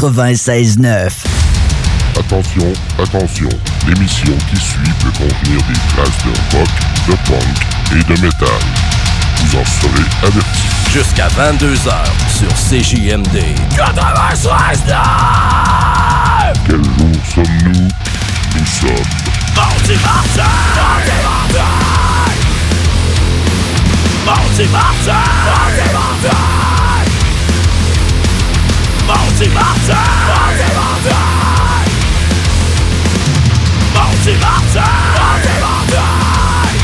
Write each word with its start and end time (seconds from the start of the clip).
96.9. 0.00 1.12
Attention, 2.18 2.72
attention, 2.98 3.50
l'émission 3.86 4.32
qui 4.48 4.56
suit 4.56 4.92
peut 4.98 5.10
contenir 5.10 5.60
des 5.68 5.78
traces 5.94 6.24
de 6.24 6.32
rock, 6.56 6.70
de 7.06 7.12
punk 7.28 7.56
et 7.92 8.02
de 8.04 8.16
métal. 8.22 8.62
Vous 9.36 9.58
en 9.58 9.64
serez 9.66 10.08
avertis. 10.22 10.68
Jusqu'à 10.90 11.28
22h 11.28 11.92
sur 12.30 12.48
CJMD. 12.48 13.44
96.9! 13.76 14.94
Quel 16.66 16.82
jour 16.82 17.14
sommes-nous? 17.34 17.88
Nous 18.56 18.66
sommes 18.66 19.06
Mardi 19.54 19.96
Martin! 20.02 20.50
Mardi 20.76 21.12
Martin! 21.22 21.70
Mardi 24.24 24.64
Martin! 24.72 25.24
Mardi 25.44 25.92
Martin! 25.92 26.59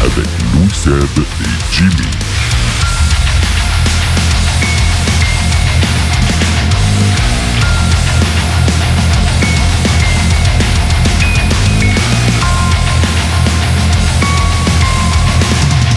Avec 0.01 0.27
Louis 0.55 0.71
Seb 0.73 1.19
et 1.19 1.75
Jimmy. 1.75 2.16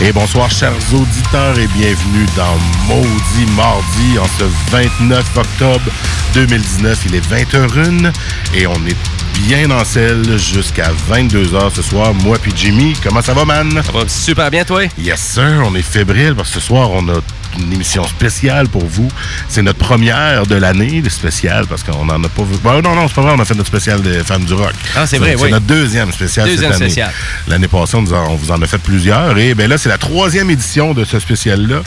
Et 0.01 0.13
bonsoir, 0.13 0.49
chers 0.49 0.77
auditeurs, 0.93 1.59
et 1.59 1.67
bienvenue 1.67 2.25
dans 2.37 2.57
Maudit 2.87 3.51
Mardi 3.57 4.17
en 4.17 4.25
ce 4.25 4.45
29 4.71 5.35
octobre 5.35 5.91
2019. 6.33 7.05
Il 7.07 7.15
est 7.15 7.29
20h01 7.29 8.13
et 8.55 8.65
on 8.65 8.75
est 8.85 8.95
bien 9.45 9.69
en 9.71 9.83
selle 9.83 10.37
jusqu'à 10.37 10.91
22h 11.11 11.75
ce 11.75 11.81
soir. 11.81 12.13
Moi 12.13 12.37
puis 12.41 12.53
Jimmy, 12.55 12.93
comment 13.03 13.21
ça 13.21 13.33
va, 13.33 13.43
man? 13.43 13.81
Ça 13.83 13.91
va 13.91 14.07
super 14.07 14.49
bien, 14.49 14.63
toi? 14.63 14.83
Yes, 14.97 15.19
sir. 15.19 15.63
On 15.65 15.75
est 15.75 15.81
fébrile 15.81 16.33
parce 16.33 16.47
que 16.49 16.61
ce 16.61 16.65
soir, 16.65 16.91
on 16.91 17.05
a 17.09 17.19
une 17.57 17.73
émission 17.73 18.03
spéciale 18.05 18.67
pour 18.67 18.85
vous. 18.85 19.07
C'est 19.47 19.61
notre 19.61 19.79
première 19.79 20.45
de 20.45 20.55
l'année, 20.55 21.01
le 21.03 21.09
spécial, 21.09 21.65
parce 21.67 21.83
qu'on 21.83 22.07
en 22.09 22.23
a 22.23 22.29
pas 22.29 22.43
vu. 22.43 22.55
Bon, 22.63 22.81
non, 22.81 22.95
non, 22.95 23.07
c'est 23.07 23.15
pas 23.15 23.21
vrai, 23.21 23.33
on 23.35 23.39
a 23.39 23.45
fait 23.45 23.55
notre 23.55 23.67
spécial 23.69 24.01
des 24.01 24.23
femmes 24.23 24.45
du 24.45 24.53
rock. 24.53 24.73
Ah, 24.95 25.05
c'est 25.07 25.17
vrai, 25.17 25.35
C'est 25.37 25.43
oui. 25.43 25.51
notre 25.51 25.65
deuxième 25.65 26.11
spécial 26.11 26.47
Deuxième 26.47 26.71
cette 26.73 26.81
année. 26.81 26.91
spécial. 26.91 27.11
L'année 27.47 27.67
passée, 27.67 27.95
on, 27.95 28.01
nous 28.01 28.13
en- 28.13 28.29
on 28.31 28.35
vous 28.35 28.51
en 28.51 28.61
a 28.61 28.67
fait 28.67 28.77
plusieurs. 28.77 29.37
Et 29.37 29.55
ben 29.55 29.69
là, 29.69 29.77
c'est 29.77 29.89
la 29.89 29.97
troisième 29.97 30.49
édition 30.49 30.93
de 30.93 31.03
ce 31.05 31.19
spécial-là. 31.19 31.81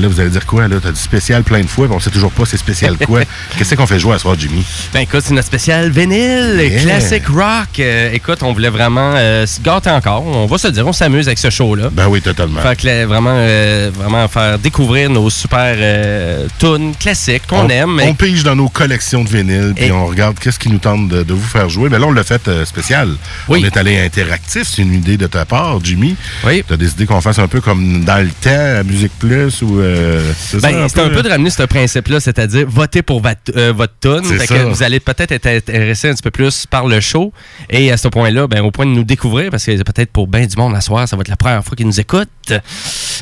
Là, 0.00 0.08
vous 0.08 0.20
allez 0.20 0.30
dire 0.30 0.46
quoi? 0.46 0.68
Là, 0.68 0.76
t'as 0.82 0.92
dit 0.92 1.00
spécial 1.00 1.42
plein 1.42 1.60
de 1.60 1.66
fois, 1.66 1.86
puis 1.86 1.96
on 1.96 2.00
sait 2.00 2.10
toujours 2.10 2.32
pas 2.32 2.44
c'est 2.46 2.56
spécial 2.56 2.96
quoi. 3.06 3.20
Qu'est-ce 3.56 3.74
qu'on 3.74 3.86
fait 3.86 3.98
jouer 3.98 4.14
à 4.14 4.18
ce 4.18 4.22
soir, 4.22 4.36
Jimmy? 4.38 4.64
Ben 4.92 5.00
écoute, 5.00 5.22
c'est 5.24 5.34
notre 5.34 5.46
spécial 5.48 5.90
vinyle, 5.90 6.56
Yeah. 6.58 6.82
classic 6.82 7.26
rock. 7.28 7.78
Euh, 7.80 8.10
écoute, 8.12 8.42
on 8.42 8.52
voulait 8.52 8.68
vraiment 8.70 9.12
euh, 9.16 9.46
se 9.46 9.60
gâter 9.60 9.90
encore. 9.90 10.26
On 10.26 10.46
va 10.46 10.58
se 10.58 10.68
dire, 10.68 10.86
on 10.86 10.92
s'amuse 10.92 11.26
avec 11.28 11.38
ce 11.38 11.50
show-là. 11.50 11.88
Ben 11.92 12.06
oui, 12.08 12.20
totalement. 12.20 12.60
Fait 12.60 12.76
que 12.76 12.86
là, 12.86 13.06
vraiment, 13.06 13.34
euh, 13.36 13.90
vraiment 13.94 14.26
faire 14.28 14.58
découvrir 14.58 15.07
nos 15.08 15.30
super 15.30 15.74
euh, 15.78 16.46
tunes 16.58 16.94
classiques 16.96 17.46
qu'on 17.46 17.66
on, 17.66 17.68
aime. 17.68 18.00
On 18.04 18.14
pige 18.14 18.42
dans 18.44 18.56
nos 18.56 18.68
collections 18.68 19.24
de 19.24 19.28
vinyles, 19.28 19.72
puis 19.74 19.86
Et- 19.86 19.92
on 19.92 20.06
regarde 20.06 20.38
qu'est-ce 20.38 20.58
qui 20.58 20.68
nous 20.70 20.78
tente 20.78 21.08
de, 21.08 21.22
de 21.22 21.34
vous 21.34 21.46
faire 21.46 21.68
jouer. 21.68 21.88
Ben 21.88 21.98
là, 21.98 22.06
on 22.06 22.12
l'a 22.12 22.24
fait 22.24 22.46
euh, 22.48 22.64
spécial. 22.64 23.08
Oui. 23.48 23.60
On 23.62 23.66
est 23.66 23.76
allé 23.76 23.98
interactif. 24.00 24.64
C'est 24.68 24.82
une 24.82 24.94
idée 24.94 25.16
de 25.16 25.26
ta 25.26 25.44
part, 25.44 25.78
Jimmy. 25.82 26.16
Oui. 26.44 26.62
Tu 26.66 26.72
as 26.72 26.76
décidé 26.76 27.06
qu'on 27.06 27.20
fasse 27.20 27.38
un 27.38 27.48
peu 27.48 27.60
comme 27.60 28.04
dans 28.04 28.22
le 28.22 28.30
temps, 28.30 28.78
à 28.80 28.82
Musique 28.82 29.12
Plus, 29.18 29.62
ou... 29.62 29.80
euh, 29.80 30.32
c'est 30.38 30.60
Ben, 30.60 30.86
c'est 30.88 31.00
un 31.00 31.08
peu 31.10 31.22
de 31.22 31.28
ramener 31.28 31.50
ce 31.50 31.62
principe-là, 31.64 32.20
c'est-à-dire 32.20 32.66
voter 32.68 33.02
pour 33.02 33.22
euh, 33.56 33.72
votre 33.74 33.94
tune. 34.00 34.20
C'est 34.24 34.38
Fait 34.38 34.46
ça. 34.46 34.54
que 34.58 34.62
vous 34.64 34.82
allez 34.82 35.00
peut-être 35.00 35.32
être 35.32 35.46
intéressé 35.46 36.08
un 36.10 36.14
petit 36.14 36.22
peu 36.22 36.30
plus 36.30 36.66
par 36.66 36.86
le 36.86 37.00
show. 37.00 37.32
Et 37.70 37.90
à 37.92 37.96
ce 37.96 38.08
point-là, 38.08 38.46
ben, 38.46 38.60
au 38.62 38.70
point 38.70 38.86
de 38.86 38.90
nous 38.90 39.04
découvrir, 39.04 39.50
parce 39.50 39.64
que 39.64 39.82
peut-être 39.82 40.10
pour 40.12 40.26
bien 40.28 40.46
du 40.46 40.56
monde 40.56 40.74
à 40.74 40.80
soir, 40.80 41.08
ça 41.08 41.16
va 41.16 41.20
être 41.22 41.28
la 41.28 41.36
première 41.36 41.64
fois 41.64 41.76
qu'ils 41.76 41.86
nous 41.86 42.00
écoutent. 42.00 42.28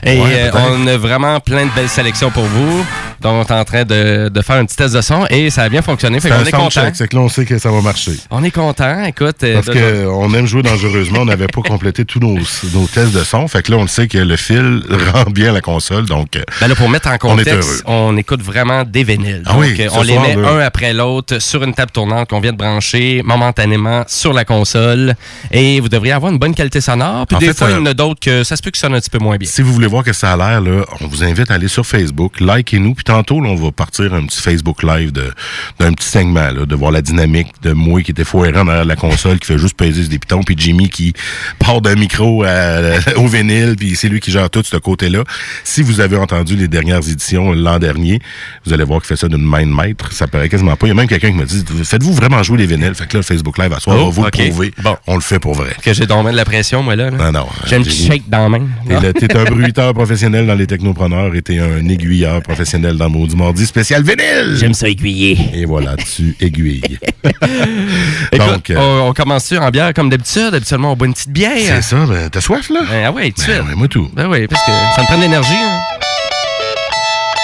Et 0.05 0.21
Ouais, 0.21 0.31
euh, 0.35 0.51
on 0.55 0.87
a 0.87 0.97
vraiment 0.97 1.41
plein 1.41 1.65
de 1.67 1.71
belles 1.77 1.89
sélections 1.91 2.31
pour 2.31 2.45
vous. 2.45 2.87
Donc, 3.21 3.47
on 3.51 3.55
est 3.55 3.59
en 3.59 3.65
train 3.65 3.85
de, 3.85 4.29
de 4.31 4.43
faire 4.43 4.57
un 4.57 4.65
petit 4.65 4.77
test 4.77 4.95
de 4.95 5.01
son 5.03 5.27
et 5.29 5.51
ça 5.51 5.63
a 5.63 5.69
bien 5.69 5.83
fonctionné. 5.83 6.21
Fait 6.21 6.31
qu'on 6.31 6.45
est 6.45 6.51
content. 6.51 6.91
c'est 6.95 7.07
que 7.07 7.15
là, 7.15 7.23
on 7.23 7.29
sait 7.29 7.45
que 7.45 7.59
ça 7.59 7.71
va 7.71 7.83
marcher. 7.83 8.13
On 8.31 8.43
est 8.43 8.51
content. 8.51 9.05
Écoute, 9.05 9.43
euh, 9.43 9.61
Parce 9.61 9.67
qu'on 9.67 10.33
aime 10.33 10.47
jouer 10.47 10.63
dangereusement. 10.63 11.21
On 11.21 11.25
n'avait 11.27 11.49
pas 11.49 11.61
complété 11.61 12.05
tous 12.07 12.19
nos, 12.19 12.39
nos 12.73 12.87
tests 12.87 13.13
de 13.13 13.23
son. 13.25 13.47
Fait 13.47 13.63
que 13.63 13.73
là, 13.73 13.79
on 13.79 13.83
le 13.83 13.89
sait 13.89 14.09
que 14.09 14.17
le 14.17 14.37
fil 14.37 14.83
rend 15.13 15.25
bien 15.31 15.53
la 15.53 15.61
console. 15.61 16.07
Donc, 16.07 16.37
euh, 16.37 16.43
Ben 16.61 16.69
là, 16.69 16.75
pour 16.75 16.89
mettre 16.89 17.09
en 17.09 17.19
contexte, 17.19 17.83
on, 17.87 18.17
écoute 18.17 18.43
vraiment 18.43 18.85
des 18.85 19.05
vinyles. 19.05 19.43
Ah 19.45 19.53
Donc, 19.53 19.61
oui, 19.61 19.77
euh, 19.79 19.89
on 19.93 20.03
les 20.03 20.15
soir, 20.15 20.27
met 20.27 20.37
là. 20.37 20.49
un 20.49 20.59
après 20.61 20.95
l'autre 20.95 21.41
sur 21.41 21.63
une 21.63 21.75
table 21.75 21.91
tournante 21.91 22.31
qu'on 22.31 22.41
vient 22.41 22.53
de 22.53 22.59
brancher 22.59 23.21
momentanément 23.23 24.05
sur 24.07 24.33
la 24.33 24.47
console. 24.47 25.15
Et 25.51 25.81
vous 25.81 25.91
devriez 25.91 26.13
avoir 26.15 26.33
une 26.33 26.39
bonne 26.39 26.55
qualité 26.55 26.81
sonore. 26.81 27.27
Puis 27.27 27.37
En 27.37 27.41
des 27.41 27.49
fait, 27.49 27.59
fois, 27.59 27.71
il 27.71 27.77
y 27.77 27.79
en 27.79 27.87
a 27.87 27.93
d'autres 27.93 28.21
que 28.21 28.45
ça 28.45 28.57
se 28.57 28.63
peut 28.63 28.71
que 28.71 28.79
ça 28.79 28.87
sonne 28.87 28.95
un 28.95 29.01
petit 29.01 29.11
peu 29.11 29.19
moins 29.19 29.37
bien. 29.37 29.49
Si 29.51 29.61
vous 29.61 29.73
voulez 29.75 29.87
voir 29.87 30.05
que 30.05 30.15
ça 30.15 30.33
a 30.33 30.37
l'air, 30.37 30.63
on 31.01 31.07
vous 31.07 31.23
invite 31.23 31.51
à 31.51 31.55
aller 31.55 31.66
sur 31.69 31.87
Facebook, 31.87 32.41
likez-nous, 32.41 32.95
puis 32.95 33.05
tantôt, 33.05 33.41
là, 33.41 33.49
on 33.51 33.55
va 33.57 33.71
partir 33.73 34.15
un 34.15 34.25
petit 34.27 34.41
Facebook 34.41 34.83
Live 34.83 35.13
d'un 35.13 35.93
petit 35.93 36.07
segment, 36.09 36.51
là, 36.51 36.67
de 36.67 36.75
voir 36.75 36.91
la 36.91 37.03
dynamique 37.03 37.49
de 37.63 37.73
moi 37.73 38.03
qui 38.03 38.11
était 38.11 38.25
foiré 38.25 38.51
en 38.57 38.67
arrière 38.69 38.85
de 38.85 38.89
la 38.89 38.97
console, 38.97 39.39
qui 39.39 39.47
fait 39.47 39.59
juste 39.59 39.77
peser 39.77 40.05
des 40.09 40.19
pitons, 40.19 40.43
puis 40.43 40.55
Jimmy 40.59 40.89
qui 40.89 41.13
part 41.59 41.81
d'un 41.81 41.95
micro 41.95 42.43
à- 42.45 42.97
au 43.17 43.27
vinyle, 43.27 43.75
puis 43.79 43.97
c'est 43.97 44.09
lui 44.09 44.21
qui 44.21 44.31
gère 44.31 44.51
tout 44.51 44.63
ce 44.65 44.77
côté-là. 44.77 45.25
Si 45.65 45.83
vous 45.83 46.01
avez 46.01 46.17
entendu 46.17 46.57
les 46.57 46.69
dernières 46.69 47.09
éditions 47.09 47.53
l'an 47.53 47.79
dernier, 47.79 48.21
vous 48.65 48.73
allez 48.73 48.85
voir 48.85 49.01
qu'il 49.01 49.09
fait 49.09 49.17
ça 49.17 49.29
d'une 49.29 49.43
main 49.43 49.67
de 49.67 49.73
maître. 49.73 50.13
Ça 50.13 50.27
paraît 50.27 50.49
quasiment 50.49 50.77
pas. 50.77 50.87
Il 50.87 50.91
y 50.91 50.93
a 50.93 50.95
même 50.95 51.09
quelqu'un 51.09 51.31
qui 51.31 51.37
m'a 51.37 51.45
dit, 51.45 51.65
faites-vous 51.85 52.13
vraiment 52.15 52.43
jouer 52.43 52.59
les 52.59 52.67
vinyles? 52.67 52.95
Fait 52.95 53.07
que 53.07 53.15
là, 53.15 53.19
le 53.19 53.23
Facebook 53.23 53.59
Live 53.59 53.73
à 53.73 53.81
soir, 53.81 53.97
Oh, 53.99 54.03
on 54.03 54.05
va 54.07 54.11
vous 54.11 54.25
le 54.25 54.31
prouver. 54.31 54.73
Bon. 54.83 54.97
On 55.07 55.15
le 55.15 55.21
fait 55.21 55.39
pour 55.39 55.55
vrai. 55.55 55.71
Que 55.83 55.93
j'ai 55.95 56.07
donc 56.07 56.27
de 56.31 56.37
la 56.37 56.45
pression, 56.45 56.83
moi, 56.83 56.97
là. 56.97 57.11
là. 57.11 57.17
Non, 57.31 57.41
non. 57.41 57.47
J'ai 57.67 57.77
un 57.77 57.83
petit 57.83 58.07
shake 58.07 58.29
dans 58.29 58.49
la 58.49 58.59
main. 58.59 58.67
T'es 59.13 59.37
un 59.37 59.45
bruiteur 59.51 59.95
professionnel 59.95 60.47
dans 60.47 60.55
les 60.55 60.67
technopreneurs 60.67 61.35
et 61.35 61.43
t'es 61.43 61.56
un 61.59 61.89
aiguilleur 61.89 62.43
professionnel 62.43 62.97
dans 62.97 63.09
Maudit 63.11 63.37
Mardi 63.37 63.67
spécial 63.67 64.03
vinyle. 64.03 64.57
J'aime 64.57 64.75
ça 64.75 64.89
aiguiller. 64.89 65.39
Et 65.55 65.65
voilà, 65.65 65.97
tu 65.97 66.37
aiguilles. 66.41 66.99
Écoute, 68.33 68.47
Donc, 68.49 68.71
euh, 68.71 68.77
on, 68.79 69.09
on 69.09 69.13
commence 69.13 69.53
en 69.53 69.71
bière 69.71 69.93
comme 69.95 70.09
d'habitude. 70.11 70.55
Habituellement, 70.55 70.93
on 70.93 70.97
boit 70.97 71.07
une 71.07 71.15
petite 71.15 71.31
bière. 71.31 71.53
c'est 71.59 71.83
ça, 71.83 72.05
ben, 72.07 72.29
t'as 72.31 72.41
soif, 72.41 72.69
là? 72.71 72.81
Ben, 72.89 73.05
ah 73.07 73.13
ouais, 73.13 73.31
de 73.31 73.35
Ben, 73.47 73.67
ouais, 73.67 73.75
moi 73.75 73.89
tout. 73.89 74.09
Ben 74.15 74.27
oui, 74.29 74.47
parce 74.47 74.63
que 74.65 74.71
ça 74.95 75.03
me 75.03 75.07
prend 75.07 75.17
de 75.17 75.23
l'énergie. 75.23 75.49
hein. 75.55 75.79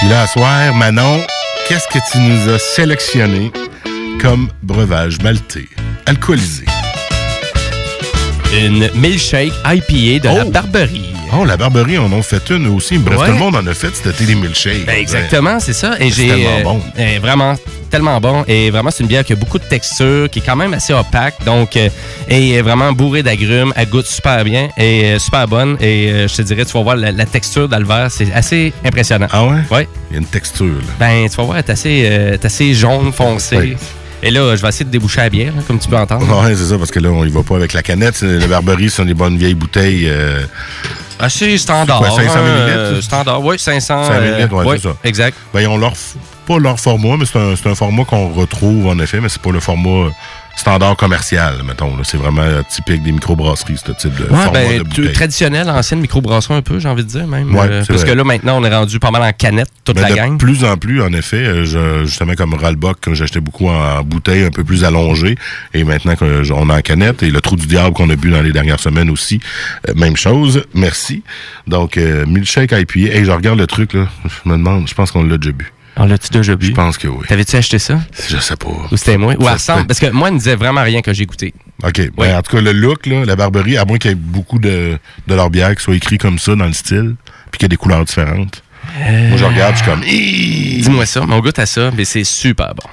Puis 0.00 0.08
là, 0.08 0.22
à 0.22 0.26
soir, 0.26 0.74
Manon, 0.74 1.20
qu'est-ce 1.68 1.86
que 1.88 1.98
tu 2.10 2.18
nous 2.18 2.52
as 2.52 2.58
sélectionné 2.58 3.52
comme 4.20 4.48
breuvage 4.62 5.18
maltais, 5.22 5.68
alcoolisé? 6.06 6.64
Une 8.54 8.90
milkshake 8.94 9.52
IPA 9.64 10.18
de 10.28 10.36
la 10.36 10.44
Oh! 10.46 10.50
Barberie. 10.50 11.11
Oh, 11.34 11.44
la 11.46 11.56
Barberie, 11.56 11.98
on 11.98 12.12
en 12.12 12.22
fait 12.22 12.50
une 12.50 12.66
aussi. 12.66 12.98
Bref, 12.98 13.18
Ouais. 13.18 13.26
tout 13.26 13.32
le 13.32 13.38
monde 13.38 13.56
en 13.56 13.66
a 13.66 13.72
fait, 13.74 13.90
c'était 13.94 14.24
des 14.24 14.34
milkshakes. 14.34 14.84
Ben, 14.84 14.96
exactement, 14.96 15.58
c'est 15.60 15.72
ça. 15.72 15.94
Et 15.98 16.10
C'est 16.10 16.22
j'ai 16.24 16.28
tellement 16.28 16.58
euh, 16.58 16.62
bon. 16.62 16.82
euh, 16.98 17.18
vraiment 17.22 17.54
tellement 17.90 18.20
bon 18.22 18.42
et 18.48 18.70
vraiment 18.70 18.90
c'est 18.90 19.02
une 19.02 19.08
bière 19.08 19.22
qui 19.22 19.34
a 19.34 19.36
beaucoup 19.36 19.58
de 19.58 19.64
texture, 19.64 20.28
qui 20.30 20.38
est 20.38 20.42
quand 20.42 20.56
même 20.56 20.72
assez 20.72 20.94
opaque, 20.94 21.34
donc 21.44 21.76
euh, 21.76 21.90
et 22.26 22.52
est 22.52 22.62
vraiment 22.62 22.90
bourrée 22.92 23.22
d'agrumes, 23.22 23.70
elle 23.76 23.86
goûte 23.90 24.06
super 24.06 24.44
bien 24.44 24.70
et 24.78 25.04
euh, 25.04 25.18
super 25.18 25.46
bonne 25.46 25.76
et 25.78 26.10
euh, 26.10 26.26
je 26.28 26.36
te 26.36 26.40
dirais 26.42 26.64
tu 26.64 26.72
vas 26.72 26.82
voir 26.82 26.96
la, 26.96 27.12
la 27.12 27.26
texture 27.26 27.68
dans 27.68 27.78
le 27.78 27.84
verre, 27.84 28.10
c'est 28.10 28.32
assez 28.32 28.72
impressionnant. 28.82 29.26
Ah 29.30 29.44
ouais? 29.44 29.58
Ouais. 29.70 29.88
Il 30.10 30.14
y 30.14 30.16
a 30.16 30.20
une 30.20 30.26
texture, 30.26 30.66
là. 30.68 30.92
Ben 30.98 31.28
tu 31.28 31.36
vas 31.36 31.42
voir, 31.42 31.58
elle 31.58 31.64
est 31.66 31.70
assez, 31.70 32.02
euh, 32.10 32.36
assez 32.42 32.72
jaune 32.72 33.12
foncé. 33.12 33.56
Ouais. 33.56 33.76
Et 34.22 34.30
là, 34.30 34.54
je 34.56 34.62
vais 34.62 34.68
essayer 34.68 34.84
de 34.86 34.90
déboucher 34.90 35.20
la 35.20 35.28
bière, 35.30 35.52
hein, 35.58 35.62
comme 35.66 35.78
tu 35.80 35.88
peux 35.88 35.96
entendre. 35.98 36.24
Ouais, 36.44 36.54
c'est 36.54 36.64
ça, 36.70 36.78
parce 36.78 36.92
que 36.92 37.00
là, 37.00 37.10
on 37.10 37.24
y 37.24 37.28
va 37.30 37.42
pas 37.42 37.56
avec 37.56 37.72
la 37.72 37.82
canette. 37.82 38.20
Le 38.22 38.46
Barberie, 38.46 38.88
ce 38.88 38.98
sont 38.98 39.04
des 39.04 39.14
bonnes 39.14 39.36
vieilles 39.36 39.54
bouteilles. 39.56 40.04
euh, 40.08 40.42
Assez 41.18 41.56
standard. 41.58 42.02
C'est 42.04 42.10
quoi, 42.10 42.22
500 42.24 42.38
hein, 42.38 42.42
millilitres? 42.42 42.78
euh, 42.78 43.00
standard, 43.02 43.44
oui, 43.44 43.58
500. 43.58 44.04
500 44.04 44.20
millilitres, 44.20 44.54
ouais, 44.54 44.64
ouais, 44.66 44.76
c'est 44.78 44.88
ça. 44.88 44.94
Exact. 45.04 45.36
Ben, 45.52 45.60
ils 45.60 45.68
ont 45.68 45.78
leur, 45.78 45.92
pas 46.46 46.58
leur 46.58 46.78
format, 46.80 47.16
mais 47.16 47.24
c'est 47.24 47.38
un, 47.38 47.54
c'est 47.56 47.68
un 47.68 47.74
format 47.74 48.04
qu'on 48.04 48.28
retrouve 48.32 48.86
en 48.86 48.98
effet, 48.98 49.20
mais 49.20 49.28
c'est 49.28 49.42
pas 49.42 49.52
le 49.52 49.60
format 49.60 50.10
standard 50.56 50.96
commercial, 50.96 51.54
mettons. 51.66 51.92
C'est 52.04 52.16
vraiment 52.16 52.42
euh, 52.42 52.62
typique 52.68 53.02
des 53.02 53.12
microbrasseries, 53.12 53.78
ce 53.84 53.92
type 53.92 54.14
de 54.16 54.24
Ouais, 54.24 54.28
format 54.28 54.50
ben, 54.52 54.82
de 54.82 55.08
traditionnel, 55.08 55.68
ancienne 55.70 56.00
microbrasserie 56.00 56.54
un 56.54 56.62
peu, 56.62 56.78
j'ai 56.78 56.88
envie 56.88 57.02
de 57.04 57.08
dire 57.08 57.26
même. 57.26 57.54
Ouais, 57.54 57.66
Euh, 57.68 57.84
parce 57.86 58.02
vrai. 58.02 58.10
que 58.12 58.16
là, 58.16 58.22
maintenant, 58.24 58.60
on 58.60 58.64
est 58.64 58.74
rendu 58.74 58.98
pas 59.00 59.10
mal 59.10 59.22
en 59.22 59.32
canette, 59.32 59.68
toute 59.84 59.98
la 59.98 60.10
de 60.10 60.14
gang. 60.14 60.38
plus 60.38 60.64
en 60.64 60.76
plus, 60.76 61.02
en 61.02 61.12
effet, 61.12 61.36
euh, 61.38 61.64
je- 61.64 62.04
justement 62.04 62.34
comme 62.34 62.54
Ralbock, 62.54 63.00
que 63.00 63.14
j'achetais 63.14 63.40
beaucoup 63.40 63.68
en 63.68 64.02
bouteille 64.04 64.44
un 64.44 64.50
peu 64.50 64.62
plus 64.62 64.84
allongée, 64.84 65.36
et 65.74 65.82
maintenant 65.84 66.14
qu'on 66.16 66.26
est 66.42 66.72
en 66.72 66.80
canette, 66.80 67.22
et 67.22 67.30
le 67.30 67.40
trou 67.40 67.56
du 67.56 67.66
diable 67.66 67.92
qu'on 67.94 68.08
a 68.10 68.16
bu 68.16 68.30
dans 68.30 68.42
les 68.42 68.52
dernières 68.52 68.80
semaines 68.80 69.10
aussi, 69.10 69.40
même 69.96 70.16
chose, 70.16 70.64
merci. 70.74 71.22
Donc, 71.66 71.96
euh, 71.96 72.24
milkshake 72.26 72.72
IPA, 72.72 73.16
et 73.16 73.24
je 73.24 73.30
regarde 73.30 73.58
le 73.58 73.66
truc, 73.66 73.94
là, 73.94 74.06
je 74.24 74.48
me 74.48 74.56
demande, 74.56 74.86
je 74.88 74.94
pense 74.94 75.10
qu'on 75.10 75.24
l'a 75.24 75.38
déjà 75.38 75.52
bu. 75.52 75.72
On 75.96 76.06
l'a-tu 76.06 76.30
déjà 76.30 76.56
bu? 76.56 76.66
Je 76.66 76.72
pense 76.72 76.96
que 76.96 77.06
oui. 77.08 77.26
T'avais-tu 77.28 77.56
acheté 77.56 77.78
ça? 77.78 78.00
Je 78.28 78.38
sais 78.38 78.56
pas. 78.56 78.68
Ou 78.90 78.96
c'était 78.96 79.18
moi? 79.18 79.34
Ou 79.38 79.44
ressemble? 79.44 79.86
Parce 79.86 80.00
que 80.00 80.10
moi, 80.10 80.28
elle 80.28 80.34
ne 80.34 80.38
disait 80.38 80.56
vraiment 80.56 80.82
rien 80.82 81.02
que 81.02 81.12
j'ai 81.12 81.26
goûté. 81.26 81.52
OK. 81.84 82.10
Ben, 82.16 82.38
en 82.38 82.42
tout 82.42 82.56
cas, 82.56 82.62
le 82.62 82.72
look, 82.72 83.06
là, 83.06 83.24
la 83.24 83.36
barberie, 83.36 83.76
à 83.76 83.84
moins 83.84 83.98
qu'il 83.98 84.10
y 84.10 84.12
ait 84.12 84.16
beaucoup 84.16 84.58
de, 84.58 84.98
de 85.26 85.34
leur 85.34 85.50
bière 85.50 85.74
qui 85.76 85.82
soit 85.82 85.94
écrit 85.94 86.18
comme 86.18 86.38
ça 86.38 86.54
dans 86.56 86.66
le 86.66 86.72
style, 86.72 87.16
puis 87.50 87.58
qu'il 87.58 87.62
y 87.62 87.66
ait 87.66 87.68
des 87.68 87.76
couleurs 87.76 88.04
différentes. 88.04 88.62
Moi, 88.98 89.36
je 89.36 89.44
regarde, 89.44 89.76
je 89.76 89.82
suis 89.82 89.90
comme... 89.90 90.00
Dis-moi 90.00 91.06
ça, 91.06 91.24
mais 91.26 91.34
on 91.34 91.40
goûte 91.40 91.58
à 91.58 91.66
ça, 91.66 91.90
mais 91.96 92.04
c'est 92.04 92.24
super 92.24 92.74
bon. 92.74 92.88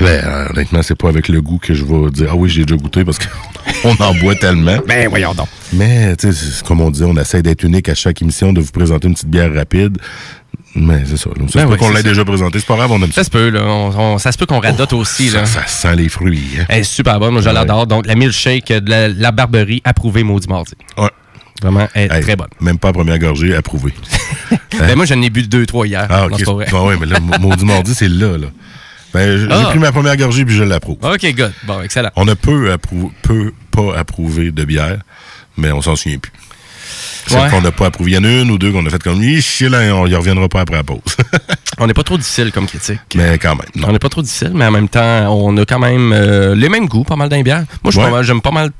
Ben, 0.00 0.24
euh, 0.24 0.48
honnêtement, 0.50 0.82
c'est 0.82 0.94
pas 0.94 1.08
avec 1.08 1.28
le 1.28 1.42
goût 1.42 1.58
que 1.58 1.74
je 1.74 1.84
vais 1.84 2.10
dire 2.10 2.28
Ah 2.30 2.36
oui, 2.36 2.48
j'ai 2.48 2.64
déjà 2.64 2.76
goûté 2.76 3.04
parce 3.04 3.18
qu'on 3.18 3.90
en 4.00 4.14
boit 4.14 4.34
tellement. 4.34 4.78
Ben, 4.86 5.08
voyons 5.08 5.34
donc. 5.34 5.48
Mais, 5.74 6.16
tu 6.16 6.32
sais, 6.32 6.50
c'est 6.52 6.66
comme 6.66 6.80
on 6.80 6.90
dit, 6.90 7.04
on 7.04 7.14
essaie 7.16 7.42
d'être 7.42 7.64
unique 7.64 7.88
à 7.90 7.94
chaque 7.94 8.22
émission, 8.22 8.54
de 8.54 8.62
vous 8.62 8.72
présenter 8.72 9.08
une 9.08 9.14
petite 9.14 9.28
bière 9.28 9.52
rapide. 9.52 9.98
Mais 10.74 11.02
c'est 11.06 11.16
ça. 11.16 11.30
là. 11.30 11.36
Ça 11.46 11.52
se 11.52 11.58
Ben 11.58 11.64
peut 11.64 11.70
ouais, 11.72 11.76
qu'on 11.78 11.90
l'ait 11.90 12.02
déjà 12.02 12.24
présenté. 12.24 12.58
C'est 12.58 12.66
pas 12.66 12.76
grave, 12.76 12.90
on 12.92 12.96
aime 13.02 13.06
ça. 13.12 13.22
Ça 13.22 13.24
se 13.24 13.30
peut, 13.30 13.48
là. 13.50 13.62
On- 13.64 13.90
on- 14.14 14.18
ça 14.18 14.32
se 14.32 14.38
peut 14.38 14.46
qu'on 14.46 14.60
radote 14.60 14.92
aussi, 14.92 15.30
là. 15.30 15.44
Ça, 15.46 15.62
ça 15.62 15.66
sent 15.66 15.96
les 15.96 16.08
fruits. 16.08 16.42
Hein? 16.60 16.64
Elle 16.68 16.80
est 16.80 16.84
super 16.84 17.18
bonne, 17.18 17.32
moi 17.32 17.42
je 17.42 17.48
Ouais. 17.48 17.54
l'adore. 17.54 17.86
Donc, 17.86 18.06
la 18.06 18.14
milkshake 18.14 18.68
de 18.72 18.90
la, 18.90 19.08
la 19.08 19.32
Barberie, 19.32 19.80
approuvée 19.84 20.22
maudit 20.22 20.48
mardi. 20.48 20.72
Ouais. 20.98 21.08
Vraiment, 21.62 21.88
elle 21.94 22.10
est 22.10 22.14
Hey, 22.16 22.22
très 22.22 22.36
bonne. 22.36 22.48
Même 22.60 22.78
pas 22.78 22.88
à 22.88 22.92
première 22.92 23.18
gorgée, 23.18 23.54
approuvé. 23.54 23.92
Ben, 24.78 24.94
moi, 24.96 25.04
j'en 25.04 25.20
ai 25.20 25.28
bu 25.30 25.42
deux, 25.42 25.66
trois 25.66 25.86
hier. 25.86 26.06
Ah, 26.08 26.26
ok. 26.26 26.44
Bon, 26.70 26.88
ouais, 26.88 26.96
mais 26.98 27.06
là, 27.06 27.18
maudit 27.40 27.64
mardi, 27.66 27.94
c'est 27.94 28.08
là, 28.08 28.38
là. 28.38 28.46
Ben, 29.12 29.38
j'ai 29.38 29.46
Ah. 29.50 29.66
pris 29.70 29.78
ma 29.78 29.90
première 29.92 30.16
gorgée 30.16 30.44
puis 30.44 30.54
je 30.54 30.62
l'approuve. 30.62 30.96
OK, 31.02 31.34
good. 31.36 31.52
Bon, 31.64 31.82
excellent. 31.82 32.10
On 32.16 32.26
a 32.28 32.36
peu, 32.36 32.74
peu 33.22 33.52
pas 33.72 33.98
approuvé 33.98 34.52
de 34.52 34.64
bière, 34.64 34.98
mais 35.58 35.70
on 35.72 35.82
s'en 35.82 35.96
souvient 35.96 36.18
plus. 36.18 36.32
Ouais. 37.30 37.48
qu'on 37.50 37.60
n'a 37.60 37.70
pas 37.72 37.86
approuvé. 37.86 38.12
Il 38.12 38.14
y 38.14 38.18
en 38.18 38.24
a 38.24 38.28
une 38.42 38.50
ou 38.50 38.58
deux 38.58 38.72
qu'on 38.72 38.84
a 38.86 38.90
fait 38.90 39.02
comme, 39.02 39.22
Ih, 39.22 39.42
là, 39.68 39.94
on 39.94 40.06
y 40.06 40.14
reviendra 40.14 40.48
pas 40.48 40.60
après 40.62 40.76
la 40.76 40.82
pause. 40.84 41.00
On 41.78 41.86
n'est 41.86 41.94
pas 41.94 42.02
trop 42.02 42.18
difficile 42.18 42.52
comme 42.52 42.66
critique. 42.66 43.00
mais 43.14 43.38
quand 43.38 43.54
même, 43.56 43.64
non. 43.74 43.88
On 43.88 43.92
n'est 43.92 43.98
pas 43.98 44.10
trop 44.10 44.20
difficile, 44.20 44.50
mais 44.54 44.66
en 44.66 44.70
même 44.70 44.88
temps, 44.88 45.32
on 45.34 45.56
a 45.56 45.64
quand 45.64 45.78
même 45.78 46.12
euh, 46.12 46.54
les 46.54 46.68
mêmes 46.68 46.86
goûts, 46.86 47.04
pas 47.04 47.16
mal 47.16 47.30
d'un 47.30 47.40
bière. 47.42 47.64
Moi, 47.82 47.86
je 47.86 47.90
suis 47.92 48.00
Ouais. 48.00 48.04
pas 48.06 48.10
mal- 48.16 48.24
j'aime 48.24 48.42
pas 48.42 48.50
mal 48.50 48.70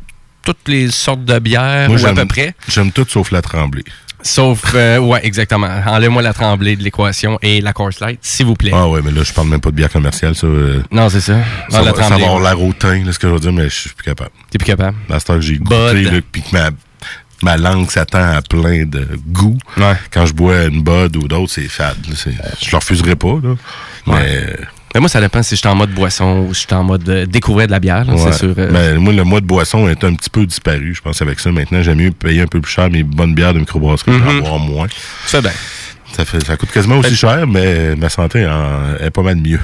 toutes 0.44 0.68
les 0.68 0.90
sortes 0.90 1.24
de 1.24 1.38
bières, 1.38 1.88
Moi, 1.88 1.98
ou 1.98 2.06
à 2.06 2.12
peu 2.12 2.26
près. 2.26 2.54
J'aime 2.68 2.92
tout 2.92 3.06
sauf 3.08 3.30
la 3.30 3.40
tremblée. 3.40 3.84
Sauf, 4.22 4.72
euh, 4.74 4.98
ouais, 4.98 5.20
exactement. 5.24 5.68
Enlève-moi 5.86 6.20
la 6.20 6.34
tremblée 6.34 6.76
de 6.76 6.82
l'équation 6.82 7.38
et 7.40 7.62
la 7.62 7.72
course 7.72 8.00
light, 8.00 8.18
s'il 8.20 8.44
vous 8.44 8.54
plaît. 8.54 8.72
Ah 8.74 8.86
ouais, 8.86 9.00
mais 9.02 9.12
là, 9.12 9.22
je 9.24 9.32
parle 9.32 9.48
même 9.48 9.60
pas 9.60 9.70
de 9.70 9.76
bière 9.76 9.90
commerciale, 9.90 10.34
ça. 10.34 10.46
euh, 10.46 10.82
Non, 10.90 11.08
c'est 11.08 11.22
ça. 11.22 11.36
ça, 11.70 11.78
la 11.78 11.78
va, 11.78 11.84
ça 11.84 11.92
va 12.02 12.06
tremblée, 12.08 12.24
avoir 12.24 12.40
l'air 12.40 12.60
hautain, 12.62 13.02
là, 13.02 13.12
ce 13.14 13.18
que 13.18 13.28
je 13.28 13.32
veux 13.32 13.40
dire, 13.40 13.52
mais 13.52 13.70
je 13.70 13.74
suis 13.76 13.90
plus 13.90 14.04
capable. 14.04 14.30
t'es 14.50 14.58
plus 14.58 14.66
capable. 14.66 14.96
À 15.10 15.18
ce 15.20 15.24
temps 15.24 15.34
que 15.36 15.40
j'ai 15.40 15.56
goûté, 15.56 16.02
là, 16.02 16.20
puis 16.30 16.42
que 16.42 16.48
ma, 16.54 16.68
ma 17.42 17.56
langue 17.56 17.90
s'attend 17.90 18.22
à 18.37 18.42
plein 18.42 18.84
de 18.84 19.06
goût. 19.28 19.56
Ouais. 19.76 19.94
Quand 20.12 20.26
je 20.26 20.32
bois 20.34 20.64
une 20.64 20.82
Bud 20.82 21.16
ou 21.16 21.26
d'autres, 21.28 21.52
c'est 21.52 21.69
fade. 21.69 21.96
c'est- 22.14 22.31
Je 22.62 22.70
le 22.70 22.76
refuserai 22.76 23.16
pas, 23.16 23.38
là. 23.42 23.54
Mais, 24.06 24.56
Mais 24.94 25.00
moi, 25.00 25.08
ça 25.08 25.20
dépend 25.20 25.42
si 25.42 25.54
je 25.54 25.60
suis 25.60 25.69
en 25.69 25.75
mode 25.76 25.90
boisson 25.94 26.46
ou 26.48 26.54
si 26.54 26.62
je 26.62 26.66
suis 26.66 26.75
en 26.75 26.82
mode 26.82 27.08
euh, 27.08 27.25
découvrir 27.26 27.66
de 27.69 27.72
la 27.72 27.78
bière, 27.81 28.08
ouais. 28.08 28.16
c'est 28.19 28.32
sûr. 28.38 28.54
euh, 28.58 28.69
Mais 28.72 28.94
moi, 28.98 29.12
le 29.12 29.22
mois 29.25 29.40
de 29.40 29.46
boisson 29.46 29.88
est 29.88 30.02
un 30.02 30.14
petit 30.14 30.31
peu 30.31 30.44
disparu, 30.44 30.94
je 30.94 31.00
pense, 31.00 31.22
avec 31.22 31.38
ça. 31.38 31.52
Maintenant, 31.52 31.81
j'aime 31.82 31.98
mieux 31.98 32.10
payer 32.10 32.42
un 32.42 32.46
peu 32.46 32.60
plus 32.60 32.72
cher 32.72 32.90
mes 32.90 33.02
bonnes 33.04 33.34
bières 33.34 33.54
de 33.54 33.60
microbrasserie 33.60 34.19
pour 34.19 34.28
en 34.28 34.32
Mhm. 34.34 34.40
boire 34.40 34.58
moins. 34.58 34.86
Fais 35.25 35.40
bien. 35.40 35.52
Ça, 36.16 36.24
fait, 36.24 36.44
ça 36.44 36.56
coûte 36.56 36.70
quasiment 36.70 36.98
aussi 36.98 37.16
cher, 37.16 37.46
mais 37.46 37.94
ma 37.96 38.08
santé 38.08 38.46
en- 38.46 38.96
est 39.02 39.10
pas 39.10 39.22
mal 39.22 39.36
mieux. 39.36 39.60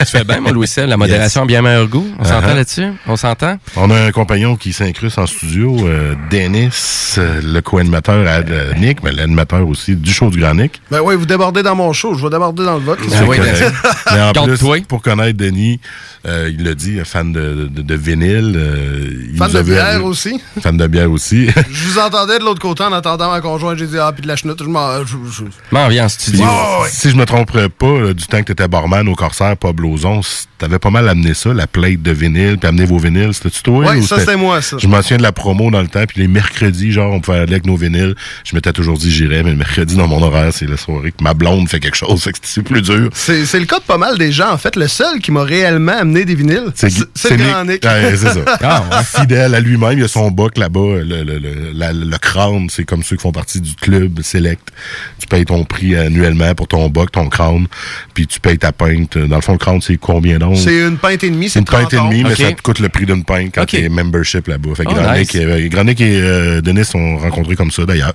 Tu 0.00 0.06
fais 0.06 0.24
bien, 0.24 0.40
mon 0.40 0.50
Louis 0.50 0.66
Sel. 0.66 0.88
La 0.88 0.96
modération 0.96 1.42
a 1.42 1.46
bien 1.46 1.62
meilleur 1.62 1.86
goût. 1.86 2.06
On 2.18 2.24
s'entend 2.24 2.48
Uh-huh. 2.48 2.54
là-dessus? 2.56 2.86
On 3.06 3.16
s'entend? 3.16 3.58
On 3.76 3.90
a 3.90 4.00
un 4.06 4.10
compagnon 4.10 4.56
qui 4.56 4.72
s'incruste 4.72 5.18
en 5.18 5.26
studio, 5.26 5.76
euh, 5.86 6.14
Dennis, 6.30 7.14
euh, 7.18 7.40
le 7.44 7.60
co-animateur 7.60 8.26
à 8.26 8.38
euh, 8.40 8.72
Nick, 8.74 9.02
mais 9.04 9.12
l'animateur 9.12 9.68
aussi 9.68 9.94
du 9.94 10.10
show 10.12 10.30
du 10.30 10.40
Grand 10.40 10.54
Nick. 10.54 10.80
Ben 10.90 11.00
oui, 11.02 11.14
vous 11.16 11.26
débordez 11.26 11.62
dans 11.62 11.76
mon 11.76 11.92
show, 11.92 12.14
je 12.14 12.24
vais 12.24 12.30
déborder 12.30 12.64
dans 12.64 12.74
le 12.74 12.80
vôtre. 12.80 13.02
Ah 13.12 13.22
oui, 13.28 13.36
correct. 13.36 13.72
mais 14.12 14.22
en 14.22 14.32
plus, 14.46 14.82
pour 14.88 15.02
connaître 15.02 15.36
Denis, 15.38 15.80
euh, 16.26 16.50
il 16.52 16.64
l'a 16.64 16.74
dit, 16.74 16.98
fan 17.04 17.32
de, 17.32 17.68
de, 17.70 17.82
de 17.82 17.94
vinyle. 17.94 18.54
euh, 18.56 19.28
il 19.32 19.38
Fan 19.38 19.52
de 19.52 19.58
vu 19.60 19.72
bière 19.74 20.04
aussi. 20.04 20.40
Fan 20.60 20.76
de 20.76 20.86
bière 20.86 21.10
aussi. 21.10 21.48
Je 21.70 21.84
vous 21.88 21.98
entendais 21.98 22.38
de 22.38 22.44
l'autre 22.44 22.60
côté 22.60 22.82
en 22.82 22.92
attendant 22.92 23.30
ma 23.30 23.40
conjointe. 23.40 23.78
J'ai 23.78 23.86
dit, 23.86 23.98
ah, 23.98 24.10
puis 24.12 24.22
de 24.22 24.28
la 24.28 24.36
chenoute, 24.36 24.58
je 24.62 24.68
m'en. 24.68 24.90
En 25.98 26.08
studio. 26.08 26.44
Si 26.88 27.10
je 27.10 27.16
me 27.16 27.24
tromperais 27.24 27.68
pas, 27.70 28.12
du 28.12 28.26
temps 28.26 28.40
que 28.40 28.44
tu 28.46 28.52
étais 28.52 28.68
barman 28.68 29.08
au 29.08 29.14
Corsaire, 29.14 29.56
pas 29.56 29.72
Blauson, 29.72 30.20
t'avais 30.58 30.78
pas 30.78 30.90
mal 30.90 31.08
amené 31.08 31.32
ça, 31.32 31.54
la 31.54 31.66
plate 31.66 32.02
de 32.02 32.10
vinyle, 32.12 32.58
puis 32.58 32.68
amener 32.68 32.84
vos 32.84 32.98
vinyles. 32.98 33.32
C'était-tu 33.32 33.62
toi? 33.62 33.78
Ouais, 33.86 33.96
ou 33.96 34.06
ça, 34.06 34.18
c'était 34.20 34.36
moi, 34.36 34.60
ça. 34.60 34.76
Je 34.78 34.86
m'en 34.86 35.00
souviens 35.00 35.16
de 35.16 35.22
la 35.22 35.32
promo 35.32 35.70
dans 35.70 35.80
le 35.80 35.88
temps, 35.88 36.04
puis 36.06 36.20
les 36.20 36.28
mercredis, 36.28 36.92
genre, 36.92 37.12
on 37.14 37.20
pouvait 37.20 37.38
aller 37.38 37.52
avec 37.52 37.64
nos 37.66 37.76
vinyles. 37.76 38.14
Je 38.44 38.54
m'étais 38.54 38.72
toujours 38.72 38.98
dit 38.98 39.10
j'irais, 39.10 39.42
mais 39.42 39.50
le 39.50 39.56
mercredi, 39.56 39.96
dans 39.96 40.06
mon 40.08 40.22
horaire, 40.22 40.52
c'est 40.52 40.68
la 40.68 40.76
soirée 40.76 41.12
que 41.12 41.24
ma 41.24 41.32
blonde 41.34 41.68
fait 41.68 41.80
quelque 41.80 41.96
chose, 41.96 42.22
fait 42.24 42.32
que 42.32 42.38
c'est 42.42 42.62
plus 42.62 42.82
dur. 42.82 43.08
C'est 43.14 43.46
c'est 43.46 43.58
le 43.58 43.66
cas 43.66 43.78
de 43.78 43.84
pas 43.84 43.96
mal 43.98 44.18
des 44.18 44.32
gens. 44.32 44.50
En 44.52 44.58
fait, 44.58 44.76
le 44.76 44.86
seul 44.88 45.18
qui 45.20 45.32
m'a 45.32 45.42
réellement 45.44 45.96
amené 45.98 46.24
des 46.26 46.34
vinyles, 46.34 46.66
c'est 46.74 46.90
c'est 47.14 47.36
le 47.36 47.44
grand 47.44 47.64
Nick. 47.64 47.82
Ouais, 47.84 48.16
c'est 48.16 48.28
ça. 48.34 48.40
Ah, 48.62 48.84
ouais. 48.90 49.20
Fidèle 49.22 49.54
à 49.54 49.60
lui-même, 49.60 49.98
il 49.98 50.04
a 50.04 50.08
son 50.08 50.30
boc 50.30 50.58
là-bas, 50.58 50.98
le, 51.02 51.22
le, 51.24 51.38
le, 51.38 51.72
la- 51.72 51.92
le 51.92 52.18
crâne, 52.18 52.68
c'est 52.68 52.84
comme 52.84 53.02
ceux 53.02 53.16
qui 53.16 53.22
font 53.22 53.32
partie 53.32 53.60
du 53.60 53.74
club 53.74 54.20
select. 54.22 54.60
Tu 55.18 55.26
payes 55.26 55.44
ton 55.46 55.64
prix 55.64 55.79
annuellement 55.96 56.54
pour 56.54 56.68
ton 56.68 56.88
boc, 56.88 57.12
ton 57.12 57.28
crâne, 57.28 57.66
puis 58.14 58.26
tu 58.26 58.40
payes 58.40 58.58
ta 58.58 58.72
pinte. 58.72 59.16
Dans 59.18 59.36
le 59.36 59.42
fond, 59.42 59.52
le 59.52 59.58
crâne, 59.58 59.80
c'est 59.80 59.96
combien 59.96 60.38
donc? 60.38 60.56
C'est 60.56 60.78
une 60.86 60.98
pinte 60.98 61.24
et 61.24 61.30
demie, 61.30 61.48
C'est 61.48 61.54
c'est 61.54 61.58
une 61.60 61.64
pinte 61.66 61.92
et 61.92 61.96
30 61.96 62.10
demie, 62.10 62.24
mais 62.24 62.34
ça 62.34 62.52
te 62.52 62.62
coûte 62.62 62.78
le 62.78 62.88
prix 62.88 63.06
d'une 63.06 63.24
pinte 63.24 63.52
quand 63.54 63.64
tu 63.66 63.76
es 63.76 63.88
membership 63.88 64.46
là-bas. 64.46 64.74
Fait 64.74 64.84
que 64.84 64.90
Oh, 64.90 65.00
nice. 65.00 65.32
Nick, 65.32 65.36
euh, 65.36 65.58
et 66.00 66.20
euh, 66.20 66.60
Denis 66.60 66.84
sont 66.84 67.16
rencontrés 67.18 67.56
comme 67.56 67.70
ça, 67.70 67.84
d'ailleurs. 67.84 68.14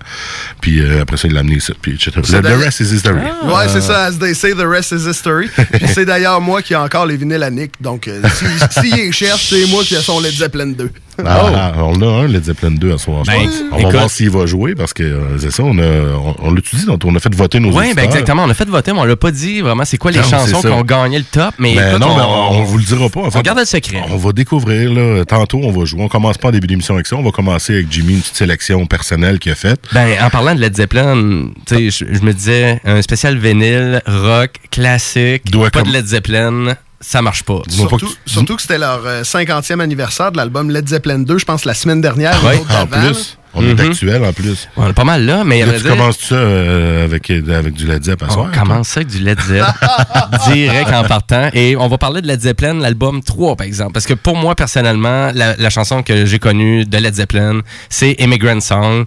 Puis 0.61 0.79
euh, 0.81 1.01
après 1.01 1.17
ça, 1.17 1.27
il 1.27 1.33
l'a 1.33 1.41
amené 1.41 1.59
ça. 1.59 1.73
Puis 1.81 1.93
etc. 1.93 2.11
The, 2.21 2.45
rest 2.45 2.79
is 2.79 2.93
history. 2.93 3.19
Ouais, 3.43 3.67
c'est 3.67 3.81
ça, 3.81 4.05
as 4.05 4.13
they 4.17 4.33
say, 4.35 4.53
the 4.53 4.65
rest 4.65 4.91
is 4.91 5.07
history. 5.07 5.49
Puis 5.71 5.87
c'est 5.93 6.05
d'ailleurs 6.05 6.41
moi 6.41 6.61
qui 6.61 6.73
ai 6.73 6.77
encore 6.77 7.05
les 7.05 7.17
vinyles 7.17 7.43
à 7.43 7.49
Nick. 7.49 7.73
Donc, 7.81 8.07
euh, 8.07 8.21
si- 8.33 8.81
s'il 8.81 8.95
les 8.95 9.11
cherche, 9.11 9.49
c'est 9.49 9.65
moi 9.67 9.83
qui 9.83 9.95
ai 9.95 9.99
son 10.01 10.19
Led 10.19 10.33
Zeppelin 10.33 10.67
2. 10.67 10.89
Ah, 11.25 11.73
on 11.77 12.01
a 12.01 12.23
un 12.23 12.27
Led 12.27 12.43
Zeppelin 12.43 12.71
2 12.71 12.93
à 12.93 12.97
soir. 12.97 13.23
Ben, 13.25 13.49
on 13.71 13.83
va 13.83 13.89
voir 13.89 14.09
s'il 14.09 14.29
va 14.29 14.45
jouer 14.45 14.75
parce 14.75 14.93
que 14.93 15.03
euh, 15.03 15.37
c'est 15.39 15.51
ça, 15.51 15.63
on 15.63 15.77
a 15.77 15.83
on, 15.83 16.35
on 16.39 16.51
l'utilise, 16.51 16.85
donc 16.85 17.01
on 17.05 17.15
a 17.15 17.19
fait 17.19 17.33
voter 17.33 17.59
nos 17.59 17.71
Oui, 17.71 17.93
ben 17.95 18.03
exactement. 18.03 18.43
On 18.43 18.49
a 18.49 18.53
fait 18.53 18.67
voter, 18.67 18.93
mais 18.93 18.99
on 18.99 19.05
l'a 19.05 19.15
pas 19.15 19.31
dit 19.31 19.61
vraiment 19.61 19.85
c'est 19.85 19.97
quoi 19.97 20.11
les 20.11 20.19
Non, 20.19 20.23
chansons 20.25 20.61
qui 20.61 20.67
ont 20.67 20.81
gagné 20.81 21.17
le 21.17 21.25
top. 21.25 21.53
Mais 21.59 21.75
Mais 21.75 21.89
écoute, 21.89 21.99
non, 22.01 22.11
on, 22.11 22.15
mais 22.15 22.23
on, 22.23 22.51
on 22.59 22.63
vous 22.63 22.77
le 22.77 22.83
dira 22.83 23.09
pas. 23.09 23.21
En 23.21 23.31
fait, 23.31 23.39
on 23.39 23.41
garde 23.41 23.59
le 23.59 23.65
secret. 23.65 24.03
On 24.09 24.17
va 24.17 24.31
découvrir, 24.31 24.91
là, 24.93 25.23
tantôt, 25.25 25.59
on 25.63 25.71
va 25.71 25.85
jouer. 25.85 26.01
On 26.01 26.07
commence 26.07 26.37
pas 26.37 26.49
en 26.49 26.51
début 26.51 26.67
d'émission 26.67 26.95
avec 26.95 27.07
ça. 27.07 27.15
On 27.15 27.23
va 27.23 27.31
commencer 27.31 27.73
avec 27.73 27.91
Jimmy, 27.91 28.13
une 28.13 28.19
petite 28.21 28.35
sélection 28.35 28.85
personnelle 28.85 29.39
qu'il 29.39 29.51
a 29.51 29.55
faite. 29.55 29.79
Ben, 29.93 30.15
en 30.21 30.29
parlant 30.29 30.55
de 30.55 30.59
Led 30.59 30.75
Zeppelin, 30.75 31.49
tu 31.65 31.91
sais, 31.91 32.05
je, 32.11 32.21
me 32.21 32.33
disais, 32.33 32.79
un 32.85 33.01
spécial 33.01 33.37
vinyle, 33.37 34.01
rock, 34.05 34.51
classique, 34.71 35.51
Doit 35.51 35.69
pas 35.69 35.83
de 35.83 35.91
Led 35.91 36.05
Zeppelin, 36.05 36.75
ça 37.01 37.21
marche 37.21 37.43
pas. 37.43 37.61
Surtout, 37.69 37.97
que 37.97 38.05
tu- 38.05 38.11
surtout 38.25 38.55
que 38.55 38.61
c'était 38.61 38.77
leur 38.77 39.01
euh, 39.05 39.23
50e 39.23 39.79
anniversaire 39.81 40.31
de 40.31 40.37
l'album 40.37 40.69
Led 40.69 40.87
Zeppelin 40.87 41.19
2, 41.19 41.37
je 41.37 41.45
pense 41.45 41.65
la 41.65 41.73
semaine 41.73 42.01
dernière. 42.01 42.41
ou 42.43 42.47
Ouais, 42.47 42.57
l'autre 42.57 42.77
En 42.81 42.87
plus, 42.87 43.37
on 43.53 43.61
est 43.63 43.73
Mhm. 43.73 43.89
actuel 43.91 44.25
en 44.25 44.33
plus. 44.33 44.67
On 44.75 44.89
est 44.89 44.93
pas 44.93 45.03
mal 45.03 45.25
là, 45.25 45.43
mais 45.45 45.65
Là, 45.65 45.73
tu 45.73 45.81
dire, 45.81 45.91
commences 45.91 46.19
ça 46.19 46.35
euh, 46.35 47.05
avec, 47.05 47.29
avec 47.29 47.73
du 47.73 47.85
Led 47.87 48.03
Zepp 48.03 48.23
à 48.23 48.27
on 48.37 48.49
commence 48.51 48.87
ça 48.89 48.99
avec 49.01 49.07
du 49.09 49.19
Led 49.19 49.39
Zeppelin 49.39 49.73
direct 50.53 50.91
en 50.93 51.03
partant. 51.03 51.49
Et 51.53 51.75
on 51.77 51.87
va 51.87 51.97
parler 51.97 52.21
de 52.21 52.27
Led 52.27 52.41
Zeppelin, 52.41 52.73
l'album 52.75 53.21
3, 53.23 53.55
par 53.55 53.65
exemple. 53.67 53.93
Parce 53.93 54.05
que 54.07 54.13
pour 54.13 54.35
moi, 54.35 54.55
personnellement, 54.55 55.31
la, 55.33 55.55
la 55.57 55.69
chanson 55.69 56.01
que 56.03 56.25
j'ai 56.25 56.39
connue 56.39 56.85
de 56.85 56.97
Led 56.97 57.13
Zeppelin, 57.15 57.61
c'est 57.89 58.11
Immigrant 58.19 58.59
Song. 58.61 59.05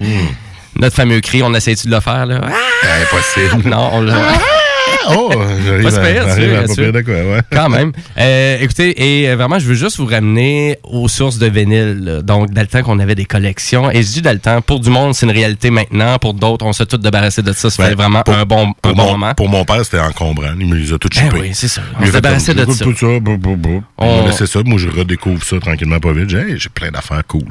Notre 0.76 0.94
fameux 0.94 1.20
cri, 1.20 1.42
on 1.42 1.52
essaie-tu 1.54 1.88
de 1.88 1.92
le 1.94 2.00
faire, 2.00 2.24
là? 2.26 2.40
Ah! 2.44 2.86
Impossible. 3.02 3.68
Non, 3.68 3.90
on 3.94 4.00
l'a. 4.02 4.14
Oh, 5.10 5.30
j'arrive 5.64 5.86
à, 5.86 5.90
pire, 6.00 6.28
j'arrive 6.28 6.54
à 6.54 6.74
pire 6.74 6.92
de 6.92 7.00
quoi, 7.00 7.14
ouais. 7.14 7.40
Quand 7.52 7.68
même. 7.68 7.92
Euh, 8.18 8.58
écoutez, 8.60 9.22
et 9.22 9.28
euh, 9.30 9.36
vraiment, 9.36 9.58
je 9.58 9.66
veux 9.66 9.74
juste 9.74 9.96
vous 9.98 10.06
ramener 10.06 10.78
aux 10.84 11.08
sources 11.08 11.38
de 11.38 11.46
vinyle. 11.46 12.20
Donc, 12.24 12.50
dans 12.50 12.60
le 12.60 12.66
temps 12.66 12.82
qu'on 12.82 12.98
avait 12.98 13.14
des 13.14 13.24
collections. 13.24 13.90
Et 13.90 14.02
je 14.02 14.08
dis 14.08 14.22
dans 14.22 14.32
le 14.32 14.38
temps, 14.38 14.60
pour 14.60 14.80
du 14.80 14.90
monde, 14.90 15.14
c'est 15.14 15.26
une 15.26 15.32
réalité 15.32 15.70
maintenant. 15.70 16.18
Pour 16.18 16.34
d'autres, 16.34 16.64
on 16.66 16.72
s'est 16.72 16.86
tous 16.86 16.98
débarrassé 16.98 17.42
de 17.42 17.52
ça. 17.52 17.70
Fait 17.70 17.82
Ben, 17.90 17.94
vraiment 17.94 18.22
pour- 18.22 18.34
un 18.34 18.44
bon, 18.44 18.74
un 18.84 18.92
bon 18.92 18.96
mon, 18.96 19.10
moment. 19.12 19.34
pour 19.34 19.48
mon 19.48 19.64
père, 19.64 19.84
c'était 19.84 20.00
encombrant. 20.00 20.52
Il 20.58 20.66
me 20.66 20.76
les 20.76 20.92
a 20.92 20.98
tous 20.98 21.08
Ben 21.08 21.22
chippés. 21.30 21.40
oui, 21.40 21.50
c'est 21.54 21.68
ça. 21.68 21.82
On 22.00 22.04
s'est 22.06 22.12
débarrassé 22.12 22.54
de 22.54 22.70
ça. 22.70 22.84
tout 22.84 22.96
ça, 22.96 23.20
bou, 23.20 23.36
bou, 23.38 23.56
bou. 23.56 23.82
On- 23.98 24.30
ça. 24.32 24.44
Moi, 24.64 24.78
je 24.78 24.88
redécouvre 24.88 25.42
ça 25.44 25.58
tranquillement, 25.60 25.98
pas 26.00 26.12
vite. 26.12 26.28
J'ai 26.30 26.38
hey, 26.38 26.58
j'ai 26.58 26.68
plein 26.68 26.90
d'affaires 26.90 27.22
cool. 27.26 27.44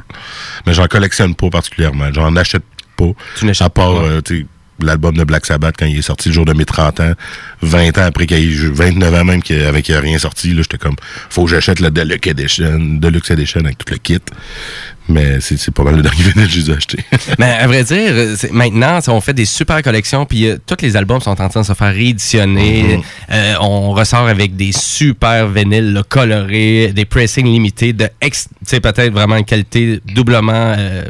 Mais 0.66 0.74
j'en 0.74 0.86
collectionne 0.86 1.34
pas 1.34 1.48
particulièrement. 1.50 2.06
J'en 2.12 2.34
achète 2.36 2.62
pas. 2.96 3.06
Tu 3.36 3.46
n'achètes 3.46 3.66
À 3.66 3.70
part, 3.70 3.94
pas. 3.94 4.00
euh, 4.02 4.20
tu 4.20 4.40
sais, 4.40 4.46
l'album 4.80 5.16
de 5.16 5.24
Black 5.24 5.46
Sabbath 5.46 5.74
quand 5.78 5.86
il 5.86 5.98
est 5.98 6.02
sorti 6.02 6.28
le 6.28 6.34
jour 6.34 6.44
de 6.44 6.52
mes 6.52 6.64
30 6.64 7.00
ans, 7.00 7.12
20 7.62 7.98
ans 7.98 8.02
après 8.04 8.26
qu'il 8.26 8.36
ait 8.38 8.68
29 8.72 9.14
ans 9.14 9.24
même 9.24 9.42
qu'il- 9.42 9.62
avec 9.62 9.84
qu'il 9.84 9.94
n'y 9.94 9.98
a 9.98 10.02
rien 10.02 10.18
sorti, 10.18 10.54
là, 10.54 10.62
j'étais 10.62 10.78
comme, 10.78 10.96
faut 11.30 11.44
que 11.44 11.50
j'achète 11.50 11.80
le 11.80 11.90
Deluxe 11.90 12.28
Edition, 12.28 12.78
Deluxe 12.78 13.30
Edition 13.30 13.60
avec 13.60 13.78
tout 13.78 13.92
le 13.92 13.98
kit. 13.98 14.18
Mais 15.10 15.40
c'est 15.40 15.56
c'est 15.56 15.70
pas 15.72 15.84
mal 15.84 15.96
le 15.96 16.02
dernier 16.02 16.22
vinyle 16.22 16.46
que 16.46 16.52
j'ai 16.52 16.70
acheté. 16.72 16.98
Mais 17.38 17.46
à 17.52 17.66
vrai 17.66 17.82
dire, 17.82 18.36
c'est- 18.36 18.52
maintenant, 18.52 19.00
ça, 19.00 19.10
on 19.12 19.20
fait 19.22 19.32
des 19.32 19.46
super 19.46 19.80
collections, 19.82 20.26
puis 20.26 20.46
euh, 20.48 20.58
tous 20.66 20.76
les 20.82 20.96
albums 20.96 21.20
sont 21.22 21.30
en 21.40 21.48
train 21.48 21.62
de 21.62 21.66
se 21.66 21.72
faire 21.72 21.94
rééditionner. 21.94 23.00
Euh, 23.32 23.54
on 23.62 23.92
ressort 23.92 24.28
avec 24.28 24.54
des 24.54 24.72
super 24.72 25.48
vinyles 25.48 25.94
là, 25.94 26.02
colorés, 26.06 26.92
des 26.94 27.06
pressings 27.06 27.46
limités, 27.46 27.94
de 27.94 28.08
ex- 28.20 28.48
tu 28.60 28.66
sais, 28.66 28.80
peut-être 28.80 29.12
vraiment 29.14 29.36
une 29.36 29.46
qualité 29.46 30.00
doublement, 30.14 30.74
euh, 30.76 31.04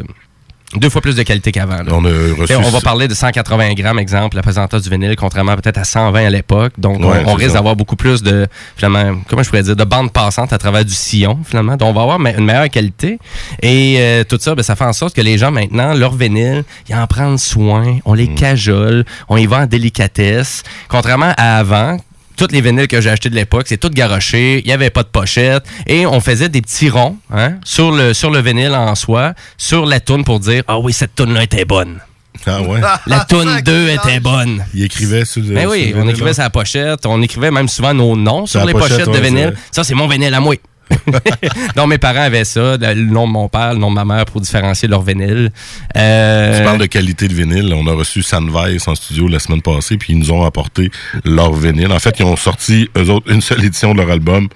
deux 0.74 0.90
fois 0.90 1.00
plus 1.00 1.16
de 1.16 1.22
qualité 1.22 1.50
qu'avant. 1.50 1.78
on 1.90 2.04
a 2.04 2.08
reçu. 2.38 2.52
Et 2.52 2.56
on 2.56 2.68
va 2.70 2.80
parler 2.80 3.08
de 3.08 3.14
180 3.14 3.72
grammes, 3.72 3.98
exemple, 3.98 4.36
la 4.36 4.42
présentation 4.42 4.78
du 4.78 4.90
vinyle, 4.90 5.16
contrairement 5.16 5.56
peut-être 5.56 5.78
à 5.78 5.84
120 5.84 6.26
à 6.26 6.30
l'époque. 6.30 6.74
Donc, 6.76 7.00
Ouais, 7.00 7.22
on, 7.26 7.34
risque 7.34 7.54
d'avoir 7.54 7.74
beaucoup 7.74 7.96
plus 7.96 8.22
de, 8.22 8.46
finalement, 8.76 9.20
comment 9.28 9.42
je 9.42 9.48
pourrais 9.48 9.62
dire, 9.62 9.76
de 9.76 9.84
bandes 9.84 10.12
passantes 10.12 10.52
à 10.52 10.58
travers 10.58 10.84
du 10.84 10.92
sillon, 10.92 11.38
finalement. 11.44 11.76
Donc, 11.76 11.88
on 11.88 11.92
va 11.94 12.02
avoir 12.02 12.20
une 12.20 12.44
meilleure 12.44 12.68
qualité. 12.68 13.18
Et 13.62 13.96
euh, 13.98 14.24
tout 14.24 14.36
ça, 14.40 14.54
ben, 14.54 14.62
ça 14.62 14.76
fait 14.76 14.84
en 14.84 14.92
sorte 14.92 15.14
que 15.14 15.22
les 15.22 15.38
gens, 15.38 15.50
maintenant, 15.50 15.94
leur 15.94 16.14
vinyle, 16.14 16.64
ils 16.88 16.94
en 16.94 17.06
prennent 17.06 17.38
soin, 17.38 17.98
on 18.04 18.14
Mm. 18.14 18.16
les 18.18 18.28
cajole, 18.34 19.04
on 19.28 19.36
y 19.36 19.46
va 19.46 19.60
en 19.60 19.66
délicatesse. 19.66 20.64
Contrairement 20.88 21.32
à 21.36 21.58
avant, 21.58 21.98
tous 22.38 22.52
les 22.52 22.60
vinyles 22.60 22.88
que 22.88 23.00
j'ai 23.00 23.10
achetés 23.10 23.28
de 23.28 23.34
l'époque, 23.34 23.66
c'est 23.68 23.76
tout 23.76 23.90
garoché, 23.90 24.60
il 24.60 24.66
n'y 24.66 24.72
avait 24.72 24.90
pas 24.90 25.02
de 25.02 25.08
pochette, 25.08 25.64
et 25.86 26.06
on 26.06 26.20
faisait 26.20 26.48
des 26.48 26.62
petits 26.62 26.88
ronds 26.88 27.16
hein, 27.34 27.54
sur, 27.64 27.90
le, 27.90 28.14
sur 28.14 28.30
le 28.30 28.40
vinyle 28.40 28.74
en 28.74 28.94
soi, 28.94 29.34
sur 29.58 29.84
la 29.84 30.00
toune 30.00 30.24
pour 30.24 30.38
dire 30.40 30.62
«Ah 30.68 30.78
oui, 30.78 30.92
cette 30.92 31.14
toune-là 31.16 31.42
était 31.42 31.64
bonne». 31.64 31.98
Ah 32.46 32.62
ouais? 32.62 32.80
La 33.06 33.24
toune 33.24 33.60
2 33.64 33.88
était 33.88 34.20
bonne. 34.20 34.64
Il 34.72 34.84
écrivait 34.84 35.24
sur 35.24 35.42
le. 35.42 35.54
Ben 35.54 35.66
oui, 35.66 35.88
sur 35.88 35.96
le 35.96 36.02
on 36.04 36.08
écrivait 36.08 36.34
sur 36.34 36.44
la 36.44 36.50
pochette, 36.50 37.04
on 37.04 37.20
écrivait 37.20 37.50
même 37.50 37.66
souvent 37.66 37.92
nos 37.92 38.16
noms 38.16 38.46
sur 38.46 38.64
les 38.64 38.72
pochette, 38.72 38.90
pochettes 38.90 39.06
de 39.08 39.12
ouais, 39.12 39.20
vinyle. 39.20 39.54
c'est 39.56 39.74
Ça, 39.74 39.84
c'est 39.84 39.94
mon 39.94 40.06
vinyle 40.06 40.32
à 40.32 40.38
moi. 40.38 40.54
Donc, 41.76 41.88
mes 41.88 41.98
parents 41.98 42.22
avaient 42.22 42.44
ça, 42.44 42.76
le 42.76 42.94
nom 43.04 43.26
de 43.26 43.32
mon 43.32 43.48
père, 43.48 43.74
le 43.74 43.78
nom 43.78 43.90
de 43.90 43.94
ma 43.94 44.04
mère 44.04 44.24
pour 44.24 44.40
différencier 44.40 44.88
leur 44.88 45.02
vinyle. 45.02 45.50
Euh, 45.96 46.58
Tu 46.58 46.64
parles 46.64 46.78
de 46.78 46.86
qualité 46.86 47.28
de 47.28 47.34
vinyle. 47.34 47.72
On 47.74 47.86
a 47.86 47.92
reçu 47.92 48.22
Sunvice 48.22 48.88
en 48.88 48.94
studio 48.94 49.28
la 49.28 49.38
semaine 49.38 49.62
passée, 49.62 49.96
puis 49.96 50.12
ils 50.12 50.18
nous 50.18 50.32
ont 50.32 50.44
apporté 50.44 50.90
leur 51.24 51.52
vinyle. 51.52 51.92
En 51.92 51.98
fait, 51.98 52.18
ils 52.18 52.24
ont 52.24 52.36
sorti, 52.36 52.88
eux 52.96 53.10
autres, 53.10 53.30
une 53.30 53.40
seule 53.40 53.64
édition 53.64 53.92
de 53.92 53.98
leur 53.98 54.10
album 54.10 54.48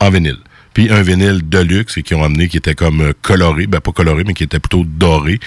en 0.00 0.10
vinyle. 0.10 0.38
Puis 0.74 0.90
un 0.90 1.02
vinyle 1.02 1.40
de 1.48 1.58
luxe 1.58 1.96
et 1.98 2.02
qui 2.02 2.14
ont 2.14 2.22
amené 2.22 2.48
qui 2.48 2.56
était 2.56 2.74
comme 2.74 3.00
euh, 3.00 3.12
coloré, 3.22 3.66
ben 3.66 3.80
pas 3.80 3.92
coloré, 3.92 4.22
mais 4.26 4.34
qui 4.34 4.44
était 4.44 4.58
plutôt 4.60 4.84
doré. 4.86 5.40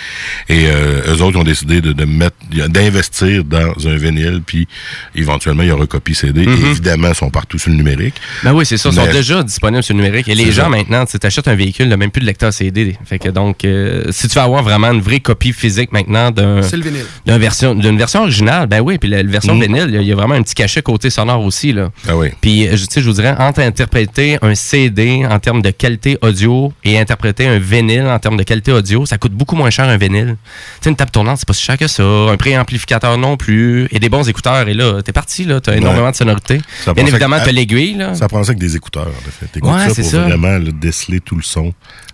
Et 0.50 0.66
euh, 0.68 1.02
eux 1.16 1.22
autres 1.22 1.38
ils 1.38 1.42
ont 1.42 1.44
décidé 1.44 1.82
de, 1.82 1.94
de 1.94 2.06
mettre, 2.06 2.36
d'investir 2.68 3.44
dans 3.44 3.88
un 3.88 3.96
vinyle, 3.96 4.42
puis 4.46 4.68
éventuellement 5.16 5.64
il 5.64 5.70
y 5.70 5.72
aura 5.72 5.86
copie 5.88 6.16
CD. 6.16 6.42
Et 6.44 6.46
évidemment, 6.72 7.10
ils 7.10 7.16
sont 7.16 7.30
partout 7.30 7.58
sur 7.58 7.72
le 7.72 7.78
numérique. 7.78 8.16
Ben 8.44 8.54
oui, 8.54 8.66
c'est 8.66 8.78
ça. 8.78 8.90
Ils 8.90 8.96
sont 8.96 9.06
déjà 9.12 9.44
disponibles 9.44 9.84
sur 9.84 9.94
le 9.96 10.02
numérique. 10.02 10.28
Et 10.28 10.36
les 10.36 10.52
gens, 10.52 10.64
ça. 10.64 10.70
maintenant, 10.70 11.06
tu 11.06 11.18
achètes 11.22 11.48
un 11.48 11.56
véhicule, 11.56 11.86
il 11.86 11.90
n'a 11.90 11.98
même 11.98 12.12
plus 12.12 12.22
de 12.22 12.26
lecteur 12.26 12.52
CD. 12.54 12.96
Fait 13.06 13.20
que 13.20 13.30
donc, 13.30 13.64
euh, 13.66 14.06
si 14.12 14.28
tu 14.28 14.36
veux 14.36 14.42
avoir 14.42 14.64
vraiment 14.64 14.92
une 14.92 15.02
vraie 15.02 15.20
copie 15.20 15.54
physique 15.54 15.92
maintenant 15.92 16.32
d'un 16.32 16.62
C'est 16.64 16.78
le 16.78 16.84
vinyle. 16.84 17.06
d'une 17.26 17.38
version, 17.38 17.76
d'une 17.76 17.98
version 17.98 18.22
originale, 18.24 18.68
ben 18.68 18.82
oui, 18.82 18.98
puis 18.98 19.10
la, 19.10 19.24
la 19.24 19.30
version 19.30 19.56
Mm. 19.56 19.62
vinyle, 19.62 19.86
il 19.90 19.94
y 19.96 19.98
a- 19.98 20.02
il 20.02 20.08
y, 20.08 20.12
a 20.12 20.16
vraiment 20.16 20.34
un 20.36 20.42
petit 20.44 20.56
cachet 20.56 20.82
côté 20.82 21.10
sonore 21.10 21.44
aussi. 21.44 21.72
Là. 21.74 21.92
Ah 22.08 22.18
oui. 22.18 22.30
Puis, 22.42 22.68
je, 22.72 22.86
tu 22.86 22.92
sais, 22.92 23.02
je 23.02 23.06
vous 23.08 23.14
dirais, 23.14 23.36
entre 23.40 23.62
interpréter 23.62 24.38
un 24.42 24.54
CD 24.56 25.13
en 25.30 25.40
termes 25.40 25.62
de 25.62 25.70
qualité 25.72 26.18
audio 26.22 26.74
et 26.84 26.98
interpréter 27.00 27.48
un 27.48 27.60
vinyle 27.60 28.06
en 28.06 28.20
termes 28.20 28.38
de 28.38 28.44
qualité 28.44 28.72
audio, 28.72 29.06
ça 29.06 29.18
coûte 29.18 29.34
beaucoup 29.34 29.56
moins 29.56 29.70
cher 29.70 29.86
un 29.88 29.98
vinyle. 29.98 30.36
Tu 30.76 30.84
sais, 30.86 30.90
une 30.90 30.96
table 30.96 31.12
tournante, 31.12 31.38
c'est 31.38 31.48
pas 31.48 31.54
si 31.54 31.64
cher 31.64 31.78
que 31.78 31.88
ça. 31.88 32.04
Un 32.04 32.38
préamplificateur 32.38 33.18
non 33.18 33.38
plus. 33.38 33.88
Et 33.92 34.00
des 34.00 34.10
bons 34.10 34.28
écouteurs. 34.28 34.68
Et 34.68 34.74
là, 34.74 35.02
t'es 35.02 35.12
parti, 35.12 35.46
là. 35.46 35.60
T'as 35.62 35.76
énormément 35.76 36.10
de 36.12 36.16
sonorité. 36.16 36.60
Ça 36.84 36.94
Bien 36.94 37.06
évidemment, 37.06 37.38
t'as 37.44 37.52
l'aiguille, 37.52 37.96
là. 37.96 38.14
Ça 38.16 38.28
prend 38.28 38.44
ça 38.44 38.50
avec 38.52 38.60
des 38.60 38.76
écouteurs, 38.76 39.08
en 39.08 39.32
fait. 39.32 39.48
T'écoutes 39.48 39.72
Ouais, 39.72 39.90
ça 39.90 39.96
pour 40.02 40.12
ça. 40.12 40.22
vraiment 40.24 40.58
là, 40.58 40.72
déceler 40.72 41.20
tout 41.20 41.36
le 41.36 41.44
son. 41.44 41.74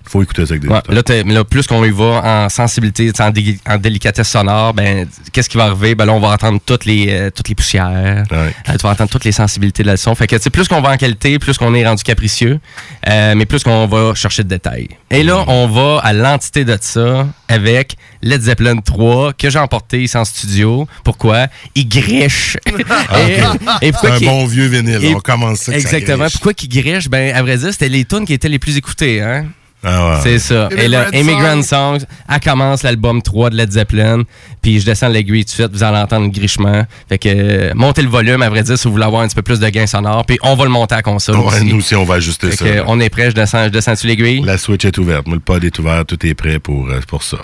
Faut 0.09 0.23
écouter 0.23 0.45
ça 0.45 0.53
avec 0.53 0.63
des 0.63 0.67
Ouais, 0.67 0.77
écouteurs. 0.77 0.95
là, 0.95 1.03
t'es- 1.03 1.23
là, 1.23 1.43
plus 1.43 1.67
qu'on 1.67 1.83
y 1.85 1.91
va 1.91 2.21
en 2.45 2.49
sensibilité, 2.49 3.11
en, 3.19 3.29
dé- 3.29 3.59
en 3.67 3.77
délicatesse 3.77 4.27
sonore, 4.29 4.73
ben, 4.73 5.07
qu'est-ce 5.31 5.47
qui 5.49 5.57
va 5.57 5.65
arriver? 5.65 5.93
Ben 5.95 6.05
là, 6.05 6.13
on 6.13 6.19
va 6.19 6.29
entendre 6.29 6.59
toutes 6.65 6.85
les, 6.85 7.07
euh, 7.09 7.29
toutes 7.29 7.47
les 7.49 7.55
poussières. 7.55 8.23
Ouais. 8.31 8.37
Euh, 8.37 8.71
tu 8.71 8.77
vas 8.83 8.89
entendre 8.89 9.09
toutes 9.09 9.25
les 9.25 9.31
sensibilités 9.31 9.83
de 9.83 9.87
la 9.87 9.97
son. 9.97 10.15
Fait 10.15 10.27
que, 10.27 10.35
tu 10.35 10.41
sais, 10.41 10.49
plus 10.49 10.67
qu'on 10.67 10.81
va 10.81 10.91
en 10.91 10.97
qualité, 10.97 11.37
plus 11.39 11.57
qu'on 11.57 11.73
est 11.75 11.85
rendu 11.85 12.03
capricieux, 12.03 12.59
euh, 13.07 13.35
mais 13.35 13.45
plus 13.45 13.63
qu'on 13.63 13.85
va 13.87 14.15
chercher 14.15 14.43
de 14.43 14.49
détails. 14.49 14.87
Et 15.11 15.23
là, 15.23 15.43
on 15.47 15.67
va 15.67 15.99
à 16.03 16.13
l'entité 16.13 16.65
de 16.65 16.77
ça 16.81 17.27
avec 17.47 17.95
Led 18.21 18.41
Zeppelin 18.41 18.77
3 18.77 19.33
que 19.33 19.49
j'ai 19.49 19.59
emporté 19.59 20.03
ici 20.03 20.17
en 20.17 20.25
studio. 20.25 20.87
Pourquoi? 21.03 21.47
Il 21.75 21.87
griche. 21.87 22.57
et, 22.67 23.87
et 23.87 23.91
pourquoi 23.91 24.13
un 24.15 24.19
bon 24.19 24.45
vieux 24.47 24.67
vinyle. 24.67 25.03
et- 25.05 25.15
on 25.15 25.19
commence 25.19 25.59
ça. 25.59 25.71
ça 25.71 25.77
Exactement. 25.77 26.17
griche. 26.19 26.33
Pourquoi 26.33 26.53
qu'il 26.53 26.69
griche? 26.69 27.09
Ben, 27.09 27.35
à 27.35 27.41
vrai 27.41 27.57
dire, 27.57 27.71
c'était 27.71 27.89
les 27.89 28.05
tunes 28.05 28.25
qui 28.25 28.33
étaient 28.33 28.49
les 28.49 28.59
plus 28.59 28.77
écoutées, 28.77 29.21
hein? 29.21 29.45
Ah 29.81 30.09
ouais. 30.15 30.19
C'est 30.23 30.39
ça. 30.39 30.67
Et 30.77 30.89
là, 30.89 31.07
Immigrant 31.13 31.61
Songs, 31.61 31.99
elle 32.27 32.39
commence 32.41 32.83
l'album 32.83 33.21
3 33.21 33.49
de 33.51 33.55
Led 33.55 33.71
Zeppelin. 33.71 34.23
Puis 34.61 34.81
je 34.81 34.85
descends 34.85 35.07
l'aiguille 35.07 35.45
tout 35.45 35.51
de 35.51 35.53
suite, 35.53 35.71
vous 35.71 35.83
allez 35.83 35.97
entendre 35.99 36.25
le 36.25 36.31
grichement. 36.31 36.85
Fait 37.07 37.17
que 37.17 37.29
euh, 37.29 37.71
montez 37.75 38.01
le 38.01 38.09
volume, 38.09 38.41
à 38.41 38.49
vrai 38.49 38.63
dire, 38.63 38.77
si 38.77 38.87
vous 38.87 38.91
voulez 38.93 39.05
avoir 39.05 39.21
un 39.21 39.27
petit 39.27 39.35
peu 39.35 39.41
plus 39.41 39.59
de 39.61 39.69
gain 39.69 39.87
sonore. 39.87 40.25
Puis 40.25 40.37
on 40.43 40.55
va 40.55 40.65
le 40.65 40.69
monter 40.69 40.95
à 40.95 40.97
la 40.97 41.03
console 41.03 41.37
Ouais, 41.37 41.45
aussi. 41.47 41.63
nous 41.63 41.77
aussi, 41.77 41.95
on 41.95 42.03
va 42.03 42.15
ajuster 42.15 42.49
Fait 42.51 42.55
ça. 42.57 42.65
que, 42.65 42.83
on 42.87 42.99
est 42.99 43.09
prêt, 43.09 43.29
je 43.29 43.35
descends, 43.35 43.63
je 43.65 43.69
descends 43.69 43.95
sur 43.95 44.09
l'aiguille? 44.09 44.41
La 44.41 44.57
switch 44.57 44.83
est 44.83 44.97
ouverte. 44.97 45.27
Moi, 45.27 45.35
le 45.35 45.41
pod 45.41 45.63
est 45.63 45.79
ouvert. 45.79 46.05
Tout 46.05 46.25
est 46.25 46.33
prêt 46.33 46.59
pour, 46.59 46.89
euh, 46.89 46.99
pour 47.07 47.23
ça. 47.23 47.37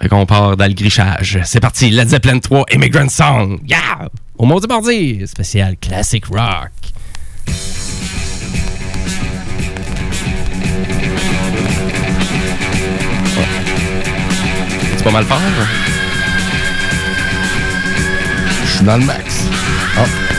Fait 0.00 0.08
qu'on 0.08 0.26
part 0.26 0.56
dans 0.56 0.66
le 0.66 0.74
grichage. 0.74 1.38
C'est 1.44 1.60
parti, 1.60 1.88
Led 1.90 2.08
Zeppelin 2.08 2.40
3, 2.40 2.64
Immigrant 2.72 3.08
Song. 3.08 3.60
Yeah! 3.66 4.08
Au 4.36 4.44
mot 4.44 4.58
du 4.60 4.66
mardi, 4.66 5.22
spécial 5.26 5.76
classic 5.80 6.26
rock. 6.26 6.70
Pas 15.02 15.10
mal 15.10 15.24
fort? 15.24 15.38
Je 18.64 18.70
suis 18.70 18.84
dans 18.84 18.96
le 18.96 19.04
max. 19.04 19.46
Ah. 19.96 20.31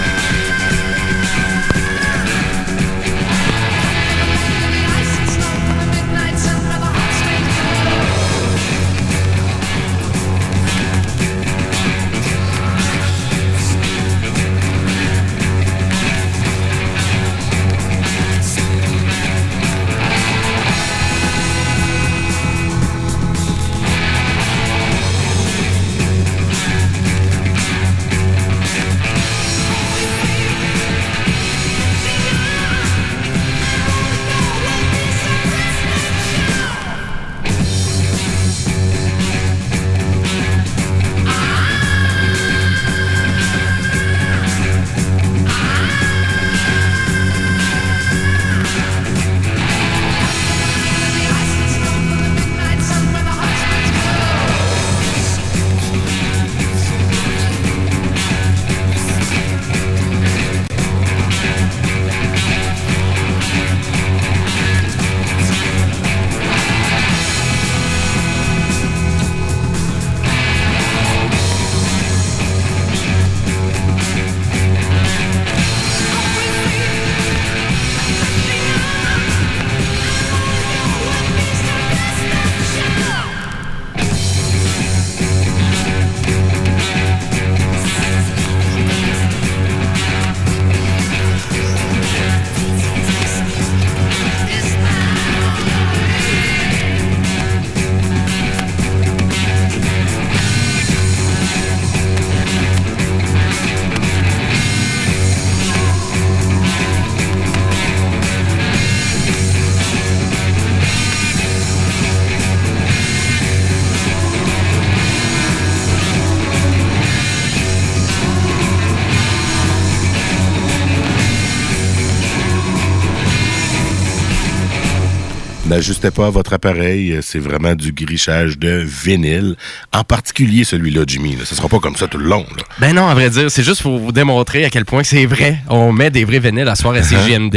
N'ajustez 125.74 126.12
pas 126.12 126.30
votre 126.30 126.54
appareil, 126.54 127.18
c'est 127.24 127.40
vraiment 127.40 127.74
du 127.74 127.94
grichage 127.94 128.60
de 128.60 128.86
vinyle. 128.86 129.56
En 129.92 130.04
particulier 130.04 130.64
celui-là, 130.66 131.02
Jimmy. 131.08 131.36
Là. 131.36 131.46
Ce 131.46 131.56
sera 131.56 131.68
pas 131.68 131.80
comme 131.80 131.96
ça 131.96 132.08
tout 132.08 132.20
le 132.20 132.26
long. 132.26 132.46
Là. 132.56 132.64
Ben 132.80 132.94
non, 132.94 133.08
à 133.08 133.16
vrai 133.16 133.32
dire, 133.32 133.50
c'est 133.50 133.64
juste 133.64 133.82
pour 133.82 133.98
vous 133.98 134.12
démontrer 134.12 134.66
à 134.66 134.70
quel 134.70 134.86
point 134.86 135.04
c'est 135.04 135.26
vrai. 135.26 135.58
On 135.70 135.92
met 135.92 136.12
des 136.12 136.26
vrais 136.26 136.38
vinyles 136.38 136.68
à 136.68 136.76
soir 136.76 136.94
à 136.94 137.02
CGMD. 137.02 137.56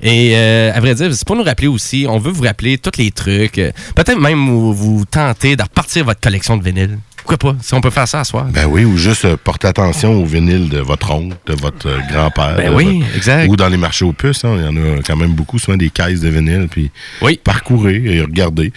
Et 0.00 0.32
euh, 0.34 0.72
à 0.74 0.80
vrai 0.80 0.94
dire, 0.94 1.12
c'est 1.14 1.26
pour 1.26 1.36
nous 1.36 1.42
rappeler 1.42 1.66
aussi, 1.68 2.06
on 2.08 2.18
veut 2.18 2.30
vous 2.32 2.44
rappeler 2.44 2.78
tous 2.78 2.96
les 2.98 3.10
trucs. 3.10 3.58
euh, 3.58 3.70
Peut-être 3.94 4.18
même 4.18 4.46
vous, 4.48 4.72
vous 4.72 5.04
tenter 5.04 5.54
de 5.54 5.62
repartir 5.62 6.06
votre 6.06 6.20
collection 6.20 6.56
de 6.56 6.64
vinyles. 6.64 6.98
Pourquoi 7.28 7.52
pas? 7.52 7.58
Si 7.62 7.74
on 7.74 7.80
peut 7.82 7.90
faire 7.90 8.08
ça 8.08 8.20
à 8.20 8.24
soir. 8.24 8.46
Ben 8.46 8.64
oui, 8.66 8.84
ou 8.86 8.96
juste 8.96 9.26
euh, 9.26 9.36
porter 9.36 9.66
attention 9.68 10.14
au 10.14 10.24
vinyle 10.24 10.70
de 10.70 10.78
votre 10.78 11.10
oncle, 11.10 11.36
de 11.46 11.52
votre 11.52 11.86
euh, 11.86 11.98
grand-père. 12.10 12.56
Ben 12.56 12.72
oui, 12.74 13.00
votre- 13.00 13.16
exact. 13.16 13.48
Ou 13.50 13.56
dans 13.56 13.68
les 13.68 13.76
marchés 13.76 14.06
aux 14.06 14.14
puces, 14.14 14.44
hein, 14.46 14.56
il 14.58 14.64
y 14.64 14.68
en 14.68 14.76
a 14.98 15.02
quand 15.02 15.16
même 15.16 15.32
beaucoup, 15.32 15.58
souvent 15.58 15.76
des 15.76 15.90
caisses 15.90 16.20
de 16.20 16.28
vinyle, 16.30 16.68
puis 16.70 16.90
Oui. 17.20 17.38
parcourez 17.44 18.02
et 18.02 18.22
regardez. 18.22 18.72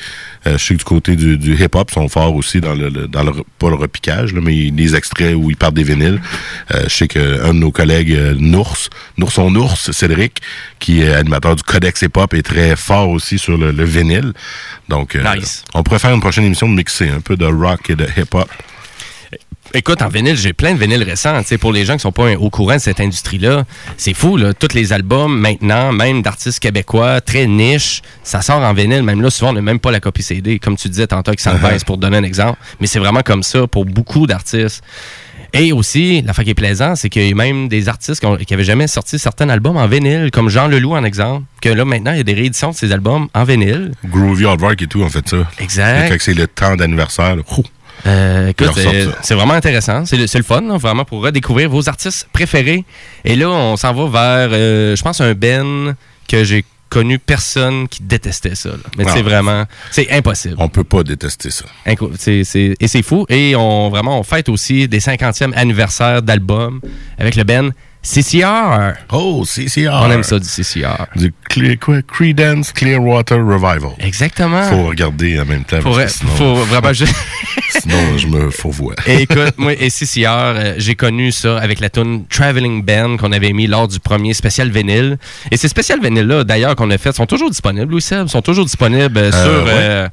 Euh, 0.48 0.58
je 0.58 0.66
sais 0.66 0.74
que 0.74 0.80
du 0.80 0.84
côté 0.84 1.16
du, 1.16 1.38
du 1.38 1.54
hip-hop, 1.56 1.90
ils 1.92 1.94
sont 1.94 2.10
forts 2.10 2.36
aussi 2.36 2.60
dans 2.60 2.74
le, 2.74 2.90
le- 2.90 3.08
dans 3.08 3.24
le 3.24 3.32
pas 3.58 3.70
le 3.70 3.76
repiquage, 3.76 4.34
là, 4.34 4.42
mais 4.44 4.52
les 4.76 4.96
extraits 4.96 5.34
où 5.34 5.50
ils 5.50 5.56
partent 5.56 5.76
des 5.76 5.84
vinyles. 5.84 6.20
Je 6.74 6.90
sais 6.90 7.08
qu'un 7.08 7.54
de 7.54 7.60
nos 7.60 7.72
collègues, 7.72 8.18
Nours, 8.38 8.90
Nourson 9.18 9.50
Nours, 9.50 9.78
Cédric, 9.78 10.42
qui 10.80 11.02
est 11.04 11.14
animateur 11.14 11.56
du 11.56 11.64
Codex 11.64 12.02
Hip-Hop, 12.02 12.34
est 12.34 12.42
très 12.42 12.76
fort 12.76 13.10
aussi 13.10 13.38
sur 13.40 13.58
le, 13.58 13.72
le 13.72 13.84
vinyle. 13.86 14.34
Donc, 14.90 15.16
Nice. 15.16 15.64
on 15.74 15.84
pourrait 15.84 16.00
faire 16.00 16.14
une 16.14 16.20
prochaine 16.20 16.44
émission 16.44 16.68
de 16.68 16.74
mixer 16.76 17.08
un 17.10 17.22
peu 17.22 17.38
de 17.38 17.46
rock 17.46 17.90
et 17.90 17.96
de 17.96 18.06
hip-hop. 18.18 18.41
Écoute, 19.74 20.02
en 20.02 20.10
vinyle, 20.10 20.36
j'ai 20.36 20.52
plein 20.52 20.74
de 20.74 20.80
vinyles 20.80 21.04
récents. 21.04 21.40
Tu 21.44 21.48
sais, 21.48 21.58
pour 21.58 21.72
les 21.72 21.86
gens 21.86 21.94
qui 21.94 22.02
sont 22.02 22.12
pas 22.12 22.34
au 22.36 22.50
courant 22.50 22.74
de 22.76 22.80
cette 22.82 23.00
industrie-là, 23.00 23.64
c'est 23.96 24.14
fou, 24.14 24.36
là. 24.36 24.54
Tous 24.54 24.74
les 24.74 24.92
albums, 24.92 25.40
maintenant, 25.40 25.94
même 25.94 26.22
d'artistes 26.22 26.60
québécois, 26.60 27.22
très 27.22 27.48
niche, 27.48 28.02
ça 28.22 28.42
sort 28.42 28.60
en 28.62 28.74
vinyle. 28.74 29.02
Même 29.04 29.22
là, 29.22 29.30
souvent, 29.30 29.52
on 29.52 29.54
n'a 29.54 29.62
même 29.62 29.80
pas 29.80 29.92
la 29.92 30.02
copie 30.02 30.24
CD, 30.24 30.60
comme 30.60 30.76
tu 30.76 30.90
disais 30.90 31.08
tantôt 31.08 31.30
avec 31.30 31.40
Sandvice, 31.40 31.86
pour 31.86 31.96
te 31.96 32.02
donner 32.02 32.18
un 32.18 32.24
exemple. 32.24 32.60
Mais 32.82 32.88
c'est 32.88 33.00
vraiment 33.00 33.22
comme 33.22 33.44
ça 33.44 33.66
pour 33.66 33.86
beaucoup 33.86 34.28
d'artistes. 34.28 34.84
Et 35.54 35.72
aussi, 35.72 36.22
la 36.22 36.34
qui 36.34 36.50
est 36.50 36.54
plaisant, 36.54 36.96
c'est 36.98 37.10
qu'il 37.10 37.28
y 37.28 37.32
a 37.32 37.36
même 37.36 37.70
des 37.70 37.88
artistes 37.88 38.20
qui, 38.20 38.26
ont- 38.26 38.38
qui 38.38 38.54
avaient 38.54 38.64
jamais 38.66 38.88
sorti 38.88 39.20
certains 39.20 39.48
albums 39.50 39.78
en 39.78 39.88
vinyle, 39.88 40.32
comme 40.34 40.50
Jean 40.50 40.68
Leloup 40.68 40.96
en 40.96 41.04
exemple, 41.06 41.46
que 41.62 41.70
là, 41.70 41.86
maintenant, 41.86 42.12
il 42.12 42.18
y 42.18 42.22
a 42.22 42.24
des 42.24 42.34
rééditions 42.34 42.72
de 42.72 42.76
ses 42.76 42.92
albums 42.92 43.28
en 43.34 43.44
vinyle. 43.46 43.92
Groovy 44.06 44.46
Hardwork 44.46 44.82
et 44.82 44.88
tout, 44.88 45.02
on 45.02 45.10
fait 45.10 45.28
ça. 45.30 45.48
Exact. 45.60 46.10
Quand 46.10 46.16
c'est 46.20 46.34
le 46.34 46.48
temps 46.48 46.76
d'anniversaire, 46.76 47.36
là, 47.38 47.44
Euh, 48.06 48.52
sorte, 48.58 49.18
c'est 49.22 49.34
vraiment 49.36 49.54
intéressant. 49.54 50.06
C'est 50.06 50.18
le, 50.18 50.26
le 50.34 50.44
fun, 50.44 50.62
là, 50.62 50.78
vraiment, 50.78 51.06
pour 51.06 51.24
redécouvrir 51.24 51.70
vos 51.70 51.88
artistes 51.90 52.28
préférés. 52.34 52.84
Et 53.26 53.36
là, 53.36 53.50
on 53.50 53.78
s'en 53.78 53.94
va 53.94 54.06
vers, 54.48 54.50
euh, 54.54 54.96
je 54.96 55.02
pense, 55.04 55.22
un 55.22 55.34
Ben 55.34 55.96
que 56.28 56.44
j'ai 56.44 56.66
connu 56.90 57.20
personne 57.20 57.88
qui 57.88 58.04
détestait 58.04 58.56
ça. 58.56 58.70
là. 58.70 58.76
Mais 58.98 59.06
Ah. 59.08 59.12
c'est 59.14 59.22
vraiment, 59.22 59.66
c'est 59.92 60.12
impossible. 60.12 60.56
on 60.58 60.68
peut 60.68 60.84
pas 60.84 61.04
détester 61.04 61.50
ça. 61.50 61.64
Et 61.86 62.88
c'est 62.88 63.02
fou. 63.04 63.26
Et 63.30 63.56
on 63.56 63.90
vraiment, 63.90 64.20
on 64.20 64.24
fête 64.24 64.50
aussi 64.50 64.88
des 64.90 65.00
50e 65.00 65.54
anniversaires 65.56 66.22
d'album 66.22 66.82
avec 67.18 67.36
le 67.36 67.44
Ben 67.46 67.72
CCR. 68.04 68.94
Oh, 69.12 69.46
CCR. 69.46 70.02
On 70.04 70.12
aime 70.12 70.24
ça 70.24 70.38
du 70.40 70.48
CCR. 70.48 71.06
Du 71.16 71.34
Cle- 71.54 71.78
quoi, 71.78 72.02
Creedence 72.02 72.72
Clearwater 72.72 73.38
Revival. 73.38 73.92
Exactement. 74.00 74.64
Faut 74.64 74.84
regarder 74.88 75.40
en 75.40 75.46
même 75.46 75.64
temps. 75.64 75.82
Faut, 75.82 75.94
parce 75.96 76.14
que 76.14 76.20
sinon, 76.20 76.32
faut 76.36 76.56
vraiment 76.56 76.94
juste- 76.94 77.16
sinon, 77.82 78.18
je 78.18 78.28
me 78.28 78.50
fourvoie. 78.50 78.96
Et 79.08 79.22
écoute, 79.24 79.54
moi, 79.58 79.74
et 79.74 79.90
CCR, 79.90 80.28
euh, 80.30 80.74
j'ai 80.78 80.96
connu 80.96 81.32
ça 81.32 81.58
avec 81.58 81.80
la 81.80 81.90
tune 81.90 82.26
Traveling 82.30 82.84
Band 82.84 83.18
qu'on 83.18 83.32
avait 83.32 83.54
mis 83.54 83.68
lors 83.68 83.88
du 83.88 84.00
premier 84.00 84.34
spécial 84.34 84.70
vinyle. 84.70 85.18
Et 85.52 85.58
ces 85.58 85.68
spécial 85.68 86.00
vinyles-là, 86.02 86.44
d'ailleurs, 86.44 86.76
qu'on 86.76 86.90
a 86.92 86.98
fait, 86.98 87.14
sont 87.16 87.26
toujours 87.26 87.50
disponibles, 87.50 87.92
Louis 87.92 88.02
Seb, 88.02 88.28
sont 88.28 88.42
toujours 88.42 88.66
disponibles 88.66 89.18
euh, 89.18 89.32
sur, 89.32 89.66
ouais. 89.66 89.72
euh, 89.72 90.08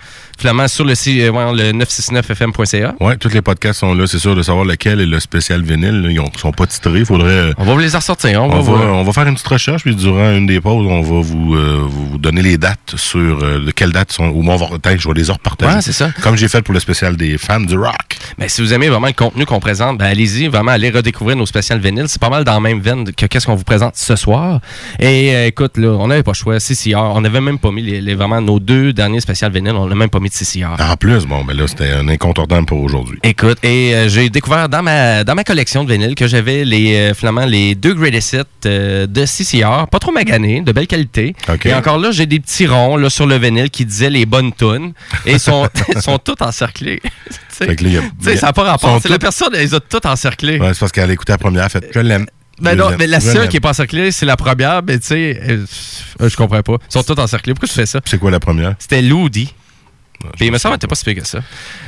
sur 0.68 0.84
le, 0.84 0.92
euh, 0.92 1.52
le 1.52 1.72
969fm.ca. 1.72 2.94
Ouais, 3.00 3.16
tous 3.16 3.28
les 3.30 3.42
podcasts 3.42 3.80
sont 3.80 3.94
là. 3.94 4.06
C'est 4.06 4.18
sûr 4.18 4.34
de 4.34 4.42
savoir 4.42 4.64
lequel 4.64 5.00
est 5.00 5.06
le 5.06 5.20
spécial 5.20 5.62
vinyle. 5.62 6.06
Ils 6.10 6.20
ont- 6.20 6.30
sont 6.36 6.52
pas 6.52 6.66
titrés. 6.66 7.04
Faudrait. 7.04 7.28
euh, 7.30 7.52
On 7.58 7.64
va 7.64 7.72
vous 7.74 7.78
les 7.78 7.88
ressortir, 7.94 8.42
on, 8.42 8.48
va 8.48 8.56
On 8.56 8.60
va, 8.62 8.72
voir. 8.72 8.94
on 8.94 9.04
va 9.04 9.12
faire 9.12 9.26
une 9.26 9.34
petite 9.34 9.46
recherche, 9.48 9.82
puis 9.82 9.94
durant 9.94 10.32
une 10.32 10.46
des 10.46 10.60
pauses, 10.60 10.86
on 10.88 11.02
va 11.02 11.20
vous, 11.28 11.54
euh, 11.54 11.84
vous 11.86 12.18
donner 12.18 12.42
les 12.42 12.58
dates 12.58 12.94
sur 12.96 13.18
euh, 13.42 13.64
de 13.64 13.70
quelles 13.70 13.92
dates 13.92 14.12
sont. 14.12 14.28
Ou 14.28 14.42
moi, 14.42 14.54
on 14.54 14.58
va, 14.66 14.78
peut-être, 14.78 15.00
je 15.00 15.08
vais 15.08 15.14
les 15.14 15.30
repartager. 15.30 15.74
Ouais, 15.76 15.82
c'est 15.82 15.92
ça. 15.92 16.10
Comme 16.22 16.36
j'ai 16.36 16.48
fait 16.48 16.62
pour 16.62 16.74
le 16.74 16.80
spécial 16.80 17.16
des 17.16 17.38
fans 17.38 17.60
du 17.60 17.76
rock. 17.76 18.16
Mais 18.38 18.48
si 18.48 18.60
vous 18.60 18.72
aimez 18.72 18.88
vraiment 18.88 19.06
le 19.06 19.12
contenu 19.12 19.46
qu'on 19.46 19.60
présente, 19.60 19.98
ben 19.98 20.06
allez-y, 20.06 20.48
vraiment 20.48 20.72
allez 20.72 20.90
redécouvrir 20.90 21.36
nos 21.36 21.46
spéciales 21.46 21.80
vinyles. 21.80 22.08
C'est 22.08 22.20
pas 22.20 22.30
mal 22.30 22.44
dans 22.44 22.54
la 22.54 22.60
même 22.60 22.80
veine 22.80 23.12
que 23.12 23.26
qu'est-ce 23.26 23.46
qu'on 23.46 23.54
vous 23.56 23.64
présente 23.64 23.96
ce 23.96 24.16
soir. 24.16 24.60
Et 24.98 25.34
euh, 25.34 25.46
écoute, 25.46 25.76
là, 25.76 25.88
on 25.98 26.08
n'avait 26.08 26.22
pas 26.22 26.32
le 26.32 26.36
choix. 26.36 26.58
CCR, 26.60 26.96
on 26.96 27.20
n'avait 27.20 27.40
même 27.40 27.58
pas 27.58 27.70
mis 27.70 27.82
les, 27.82 28.00
les- 28.00 28.14
vraiment 28.14 28.40
nos 28.40 28.58
deux 28.60 28.92
derniers 28.92 29.20
spéciales 29.20 29.52
vinyles, 29.52 29.72
on 29.74 29.86
n'a 29.86 29.94
même 29.94 30.10
pas 30.10 30.20
mis 30.20 30.28
de 30.28 30.34
CCR. 30.34 30.76
En 30.80 30.96
plus, 30.96 31.26
bon, 31.26 31.44
ben 31.44 31.56
là, 31.56 31.66
c'était 31.66 31.90
un 31.92 32.08
incontournable 32.08 32.66
pour 32.66 32.80
aujourd'hui. 32.82 33.18
Écoute, 33.22 33.58
et 33.62 33.94
euh, 33.94 34.08
j'ai 34.08 34.30
découvert 34.30 34.68
dans 34.68 34.82
ma, 34.82 35.24
dans 35.24 35.34
ma 35.34 35.44
collection 35.44 35.84
de 35.84 35.92
vinyles 35.92 36.14
que 36.14 36.26
j'avais 36.26 36.64
les, 36.64 36.94
euh, 36.96 37.14
finalement 37.14 37.44
les 37.46 37.74
deux 37.74 37.94
greatest 37.94 38.34
hits 38.34 38.68
de 38.68 39.24
CCR, 39.26 39.86
pas 39.90 39.98
trop 40.00 40.12
maganés, 40.12 40.60
de 40.60 40.72
belle 40.72 40.86
qualité. 40.86 41.17
Et 41.64 41.74
encore 41.74 41.98
là, 41.98 42.10
j'ai 42.10 42.26
des 42.26 42.40
petits 42.40 42.66
ronds 42.66 42.96
là, 42.96 43.10
sur 43.10 43.26
le 43.26 43.36
vinyle 43.38 43.70
qui 43.70 43.84
disaient 43.84 44.10
les 44.10 44.26
bonnes 44.26 44.52
tunes 44.52 44.92
et 45.26 45.32
ils 45.32 45.40
sont, 45.48 45.68
sont 46.00 46.18
tous 46.18 46.36
encerclés. 46.40 47.00
Fait 47.50 47.74
que 47.76 47.84
là, 47.84 48.00
a- 48.00 48.36
ça 48.36 48.46
n'a 48.46 48.52
pas 48.52 48.62
rapport. 48.64 49.00
C'est 49.02 49.08
la 49.08 49.18
personne, 49.18 49.48
elle 49.54 49.60
les 49.62 49.74
a 49.74 49.80
toutes 49.80 50.06
encerclées. 50.06 50.58
Ouais, 50.60 50.72
c'est 50.74 50.80
parce 50.80 50.92
qu'elle 50.92 51.10
a 51.10 51.12
écouté 51.12 51.32
la 51.32 51.38
première, 51.38 51.68
fait 51.70 51.90
Je 51.92 51.98
l'aime. 52.00 52.26
Ben 52.60 52.74
non, 52.76 52.90
mais 52.98 53.06
la 53.06 53.20
seule 53.20 53.48
qui 53.48 53.56
est 53.56 53.60
pas 53.60 53.70
encerclée, 53.70 54.10
c'est 54.12 54.26
la 54.26 54.36
première, 54.36 54.82
mais 54.82 54.98
tu 54.98 55.06
sais, 55.08 55.40
euh, 55.48 55.64
je 56.28 56.36
comprends 56.36 56.62
pas. 56.62 56.76
Ils 56.88 56.92
sont 56.92 57.02
tous 57.02 57.20
encerclés. 57.20 57.54
Pourquoi 57.54 57.68
tu 57.68 57.74
fais 57.74 57.86
ça? 57.86 58.00
C'est 58.04 58.18
quoi 58.18 58.30
la 58.32 58.40
première? 58.40 58.74
C'était 58.78 59.02
Loody. 60.22 60.36
Puis 60.36 60.46
il 60.46 60.52
me 60.52 60.58
semble 60.58 60.74
que 60.76 60.80
t'es 60.80 60.86
pas 60.86 60.94
si 60.96 61.04
pire 61.04 61.14
que 61.22 61.26
ça. 61.26 61.40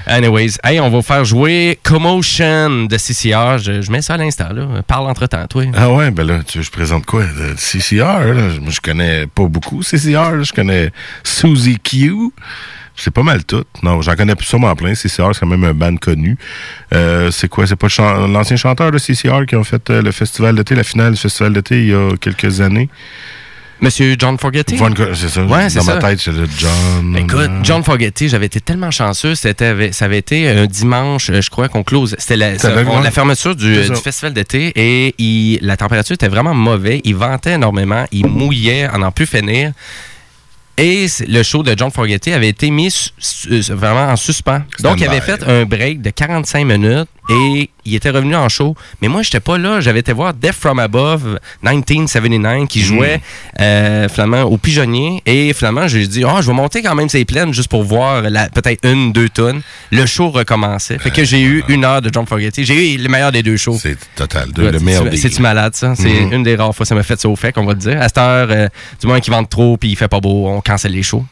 Anyways, 0.06 0.52
hey, 0.64 0.78
on 0.80 0.88
va 0.90 1.02
faire 1.02 1.24
jouer 1.24 1.78
Commotion 1.82 2.84
de 2.86 2.96
CCR. 2.96 3.58
Je, 3.58 3.82
je 3.82 3.90
mets 3.90 4.02
ça 4.02 4.14
à 4.14 4.16
l'instant, 4.16 4.52
là. 4.52 4.82
Parle 4.86 5.08
entre-temps, 5.10 5.46
toi. 5.48 5.64
Ah 5.74 5.90
ouais, 5.90 6.10
ben 6.10 6.26
là, 6.26 6.40
tu 6.46 6.58
veux 6.58 6.64
je 6.64 6.70
présente 6.70 7.06
quoi? 7.06 7.24
De 7.24 7.54
CCR, 7.56 8.32
là? 8.34 8.48
Moi, 8.60 8.70
je 8.70 8.80
connais 8.80 9.26
pas 9.26 9.44
beaucoup 9.46 9.82
CCR, 9.82 10.36
là. 10.36 10.42
je 10.42 10.52
connais 10.52 10.92
Suzy 11.24 11.78
Q. 11.78 12.30
C'est 12.96 13.10
pas 13.12 13.22
mal 13.22 13.44
tout. 13.44 13.64
Non, 13.82 14.02
j'en 14.02 14.14
connais 14.14 14.34
sûrement 14.40 14.74
plein. 14.76 14.94
CCR, 14.94 15.30
c'est 15.32 15.40
quand 15.40 15.46
même 15.46 15.64
un 15.64 15.72
band 15.72 15.96
connu. 15.96 16.36
Euh, 16.92 17.30
c'est 17.30 17.48
quoi? 17.48 17.66
C'est 17.66 17.76
pas 17.76 17.88
chan- 17.88 18.26
l'ancien 18.26 18.56
chanteur 18.56 18.90
de 18.92 18.98
CCR 18.98 19.46
qui 19.48 19.56
ont 19.56 19.64
fait 19.64 19.88
euh, 19.88 20.02
le 20.02 20.12
festival 20.12 20.54
d'été, 20.54 20.74
la 20.74 20.84
finale 20.84 21.12
du 21.14 21.18
festival 21.18 21.52
d'été 21.54 21.80
il 21.80 21.88
y 21.88 21.94
a 21.94 22.14
quelques 22.20 22.60
années? 22.60 22.90
Monsieur 23.80 24.14
John 24.18 24.36
Fogerty? 24.38 24.76
C'est 25.14 25.28
ça. 25.30 25.42
Ouais, 25.44 25.68
Dans 25.70 25.82
ça. 25.82 25.94
ma 25.94 26.00
tête, 26.00 26.20
c'est 26.20 26.32
le 26.32 26.46
John. 26.58 27.16
Écoute, 27.16 27.50
John 27.62 27.82
Fogerty, 27.82 28.28
j'avais 28.28 28.46
été 28.46 28.60
tellement 28.60 28.90
chanceux. 28.90 29.34
C'était, 29.34 29.92
ça 29.92 30.04
avait 30.04 30.18
été 30.18 30.48
un 30.48 30.66
dimanche, 30.66 31.30
euh, 31.30 31.40
je 31.40 31.48
crois 31.48 31.68
qu'on 31.68 31.82
close. 31.82 32.14
C'était 32.18 32.36
la, 32.36 32.58
Ça 32.58 32.72
on- 32.86 33.02
fermeture 33.10 33.56
du, 33.56 33.74
du 33.88 33.96
festival 33.96 34.34
d'été 34.34 34.72
et 34.76 35.14
il- 35.18 35.58
la 35.62 35.76
température 35.76 36.14
était 36.14 36.28
vraiment 36.28 36.52
mauvaise. 36.54 37.00
Il 37.04 37.14
ventait 37.16 37.52
énormément. 37.54 38.04
Il 38.12 38.26
mouillait 38.26 38.84
à 38.84 38.98
n'en 38.98 39.10
plus 39.12 39.26
finir. 39.26 39.72
Et 40.76 41.06
le 41.28 41.42
show 41.42 41.62
de 41.62 41.74
John 41.76 41.90
Fogerty 41.90 42.32
avait 42.32 42.48
été 42.48 42.70
mis 42.70 43.12
vraiment 43.70 44.08
en 44.12 44.16
suspens. 44.16 44.62
Donc, 44.80 45.00
il 45.00 45.06
avait 45.06 45.20
fait 45.20 45.42
un 45.46 45.64
break 45.66 46.00
de 46.00 46.08
45 46.10 46.64
minutes 46.64 47.08
et 47.30 47.70
il 47.84 47.94
était 47.94 48.10
revenu 48.10 48.34
en 48.36 48.48
show. 48.48 48.74
Mais 49.00 49.08
moi, 49.08 49.22
j'étais 49.22 49.40
pas 49.40 49.56
là. 49.58 49.80
J'avais 49.80 50.00
été 50.00 50.12
voir 50.12 50.34
Death 50.34 50.52
From 50.54 50.78
Above 50.78 51.38
1979 51.62 52.68
qui 52.68 52.80
jouait 52.80 53.20
euh, 53.60 54.08
finalement 54.08 54.42
au 54.42 54.56
pigeonnier. 54.58 55.22
Et 55.26 55.52
finalement, 55.52 55.88
j'ai 55.88 56.06
dit, 56.06 56.24
oh, 56.24 56.40
je 56.40 56.46
vais 56.46 56.52
monter 56.52 56.82
quand 56.82 56.94
même 56.94 57.08
ces 57.08 57.24
plaines 57.24 57.52
juste 57.52 57.68
pour 57.68 57.82
voir 57.82 58.22
la- 58.22 58.48
peut-être 58.48 58.86
une, 58.88 59.12
deux 59.12 59.28
tonnes. 59.28 59.60
Le 59.90 60.06
show 60.06 60.30
recommençait. 60.30 60.98
Fait 60.98 61.10
que 61.10 61.24
j'ai 61.24 61.40
eu 61.42 61.64
une 61.68 61.84
heure 61.84 62.02
de 62.02 62.10
John 62.12 62.26
Fogerty. 62.26 62.64
J'ai 62.64 62.94
eu 62.94 62.98
le 62.98 63.08
meilleur 63.08 63.32
des 63.32 63.42
deux 63.42 63.56
shows. 63.56 63.78
C'est 63.80 63.96
total. 64.14 64.52
de- 64.52 64.62
Ouais, 64.64 64.72
le 64.72 64.80
meilleur 64.80 65.04
c'est- 65.04 65.10
des 65.10 65.16
C'est-tu 65.16 65.42
malade, 65.42 65.74
ça? 65.74 65.94
C'est 65.96 66.08
Mhm. 66.08 66.32
une 66.32 66.42
des 66.42 66.56
rares 66.56 66.74
fois. 66.74 66.86
Ça 66.86 66.94
m'a 66.94 67.02
fait 67.02 67.20
ça 67.20 67.28
au 67.28 67.36
fait, 67.36 67.52
qu'on 67.52 67.64
va 67.64 67.74
te 67.74 67.80
dire. 67.80 68.00
À 68.00 68.08
cette 68.08 68.18
heure, 68.18 68.48
euh, 68.50 68.68
du 69.00 69.06
moins 69.06 69.20
qui 69.20 69.30
vendent 69.30 69.48
trop 69.48 69.76
puis 69.76 69.90
il 69.90 69.96
fait 69.96 70.08
pas 70.08 70.20
beau, 70.20 70.46
on 70.48 70.60
cancelle 70.60 70.92
les 70.92 71.02
shows. 71.02 71.24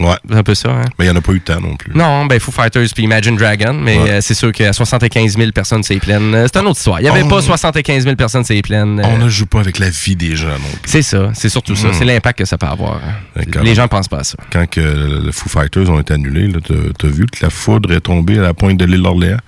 Ouais. 0.00 0.16
C'est 0.28 0.36
un 0.36 0.42
peu 0.42 0.54
ça, 0.54 0.70
hein? 0.70 0.84
Mais 0.98 1.04
il 1.04 1.10
n'y 1.10 1.14
en 1.14 1.18
a 1.18 1.20
pas 1.20 1.32
eu 1.32 1.40
temps 1.40 1.60
non 1.60 1.76
plus. 1.76 1.92
Non, 1.94 2.24
ben 2.26 2.40
Foo 2.40 2.50
Fighters 2.50 2.88
puis 2.94 3.04
Imagine 3.04 3.36
Dragon, 3.36 3.74
mais 3.74 3.98
Ouais. 3.98 4.10
euh, 4.10 4.18
c'est 4.22 4.34
sûr 4.34 4.50
qu'à 4.50 4.72
75 4.72 5.36
000 5.36 5.52
personnes, 5.52 5.82
c'est 5.82 5.98
plein. 5.98 6.20
Euh, 6.20 6.46
C'est 6.52 6.58
une 6.60 6.66
autre 6.66 6.78
histoire. 6.78 7.00
Il 7.00 7.04
n'y 7.04 7.08
avait 7.10 7.22
On- 7.22 7.28
pas 7.28 7.42
75 7.42 8.04
000 8.04 8.16
personnes, 8.16 8.44
c'est 8.44 8.60
plein. 8.62 8.86
Euh, 8.98 9.02
On 9.04 9.18
ne 9.18 9.28
joue 9.28 9.46
pas 9.46 9.60
avec 9.60 9.78
la 9.78 9.90
vie 9.90 10.16
des 10.16 10.34
gens 10.36 10.48
non 10.48 10.56
plus. 10.82 10.90
C'est 10.90 11.02
ça, 11.02 11.30
c'est 11.34 11.48
surtout 11.50 11.76
ça. 11.76 11.88
Mhm. 11.88 11.94
C'est 11.94 12.04
l'impact 12.06 12.38
que 12.38 12.44
ça 12.46 12.56
peut 12.58 12.66
avoir. 12.66 12.94
hein. 12.96 13.42
Les 13.62 13.74
gens 13.74 13.86
pensent 13.88 14.08
pas 14.08 14.20
à 14.20 14.24
ça. 14.24 14.36
Quand 14.50 14.68
que 14.68 14.80
le 14.80 15.30
Foo 15.32 15.48
Fighters 15.48 15.90
ont 15.90 16.00
été 16.00 16.14
annulés, 16.14 16.50
t'as, 16.66 16.74
t'as 16.98 17.08
vu 17.08 17.26
que 17.26 17.38
la 17.42 17.50
foudre 17.50 17.92
est 17.92 18.00
tombée 18.00 18.38
à 18.38 18.42
la 18.42 18.54
pointe 18.54 18.78
de 18.78 18.84
l'île 18.86 19.02
d'Orléans? 19.02 19.38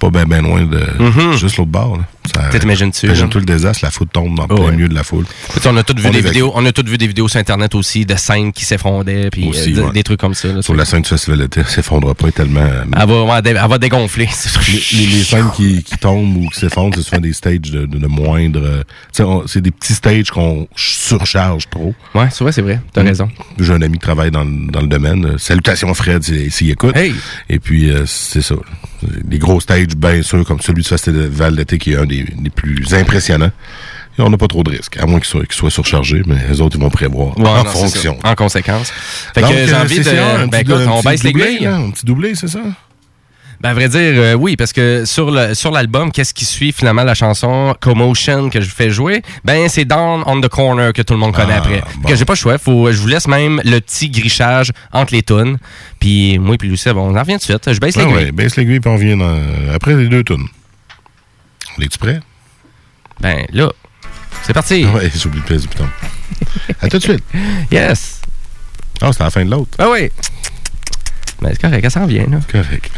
Pas 0.00 0.10
bien 0.10 0.24
ben 0.24 0.42
loin 0.42 0.62
de... 0.64 0.80
Mhm. 0.98 1.36
Juste 1.36 1.58
l'autre 1.58 1.70
bord. 1.70 1.98
Là. 1.98 2.04
Ça- 2.34 2.48
Peut-être 2.48 2.64
imagines-tu, 2.64 3.06
Imagine 3.06 3.28
tout 3.28 3.38
le 3.38 3.44
désastre, 3.44 3.84
la 3.84 3.90
foudre 3.90 4.10
tombe 4.12 4.34
dans 4.34 4.44
le 4.44 4.48
Oh, 4.50 4.54
plein 4.56 4.64
ouais. 4.66 4.72
milieu 4.72 4.88
de 4.88 4.94
la 4.94 5.04
foule. 5.04 5.24
Écoute, 5.50 5.66
on 5.66 5.76
a 5.76 5.82
tous 5.82 5.94
vu 6.00 6.08
On 6.08 6.10
des 6.10 6.20
vidéos, 6.22 6.52
on 6.54 6.64
a 6.64 6.72
tous 6.72 6.84
vu 6.88 6.96
des 6.96 7.06
vidéos 7.06 7.28
sur 7.28 7.38
internet 7.38 7.74
aussi 7.74 8.06
de 8.06 8.14
scènes 8.16 8.50
qui 8.52 8.64
s'effrondaient 8.64 9.28
puis 9.30 9.46
Aussi, 9.48 9.74
euh, 9.78 9.84
ouais. 9.86 9.92
des 9.92 10.02
trucs 10.02 10.18
comme 10.20 10.32
ça. 10.34 10.48
là. 10.48 10.62
Sur 10.62 10.74
la 10.74 10.84
scène 10.86 11.02
du 11.02 11.08
festival 11.08 11.38
d'été, 11.40 11.62
s'effondre 11.64 12.14
pas 12.14 12.30
tellement... 12.32 12.60
Elle 12.98 13.08
va, 13.08 13.40
elle 13.44 13.68
va 13.68 13.78
dégonfler. 13.78 14.26
les, 14.68 14.98
les- 14.98 15.06
les 15.06 15.22
scènes 15.24 15.50
qui, 15.54 15.82
qui 15.82 15.96
tombent 15.98 16.36
ou 16.36 16.48
qui 16.48 16.60
s'effondrent, 16.60 16.96
c'est 16.96 17.02
souvent 17.02 17.20
des 17.20 17.32
stages 17.34 17.58
de, 17.60 17.84
de, 17.86 17.98
de 17.98 18.06
moindre... 18.06 18.60
euh, 18.62 19.42
c'est 19.46 19.60
des 19.60 19.70
petits 19.70 19.94
stages 19.94 20.30
qu'on 20.30 20.66
surcharge 20.76 21.68
trop. 21.70 21.94
Ouais, 22.14 22.28
c'est 22.30 22.42
vrai, 22.44 22.52
c'est 22.52 22.62
vrai. 22.62 22.80
T'as 22.94 23.02
Mm. 23.02 23.06
raison. 23.06 23.28
J'ai 23.58 23.72
un 23.74 23.82
ami 23.82 23.94
qui 23.98 24.02
travaille 24.04 24.30
dans, 24.30 24.44
le- 24.44 24.70
dans 24.70 24.80
le 24.80 24.86
domaine. 24.88 25.24
Euh, 25.26 25.38
Salutations 25.38 25.92
Fred 25.94 26.22
s'il 26.22 26.70
écoute. 26.70 26.96
Hey! 26.96 27.14
Et 27.48 27.58
puis, 27.58 27.90
euh, 27.90 28.04
c'est 28.06 28.42
ça. 28.42 28.54
Des 29.24 29.38
gros 29.38 29.60
stages, 29.60 29.86
bien 29.96 30.22
sûr, 30.22 30.44
comme 30.44 30.60
celui 30.60 30.82
du 30.82 30.88
Festival 30.88 31.56
d'été, 31.56 31.78
qui 31.78 31.92
est 31.92 31.96
un 31.96 32.06
des, 32.06 32.24
des 32.24 32.50
plus 32.50 32.92
impressionnants. 32.94 33.50
Et 34.18 34.22
on 34.22 34.28
n'a 34.28 34.36
pas 34.36 34.48
trop 34.48 34.62
de 34.64 34.70
risques, 34.70 34.96
à 34.98 35.06
moins 35.06 35.20
qu'ils 35.20 35.46
soient, 35.52 35.70
surchargés, 35.70 36.22
mais 36.26 36.36
les 36.50 36.60
autres, 36.60 36.76
ils 36.76 36.82
vont 36.82 36.90
prévoir 36.90 37.38
Ouais, 37.38 37.48
en 37.48 37.64
non, 37.64 37.70
fonction. 37.70 38.18
ça. 38.22 38.30
En 38.30 38.34
conséquence. 38.34 38.92
Fait 39.34 39.40
Donc, 39.40 39.50
que 39.50 39.56
j'ai 39.66 39.72
euh, 39.72 39.82
envie 39.82 40.00
de. 40.00 40.08
un 40.42 40.46
Ben 40.48 40.60
écoute, 40.60 40.74
on 40.88 41.00
baisse 41.02 41.22
les 41.22 41.32
grilles. 41.32 41.66
Un 41.66 41.90
petit 41.90 42.04
doublé, 42.04 42.34
c'est 42.34 42.48
ça? 42.48 42.60
Ben, 43.60 43.70
à 43.70 43.74
vrai 43.74 43.90
dire, 43.90 43.98
euh, 44.00 44.32
oui, 44.34 44.56
parce 44.56 44.72
que 44.72 45.04
sur 45.04 45.30
le 45.30 45.52
sur 45.54 45.70
l'album, 45.70 46.10
qu'est-ce 46.12 46.32
qui 46.32 46.46
suit 46.46 46.72
finalement 46.72 47.04
la 47.04 47.12
chanson 47.14 47.74
Commotion 47.78 48.48
que 48.48 48.60
je 48.62 48.70
fais 48.70 48.88
jouer? 48.90 49.20
Ben, 49.44 49.68
c'est 49.68 49.84
Down 49.84 50.22
on 50.26 50.40
the 50.40 50.48
Corner 50.48 50.94
que 50.94 51.02
tout 51.02 51.12
le 51.12 51.20
monde 51.20 51.34
connaît 51.34 51.52
Ah, 51.56 51.58
après. 51.58 51.82
bon. 51.98 52.08
Que 52.08 52.16
j'ai 52.16 52.24
pas 52.24 52.32
le 52.32 52.38
choix. 52.38 52.56
Faut, 52.56 52.90
je 52.90 52.96
vous 52.98 53.06
laisse 53.08 53.28
même 53.28 53.60
le 53.64 53.80
petit 53.80 54.08
grichage 54.08 54.70
entre 54.94 55.12
les 55.12 55.22
tunes. 55.22 55.58
Puis 55.98 56.38
moi 56.38 56.56
et 56.58 56.66
Lucie, 56.66 56.88
bon, 56.94 57.10
on 57.12 57.16
en 57.16 57.20
revient 57.20 57.34
tout 57.34 57.38
de 57.40 57.42
suite. 57.42 57.70
Je 57.74 57.78
baisse 57.80 57.96
les 57.96 58.02
Ah 58.04 58.06
grilles. 58.06 58.24
ouais, 58.26 58.32
baisse 58.32 58.56
l'aiguille 58.56 58.80
puis 58.80 58.90
on 58.90 58.96
vient 58.96 59.18
dans- 59.18 59.38
après 59.74 59.94
les 59.94 60.08
deux 60.08 60.24
tunes. 60.24 60.46
Es-tu 61.82 61.98
prêt? 61.98 62.20
Ben, 63.20 63.44
là, 63.52 63.70
c'est 64.42 64.54
parti. 64.54 64.86
Ouais, 64.86 65.10
j'ai 65.14 65.26
oublié 65.28 65.44
de 65.46 65.54
le 65.54 65.60
piton. 65.60 65.86
À 66.80 66.88
tout 66.88 66.96
de 66.96 67.02
suite. 67.02 67.24
Yes. 67.70 68.22
Ah, 69.02 69.10
c'est 69.12 69.22
la 69.22 69.28
fin 69.30 69.44
de 69.44 69.50
l'autre. 69.50 69.70
Ah 69.78 69.88
oui. 69.90 70.10
Ben, 71.42 71.50
c'est 71.52 71.60
correct, 71.60 71.84
elle 71.84 71.90
s'en 71.90 72.06
vient, 72.06 72.26
là. 72.26 72.38
Correct. 72.50 72.90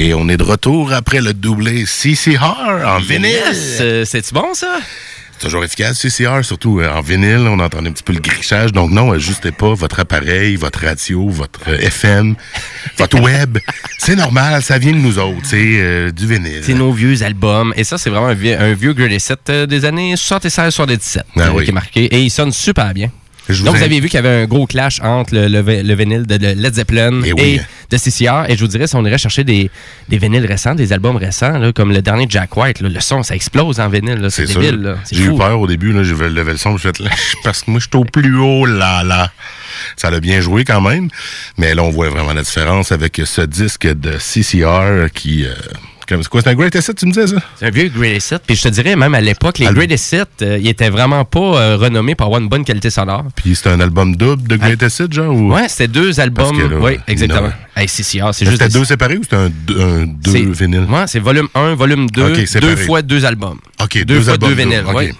Et 0.00 0.14
on 0.14 0.28
est 0.28 0.36
de 0.36 0.44
retour 0.44 0.92
après 0.92 1.20
le 1.20 1.34
doublé 1.34 1.84
CCR 1.84 2.40
en 2.86 3.00
vinyle. 3.00 3.30
Yes! 3.32 3.78
Euh, 3.80 4.04
C'est-tu 4.04 4.32
bon, 4.32 4.54
ça? 4.54 4.78
C'est 5.32 5.46
toujours 5.46 5.64
efficace, 5.64 5.98
CCR, 6.00 6.44
surtout 6.44 6.78
euh, 6.78 6.88
en 6.88 7.00
vinyle. 7.00 7.46
On 7.48 7.58
entend 7.58 7.78
un 7.84 7.90
petit 7.90 8.04
peu 8.04 8.12
le 8.12 8.20
grichage. 8.20 8.70
Donc 8.72 8.92
non, 8.92 9.10
ajustez 9.10 9.50
pas 9.50 9.74
votre 9.74 9.98
appareil, 9.98 10.54
votre 10.54 10.84
radio, 10.84 11.28
votre 11.28 11.68
euh, 11.68 11.78
FM, 11.80 12.36
votre 12.98 13.20
web. 13.20 13.58
C'est 13.98 14.14
normal, 14.14 14.62
ça 14.62 14.78
vient 14.78 14.92
de 14.92 14.98
nous 14.98 15.18
autres. 15.18 15.38
C'est 15.42 15.56
euh, 15.80 16.12
du 16.12 16.28
vinyle. 16.28 16.60
C'est 16.62 16.74
nos 16.74 16.92
vieux 16.92 17.20
albums. 17.24 17.74
Et 17.76 17.82
ça, 17.82 17.98
c'est 17.98 18.10
vraiment 18.10 18.28
un 18.28 18.34
vieux, 18.34 18.56
un 18.60 18.74
vieux 18.74 18.94
Set 19.18 19.50
des 19.50 19.84
années 19.84 20.14
76-77 20.14 21.22
Ah 21.36 21.40
euh, 21.40 21.48
oui. 21.54 21.64
qui 21.64 21.70
est 21.70 21.74
marqué. 21.74 22.04
Et 22.04 22.20
il 22.22 22.30
sonne 22.30 22.52
super 22.52 22.94
bien. 22.94 23.10
Je 23.48 23.64
Donc, 23.64 23.76
vous 23.76 23.82
avez 23.82 23.98
vu 23.98 24.08
qu'il 24.10 24.16
y 24.16 24.18
avait 24.18 24.42
un 24.42 24.44
gros 24.46 24.66
clash 24.66 25.00
entre 25.02 25.34
le, 25.34 25.48
le, 25.48 25.62
vi- 25.62 25.82
le 25.82 25.94
vinyle 25.94 26.26
de, 26.26 26.36
Led 26.36 26.74
Zeppelin 26.74 27.22
Eh 27.24 27.28
et, 27.30 27.32
oui. 27.32 27.60
De 27.90 27.96
CCR. 27.96 28.44
Et 28.48 28.56
je 28.56 28.60
vous 28.60 28.68
dirais, 28.68 28.86
si 28.86 28.94
on 28.96 29.04
irait 29.04 29.18
chercher 29.18 29.44
des, 29.44 29.70
des 30.08 30.18
vinyles 30.18 30.44
récents, 30.46 30.74
des 30.74 30.92
albums 30.92 31.16
récents, 31.16 31.58
là, 31.58 31.72
comme 31.72 31.92
le 31.92 32.02
dernier 32.02 32.26
Jack 32.28 32.56
White, 32.56 32.80
là, 32.80 32.88
le 32.88 33.00
son, 33.00 33.22
ça 33.22 33.34
explose 33.34 33.80
en 33.80 33.88
vinyle. 33.88 34.20
là. 34.20 34.30
C'est 34.30 34.46
débile. 34.46 34.96
J'ai 35.10 35.24
eu 35.24 35.34
peur 35.36 35.60
au 35.60 35.66
début, 35.66 35.92
là, 35.92 36.02
j'ai 36.02 36.14
levé 36.14 36.52
le 36.52 36.58
son, 36.58 36.76
fait 36.78 36.98
là, 36.98 37.10
parce 37.44 37.62
que 37.62 37.70
moi, 37.70 37.80
je 37.80 37.86
suis 37.88 37.96
au 37.98 38.04
plus 38.04 38.36
haut, 38.36 38.66
là, 38.66 39.02
là. 39.04 39.30
Ça 39.96 40.10
l'a 40.10 40.20
bien 40.20 40.40
joué 40.40 40.64
quand 40.64 40.80
même, 40.80 41.08
mais 41.56 41.74
là, 41.74 41.82
on 41.82 41.90
voit 41.90 42.08
vraiment 42.08 42.32
la 42.32 42.42
différence 42.42 42.90
avec 42.92 43.20
ce 43.24 43.42
disque 43.42 43.86
de 43.86 44.12
CCR 44.18 45.10
qui... 45.12 45.44
euh, 45.46 45.54
c'est 46.08 46.28
quoi, 46.28 46.40
c'est 46.42 46.48
un 46.50 46.54
Great 46.54 46.74
Asset, 46.76 46.94
tu 46.94 47.06
me 47.06 47.12
disais 47.12 47.26
ça? 47.26 47.36
C'est 47.58 47.66
un 47.66 47.70
vieux 47.70 47.88
Greatest 47.88 48.28
Set. 48.28 48.42
Puis 48.46 48.56
je 48.56 48.62
te 48.62 48.68
dirais, 48.68 48.96
même 48.96 49.14
à 49.14 49.20
l'époque, 49.20 49.58
les 49.58 49.66
Al- 49.66 49.74
Greatest 49.74 50.04
Set, 50.04 50.28
euh, 50.42 50.58
ils 50.60 50.68
étaient 50.68 50.90
vraiment 50.90 51.24
pas 51.24 51.38
euh, 51.60 51.76
renommés 51.76 52.14
pour 52.14 52.26
avoir 52.26 52.40
une 52.40 52.48
bonne 52.48 52.64
qualité 52.64 52.90
sonore. 52.90 53.24
Puis 53.36 53.54
c'est 53.54 53.68
un 53.68 53.80
album 53.80 54.16
double 54.16 54.48
de 54.48 54.56
Great 54.56 54.82
Asset, 54.82 55.06
genre? 55.10 55.34
Ou... 55.34 55.52
Ouais, 55.54 55.68
c'était 55.68 55.88
deux 55.88 56.18
albums. 56.20 56.58
Là, 56.58 56.76
oui, 56.80 56.98
exactement. 57.06 57.50
Hey, 57.76 57.86
CCR, 57.88 58.30
c'est 58.32 58.44
juste. 58.46 58.60
C'était 58.62 58.72
deux 58.78 58.84
séparés 58.84 59.18
ou 59.18 59.22
c'était 59.22 59.36
un, 59.36 59.50
deux- 59.50 59.80
un 59.80 60.06
deux 60.06 60.32
c'est- 60.32 60.64
vinyles? 60.64 60.86
Ouais, 60.88 61.04
c'est 61.06 61.20
volume 61.20 61.48
1, 61.54 61.74
volume 61.74 62.10
2, 62.10 62.32
Ok, 62.32 62.46
séparé. 62.48 62.74
deux 62.74 62.82
fois 62.82 63.02
deux 63.02 63.24
albums. 63.24 63.58
OK, 63.82 63.94
deux, 63.98 64.04
deux, 64.04 64.20
fois 64.22 64.32
albums 64.32 64.48
deux 64.48 64.54
vinyles. 64.56 64.78
doubles, 64.80 64.90
OK. 64.90 64.96
ouais. 64.96 65.12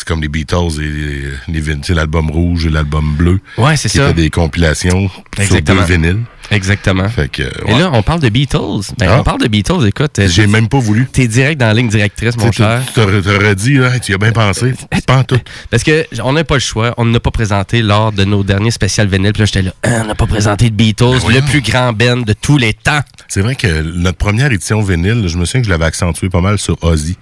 C'est 0.00 0.08
comme 0.08 0.22
les 0.22 0.28
Beatles 0.28 0.80
et 0.80 1.28
les, 1.52 1.60
les 1.60 1.94
l'album 1.94 2.30
rouge 2.30 2.64
et 2.64 2.70
l'album 2.70 3.16
bleu. 3.18 3.38
Ouais, 3.58 3.76
c'est 3.76 3.90
ça. 3.90 4.08
étaient 4.08 4.22
des 4.22 4.30
compilations 4.30 5.10
Exactement. 5.36 5.80
sur 5.86 5.86
deux 5.88 5.92
vinyles. 5.94 6.22
Exactement. 6.50 7.06
Fait 7.10 7.28
que, 7.30 7.42
Et 7.42 7.78
là, 7.78 7.90
on 7.92 8.02
parle 8.02 8.20
de 8.20 8.30
Beatles. 8.30 8.94
Ben, 8.98 9.08
Ah. 9.10 9.18
On 9.20 9.22
parle 9.22 9.42
de 9.42 9.48
Beatles, 9.48 9.86
écoute. 9.86 10.18
euh, 10.18 10.26
j'ai 10.26 10.46
même 10.46 10.68
pas 10.68 10.78
voulu. 10.78 11.06
T'es 11.12 11.28
direct 11.28 11.60
dans 11.60 11.66
la 11.66 11.74
ligne 11.74 11.90
directrice, 11.90 12.34
mon 12.38 12.50
cher. 12.50 12.80
Tu 12.86 12.92
t'aurais- 12.94 13.54
dit, 13.54 13.78
tu 14.02 14.12
y 14.12 14.14
as 14.14 14.18
bien 14.18 14.32
pensé. 14.32 14.72
Pas 15.06 15.18
en 15.18 15.24
tout. 15.24 15.38
Parce 15.70 15.82
que 15.82 16.06
on 16.24 16.32
n'a 16.32 16.44
pas 16.44 16.54
le 16.54 16.60
choix. 16.60 16.94
On 16.96 17.04
n'a 17.04 17.20
pas 17.20 17.30
présenté 17.30 17.82
lors 17.82 18.10
de 18.10 18.24
nos 18.24 18.42
derniers 18.42 18.70
spéciales 18.70 19.06
vinyles. 19.08 19.32
Puis 19.34 19.40
là, 19.42 19.46
j'étais 19.46 19.62
là, 19.62 19.72
Hein, 19.84 20.00
on 20.04 20.06
n'a 20.06 20.14
pas 20.14 20.26
présenté 20.26 20.70
de 20.70 20.74
Beatles, 20.74 21.12
le 21.12 21.18
voyons. 21.18 21.42
plus 21.42 21.60
grand 21.60 21.92
band 21.92 22.22
de 22.22 22.32
tous 22.32 22.56
les 22.56 22.72
temps. 22.72 23.00
C'est 23.28 23.42
vrai 23.42 23.54
que 23.54 23.82
notre 23.82 24.16
première 24.16 24.50
édition 24.50 24.80
vinyle, 24.80 25.28
je 25.28 25.36
me 25.36 25.44
souviens 25.44 25.60
que 25.60 25.66
je 25.66 25.70
l'avais 25.70 25.84
accentué 25.84 26.30
pas 26.30 26.40
mal 26.40 26.58
sur 26.58 26.82
Ozzy. 26.82 27.18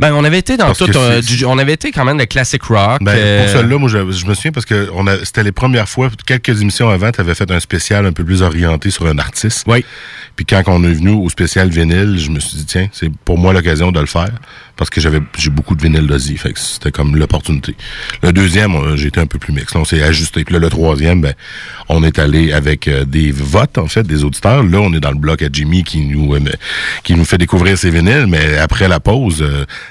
Ben, 0.00 0.12
on 0.14 0.22
avait 0.24 0.38
été 0.38 0.56
dans 0.56 0.66
Parce 0.66 0.78
tout 0.78 0.92
c'est- 0.92 1.20
du- 1.22 1.44
on 1.44 1.58
avait 1.58 1.72
été 1.72 1.90
quand 1.90 2.04
même 2.04 2.18
de 2.18 2.24
classic 2.24 2.62
rock. 2.62 2.98
Ben, 3.02 3.12
euh, 3.16 3.42
Pour 3.42 3.52
celle-là, 3.52 3.78
moi, 3.78 3.88
je, 3.88 3.98
je 4.12 4.26
me 4.26 4.34
souviens 4.34 4.52
parce 4.52 4.66
que 4.66 4.88
on 4.94 5.06
a- 5.06 5.24
c'était 5.24 5.42
les 5.42 5.52
premières 5.52 5.88
fois, 5.88 6.08
quelques 6.26 6.60
émissions 6.62 6.88
avant, 6.88 7.10
tu 7.10 7.20
avais 7.20 7.34
fait 7.34 7.50
un 7.50 7.60
spécial 7.60 8.06
un 8.06 8.12
peu 8.12 8.24
plus 8.24 8.42
orienté 8.42 8.90
sur 8.90 9.06
un 9.06 9.18
artiste. 9.18 9.64
Oui. 9.66 9.84
Puis 10.36 10.46
quand 10.46 10.62
on 10.68 10.84
est 10.84 10.92
venu 10.92 11.10
au 11.10 11.28
spécial 11.28 11.68
vinyle, 11.68 12.16
je 12.18 12.30
me 12.30 12.38
suis 12.38 12.58
dit, 12.58 12.66
tiens, 12.66 12.88
c'est 12.92 13.10
pour 13.24 13.38
moi 13.38 13.52
l'occasion 13.52 13.90
de 13.90 13.98
le 14.00 14.06
faire. 14.06 14.30
Parce 14.78 14.90
que 14.90 15.00
j'avais 15.00 15.20
j'ai 15.36 15.50
beaucoup 15.50 15.74
de 15.74 15.82
vinyle 15.82 16.06
d'Ozzy. 16.06 16.36
Fait 16.36 16.52
que 16.52 16.60
c'était 16.60 16.92
comme 16.92 17.16
l'opportunité. 17.16 17.74
Le 18.22 18.32
deuxième, 18.32 18.76
euh, 18.76 18.96
été 18.96 19.20
un 19.20 19.26
peu 19.26 19.40
plus 19.40 19.52
mix. 19.52 19.74
Là, 19.74 19.80
on 19.80 19.84
s'est 19.84 20.02
ajusté. 20.02 20.44
Puis 20.44 20.52
là, 20.54 20.60
le 20.60 20.70
troisième, 20.70 21.20
ben, 21.20 21.34
on 21.88 22.04
est 22.04 22.20
allé 22.20 22.52
avec 22.52 22.86
euh, 22.86 23.04
des 23.04 23.32
votes, 23.32 23.76
en 23.76 23.88
fait, 23.88 24.04
des 24.04 24.22
auditeurs. 24.22 24.62
Là, 24.62 24.78
on 24.80 24.92
est 24.92 25.00
dans 25.00 25.10
le 25.10 25.18
bloc 25.18 25.42
à 25.42 25.48
Jimmy 25.52 25.82
qui 25.82 26.02
nous, 26.02 26.32
euh, 26.32 26.40
qui 27.02 27.14
nous 27.14 27.24
fait 27.24 27.38
découvrir 27.38 27.76
ses 27.76 27.90
vinyles. 27.90 28.26
Mais 28.28 28.56
après 28.58 28.86
la 28.86 29.00
pause, 29.00 29.44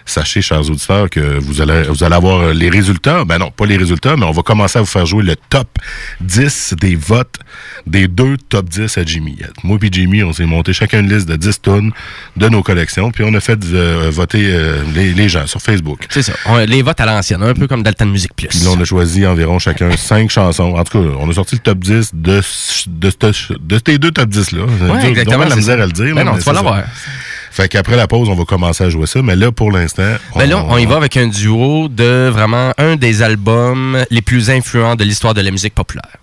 sachez, 0.05 0.41
chers 0.41 0.69
auditeurs, 0.69 1.09
que 1.09 1.37
vous 1.37 1.61
allez, 1.61 1.83
vous 1.89 2.05
allez 2.05 2.15
avoir 2.15 2.53
les 2.53 2.69
résultats. 2.69 3.25
Ben 3.25 3.39
non, 3.39 3.51
pas 3.51 3.65
les 3.65 3.77
résultats, 3.77 4.15
mais 4.15 4.25
on 4.25 4.31
va 4.31 4.41
commencer 4.41 4.79
à 4.79 4.81
vous 4.81 4.87
faire 4.87 5.05
jouer 5.05 5.23
le 5.23 5.35
top 5.35 5.67
10 6.21 6.75
des 6.79 6.95
votes 6.95 7.39
des 7.85 8.07
deux 8.07 8.37
top 8.37 8.69
10 8.69 8.97
à 8.97 9.03
Jimmy. 9.03 9.37
Moi 9.63 9.77
puis 9.79 9.89
Jimmy, 9.91 10.23
on 10.23 10.33
s'est 10.33 10.45
monté 10.45 10.71
chacun 10.71 11.01
une 11.01 11.13
liste 11.13 11.27
de 11.27 11.35
10 11.35 11.61
tonnes 11.61 11.91
de 12.37 12.49
nos 12.49 12.63
collections. 12.63 13.11
Puis 13.11 13.23
on 13.25 13.33
a 13.33 13.39
fait 13.39 13.63
voter 13.63 14.53
les, 14.95 15.13
les 15.13 15.29
gens 15.29 15.45
sur 15.47 15.61
Facebook. 15.61 16.05
C'est 16.09 16.21
ça. 16.23 16.33
On- 16.45 16.57
les 16.57 16.81
votes 16.81 16.99
à 16.99 17.05
l'ancienne, 17.05 17.43
un 17.43 17.53
peu 17.53 17.67
comme 17.67 17.83
Dalton 17.83 18.09
Music 18.09 18.31
Plus. 18.35 18.47
Puis 18.47 18.59
là, 18.59 18.69
on 18.75 18.79
a 18.81 18.85
choisi 18.85 19.25
environ 19.25 19.59
chacun 19.59 19.89
5 19.97 20.29
chansons. 20.29 20.73
En 20.75 20.83
tout 20.83 21.01
cas, 21.01 21.09
on 21.19 21.29
a 21.29 21.33
sorti 21.33 21.55
le 21.55 21.61
top 21.61 21.79
10 21.79 22.11
de, 22.13 22.37
de, 22.37 22.41
ce- 22.41 23.53
de 23.53 23.79
ces 23.85 23.97
deux 23.97 24.11
top 24.11 24.29
10-là. 24.29 24.63
Ouais, 24.93 25.09
exactement. 25.09 25.45
la 25.45 25.55
misère 25.55 25.81
à 25.81 25.85
le 25.85 25.91
dire. 25.91 26.15
Ben 26.15 26.23
là, 26.23 26.23
non, 26.25 26.31
mais 26.33 26.39
tu 26.39 26.45
vas 26.45 26.53
l'avoir. 26.53 26.83
Fait 27.51 27.67
qu'après 27.67 27.95
la 27.95 28.07
pause, 28.07 28.29
on 28.29 28.35
va 28.35 28.45
commencer 28.45 28.83
à 28.83 28.89
jouer 28.89 29.07
ça. 29.07 29.21
Mais 29.23 29.35
là, 29.35 29.51
pour 29.51 29.71
l'instant... 29.71 30.03
Ben 30.35 30.47
là, 30.47 30.63
on 30.69 30.77
y 30.77 30.85
va 30.85 30.97
avec 30.97 31.17
un 31.17 31.27
duo 31.27 31.87
de 31.87 32.29
vraiment 32.31 32.71
un 32.77 32.95
des 32.95 33.23
albums 33.23 33.97
les 34.11 34.21
plus 34.21 34.51
influents 34.51 34.95
de 34.95 35.03
l'histoire 35.03 35.33
de 35.33 35.41
la 35.41 35.49
musique 35.49 35.73
populaire. 35.73 36.17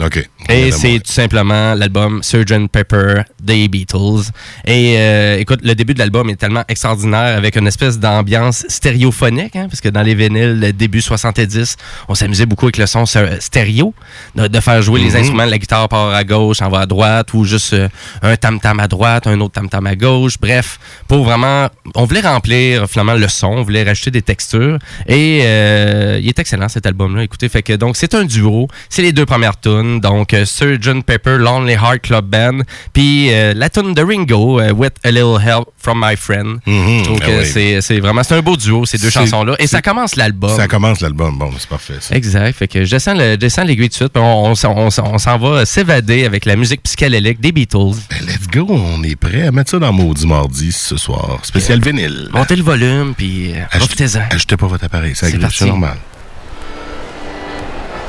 OK. 0.00 0.28
Et 0.48 0.70
c'est 0.70 1.00
tout 1.00 1.12
simplement 1.12 1.74
l'album 1.74 2.22
Sgt. 2.22 2.68
Pepper 2.70 3.22
des 3.42 3.68
Beatles. 3.68 4.30
Et 4.64 4.94
euh, 4.96 5.38
écoute, 5.38 5.60
le 5.62 5.74
début 5.74 5.92
de 5.94 5.98
l'album 5.98 6.30
est 6.30 6.36
tellement 6.36 6.62
extraordinaire 6.68 7.36
avec 7.36 7.56
une 7.56 7.66
espèce 7.66 7.98
d'ambiance 7.98 8.64
stéréophonique, 8.68 9.56
hein, 9.56 9.66
parce 9.68 9.80
que 9.80 9.88
dans 9.88 10.02
les 10.02 10.14
vinyles, 10.14 10.58
le 10.60 10.72
début 10.72 11.00
70, 11.02 11.76
on 12.08 12.14
s'amusait 12.14 12.46
beaucoup 12.46 12.66
avec 12.66 12.78
le 12.78 12.86
son 12.86 13.04
stéréo, 13.06 13.92
de, 14.36 14.46
de 14.46 14.60
faire 14.60 14.80
jouer 14.82 15.00
les 15.00 15.10
Mhm. 15.10 15.16
instruments, 15.16 15.44
la 15.44 15.58
guitare 15.58 15.88
part 15.88 16.10
à 16.14 16.24
gauche, 16.24 16.62
en 16.62 16.68
va 16.70 16.80
à 16.80 16.86
droite, 16.86 17.34
ou 17.34 17.44
juste 17.44 17.72
euh, 17.74 17.88
un 18.22 18.36
tam-tam 18.36 18.78
à 18.80 18.88
droite, 18.88 19.26
un 19.26 19.38
autre 19.40 19.54
tam-tam 19.54 19.86
à 19.86 19.96
gauche. 19.96 20.34
Bref, 20.40 20.78
pour 21.08 21.24
vraiment... 21.24 21.68
On 21.94 22.04
voulait 22.04 22.20
remplir 22.20 22.88
finalement 22.88 23.14
le 23.14 23.28
son, 23.28 23.48
on 23.48 23.62
voulait 23.62 23.82
rajouter 23.82 24.10
des 24.12 24.22
textures. 24.22 24.78
Et 25.06 25.40
euh, 25.42 26.18
il 26.22 26.28
est 26.28 26.38
excellent 26.38 26.68
cet 26.68 26.86
album-là. 26.86 27.24
Écoutez, 27.24 27.48
fait 27.48 27.62
que 27.62 27.72
donc 27.72 27.96
c'est 27.96 28.14
un 28.14 28.24
duo. 28.24 28.68
C'est 28.88 29.02
les 29.02 29.12
deux 29.12 29.26
premières 29.26 29.58
tunes. 29.58 29.87
Donc 30.00 30.34
euh, 30.34 30.44
Sgt. 30.44 31.02
Pepper, 31.04 31.38
Lonely 31.38 31.72
Heart 31.72 32.02
Club 32.02 32.26
Band, 32.26 32.60
puis 32.92 33.28
euh, 33.32 33.54
la 33.54 33.68
tune 33.70 33.94
de 33.94 34.02
Ringo, 34.02 34.60
euh, 34.60 34.72
With 34.72 34.94
a 35.04 35.10
Little 35.10 35.38
Help 35.42 35.68
from 35.78 36.00
My 36.04 36.16
Friend. 36.16 36.58
Donc 36.66 37.22
oui. 37.26 37.80
c'est 37.80 37.98
vraiment 38.00 38.22
c'est 38.22 38.34
un 38.34 38.42
beau 38.42 38.56
duo 38.56 38.84
ces 38.86 38.98
deux 38.98 39.10
C'est- 39.10 39.20
chansons-là. 39.20 39.56
Et 39.58 39.66
ça 39.66 39.80
commence 39.82 40.16
l'album. 40.16 40.54
Ça 40.56 40.68
commence 40.68 41.00
l'album. 41.00 41.38
Bon, 41.38 41.50
c'est 41.58 41.68
parfait. 41.68 41.94
ça. 42.00 42.14
Exact. 42.14 42.54
Fait 42.56 42.68
que 42.68 42.84
je 42.84 43.36
descends 43.36 43.64
l'aiguille 43.64 43.88
de 43.88 43.94
suite. 43.94 44.12
puis 44.12 44.22
On, 44.22 44.46
on 44.50 44.54
s'en- 44.54 44.74
on 44.76 44.88
on 44.88 45.18
s'en 45.18 45.38
va 45.38 45.64
s'évader 45.66 46.24
avec 46.24 46.44
la 46.44 46.56
musique 46.56 46.82
psychédélique 46.82 47.40
des 47.40 47.52
Beatles. 47.52 47.96
Ben, 48.10 48.26
let's 48.26 48.46
go. 48.52 48.66
On 48.68 49.02
est 49.02 49.16
prêt 49.16 49.46
à 49.46 49.50
mettre 49.52 49.70
ça 49.70 49.78
dans 49.78 49.92
Maudit 49.92 50.26
Mardi 50.26 50.72
ce 50.72 50.96
soir. 50.96 51.38
Spécial 51.42 51.80
vinyle. 51.80 52.28
Montez 52.32 52.56
le 52.56 52.62
volume, 52.62 53.14
puis 53.16 53.52
profitez-en. 53.70 54.22
Ajoutez 54.30 54.56
pas 54.56 54.66
votre 54.66 54.84
appareil. 54.84 55.12
C'est 55.14 55.32
normal. 55.66 55.96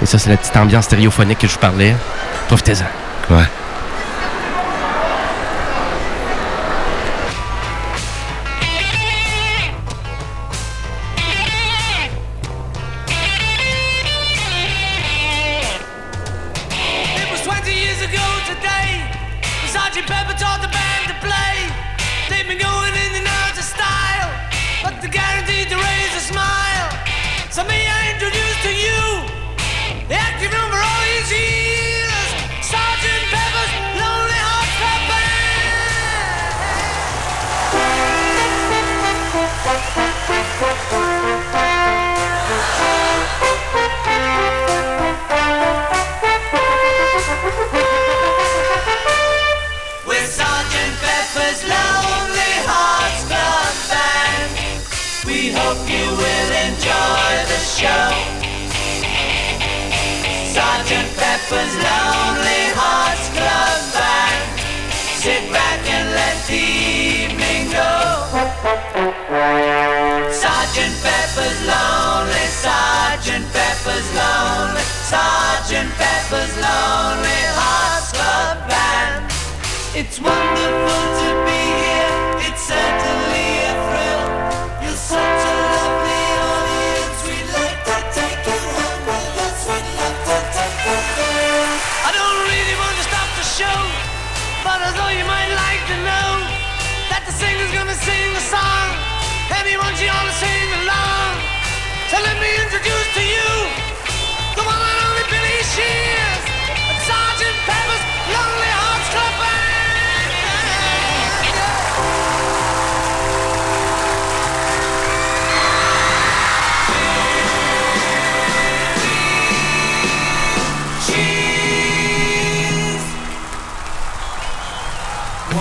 Et 0.02 0.06
ça, 0.06 0.18
c'est 0.18 0.30
la 0.30 0.38
petite 0.38 0.56
ambiance 0.56 0.86
stéréophonique 0.86 1.40
que 1.40 1.48
je 1.48 1.54
vous 1.54 1.60
parlais. 1.60 1.96
Profitez-en. 2.48 3.36
Ouais. 3.36 3.44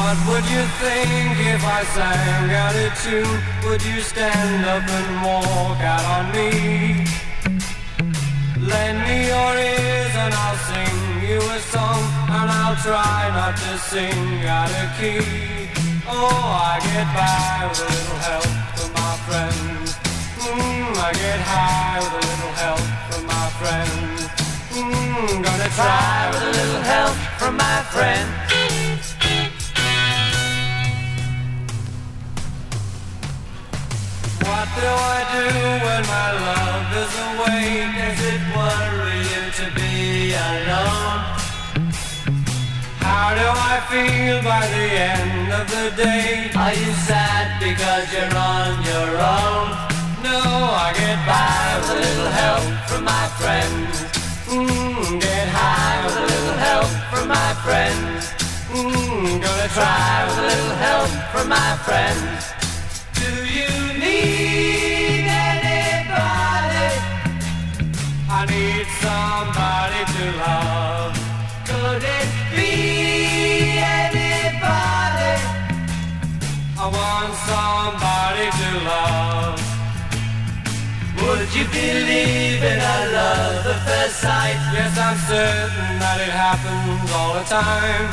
What 0.08 0.26
would 0.26 0.46
you 0.48 0.64
think 0.80 1.36
if 1.52 1.62
I 1.62 1.84
sang 1.92 2.48
out 2.48 2.74
a 2.74 2.88
tune? 3.04 3.40
Would 3.68 3.84
you 3.84 4.00
stand 4.00 4.64
up 4.64 4.88
and 4.88 5.08
walk 5.20 5.80
out 5.84 6.04
on 6.16 6.32
me? 6.32 7.04
Lend 8.56 8.98
me 9.04 9.28
your 9.28 9.52
ears 9.52 10.14
and 10.16 10.32
I'll 10.32 10.60
sing 10.64 10.96
you 11.28 11.36
a 11.52 11.60
song 11.60 12.00
And 12.24 12.48
I'll 12.48 12.80
try 12.80 13.28
not 13.36 13.54
to 13.58 13.76
sing 13.76 14.48
out 14.48 14.72
of 14.80 14.88
key 14.96 15.68
Oh, 16.08 16.40
I 16.72 16.80
get 16.88 17.04
by 17.12 17.68
with 17.68 17.84
a 17.84 17.88
little 17.92 18.20
help 18.24 18.48
from 18.80 18.90
my 18.96 19.14
friends 19.28 19.92
mm, 20.40 20.88
I 21.04 21.12
get 21.20 21.40
high 21.52 22.00
with 22.00 22.16
a 22.16 22.24
little 22.32 22.54
help 22.64 22.84
from 23.12 23.26
my 23.28 23.48
friends 23.60 24.20
mm, 24.72 25.44
Gonna 25.44 25.68
try 25.76 26.30
with 26.32 26.48
a 26.48 26.52
little 26.56 26.82
help 26.82 27.14
from 27.36 27.58
my 27.58 27.82
friend 27.92 28.47
What 34.48 34.68
do 34.80 34.88
I 34.88 35.20
do 35.36 35.44
when 35.84 36.02
my 36.08 36.30
love 36.48 36.88
is 37.04 37.14
away? 37.28 37.84
Does 38.00 38.20
it 38.32 38.42
worry 38.56 39.20
you 39.32 39.44
to 39.60 39.66
be 39.76 40.32
alone? 40.32 41.20
How 42.96 43.36
do 43.36 43.44
I 43.44 43.76
feel 43.92 44.40
by 44.40 44.64
the 44.72 44.88
end 45.12 45.52
of 45.52 45.66
the 45.68 45.86
day? 46.02 46.48
Are 46.56 46.72
you 46.72 46.92
sad 47.04 47.60
because 47.60 48.08
you're 48.08 48.36
on 48.40 48.72
your 48.88 49.10
own? 49.20 49.68
No, 50.24 50.40
I 50.40 50.96
get 50.96 51.20
by 51.28 51.60
with 51.76 51.90
a 51.92 51.98
little 52.00 52.32
help 52.42 52.64
from 52.88 53.04
my 53.04 53.26
friends. 53.36 54.00
Mm, 54.48 55.20
get 55.20 55.46
high 55.52 55.96
with 56.06 56.16
a 56.16 56.26
little 56.32 56.58
help 56.68 56.90
from 57.12 57.28
my 57.28 57.52
friends. 57.66 58.32
Mm, 58.72 59.42
gonna 59.44 59.68
try 59.76 60.24
with 60.24 60.38
a 60.40 60.46
little 60.48 60.76
help 60.88 61.10
from 61.32 61.48
my 61.50 61.76
friends. 61.84 62.67
Sight? 84.18 84.58
Yes, 84.74 84.98
I'm 84.98 85.18
certain 85.30 85.94
that 86.02 86.18
it 86.18 86.34
happens 86.34 87.06
all 87.14 87.38
the 87.38 87.46
time. 87.46 88.10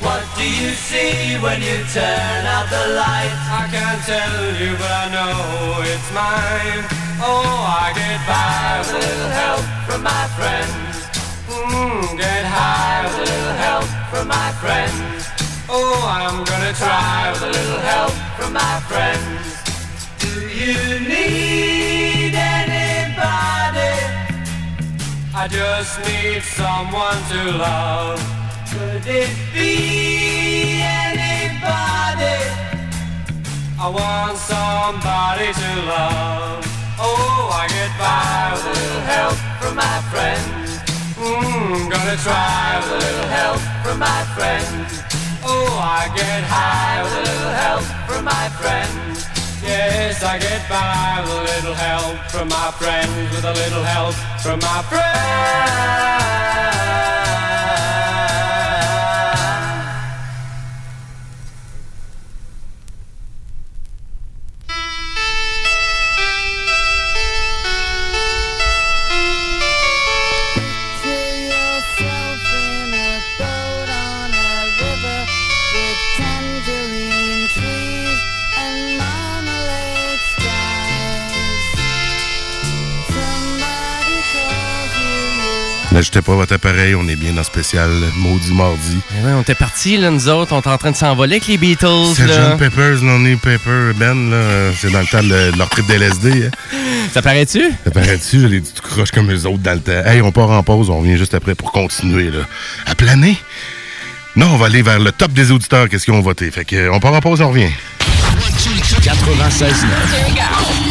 What 0.00 0.24
do 0.40 0.46
you 0.46 0.72
see 0.72 1.36
when 1.44 1.60
you 1.60 1.76
turn 1.92 2.42
out 2.48 2.66
the 2.72 2.96
light? 2.96 3.34
I 3.60 3.68
can't 3.68 4.00
tell 4.08 4.40
you, 4.56 4.72
but 4.80 4.92
I 5.04 5.06
know 5.12 5.84
it's 5.84 6.08
mine. 6.16 6.82
Oh, 7.20 7.60
I 7.82 7.92
get 7.92 8.18
by 8.24 8.80
with 8.80 8.96
a 8.96 9.00
little 9.04 9.32
help 9.42 9.64
from 9.84 10.00
my 10.06 10.24
friends. 10.38 10.96
Mm, 11.52 12.16
get 12.16 12.44
high 12.48 13.04
with 13.04 13.20
a 13.20 13.26
little 13.28 13.56
help 13.66 13.88
from 14.08 14.28
my 14.32 14.50
friends. 14.62 15.28
Oh, 15.68 16.00
I'm 16.08 16.44
gonna 16.48 16.72
try 16.72 17.32
with 17.32 17.42
a 17.42 17.52
little 17.52 17.82
help 17.92 18.14
from 18.38 18.50
my 18.56 18.76
friends. 18.88 19.44
Do 20.22 20.32
you 20.48 21.04
need 21.04 21.87
I 25.40 25.46
just 25.46 26.00
need 26.00 26.42
someone 26.42 27.20
to 27.30 27.58
love. 27.58 28.18
Could 28.72 29.06
it 29.06 29.30
be 29.54 30.82
anybody? 30.82 32.42
I 33.78 33.86
want 33.86 34.36
somebody 34.36 35.54
to 35.54 35.70
love. 35.86 36.66
Oh, 36.98 37.54
I 37.54 37.70
get 37.70 37.92
by 38.02 38.50
with 38.50 38.66
a 38.66 38.74
little 38.82 39.04
help 39.14 39.38
from 39.62 39.76
my 39.76 39.98
friends. 40.10 40.82
Mm, 41.14 41.88
gonna 41.88 42.18
try 42.18 42.82
with 42.82 42.90
a 42.90 43.06
little 43.06 43.30
help 43.30 43.60
from 43.86 44.00
my 44.00 44.22
friends. 44.34 44.90
Oh, 45.44 45.70
I 45.78 46.10
get 46.18 46.42
high 46.50 47.04
with 47.04 47.14
a 47.14 47.22
little 47.30 47.54
help 47.62 47.84
from 48.10 48.24
my 48.24 48.48
friends. 48.58 49.07
Yes, 49.68 50.22
I 50.22 50.38
get 50.38 50.66
by 50.66 51.20
with 51.20 51.30
a 51.30 51.42
little 51.52 51.74
help 51.74 52.16
from 52.30 52.48
my 52.48 52.70
friends, 52.80 53.12
with 53.36 53.44
a 53.44 53.52
little 53.52 53.82
help 53.82 54.14
from 54.40 54.60
my 54.60 54.82
friends. 54.88 55.18
N'ajoutez 85.98 86.22
pas 86.22 86.36
votre 86.36 86.54
appareil, 86.54 86.94
on 86.94 87.08
est 87.08 87.16
bien 87.16 87.32
dans 87.32 87.42
spécial 87.42 87.90
Maudit 88.18 88.54
Mardi. 88.54 89.00
Eh 89.10 89.26
ouais, 89.26 89.32
on 89.32 89.40
était 89.42 89.56
partis, 89.56 89.96
là, 89.96 90.10
nous 90.12 90.28
autres. 90.28 90.52
On 90.54 90.60
était 90.60 90.68
en 90.68 90.78
train 90.78 90.92
de 90.92 90.96
s'envoler 90.96 91.38
avec 91.38 91.48
les 91.48 91.58
Beatles. 91.58 92.14
C'est. 92.14 92.28
John 92.28 92.56
Peppers, 92.56 93.02
Lonely 93.02 93.34
Pepper, 93.34 93.90
Ben, 93.96 94.30
là, 94.30 94.70
c'est 94.78 94.92
dans 94.92 95.00
le 95.00 95.06
temps 95.06 95.24
de, 95.24 95.50
de 95.50 95.58
leur 95.58 95.68
trip 95.68 95.88
d'LSD. 95.88 96.46
Hein. 96.46 96.50
Ça 97.12 97.20
paraît-tu? 97.20 97.64
Ça 97.84 97.90
paraît-tu, 97.90 98.40
je 98.42 98.46
l'ai 98.46 98.60
dit 98.60 98.72
tout 98.72 98.80
croche 98.80 99.10
comme 99.10 99.28
eux 99.32 99.44
autres 99.46 99.58
dans 99.58 99.72
le 99.72 99.80
temps. 99.80 100.04
Hey, 100.06 100.22
on 100.22 100.30
part 100.30 100.50
en 100.50 100.62
pause, 100.62 100.88
on 100.88 101.00
revient 101.00 101.18
juste 101.18 101.34
après 101.34 101.56
pour 101.56 101.72
continuer, 101.72 102.30
là. 102.30 102.44
À 102.86 102.94
planer? 102.94 103.36
Non, 104.36 104.50
on 104.52 104.56
va 104.56 104.66
aller 104.66 104.82
vers 104.82 105.00
le 105.00 105.10
top 105.10 105.32
des 105.32 105.50
auditeurs, 105.50 105.88
qu'est-ce 105.88 106.04
qu'ils 106.04 106.14
ont 106.14 106.20
voté? 106.20 106.48
Fait 106.52 106.64
que, 106.64 106.90
on 106.90 107.00
part 107.00 107.14
en 107.14 107.20
pause, 107.20 107.40
on 107.40 107.48
revient. 107.48 107.72
96 109.02 109.84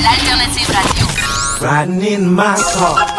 L'alternative 0.03 0.70
radio. 0.70 1.08
Riding 1.62 2.26
in 2.26 2.28
my 2.36 2.58
car. 2.74 3.16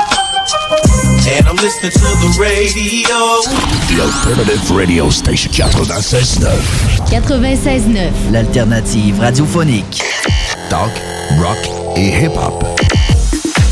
And 1.36 1.46
I'm 1.46 1.56
listening 1.56 1.92
to 1.92 1.98
the 1.98 2.36
radio. 2.40 3.42
The 3.88 4.00
Alternative 4.02 4.70
Radio 4.70 5.10
Station 5.10 5.52
96.9. 5.52 6.48
96.9. 7.10 8.32
L'alternative 8.32 9.18
radiophonique. 9.18 10.02
Talk, 10.70 10.90
rock 11.38 11.58
et 11.96 12.10
hip-hop. 12.10 12.64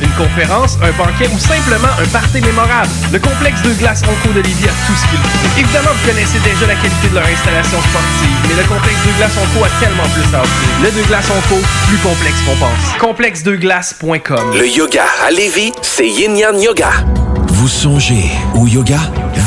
Une 0.00 0.10
conférence, 0.10 0.78
un 0.82 0.90
banquet 0.92 1.28
ou 1.32 1.38
simplement 1.38 1.88
un 2.00 2.06
party 2.08 2.40
mémorable. 2.40 2.90
Le 3.12 3.18
complexe 3.18 3.62
de 3.62 3.72
glace 3.74 4.02
Onco 4.02 4.32
de 4.34 4.40
Lévis 4.40 4.64
a 4.64 4.74
tout 4.86 4.96
ce 4.96 5.06
qu'il 5.08 5.18
faut. 5.18 5.60
Évidemment, 5.60 5.90
vous 5.94 6.08
connaissez 6.08 6.38
déjà 6.40 6.66
la 6.66 6.74
qualité 6.74 7.08
de 7.08 7.14
leur 7.14 7.26
installation 7.26 7.78
sportive, 7.80 8.36
mais 8.48 8.54
le 8.60 8.68
complexe 8.68 8.98
de 9.06 9.12
glace 9.18 9.36
Onco 9.36 9.64
a 9.64 9.70
tellement 9.80 10.08
plus 10.14 10.34
à 10.34 10.42
offrir. 10.42 10.68
Le 10.82 10.90
de 10.90 11.06
glace 11.06 11.30
Onco, 11.30 11.60
plus 11.86 11.98
complexe 11.98 12.40
qu'on 12.42 12.56
pense. 12.56 12.98
Complexedeglace.com. 12.98 14.54
Le 14.58 14.68
yoga 14.68 15.04
à 15.26 15.30
Lévis, 15.30 15.72
c'est 15.82 16.08
Yin 16.08 16.36
Yang 16.36 16.62
Yoga. 16.62 16.90
Vous 17.48 17.68
songez 17.68 18.30
au 18.54 18.66
yoga? 18.66 18.98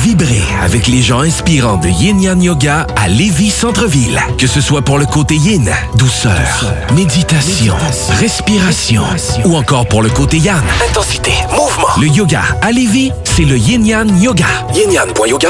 Vibrez 0.02 0.42
avec 0.64 0.88
les 0.88 1.04
gens 1.04 1.20
inspirants 1.20 1.78
de 1.78 1.88
Yin 1.88 2.20
Yang 2.20 2.44
Yoga 2.44 2.88
à 2.96 3.08
Lévis 3.08 3.52
Centre-Ville. 3.52 4.20
Que 4.40 4.48
ce 4.48 4.60
soit 4.60 4.82
pour 4.82 4.98
le 4.98 5.06
côté 5.06 5.36
yin, 5.36 5.72
douceur, 5.96 6.74
méditation, 6.96 7.76
respiration, 8.20 9.04
ou 9.46 9.56
encore 9.56 9.88
pour 9.88 10.02
le 10.02 10.10
côté 10.10 10.38
yang, 10.38 10.64
intensité, 10.90 11.34
mouvement. 11.52 11.88
Le 12.00 12.08
yoga 12.08 12.42
à 12.64 12.72
Lévis, 12.72 13.12
c'est 13.26 13.46
le 13.46 13.58
Yin 13.58 13.86
Yang 13.86 14.22
Yoga. 14.22 14.48
Yin 14.74 14.92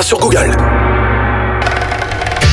sur 0.01 0.19
Google. 0.19 0.57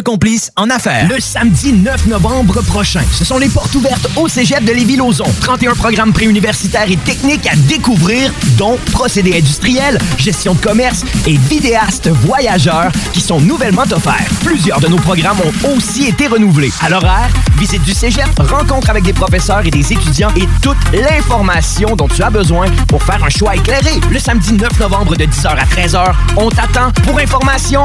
complice 0.00 0.50
en 0.56 0.70
affaires. 0.70 1.08
Le 1.08 1.20
samedi 1.20 1.72
9 1.72 2.06
novembre 2.06 2.62
prochain, 2.62 3.02
ce 3.12 3.24
sont 3.24 3.38
les 3.38 3.48
portes 3.48 3.74
ouvertes 3.74 4.08
au 4.16 4.28
Cégep 4.28 4.64
de 4.64 4.72
Lévis-Lauzon. 4.72 5.26
31 5.40 5.74
programmes 5.74 6.12
préuniversitaires 6.12 6.90
et 6.90 6.96
techniques 6.96 7.46
à 7.46 7.56
découvrir, 7.68 8.32
dont 8.56 8.78
procédés 8.92 9.36
industriels, 9.36 9.98
gestion 10.18 10.54
de 10.54 10.60
commerce 10.60 11.04
et 11.26 11.36
vidéastes 11.36 12.08
voyageurs 12.08 12.92
qui 13.12 13.20
sont 13.20 13.40
nouvellement 13.40 13.84
offerts. 13.90 14.28
Plusieurs 14.44 14.80
de 14.80 14.88
nos 14.88 14.96
programmes 14.98 15.38
ont 15.40 15.76
aussi 15.76 16.06
été 16.06 16.26
renouvelés. 16.26 16.72
À 16.80 16.88
l'horaire, 16.88 17.28
visite 17.58 17.82
du 17.82 17.92
Cégep, 17.92 18.28
rencontre 18.38 18.90
avec 18.90 19.04
des 19.04 19.12
professeurs 19.12 19.64
et 19.66 19.70
des 19.70 19.92
étudiants 19.92 20.32
et 20.36 20.48
toute 20.62 20.78
l'information 20.92 21.96
dont 21.96 22.08
tu 22.08 22.22
as 22.22 22.30
besoin 22.30 22.66
pour 22.88 23.02
faire 23.02 23.22
un 23.24 23.30
choix 23.30 23.56
éclairé. 23.56 24.00
Le 24.10 24.18
samedi 24.18 24.52
9 24.52 24.80
novembre 24.80 25.16
de 25.16 25.24
10h 25.24 25.48
à 25.48 25.64
13h, 25.64 26.12
on 26.36 26.48
t'attend. 26.48 26.90
Pour 27.04 27.18
information, 27.18 27.84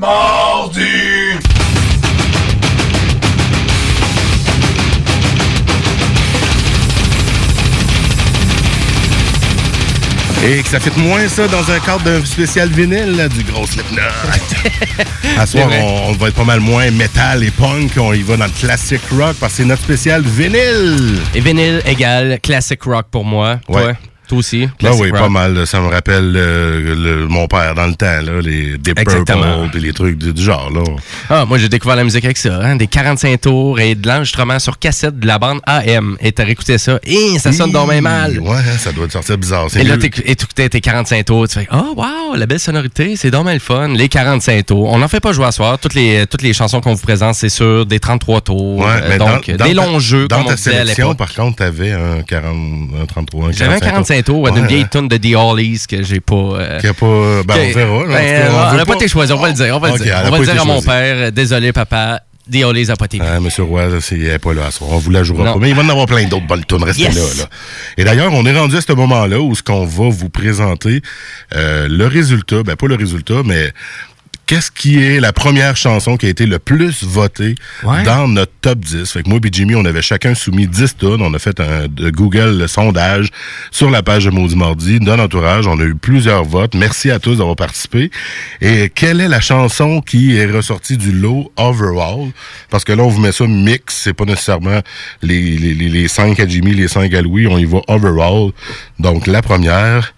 Mardi! 0.00 0.80
Et 10.42 10.62
que 10.62 10.68
ça 10.68 10.80
fait 10.80 10.96
moins 10.96 11.28
ça 11.28 11.46
dans 11.48 11.70
un 11.70 11.78
cadre 11.80 12.02
d'un 12.02 12.24
spécial 12.24 12.70
vinyle 12.70 13.14
là, 13.14 13.28
du 13.28 13.42
gros 13.42 13.66
Slipknot. 13.66 14.00
à 15.38 15.44
soir, 15.44 15.68
on, 15.70 16.08
on 16.08 16.12
va 16.12 16.28
être 16.28 16.34
pas 16.34 16.44
mal 16.44 16.60
moins 16.60 16.90
métal 16.90 17.44
et 17.44 17.50
punk. 17.50 17.92
On 17.98 18.14
y 18.14 18.22
va 18.22 18.38
dans 18.38 18.46
le 18.46 18.50
classic 18.52 19.02
rock 19.10 19.36
parce 19.38 19.52
que 19.52 19.56
c'est 19.58 19.64
notre 19.66 19.82
spécial 19.82 20.22
vinyle. 20.22 21.20
Et 21.34 21.40
vinyle 21.40 21.82
égale 21.84 22.40
classic 22.40 22.82
rock 22.84 23.04
pour 23.10 23.26
moi. 23.26 23.60
Ouais. 23.68 23.82
Toi, 23.82 23.92
toi 24.30 24.38
aussi. 24.38 24.68
Ben 24.82 24.92
oui, 24.94 25.10
rock. 25.10 25.20
pas 25.20 25.28
mal. 25.28 25.66
Ça 25.66 25.80
me 25.80 25.88
rappelle 25.88 26.32
euh, 26.36 26.94
le- 26.94 27.28
mon 27.28 27.46
père 27.46 27.74
dans 27.74 27.86
le 27.86 27.94
temps, 27.94 28.06
là, 28.06 28.40
les 28.42 28.78
Deep. 28.78 28.96
Purple 29.04 29.76
et 29.76 29.80
les 29.80 29.92
trucs 29.92 30.16
du, 30.18 30.32
du 30.32 30.42
genre. 30.42 30.70
Là. 30.72 30.82
Ah, 31.28 31.44
moi, 31.44 31.58
j'ai 31.58 31.68
découvert 31.68 31.96
la 31.96 32.04
musique 32.04 32.24
avec 32.24 32.36
ça. 32.38 32.58
hein, 32.62 32.76
des 32.76 32.86
45 32.86 33.40
tours 33.40 33.78
et 33.80 33.94
de 33.94 34.06
l'enregistrement 34.08 34.58
sur 34.58 34.78
cassette 34.78 35.18
de 35.18 35.26
la 35.26 35.38
bande 35.38 35.60
AM. 35.66 36.16
Et 36.20 36.32
t'as 36.32 36.44
réécouté 36.44 36.78
ça. 36.78 36.98
Et 37.04 37.38
ça 37.38 37.52
sonne 37.52 37.72
donc 37.72 37.90
bien 37.90 38.00
mal. 38.00 38.38
Ouais, 38.38 38.56
ça 38.78 38.92
doit 38.92 39.06
te 39.06 39.12
sortir 39.12 39.36
bizarre. 39.38 39.66
Et 39.76 39.84
là, 39.84 39.96
t'écoutais 39.98 40.68
tes 40.68 40.80
45 40.80 41.24
tours. 41.24 41.48
Tu 41.48 41.58
fais, 41.60 41.68
oh, 41.72 41.94
wow, 41.96 42.36
la 42.36 42.46
belle 42.46 42.60
sonorité. 42.60 43.16
C'est 43.16 43.30
donc 43.30 43.46
le 43.50 43.58
fun. 43.58 43.88
Les 43.88 44.08
45 44.08 44.64
tours. 44.66 44.90
On 44.92 44.98
n'en 44.98 45.08
fait 45.08 45.20
pas 45.20 45.32
jouer 45.32 45.46
à 45.46 45.52
soir. 45.52 45.78
Toutes 45.78 45.94
les, 45.94 46.26
toutes 46.26 46.42
les 46.42 46.52
chansons 46.52 46.80
qu'on 46.80 46.94
vous 46.94 47.02
présente, 47.02 47.34
c'est 47.34 47.48
sur 47.48 47.84
des 47.86 47.98
33 48.00 48.40
tours. 48.42 48.78
Ouais, 48.78 48.86
Euh, 48.86 49.06
mais 49.08 49.18
donc, 49.18 49.50
dans, 49.50 49.56
dans 49.56 49.64
des 49.64 49.74
longs 49.74 49.98
jeux, 49.98 50.28
Dans 50.28 50.38
comme 50.38 50.46
ta 50.48 50.56
sélection, 50.56 51.14
par 51.14 51.32
contre, 51.34 51.56
t'avais 51.56 51.92
un 51.92 52.22
40, 52.22 52.56
un 53.02 53.06
33, 53.06 53.48
un 53.48 53.52
J'avais 53.52 53.74
un 53.74 53.80
45 53.80 54.19
tours 54.22 54.40
ouais, 54.40 54.52
d'une 54.52 54.66
vieille 54.66 54.86
tune 54.90 55.08
de 55.08 55.16
The 55.16 55.34
Hollies 55.36 55.82
que 55.88 56.02
j'ai 56.02 56.20
pas. 56.20 56.34
euh, 56.34 56.80
Qui 56.80 56.86
a 56.88 56.94
pas. 56.94 57.42
Ben, 57.46 57.54
on 57.54 57.68
que- 57.68 57.74
verra. 57.74 58.04
Ben, 58.06 58.50
on 58.72 58.76
n'a 58.76 58.86
pas 58.86 58.94
été 58.94 59.08
choisi, 59.08 59.32
on 59.32 59.38
va 59.38 59.48
le 59.48 59.54
dire. 59.54 59.76
On 59.76 59.78
va 59.80 59.90
Ok, 59.92 59.98
le 59.98 60.04
dire, 60.04 60.16
a 60.16 60.20
on 60.20 60.24
va 60.24 60.30
pas 60.30 60.38
le 60.38 60.44
dire 60.46 60.62
à 60.62 60.64
mon 60.64 60.82
père. 60.82 61.16
euh, 61.16 61.30
Désolé, 61.30 61.72
papa. 61.72 62.20
The 62.50 62.64
Hollies 62.64 62.86
n'a 62.86 62.96
pas 62.96 63.04
été 63.04 63.20
Ah, 63.22 63.38
Monsieur 63.38 63.62
Roy, 63.62 63.84
il 64.10 64.18
n'est 64.24 64.38
pas 64.40 64.52
là 64.52 64.66
à 64.66 64.70
soir. 64.72 64.90
On 64.92 64.98
vous 64.98 65.10
la 65.12 65.22
jouera 65.22 65.44
Non. 65.44 65.52
pas. 65.52 65.58
Mais 65.60 65.68
il 65.68 65.74
va 65.76 65.82
en 65.82 65.88
avoir 65.88 66.06
plein 66.06 66.24
d'autres 66.26 66.48
bonnes 66.48 66.64
tunes. 66.64 66.82
Restez 66.82 67.02
Yes. 67.04 67.14
là, 67.14 67.44
là. 67.44 67.48
Et 67.96 68.02
d'ailleurs, 68.02 68.32
on 68.32 68.44
est 68.44 68.56
rendu 68.58 68.76
à 68.76 68.80
ce 68.80 68.92
moment-là 68.92 69.38
où 69.40 69.54
ce 69.54 69.62
qu'on 69.62 69.84
va 69.84 70.08
vous 70.08 70.30
présenter 70.30 71.00
euh, 71.54 71.86
le 71.88 72.06
résultat, 72.08 72.64
ben 72.64 72.74
pas 72.74 72.88
le 72.88 72.96
résultat, 72.96 73.42
mais 73.44 73.72
qu'est-ce 74.50 74.72
qui 74.72 74.98
est 75.00 75.20
la 75.20 75.32
première 75.32 75.76
chanson 75.76 76.16
qui 76.16 76.26
a 76.26 76.28
été 76.28 76.44
le 76.44 76.58
plus 76.58 77.04
votée 77.04 77.54
Ouais. 77.84 78.02
dans 78.02 78.26
notre 78.26 78.50
top 78.60 78.80
10. 78.80 79.08
Fait 79.12 79.22
que 79.22 79.28
moi 79.28 79.38
et 79.44 79.48
Jimmy, 79.52 79.76
on 79.76 79.84
avait 79.84 80.02
chacun 80.02 80.34
soumis 80.34 80.66
10 80.66 80.96
tonnes. 80.96 81.22
On 81.22 81.32
a 81.34 81.38
fait 81.38 81.60
un 81.60 81.86
de 81.86 82.10
Google 82.10 82.58
le 82.58 82.66
sondage 82.66 83.28
sur 83.70 83.90
la 83.90 84.02
page 84.02 84.24
de 84.24 84.30
Maudit 84.30 84.56
Mardi, 84.56 84.98
dans 84.98 85.16
l'entourage. 85.16 85.68
On 85.68 85.78
a 85.78 85.84
eu 85.84 85.94
plusieurs 85.94 86.42
votes. 86.42 86.74
Merci 86.74 87.12
à 87.12 87.20
tous 87.20 87.36
d'avoir 87.36 87.54
participé. 87.54 88.10
Et 88.60 88.90
quelle 88.92 89.20
est 89.20 89.28
la 89.28 89.40
chanson 89.40 90.00
qui 90.00 90.36
est 90.36 90.46
ressortie 90.46 90.96
du 90.96 91.12
lot 91.12 91.52
overall? 91.56 92.32
Parce 92.70 92.82
que 92.82 92.92
là, 92.92 93.04
on 93.04 93.08
vous 93.08 93.20
met 93.20 93.30
ça 93.30 93.46
mix. 93.46 94.00
C'est 94.02 94.14
pas 94.14 94.24
nécessairement 94.24 94.80
les, 95.22 95.40
les 95.58 96.08
5 96.08 96.40
à 96.40 96.48
Jimmy, 96.48 96.74
les 96.74 96.88
5 96.88 97.14
à 97.14 97.22
Louis. 97.22 97.46
On 97.46 97.56
y 97.56 97.66
va 97.66 97.82
overall. 97.86 98.50
Donc, 98.98 99.28
la 99.28 99.42
première, 99.42 100.12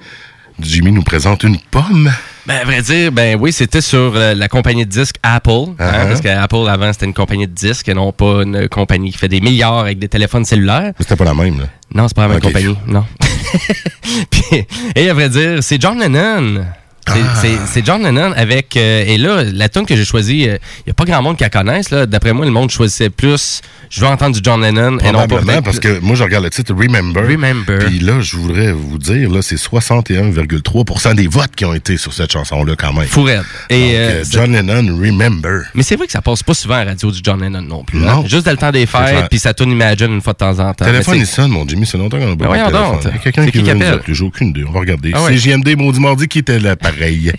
Jimmy 0.59 0.91
nous 0.91 1.03
présente 1.03 1.43
une 1.43 1.59
pomme. 1.71 2.11
Ben, 2.47 2.57
à 2.61 2.65
vrai 2.65 2.83
dire, 2.83 3.13
ben 3.13 3.39
oui, 3.41 3.53
c'était 3.53 3.81
sur 3.81 4.15
euh, 4.17 4.35
la 4.35 4.49
compagnie 4.49 4.85
de 4.85 4.91
disques 4.91 5.17
Apple. 5.23 5.51
hein, 5.51 5.75
Uh-huh. 5.79 6.09
parce 6.09 6.21
qu'Apple, 6.21 6.69
avant, 6.69 6.93
c'était 6.93 7.07
une 7.07 7.15
compagnie 7.15 7.47
de 7.47 7.53
disques 7.53 7.89
et 7.89 7.95
non 7.95 8.13
pas 8.13 8.43
une 8.43 8.69
compagnie 8.69 9.13
qui 9.13 9.19
fait 9.19 9.29
des 9.29 9.41
milliards 9.41 9.79
avec 9.79 9.99
des 10.01 10.09
téléphones 10.09 10.45
cellulaires. 10.45 10.93
C'était 10.99 11.15
pas 11.17 11.25
la 11.25 11.35
même, 11.35 11.61
là. 11.61 11.67
Non, 11.95 12.09
c'est 12.09 12.17
pas 12.17 12.23
la 12.23 12.29
même 12.35 12.41
compagnie, 12.41 12.77
non. 12.87 13.05
Puis- 14.31 14.67
et 14.97 15.09
à 15.09 15.15
vrai 15.15 15.29
dire, 15.29 15.63
c'est 15.63 15.81
John 15.81 15.99
Lennon. 16.01 16.65
C'est- 17.07 17.19
Ah. 17.59 17.67
C'est 17.67 17.85
John 17.85 18.03
Lennon 18.03 18.33
avec. 18.37 18.77
euh, 18.77 19.05
et 19.07 19.19
là, 19.19 19.43
la 19.45 19.69
tune 19.69 19.85
que 19.87 19.97
j'ai 19.97 20.05
choisie, 20.05 20.43
il 20.45 20.51
n'y 20.87 20.91
a 20.91 20.95
pas 20.95 21.05
grand 21.05 21.21
monde 21.23 21.37
qui 21.37 21.43
la 21.43 21.51
connaisse. 21.51 21.91
D'après 21.91 22.33
moi, 22.33 22.45
le 22.47 22.53
monde 22.53 22.71
choisissait 22.71 23.11
plus. 23.11 23.61
Je 23.91 24.01
veux 24.01 24.07
entendre 24.07 24.35
du 24.37 24.41
John 24.43 24.61
Lennon 24.63 24.99
et 25.01 25.11
non 25.13 25.27
pas 25.27 25.41
parce 25.63 25.79
que 25.81 25.99
moi, 26.01 26.15
je 26.17 26.23
regarde 26.23 26.45
le 26.45 26.51
titre 26.51 26.73
Remember. 26.75 27.23
Remember. 27.29 27.79
Puis 27.81 27.99
là, 27.99 28.21
je 28.21 28.37
voudrais 28.37 28.73
vous 28.73 28.99
dire, 28.99 29.31
là, 29.31 29.43
c'est 29.43 29.57
61,3% 29.59 31.15
des 31.15 31.27
votes 31.27 31.55
qui 31.55 31.65
ont 31.65 31.75
été 31.75 31.97
sur 31.97 32.13
cette 32.13 32.33
chanson-là, 32.33 32.75
quand 32.79 32.93
même. 32.93 33.07
Fou 33.07 33.23
raide. 33.25 33.43
Et, 33.69 33.93
euh, 33.97 33.97
euh, 34.21 34.25
John 34.31 34.53
Lennon, 34.53 34.97
Remember. 34.97 35.63
Mais 35.75 35.83
c'est 35.83 35.97
vrai 35.97 36.07
que 36.07 36.13
ça 36.13 36.23
passe 36.23 36.43
pas 36.43 36.55
souvent 36.55 36.77
à 36.77 36.85
la 36.85 36.91
radio 36.93 37.11
du 37.11 37.21
John 37.23 37.41
Lennon 37.43 37.63
non 37.63 37.85
plus. 37.85 37.99
hein. 37.99 38.17
Non. 38.17 38.27
Juste 38.27 38.45
dans 38.47 38.53
le 38.53 38.57
temps 38.57 38.71
des 38.71 38.87
fêtes, 38.87 39.27
puis 39.29 39.39
ça 39.39 39.53
tourne 39.55 39.71
Imagine 39.73 40.13
une 40.13 40.21
fois 40.21 40.33
de 40.35 40.39
temps 40.39 40.59
en 40.59 40.75
temps. 40.75 40.85
téléphone, 40.85 41.17
il 41.19 41.27
sonne, 41.27 41.51
mon 41.51 41.67
Jimmy. 41.67 41.87
C'est 41.87 41.97
longtemps 41.99 42.19
qu'on 42.19 42.33
a 42.33 42.37
pas 42.37 42.47
téléphone. 42.69 42.99
Il 43.05 43.09
y 43.09 43.15
a 43.15 43.19
quelqu'un 43.19 43.45
qui 43.47 43.53
qui 43.53 43.59
veut 43.59 43.75
nous 43.75 43.85
appeler. 43.85 44.15
J'ai 44.15 44.25
aucune 44.25 44.49
idée. 44.49 44.65
On 44.69 44.73
va 44.73 44.81
regarder. 44.81 45.13
Ah 45.15 45.23
ouais. 45.25 45.37
C'est 45.39 45.51
JMD, 45.51 45.77
maudit 45.77 46.01
mardi, 46.01 46.29
qui 46.29 46.39
était 46.41 46.59
là, 46.59 46.77
pareil. 46.93 47.33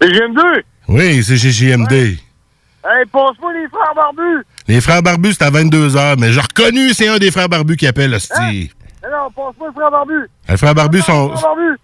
GM2. 0.00 0.62
oui, 0.88 1.22
c'est 1.22 1.36
JMD. 1.36 1.92
Hey, 1.92 3.04
passe-moi 3.12 3.52
les 3.52 3.68
frères 3.68 3.94
barbus. 3.94 4.44
Les 4.66 4.80
frères 4.80 5.02
barbus, 5.02 5.34
c'est 5.34 5.44
à 5.44 5.50
22h, 5.50 6.18
mais 6.18 6.32
j'ai 6.32 6.40
reconnu, 6.40 6.94
c'est 6.94 7.08
un 7.08 7.18
des 7.18 7.30
frères 7.30 7.48
barbus 7.48 7.76
qui 7.76 7.86
appelle, 7.86 8.14
hostie. 8.14 8.70
Non, 9.02 9.10
non, 9.10 9.30
passe-moi 9.30 9.68
les 9.68 9.74
frères 9.74 9.90
barbus. 9.90 10.30
Les 10.48 10.56
frères 10.56 10.74
barbus 10.74 11.02
sont... 11.02 11.36
Frères 11.36 11.42
barbus. 11.42 11.78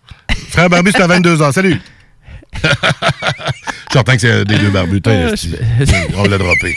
Frères 0.48 0.70
barbus, 0.70 0.92
c'est 0.92 1.02
à 1.02 1.08
22h. 1.08 1.52
Salut. 1.52 1.80
Certain 3.92 4.14
que 4.14 4.20
c'est 4.20 4.44
des 4.44 4.58
deux 4.58 4.72
Ah, 4.74 5.32
hostie. 5.32 5.54
On 6.16 6.24
l'a 6.24 6.38
droppé. 6.38 6.76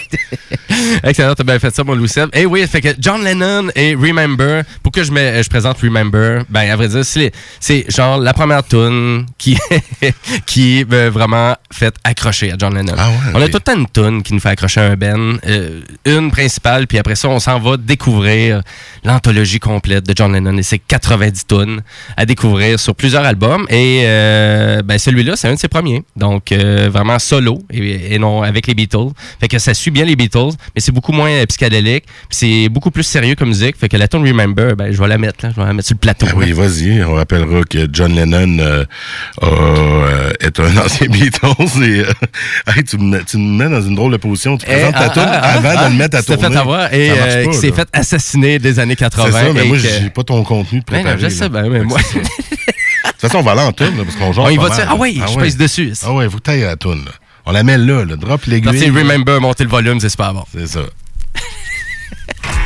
Excellent, 1.04 1.34
t'as 1.36 1.44
bien 1.44 1.60
fait 1.60 1.74
ça, 1.76 1.84
mon 1.84 1.94
Louis 1.96 2.08
Seb. 2.10 2.30
Et 2.34 2.46
oui, 2.46 2.66
fait 2.68 2.82
que 2.82 2.90
John 3.00 3.24
Lennon 3.24 3.70
et 3.76 3.96
Remember, 3.96 4.64
pour 4.84 4.92
que 4.92 5.04
je, 5.04 5.12
je 5.12 5.50
présente 5.50 5.80
Remember, 5.80 6.44
ben, 6.50 6.70
à 6.70 6.76
vrai 6.76 6.88
dire, 6.88 7.04
c'est, 7.04 7.86
genre 7.90 8.20
la 8.20 8.34
première 8.34 8.66
tune 8.66 9.26
qui, 9.38 9.58
qui 10.46 10.86
m'a 10.90 11.10
vraiment 11.10 11.56
fait 11.72 11.94
accrocher 12.04 12.52
à 12.52 12.56
John 12.58 12.76
Lennon. 12.76 12.94
On 13.34 13.42
a 13.42 13.48
tout 13.48 13.54
le 13.56 13.60
temps 13.60 13.76
une 13.76 13.88
tune 13.88 14.24
qui 14.24 14.34
nous 14.34 14.40
fait 14.40 14.50
accrocher 14.50 14.82
à 14.82 14.86
un 14.86 14.96
Ben, 14.96 15.40
euh, 15.48 15.82
une 16.06 16.32
principale, 16.32 16.88
puis 16.88 16.98
après 16.98 17.16
ça, 17.16 17.28
on 17.30 17.40
s'en 17.40 17.60
va 17.60 17.78
découvrir 17.78 18.62
l'anthologie 19.04 19.60
complète 19.60 20.06
de 20.06 20.14
John 20.16 20.34
Lennon 20.34 20.58
et 20.58 20.64
ses 20.64 20.80
90 20.80 21.48
tunes 21.48 21.82
à 22.18 22.26
découvrir 22.26 22.80
sur 22.80 22.96
plusieurs 22.96 23.26
albums. 23.26 23.66
Et 23.70 24.04
euh, 24.06 24.82
ben, 24.84 24.98
celui-là, 24.98 25.36
c'est 25.36 25.48
un 25.48 25.56
de 25.56 25.60
ses 25.60 25.68
premiers. 25.68 26.04
Donc, 26.16 26.52
euh, 26.52 26.90
vraiment 27.00 27.20
solo 27.20 27.62
et, 27.72 28.14
et 28.16 28.20
non 28.20 28.42
avec 28.44 28.68
les 28.68 28.74
Beatles. 28.76 29.10
Fait 29.40 29.48
que 29.48 29.60
ça 29.60 29.74
suit 29.74 29.92
bien 29.92 30.06
les 30.06 30.16
Beatles, 30.16 30.52
mais 30.76 30.82
c'est 30.82 30.92
beaucoup 30.92 31.12
moins 31.12 31.30
euh, 31.32 31.46
psychédélique. 31.46 32.06
C'est 32.30 32.70
beaucoup 32.70 32.92
plus 32.92 33.04
sérieux 33.04 33.36
comme 33.36 33.50
musique. 33.50 33.78
Fait 33.78 33.90
que 33.90 33.98
la 33.98 34.08
tune 34.08 34.26
Remember, 34.28 34.76
ben, 34.76 34.92
je 34.92 35.02
vais 35.02 35.08
la 35.08 35.18
mettre 35.18 35.46
là. 35.46 35.52
Je 35.56 35.60
vais 35.62 35.68
la 35.68 35.74
mettre 35.74 35.88
sur 35.88 35.96
le 35.96 36.00
plateau. 36.00 36.26
Ah 36.30 36.34
oui, 36.36 36.52
vas-y. 36.52 37.04
On 37.04 37.14
rappellera 37.16 37.64
que 37.64 37.88
John 37.92 38.14
Lennon 38.14 38.58
euh, 38.60 38.86
euh, 39.44 40.32
est 40.40 40.60
un 40.60 40.78
ancien 40.78 41.08
Beatles. 41.10 41.84
Et, 41.84 42.00
euh, 42.02 42.12
hey, 42.76 42.84
tu, 42.84 42.98
me, 42.98 43.18
mets- 43.18 43.24
tu 43.24 43.38
me 43.38 43.58
mets 43.64 43.70
dans 43.70 43.82
une 43.82 43.96
drôle 43.96 44.12
de 44.12 44.18
position. 44.18 44.58
Tu 44.58 44.66
Eh, 44.68 44.74
présentes 44.74 44.94
ta 44.94 45.00
ah, 45.06 45.10
tune 45.10 45.24
ah, 45.26 45.54
avant 45.54 45.72
ah, 45.76 45.86
de 45.86 45.92
le 45.92 45.98
mettre 45.98 46.18
à 46.18 46.24
tourner. 46.24 46.42
fait 46.50 46.56
avoir 46.58 46.94
et 46.94 47.10
euh, 47.12 47.46
pas, 47.46 47.52
qui 47.52 47.58
s'est 47.58 47.72
fait 47.72 47.88
assassiner 47.94 48.60
des 48.60 48.80
années 48.80 48.96
80. 48.96 49.26
C'est 49.26 49.32
ça, 49.32 49.54
mais 49.54 49.66
et 49.66 49.68
moi, 49.68 49.78
que- 49.78 49.84
j'ai 49.84 50.10
pas 50.10 50.24
ton 50.24 50.44
contenu 50.44 50.80
de 50.80 50.86
Ben 50.92 51.04
non, 51.06 51.16
je 51.18 51.30
sais 51.30 51.48
là. 51.48 51.50
bien, 51.50 51.70
mais 51.70 51.84
moi-. 51.84 52.00
De 53.06 53.12
toute 53.12 53.22
façon, 53.22 53.38
on 53.40 53.42
va 53.44 53.52
aller 53.52 53.62
en 53.62 53.72
tourne, 53.72 53.98
là, 53.98 54.04
parce 54.04 54.16
qu'on 54.16 54.34
joue? 54.34 54.42
Ah 54.42 54.96
oui, 54.96 55.22
je 55.28 55.40
pèse 55.40 55.58
dessus. 55.58 55.94
Ah 56.04 56.14
ouais, 56.14 56.28
vous 56.28 56.40
taillez 56.40 56.66
la 56.66 56.76
tourne. 56.76 57.06
là. 57.06 57.12
On 57.46 57.52
la 57.52 57.64
met 57.64 57.78
là, 57.78 58.06
là. 58.06 58.16
drop 58.16 58.46
l'aiguille. 58.46 58.78
c'est 58.78 58.90
Remember, 58.90 59.40
monter 59.42 59.64
le 59.64 59.70
volume, 59.70 60.00
c'est 60.00 60.10
super 60.10 60.34
bon. 60.34 60.44
C'est 60.54 60.68
ça. 60.68 60.82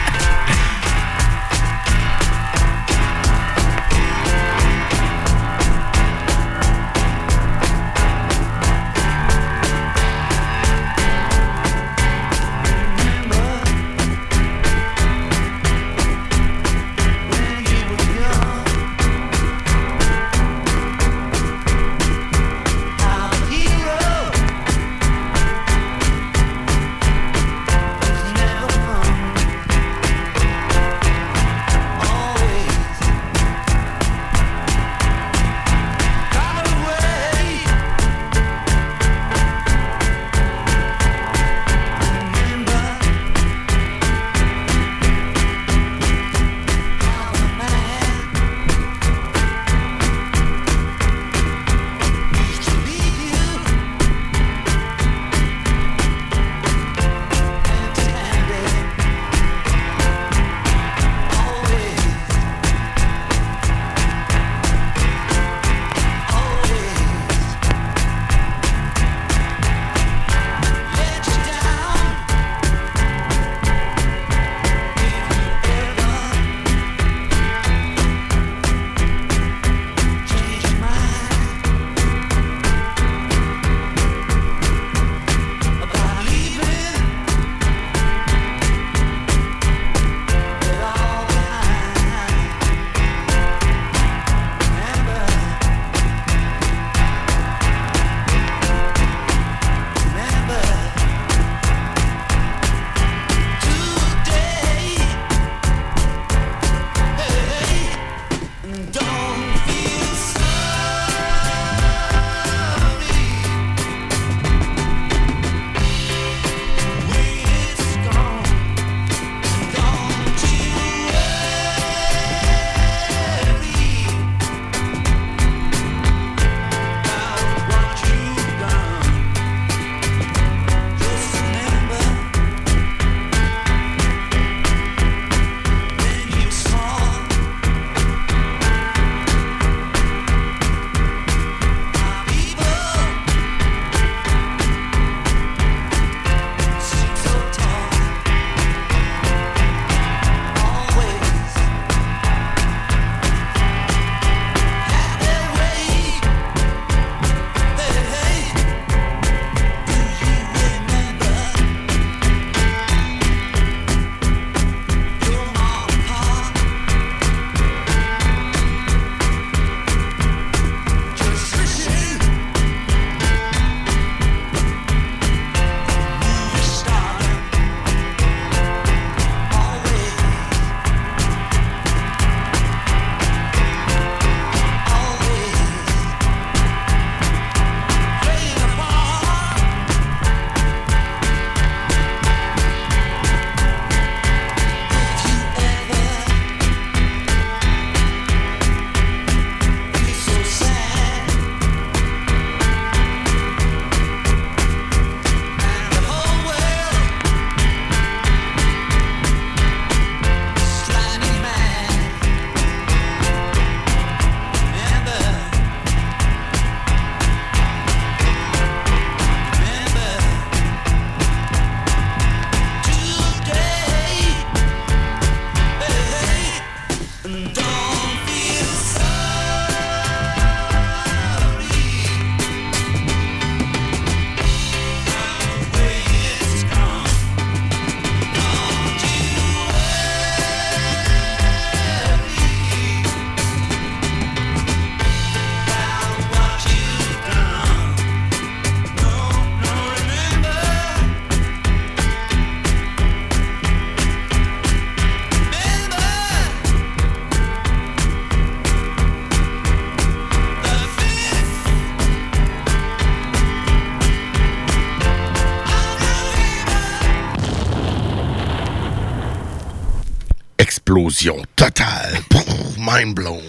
explosion 270.78 271.38
totale. 271.56 272.18
Mind 272.80 273.14
blown. 273.14 273.40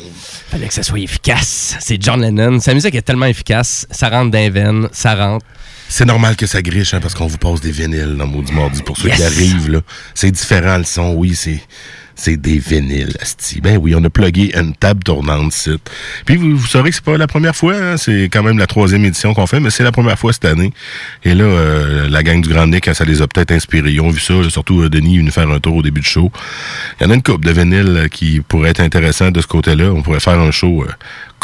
Fallait 0.51 0.69
que 0.69 0.75
ça 0.75 0.83
soit 0.83 1.01
efficace. 1.01 1.75
C'est 1.81 2.01
John 2.03 2.21
Lennon. 2.21 2.61
Sa 2.61 2.75
musique 2.75 2.95
est 2.95 3.01
tellement 3.03 3.25
efficace, 3.25 3.87
ça 3.91 4.11
rentre 4.11 4.31
dans 4.31 4.39
les 4.39 4.51
veines, 4.51 4.89
ça 4.93 5.15
rentre. 5.15 5.47
C'est 5.89 6.05
normal 6.05 6.37
que 6.37 6.47
ça 6.47 6.61
griche, 6.61 6.93
hein, 6.93 7.01
parce 7.01 7.15
qu'on 7.15 7.27
vous 7.27 7.39
passe 7.39 7.61
des 7.63 7.71
vinyles 7.71 8.17
dans 8.19 8.27
Maudit 8.27 8.53
Mardi. 8.53 8.83
Pour 8.83 8.99
ceux 8.99 9.09
Yes. 9.09 9.17
qui 9.17 9.23
arrivent, 9.25 9.71
là, 9.71 9.81
c'est 10.15 10.31
différent 10.31 10.77
le 10.77 10.85
son. 10.85 11.15
Oui, 11.15 11.35
c'est 11.35 11.61
c'est 12.17 12.37
des 12.37 12.59
vinyles, 12.59 13.17
asti. 13.21 13.61
Ben 13.61 13.77
oui, 13.77 13.95
on 13.97 14.05
a 14.05 14.11
plugué 14.11 14.53
une 14.57 14.75
table 14.75 15.03
tournante 15.03 15.53
site. 15.53 15.91
Puis 16.27 16.37
vous, 16.37 16.57
vous 16.57 16.67
saurez 16.67 16.91
que 16.91 16.97
c'est 16.97 17.05
pas 17.05 17.17
la 17.17 17.27
première 17.27 17.57
fois. 17.57 17.75
hein, 17.75 17.97
c'est 17.97 18.25
quand 18.25 18.43
même 18.43 18.59
la 18.59 18.67
troisième 18.67 19.05
édition 19.05 19.35
qu'on 19.35 19.47
fait, 19.47 19.61
mais 19.61 19.71
c'est 19.71 19.85
la 19.85 19.93
première 19.93 20.19
fois 20.19 20.33
cette 20.33 20.45
année. 20.45 20.73
Et 21.25 21.35
là, 21.35 21.45
euh, 21.45 22.09
la 22.09 22.23
gang 22.23 22.41
du 22.41 22.49
Grand 22.49 22.67
Nick, 22.67 22.87
ça 22.95 23.05
les 23.05 23.21
a 23.23 23.27
peut-être 23.27 23.53
inspirés. 23.53 23.93
Ils 23.93 24.01
ont 24.01 24.11
vu 24.11 24.21
ça. 24.21 24.35
surtout 24.49 24.83
euh, 24.83 24.89
Denis 24.89 25.17
est 25.17 25.19
venu 25.19 25.31
faire 25.31 25.51
un 25.51 25.61
tour 25.61 25.77
au 25.77 25.83
début 25.83 26.01
du 26.01 26.09
show. 26.09 26.31
Il 27.01 27.05
y 27.05 27.07
en 27.07 27.11
a 27.11 27.15
une 27.15 27.23
couple 27.23 27.47
de 27.47 27.53
vinyles 27.53 27.97
euh, 27.97 28.09
qui 28.09 28.41
pourraient 28.41 28.71
être 28.71 28.81
intéressants 28.81 29.31
de 29.31 29.41
ce 29.41 29.47
côté-là. 29.47 29.91
On 29.93 30.03
pourrait 30.03 30.21
faire 30.21 30.39
un 30.39 30.51
show 30.51 30.85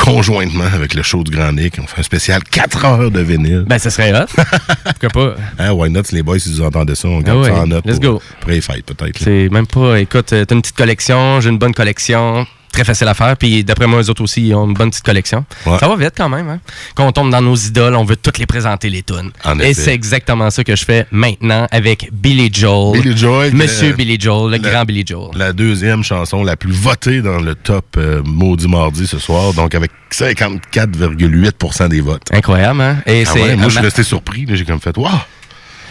conjointement 0.04 0.64
avec 0.74 0.94
le 0.94 1.02
show 1.02 1.22
du 1.22 1.30
Grand 1.30 1.52
Nick. 1.52 1.78
On 1.82 1.86
fait 1.86 2.00
un 2.00 2.02
spécial 2.02 2.42
4 2.42 2.84
heures 2.84 3.10
de 3.10 3.20
vinyle. 3.20 3.64
Ben, 3.66 3.78
ça 3.78 3.90
serait 3.90 4.12
hot. 4.12 4.26
Pourquoi 5.00 5.08
pas? 5.08 5.34
Hein, 5.58 5.72
why 5.72 5.90
not, 5.90 6.02
les 6.12 6.22
boys, 6.22 6.38
si 6.38 6.50
vous 6.50 6.62
entendez 6.62 6.94
ça, 6.94 7.08
on 7.08 7.20
garde 7.20 7.44
Ah 7.44 7.48
ça 7.54 7.60
en 7.62 7.66
note. 7.66 7.84
let's 7.86 8.00
pour- 8.00 8.14
go. 8.14 8.22
Après 8.40 8.52
les 8.54 8.60
fêtes, 8.60 8.84
peut-être. 8.86 9.18
C'est 9.22 9.48
même 9.50 9.66
pas. 9.66 10.00
Écoute, 10.00 10.32
euh, 10.32 10.44
t'as 10.44 10.54
une 10.54 10.62
petite 10.62 10.76
collection, 10.76 11.40
j'ai 11.40 11.50
une 11.50 11.58
bonne 11.58 11.74
collection. 11.74 12.46
Très 12.72 12.84
facile 12.84 13.08
à 13.08 13.14
faire. 13.14 13.36
Puis 13.36 13.64
d'après 13.64 13.86
moi, 13.86 14.00
eux 14.00 14.10
autres 14.10 14.22
aussi, 14.22 14.48
ils 14.48 14.54
ont 14.54 14.66
une 14.66 14.74
bonne 14.74 14.90
petite 14.90 15.04
collection. 15.04 15.44
Ça 15.64 15.88
va 15.88 15.96
vite 15.96 16.14
quand 16.16 16.28
même. 16.28 16.48
Hein? 16.48 16.60
Quand 16.94 17.06
on 17.06 17.12
tombe 17.12 17.30
dans 17.30 17.42
nos 17.42 17.56
idoles, 17.56 17.94
on 17.96 18.04
veut 18.04 18.16
toutes 18.16 18.38
les 18.38 18.46
présenter, 18.46 18.88
les 18.90 19.02
tunes. 19.02 19.30
En 19.44 19.58
Et 19.58 19.74
c'est 19.74 19.92
exactement 19.94 20.50
ça 20.50 20.62
que 20.64 20.74
je 20.76 20.84
fais 20.84 21.06
maintenant 21.10 21.66
avec 21.70 22.08
Billy 22.12 22.50
Joel. 22.52 23.00
Billy 23.02 23.16
Joel, 23.16 23.54
Monsieur 23.54 23.90
euh, 23.90 23.96
Billy 23.96 24.18
Joel, 24.20 24.52
le 24.52 24.62
la- 24.62 24.70
grand 24.70 24.84
Billy 24.84 25.04
Joel. 25.06 25.30
La 25.36 25.52
deuxième 25.52 26.02
chanson 26.04 26.44
la 26.44 26.56
plus 26.56 26.72
votée 26.72 27.22
dans 27.22 27.40
le 27.40 27.54
top 27.54 27.96
euh, 27.96 28.22
Maudit 28.24 28.68
Mardi 28.68 29.06
ce 29.06 29.18
soir, 29.18 29.52
donc 29.52 29.74
avec 29.74 29.90
54,8% 30.12 31.88
des 31.88 32.00
votes. 32.00 32.22
Incroyable, 32.32 32.80
hein? 32.80 32.96
Et 33.06 33.24
Ah 33.26 33.34
ouais, 33.34 33.56
moi, 33.56 33.68
je 33.68 33.74
suis 33.74 33.80
resté 33.80 34.02
surpris. 34.02 34.46
J'ai 34.48 34.64
comme 34.64 34.80
fait, 34.80 34.96
waouh! 34.96 35.10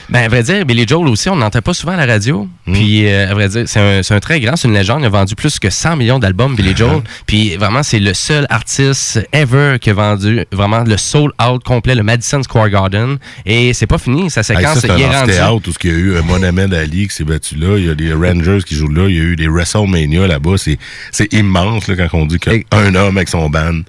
Ben, 0.10 0.24
à 0.24 0.28
vrai 0.28 0.42
dire, 0.42 0.66
Billy 0.66 0.88
Joel 0.88 1.08
aussi, 1.08 1.30
on 1.30 1.36
n'entend 1.36 1.62
pas 1.62 1.74
souvent 1.76 1.94
à 1.94 1.98
la 1.98 2.12
radio. 2.12 2.48
Hmm. 2.66 2.74
Puis, 2.74 3.08
euh, 3.08 3.30
à 3.30 3.34
vrai 3.36 3.48
dire, 3.48 3.64
c'est 3.68 3.80
un, 3.80 4.20
très 4.20 4.40
grand, 4.40 4.56
c'est 4.56 4.68
une 4.68 4.74
légende. 4.74 5.02
Il 5.02 5.06
a 5.06 5.10
vendu 5.10 5.36
plus 5.36 5.60
que 5.60 5.70
100 5.70 5.98
millions 5.98 6.18
d'albums, 6.18 6.56
Billy 6.56 6.76
Joel. 6.76 7.02
Puis, 7.28 7.56
vraiment, 7.58 7.84
c'est 7.84 8.00
le 8.00 8.16
seul 8.16 8.48
artiste 8.50 9.20
ever 9.34 9.78
qui 9.80 9.92
a 9.92 9.94
vendu 9.94 10.46
vraiment 10.52 10.84
le 10.84 10.98
soul 10.98 11.32
out 11.44 11.64
complet, 11.64 11.94
le 11.94 12.02
Madison 12.02 12.42
Square 12.42 12.70
Garden. 12.70 13.18
Et 13.46 13.74
c'est 13.74 13.88
pas 13.88 14.00
fini, 14.00 14.32
sa 14.32 14.40
Hey, 14.40 14.46
séquence, 14.46 14.80
ça, 14.80 14.82
c'est 14.82 14.88
il 14.88 15.02
est 15.02 15.06
un 15.06 15.12
rendu. 15.12 15.32
amphithéâtre 15.32 15.70
où 15.70 15.74
il 15.84 15.90
y 15.90 15.94
a 15.94 15.98
eu 15.98 16.14
euh, 16.16 16.82
Ali 16.82 17.08
qui 17.08 17.16
s'est 17.16 17.24
battu 17.24 17.56
là, 17.56 17.78
il 17.78 17.86
y 17.86 17.90
a 17.90 17.94
les 17.94 18.14
Rangers 18.14 18.60
qui 18.66 18.74
jouent 18.74 18.92
là, 18.92 19.08
il 19.08 19.16
y 19.16 19.20
a 19.20 19.24
eu 19.24 19.36
des 19.36 19.48
WrestleMania 19.48 20.26
là-bas. 20.26 20.56
C'est, 20.58 21.34
immense 21.34 21.88
là, 21.88 21.96
quand 21.96 22.18
on 22.18 22.26
dit 22.26 22.40
qu'un 22.40 22.96
homme 22.96 23.18
avec 23.18 23.30
son 23.30 23.50
band. 23.50 23.82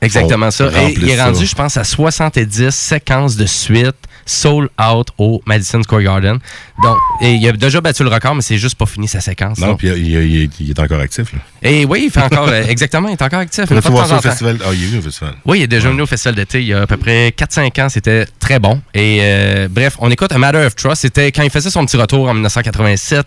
Exactement 0.00 0.50
ça. 0.52 0.70
Et 0.80 0.94
il 0.94 1.08
est 1.08 1.16
ça. 1.16 1.26
rendu, 1.26 1.44
je 1.44 1.54
pense, 1.54 1.76
à 1.76 1.82
70 1.82 2.70
séquences 2.70 3.36
de 3.36 3.46
suite 3.46 3.96
soul 4.28 4.68
out 4.80 5.08
au 5.18 5.40
Madison 5.46 5.82
Square 5.82 6.02
Garden. 6.02 6.38
Donc, 6.82 6.96
et 7.22 7.32
il 7.34 7.48
a 7.48 7.52
déjà 7.52 7.80
battu 7.80 8.04
le 8.04 8.10
record, 8.10 8.34
mais 8.34 8.42
c'est 8.42 8.58
juste 8.58 8.76
pas 8.76 8.86
fini 8.86 9.08
sa 9.08 9.20
séquence. 9.20 9.58
Non, 9.58 9.74
puis 9.76 9.88
il, 9.88 10.06
il- 10.06 10.42
il- 10.42 10.50
il 10.60 10.70
est 10.70 10.78
encore 10.78 11.00
actif. 11.00 11.32
Là. 11.32 11.38
Et 11.62 11.84
oui, 11.84 12.02
il 12.04 12.10
fait 12.10 12.22
encore, 12.22 12.48
euh, 12.48 12.62
exactement, 12.68 13.08
il 13.08 13.12
est 13.14 13.22
encore 13.22 13.40
actif. 13.40 13.64
Fois 13.66 13.80
voir 13.90 14.06
ça 14.06 14.18
au 14.18 14.20
festival? 14.20 14.58
Il 14.74 14.84
est 14.84 14.86
venu 14.86 14.98
au 14.98 15.02
festival. 15.02 15.34
Oui, 15.44 15.58
il 15.60 15.62
est 15.62 15.66
déjà 15.66 15.88
venu 15.90 16.02
au 16.02 16.06
festival 16.06 16.34
d'été 16.34 16.60
il 16.60 16.66
y 16.68 16.74
a 16.74 16.82
à 16.82 16.86
peu 16.86 16.96
près 16.96 17.30
4-5 17.36 17.80
ans. 17.82 17.88
C'était 17.88 18.26
très 18.38 18.58
bon. 18.58 18.80
Et 18.94 19.18
euh, 19.22 19.68
bref, 19.70 19.96
on 20.00 20.10
écoute 20.10 20.30
A 20.32 20.38
Matter 20.38 20.58
of 20.66 20.76
Trust. 20.76 21.02
C'était 21.02 21.32
quand 21.32 21.42
il 21.42 21.50
faisait 21.50 21.70
son 21.70 21.84
petit 21.86 21.96
retour 21.96 22.28
en 22.28 22.34
1987. 22.34 23.26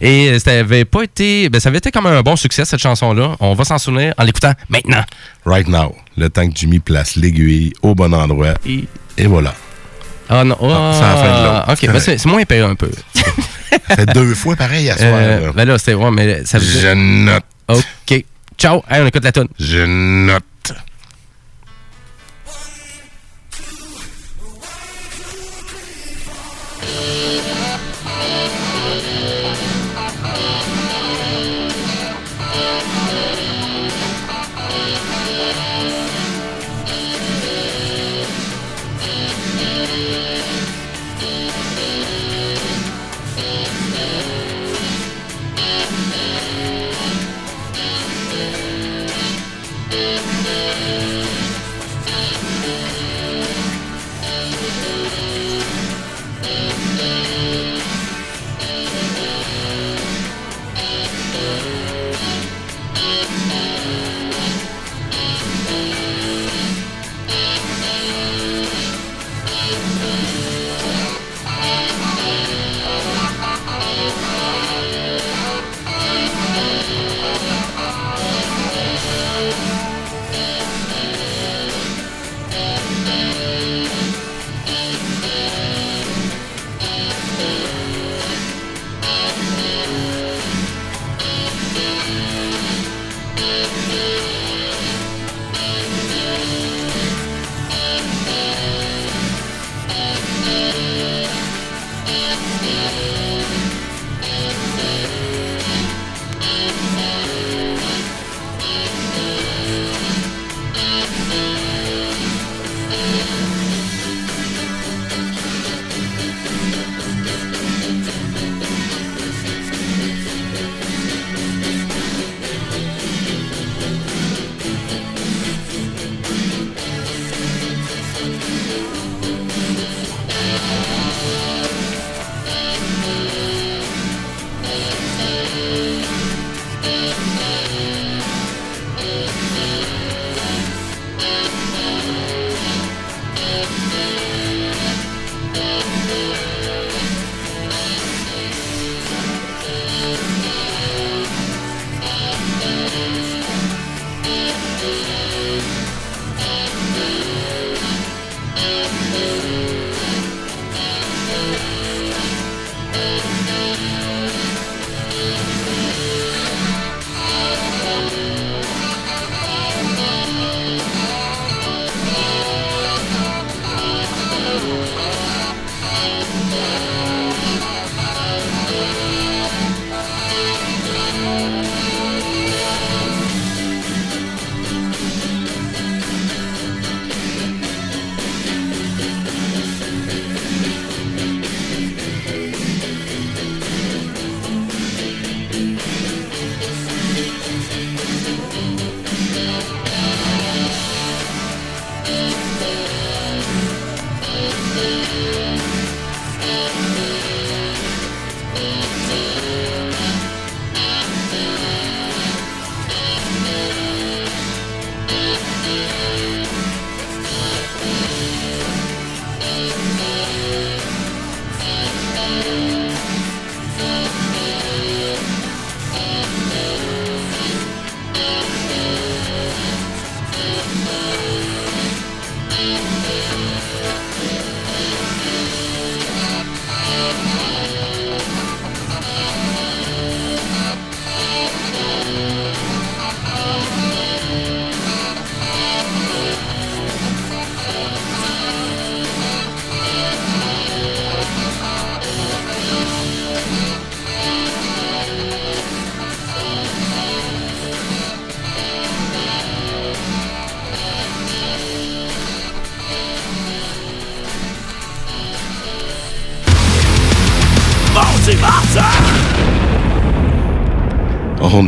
Et 0.00 0.38
ça 0.38 0.52
avait 0.52 0.84
pas 0.84 1.02
été. 1.02 1.48
Ben, 1.48 1.60
ça 1.60 1.68
avait 1.68 1.78
été 1.78 1.90
comme 1.90 2.06
un 2.06 2.22
bon 2.22 2.36
succès, 2.36 2.64
cette 2.64 2.80
chanson-là. 2.80 3.36
On 3.40 3.54
va 3.54 3.64
s'en 3.64 3.78
souvenir 3.78 4.14
en 4.18 4.24
l'écoutant 4.24 4.52
maintenant. 4.68 5.04
Right 5.44 5.68
now, 5.68 5.94
le 6.16 6.28
temps 6.30 6.48
que 6.48 6.54
Jimmy 6.56 6.78
place 6.78 7.16
l'aiguille 7.16 7.72
au 7.82 7.94
bon 7.94 8.12
endroit. 8.14 8.54
Et, 8.66 8.84
voilà. 9.26 9.54
Ah 10.28 10.44
non, 10.44 10.56
Ah, 10.62 10.92
c'est 10.94 11.00
la 11.00 11.16
fin 11.16 11.40
de 11.40 11.44
l'autre. 11.46 11.72
OK, 11.72 11.92
ben, 11.92 12.00
c'est 12.00 12.18
c'est 12.18 12.28
moins 12.28 12.44
pire 12.44 12.66
un 12.66 12.74
peu. 12.74 12.90
Ça 13.88 13.96
fait 13.96 14.06
deux 14.06 14.34
fois 14.34 14.56
pareil 14.56 14.88
à 14.90 14.96
soir. 14.96 15.10
Euh, 15.14 15.46
là. 15.46 15.52
ben 15.54 15.64
là, 15.68 15.78
c'était. 15.78 15.94
Ouais, 15.94 16.10
mais 16.10 16.44
ça 16.44 16.58
veut 16.58 16.64
dire- 16.66 16.80
Je 16.80 16.94
note. 16.94 17.44
OK. 17.68 18.24
Ciao. 18.58 18.82
Hey, 18.90 19.02
on 19.02 19.06
écoute 19.06 19.24
la 19.24 19.32
tune. 19.32 19.48
Je 19.58 19.84
note. 19.86 20.42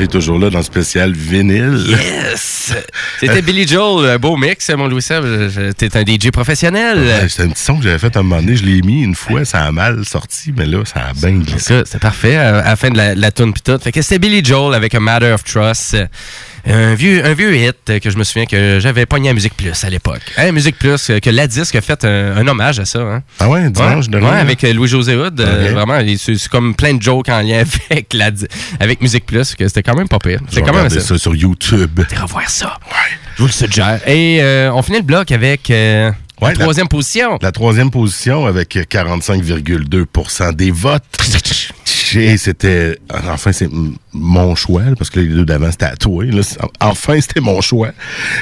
Est 0.02 0.06
toujours 0.08 0.38
là 0.38 0.50
dans 0.50 0.58
le 0.58 0.64
spécial 0.64 1.12
vinyle. 1.12 1.84
Yes! 1.88 2.72
C'était 3.18 3.42
Billy 3.42 3.66
Joel, 3.66 4.10
un 4.10 4.16
beau 4.18 4.36
mix, 4.36 4.68
mon 4.70 4.86
Louis-Seb. 4.88 5.24
T'es 5.76 5.96
un 5.96 6.02
DJ 6.02 6.30
professionnel. 6.30 6.98
Ouais, 6.98 7.28
C'était 7.28 7.42
un 7.44 7.48
petit 7.48 7.62
son 7.62 7.76
que 7.78 7.84
j'avais 7.84 7.98
fait 7.98 8.16
à 8.16 8.20
un 8.20 8.22
moment 8.22 8.40
donné. 8.42 8.56
Je 8.56 8.64
l'ai 8.64 8.82
mis 8.82 9.02
une 9.02 9.14
fois, 9.14 9.44
ça 9.44 9.64
a 9.64 9.72
mal 9.72 10.04
sorti, 10.04 10.52
mais 10.56 10.66
là, 10.66 10.84
ça 10.84 11.00
a 11.10 11.12
bien 11.12 11.38
glissé. 11.38 11.58
Ça, 11.58 11.82
c'est 11.84 11.98
parfait, 12.00 12.36
à, 12.36 12.58
à 12.58 12.64
la 12.70 12.76
fin 12.76 12.90
de 12.90 12.96
la, 12.96 13.14
la 13.14 13.30
tune 13.32 13.52
pis 13.52 13.62
tout. 13.62 13.78
Fait 13.78 13.92
que 13.92 14.02
c'était 14.02 14.18
Billy 14.18 14.44
Joel 14.44 14.74
avec 14.74 14.94
A 14.94 15.00
Matter 15.00 15.32
of 15.32 15.44
Trust. 15.44 15.96
Un 16.70 16.94
vieux, 16.94 17.24
un 17.24 17.34
vieux 17.34 17.54
hit 17.56 18.00
que 18.00 18.10
je 18.10 18.16
me 18.16 18.24
souviens 18.24 18.46
que 18.46 18.78
j'avais 18.80 19.04
pogné 19.06 19.28
à 19.30 19.34
Musique 19.34 19.56
Plus 19.56 19.82
à 19.84 19.90
l'époque. 19.90 20.20
Hein, 20.36 20.52
Musique 20.52 20.78
Plus, 20.78 21.10
euh, 21.10 21.18
que 21.18 21.28
la 21.30 21.46
disque 21.46 21.74
a 21.74 21.80
fait 21.80 22.04
un, 22.04 22.36
un 22.36 22.46
hommage 22.46 22.78
à 22.78 22.84
ça. 22.84 23.00
Hein. 23.00 23.22
Ah 23.40 23.48
ouais, 23.48 23.68
dimanche 23.70 24.04
ouais, 24.06 24.10
dernier, 24.10 24.26
ouais, 24.26 24.32
là? 24.32 24.38
avec 24.38 24.62
euh, 24.64 24.72
Louis-José 24.72 25.16
Hood. 25.16 25.40
euh, 25.40 25.70
vraiment, 25.72 25.98
c'est 26.16 26.48
comme 26.48 26.74
plein 26.74 26.94
de 26.94 27.02
jokes 27.02 27.28
en 27.28 27.40
lien 27.40 27.64
avec, 27.90 28.12
la, 28.14 28.30
avec 28.78 29.00
Musique 29.00 29.26
Plus, 29.26 29.54
que 29.56 29.66
c'était 29.66 29.82
quand 29.82 29.96
même 29.96 30.08
pas 30.08 30.18
pire. 30.18 30.40
C'était 30.48 30.62
quand 30.62 30.72
même 30.72 30.86
assez- 30.86 31.00
ça 31.00 31.18
sur 31.18 31.34
YouTube. 31.34 32.00
revoir 32.22 32.48
ça. 32.48 32.78
Je 33.36 33.42
vous 33.42 33.46
le 33.48 33.52
suggère. 33.52 34.00
Et 34.08 34.38
euh, 34.42 34.70
on 34.72 34.82
finit 34.82 34.98
le 34.98 35.04
bloc 35.04 35.32
avec 35.32 35.70
euh, 35.70 36.10
Ouais, 36.40 36.52
la 36.54 36.58
troisième 36.58 36.88
position. 36.88 37.38
La 37.42 37.52
troisième 37.52 37.90
position 37.90 38.46
avec 38.46 38.74
45,2% 38.76 40.54
des 40.54 40.70
votes. 40.70 41.02
Et 42.16 42.36
c'était. 42.36 42.98
Enfin, 43.12 43.52
c'est 43.52 43.68
mon 44.12 44.54
choix, 44.54 44.82
parce 44.98 45.10
que 45.10 45.20
les 45.20 45.28
deux 45.28 45.44
d'avant, 45.44 45.70
c'était 45.70 45.86
à 45.86 45.96
toi. 45.96 46.24
Enfin, 46.80 47.20
c'était 47.20 47.40
mon 47.40 47.60
choix. 47.60 47.90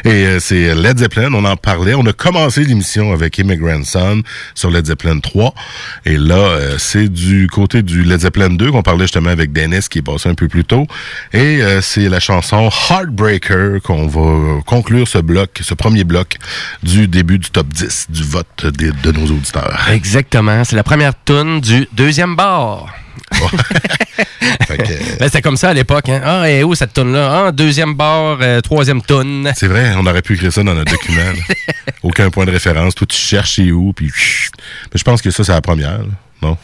Et 0.04 0.08
euh, 0.26 0.40
c'est 0.40 0.74
Led 0.74 0.98
Zeppelin, 0.98 1.32
on 1.34 1.44
en 1.44 1.56
parlait. 1.56 1.94
On 1.94 2.06
a 2.06 2.12
commencé 2.12 2.64
l'émission 2.64 3.12
avec 3.12 3.36
Immigrant 3.38 3.82
Son 3.84 4.22
sur 4.54 4.70
Led 4.70 4.86
Zeppelin 4.86 5.18
3. 5.20 5.54
Et 6.06 6.16
là, 6.16 6.36
euh, 6.36 6.76
c'est 6.78 7.08
du 7.08 7.48
côté 7.48 7.82
du 7.82 8.02
Led 8.04 8.20
Zeppelin 8.20 8.50
2 8.50 8.70
qu'on 8.70 8.82
parlait 8.82 9.04
justement 9.04 9.30
avec 9.30 9.52
Dennis 9.52 9.88
qui 9.90 9.98
est 9.98 10.02
passé 10.02 10.28
un 10.28 10.34
peu 10.34 10.48
plus 10.48 10.64
tôt. 10.64 10.86
Et 11.32 11.62
euh, 11.62 11.80
c'est 11.82 12.08
la 12.08 12.20
chanson 12.20 12.70
Heartbreaker 12.90 13.80
qu'on 13.82 14.06
va 14.06 14.60
conclure 14.64 15.06
ce 15.06 15.18
bloc, 15.18 15.58
ce 15.62 15.74
premier 15.74 16.04
bloc 16.04 16.36
du 16.82 17.08
début 17.08 17.38
du 17.38 17.50
top 17.50 17.68
10 17.68 18.06
du 18.10 18.22
vote 18.22 18.66
des- 18.66 18.92
de 18.92 19.12
nos 19.12 19.26
auditeurs. 19.26 19.88
Exactement. 19.92 20.64
C'est 20.64 20.76
la 20.76 20.82
première 20.82 21.12
tune 21.24 21.60
du 21.60 21.86
deuxième 21.92 22.36
bar. 22.36 22.86
Ben, 24.68 25.24
c'était 25.26 25.42
comme 25.42 25.56
ça 25.56 25.70
à 25.70 25.74
l'époque. 25.74 26.08
Hein? 26.08 26.20
Ah, 26.24 26.48
et 26.50 26.62
où 26.62 26.74
cette 26.74 26.92
tune-là? 26.94 27.46
Ah, 27.46 27.52
deuxième 27.52 27.94
bar, 27.94 28.38
euh, 28.40 28.60
troisième 28.60 29.02
tune. 29.02 29.50
C'est 29.56 29.66
vrai, 29.66 29.92
on 29.96 30.06
aurait 30.06 30.22
pu 30.22 30.34
écrire 30.34 30.52
ça 30.52 30.62
dans 30.62 30.74
notre 30.74 30.90
document. 30.92 31.22
Aucun 32.02 32.30
point 32.30 32.44
de 32.44 32.50
référence. 32.50 32.94
Toi, 32.94 33.06
tu 33.06 33.16
cherches 33.16 33.56
c'est 33.56 33.70
où, 33.72 33.92
puis... 33.92 34.10
Mais 34.92 34.98
je 34.98 35.04
pense 35.04 35.22
que 35.22 35.30
ça, 35.30 35.42
c'est 35.44 35.52
la 35.52 35.60
première. 35.60 35.98
là. 35.98 36.04
Non? 36.42 36.56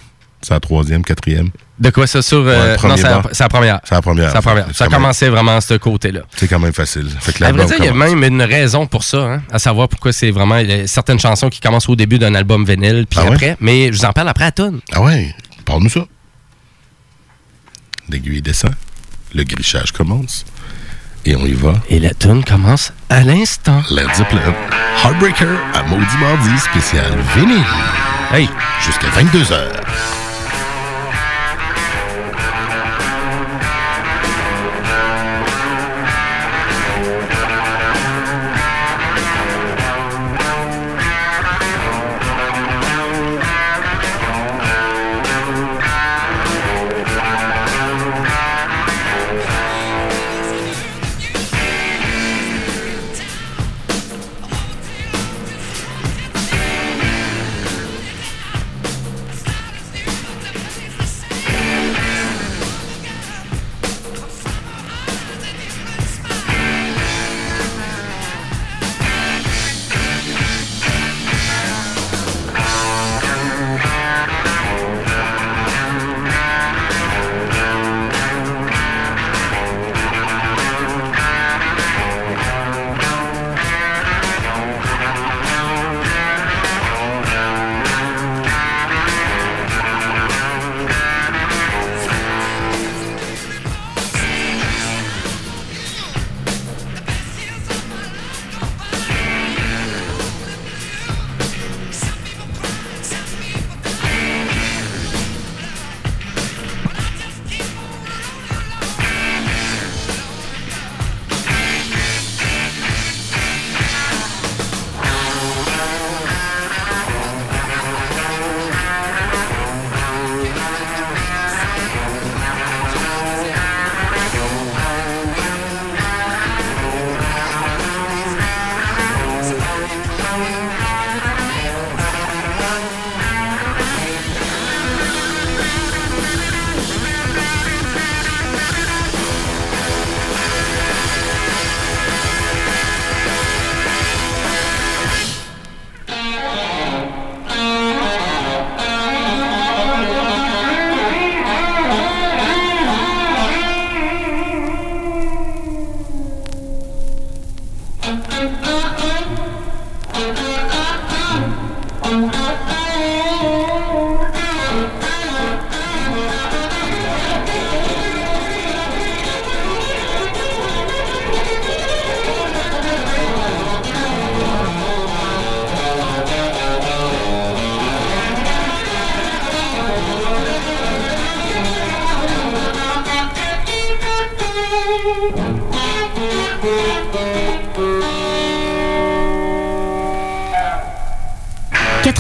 C'est 0.43 0.53
la 0.53 0.61
troisième, 0.61 1.03
quatrième? 1.03 1.49
De 1.79 1.91
quoi 1.91 2.07
ça 2.07 2.21
sur. 2.23 2.39
Euh, 2.47 2.77
non, 2.85 2.97
c'est 2.97 3.03
la, 3.03 3.49
première. 3.49 3.81
C'est 3.83 3.95
la 3.95 4.03
première. 4.03 4.33
La 4.33 4.41
Ça 4.41 4.41
quand 4.43 4.55
même- 4.91 4.91
commençait 5.01 5.29
vraiment 5.29 5.57
à 5.57 5.61
ce 5.61 5.75
côté-là. 5.75 6.21
C'est 6.37 6.47
quand 6.47 6.61
même 6.61 6.73
facile. 6.75 7.09
Fait 7.21 7.33
que 7.33 7.43
À 7.43 7.51
vrai 7.51 7.65
dire, 7.65 7.77
il 7.81 7.85
y 7.87 7.89
a 7.89 7.95
même 7.95 8.23
une 8.23 8.43
raison 8.43 8.87
pour 8.87 9.03
ça, 9.03 9.19
hein, 9.19 9.43
à 9.51 9.59
savoir 9.59 9.89
pourquoi 9.89 10.13
c'est 10.13 10.31
vraiment 10.31 10.61
certaines 10.87 11.19
chansons 11.19 11.49
qui 11.49 11.59
commencent 11.61 11.89
au 11.89 11.97
début 11.97 12.19
d'un 12.19 12.35
album 12.37 12.65
vinyle, 12.65 13.07
puis 13.11 13.19
Ah 13.21 13.25
ouais? 13.27 13.33
après. 13.35 13.57
Mais 13.61 13.87
je 13.93 13.99
vous 13.99 14.05
en 14.05 14.13
parle 14.13 14.29
après 14.29 14.45
à 14.45 14.53
tune. 14.53 14.81
Ah 14.93 15.03
ouais? 15.03 15.35
Parle-nous 15.65 15.89
ça. 15.89 16.07
L'aiguille 18.09 18.43
descend. 18.43 18.75
Le 19.35 19.45
grichage 19.45 19.93
commence. 19.93 20.45
Et 21.25 21.35
on 21.37 21.47
y 21.47 21.53
va. 21.53 21.75
Et 21.89 21.99
la 21.99 22.13
tune 22.13 22.45
commence 22.45 22.93
à 23.09 23.23
l'instant. 23.25 23.83
Led 23.91 24.09
Zeppelin. 24.15 24.55
Heartbreaker 25.03 25.59
à 25.75 25.83
Maudit 25.85 26.19
Mardi 26.21 26.59
spécial 26.59 27.13
vinyle. 27.37 27.65
Hey! 28.33 28.49
Jusqu'à 28.85 29.09
22h.« 29.09 30.24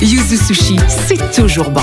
Yuzu 0.00 0.36
Sushi, 0.36 0.76
c'est 0.88 1.32
toujours 1.32 1.70
bon. 1.70 1.82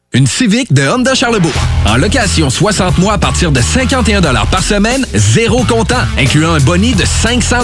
Une 0.13 0.27
Civic 0.27 0.73
de 0.73 0.85
Honda 0.89 1.15
Charlebourg. 1.15 1.53
En 1.87 1.95
location 1.95 2.49
60 2.49 2.97
mois 2.97 3.13
à 3.13 3.17
partir 3.17 3.49
de 3.49 3.61
51 3.61 4.19
par 4.51 4.61
semaine, 4.61 5.05
zéro 5.13 5.63
comptant, 5.63 6.01
incluant 6.19 6.53
un 6.53 6.59
boni 6.59 6.93
de 6.93 7.05
500 7.05 7.59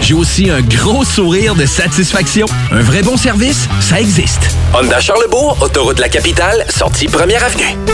J'ai 0.00 0.14
aussi 0.14 0.50
un 0.50 0.60
gros 0.60 1.04
sourire 1.04 1.54
de 1.54 1.66
satisfaction. 1.66 2.46
Un 2.72 2.80
vrai 2.80 3.02
bon 3.02 3.16
service, 3.16 3.68
ça 3.80 4.00
existe. 4.00 4.56
Honda 4.74 4.98
Charlebourg, 4.98 5.56
autoroute 5.60 5.98
de 5.98 6.02
la 6.02 6.08
capitale, 6.08 6.66
sortie 6.68 7.06
première 7.06 7.44
avenue. 7.44 7.93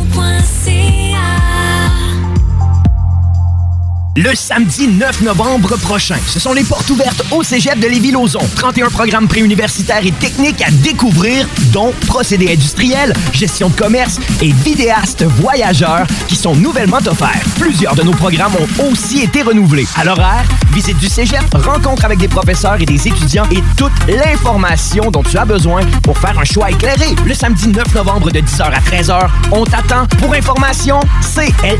Le 4.17 4.35
samedi 4.35 4.89
9 4.89 5.21
novembre 5.21 5.77
prochain, 5.77 6.17
ce 6.27 6.37
sont 6.37 6.51
les 6.51 6.65
portes 6.65 6.89
ouvertes 6.89 7.23
au 7.31 7.43
Cégep 7.43 7.79
de 7.79 7.87
Lévis-Lauzon. 7.87 8.41
31 8.57 8.89
programmes 8.89 9.29
préuniversitaires 9.29 10.05
et 10.05 10.11
techniques 10.11 10.61
à 10.61 10.69
découvrir, 10.69 11.47
dont 11.71 11.93
procédés 12.07 12.51
industriels, 12.51 13.13
gestion 13.31 13.69
de 13.69 13.75
commerce 13.75 14.19
et 14.41 14.51
vidéastes 14.51 15.23
voyageurs 15.23 16.05
qui 16.27 16.35
sont 16.35 16.53
nouvellement 16.55 16.97
offerts. 16.97 17.39
Plusieurs 17.57 17.95
de 17.95 18.03
nos 18.03 18.11
programmes 18.11 18.51
ont 18.79 18.91
aussi 18.91 19.21
été 19.21 19.43
renouvelés. 19.43 19.87
À 19.95 20.03
l'horaire, 20.03 20.43
visite 20.73 20.97
du 20.97 21.07
Cégep, 21.07 21.45
rencontre 21.53 22.03
avec 22.03 22.19
des 22.19 22.27
professeurs 22.27 22.81
et 22.81 22.85
des 22.85 23.07
étudiants 23.07 23.47
et 23.49 23.63
toute 23.77 23.93
l'information 24.09 25.09
dont 25.09 25.23
tu 25.23 25.37
as 25.37 25.45
besoin 25.45 25.83
pour 26.03 26.17
faire 26.17 26.37
un 26.37 26.43
choix 26.43 26.69
éclairé. 26.69 27.15
Le 27.25 27.33
samedi 27.33 27.69
9 27.69 27.95
novembre 27.95 28.29
de 28.29 28.41
10h 28.41 28.63
à 28.63 28.81
13h, 28.81 29.29
on 29.53 29.63
t'attend. 29.63 30.05
Pour 30.19 30.33
information, 30.33 30.99
cll.qc.ca. 31.21 31.71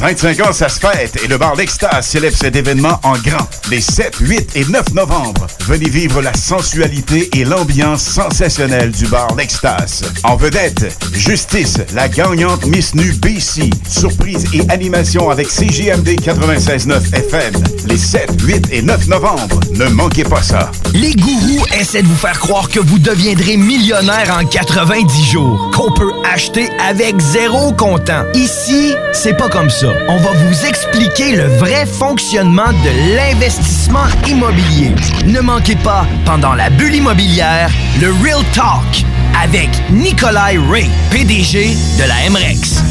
25 0.00 0.40
ans, 0.46 0.52
ça 0.52 0.68
se 0.68 0.80
fête 0.80 1.18
et 1.22 1.28
le 1.28 1.36
bar 1.38 1.56
d'Extase 1.56 2.06
célèbre 2.06 2.36
cet 2.36 2.56
événement 2.56 3.00
en 3.02 3.14
grand. 3.18 3.46
Les 3.70 3.80
7, 3.80 4.16
8 4.20 4.50
et 4.56 4.64
9 4.64 4.94
novembre, 4.94 5.46
venez 5.60 5.88
vivre 5.88 6.22
la 6.22 6.32
sensualité 6.34 7.28
et 7.36 7.44
l'ambiance 7.44 8.02
sensationnelle 8.02 8.90
du 8.90 9.06
bar 9.06 9.34
d'Extase. 9.34 10.02
En 10.22 10.36
vedette, 10.36 10.96
Justice, 11.12 11.78
la 11.94 12.08
gagnante 12.08 12.64
Miss 12.66 12.94
Nu 12.94 13.12
BC, 13.12 13.70
surprise 13.88 14.44
et 14.54 14.62
animation 14.70 15.30
avec 15.30 15.50
CGMD 15.50 16.08
96.9 16.20 17.14
FM. 17.14 17.54
Les 17.86 17.98
7, 17.98 18.40
8 18.42 18.68
et 18.72 18.82
9 18.82 19.08
novembre, 19.08 19.60
ne 19.72 19.86
manquez 19.88 20.24
pas 20.24 20.42
ça. 20.42 20.70
Les 20.94 21.14
gourous 21.14 21.64
essaient 21.78 22.02
de 22.02 22.08
vous 22.08 22.16
faire 22.16 22.38
croire 22.38 22.68
que 22.68 22.80
vous 22.80 22.98
deviendrez 22.98 23.56
millionnaire 23.56 24.38
en 24.40 24.46
90 24.46 25.24
jours, 25.30 25.70
qu'on 25.74 25.92
peut 25.92 26.12
acheter 26.32 26.70
avec 26.88 27.18
zéro 27.20 27.72
comptant. 27.72 28.24
Ici, 28.34 28.94
c'est 29.12 29.36
pas 29.36 29.48
comme 29.48 29.68
ça. 29.70 29.73
On 29.82 30.16
va 30.18 30.30
vous 30.30 30.66
expliquer 30.66 31.34
le 31.34 31.46
vrai 31.56 31.84
fonctionnement 31.84 32.72
de 32.72 33.16
l'investissement 33.16 34.06
immobilier. 34.28 34.92
Ne 35.26 35.40
manquez 35.40 35.74
pas, 35.74 36.06
pendant 36.24 36.54
la 36.54 36.70
bulle 36.70 36.94
immobilière, 36.94 37.68
le 38.00 38.12
Real 38.22 38.44
Talk 38.52 39.04
avec 39.42 39.68
Nikolai 39.90 40.58
Ray, 40.70 40.88
PDG 41.10 41.76
de 41.98 42.04
la 42.04 42.30
MREX. 42.30 42.82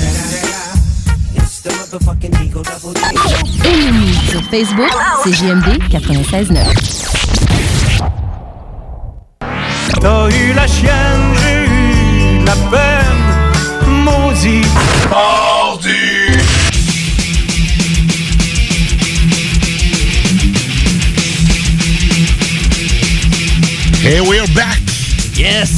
Aimez-nous 3.63 4.13
sur 4.29 4.43
Facebook, 4.49 4.91
c'est 5.23 5.33
JMD 5.33 5.79
96.9. 5.89 6.57
T'as 10.01 10.29
eu 10.29 10.53
la 10.53 10.67
chienne, 10.67 11.33
j'ai 11.41 11.63
eu 11.63 12.39
de 12.41 12.45
la 12.45 12.55
peine, 12.69 14.03
maudit. 14.03 14.67
Mordu. 15.09 16.12
Et 24.15 24.19
we're 24.21 24.45
back! 24.53 24.79
Yes! 25.35 25.71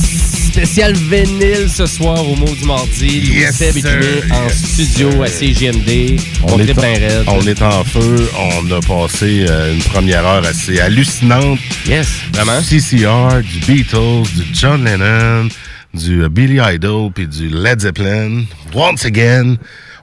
Spécial 0.52 0.92
vinyle 0.94 1.70
ce 1.70 1.86
soir 1.86 2.20
au 2.30 2.36
mot 2.36 2.54
du 2.54 2.66
mardi. 2.66 3.22
Louis 3.22 3.40
Yes, 3.40 3.56
Seb 3.56 3.78
et 3.78 4.32
en 4.34 4.50
studio 4.50 5.10
sir. 5.12 5.22
à 5.22 5.28
CGMD. 5.28 6.20
On, 6.44 6.56
On 6.56 6.60
est 6.60 6.74
raide. 6.74 7.24
on 7.28 7.48
est 7.48 7.62
en 7.62 7.86
feu. 7.86 8.30
On 8.38 8.70
a 8.72 8.82
passé 8.82 9.46
euh, 9.50 9.74
une 9.74 9.82
première 9.84 10.26
heure 10.26 10.46
assez 10.46 10.82
hallucinante. 10.82 11.60
Yes, 11.88 12.08
vraiment. 12.34 12.60
CCR, 12.62 13.42
du 13.42 13.60
Beatles, 13.74 14.24
du 14.36 14.44
John 14.54 14.84
Lennon, 14.84 15.48
du 15.94 16.24
euh, 16.24 16.28
Billy 16.28 16.60
Idol, 16.62 17.12
puis 17.14 17.28
du 17.28 17.48
Led 17.48 17.80
Zeppelin. 17.80 18.44
Once 18.74 19.06
again. 19.06 19.56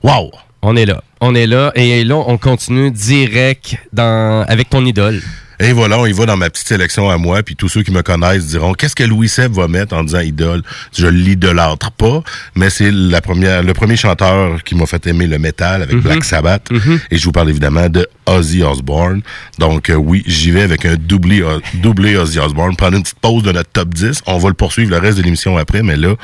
Wow! 0.02 0.30
On 0.62 0.74
est 0.74 0.86
là. 0.86 1.04
On 1.20 1.34
est 1.34 1.46
là. 1.46 1.70
Et 1.74 2.02
là, 2.02 2.16
on 2.26 2.38
continue 2.38 2.90
direct 2.90 3.76
dans... 3.92 4.42
avec 4.48 4.70
ton 4.70 4.86
idole. 4.86 5.20
Et 5.64 5.72
voilà, 5.72 5.96
on 6.00 6.06
y 6.06 6.12
va 6.12 6.26
dans 6.26 6.36
ma 6.36 6.50
petite 6.50 6.66
sélection 6.66 7.08
à 7.08 7.18
moi, 7.18 7.40
puis 7.44 7.54
tous 7.54 7.68
ceux 7.68 7.84
qui 7.84 7.92
me 7.92 8.02
connaissent 8.02 8.48
diront 8.48 8.72
qu'est-ce 8.74 8.96
que 8.96 9.04
Louis 9.04 9.28
Seb 9.28 9.52
va 9.52 9.68
mettre 9.68 9.94
en 9.94 10.02
disant 10.02 10.18
idole? 10.18 10.60
Je 10.92 11.06
l'idolâtre 11.06 11.92
pas, 11.92 12.20
mais 12.56 12.68
c'est 12.68 12.90
la 12.90 13.20
première, 13.20 13.62
le 13.62 13.72
premier 13.72 13.94
chanteur 13.96 14.64
qui 14.64 14.74
m'a 14.74 14.86
fait 14.86 15.06
aimer 15.06 15.28
le 15.28 15.38
métal 15.38 15.82
avec 15.82 15.94
Mhm. 15.94 16.00
Black 16.00 16.24
Sabbath. 16.24 16.68
Et 17.12 17.16
je 17.16 17.24
vous 17.24 17.30
parle 17.30 17.48
évidemment 17.48 17.88
de 17.88 18.08
Ozzy 18.26 18.64
Osbourne. 18.64 19.22
Donc 19.60 19.88
euh, 19.88 19.94
oui, 19.94 20.24
j'y 20.26 20.50
vais 20.50 20.62
avec 20.62 20.84
un 20.84 20.96
doublé, 20.96 21.42
euh, 21.42 21.60
doublé 21.74 22.16
Ozzy 22.16 22.40
Osbourne. 22.40 22.74
Prendre 22.74 22.96
une 22.96 23.04
petite 23.04 23.20
pause 23.20 23.44
de 23.44 23.52
notre 23.52 23.70
top 23.70 23.90
10. 23.94 24.22
On 24.26 24.38
va 24.38 24.48
le 24.48 24.54
poursuivre 24.54 24.90
le 24.90 24.98
reste 24.98 25.18
de 25.18 25.22
l'émission 25.22 25.56
après, 25.58 25.84
mais 25.84 25.96
là, 25.96 26.14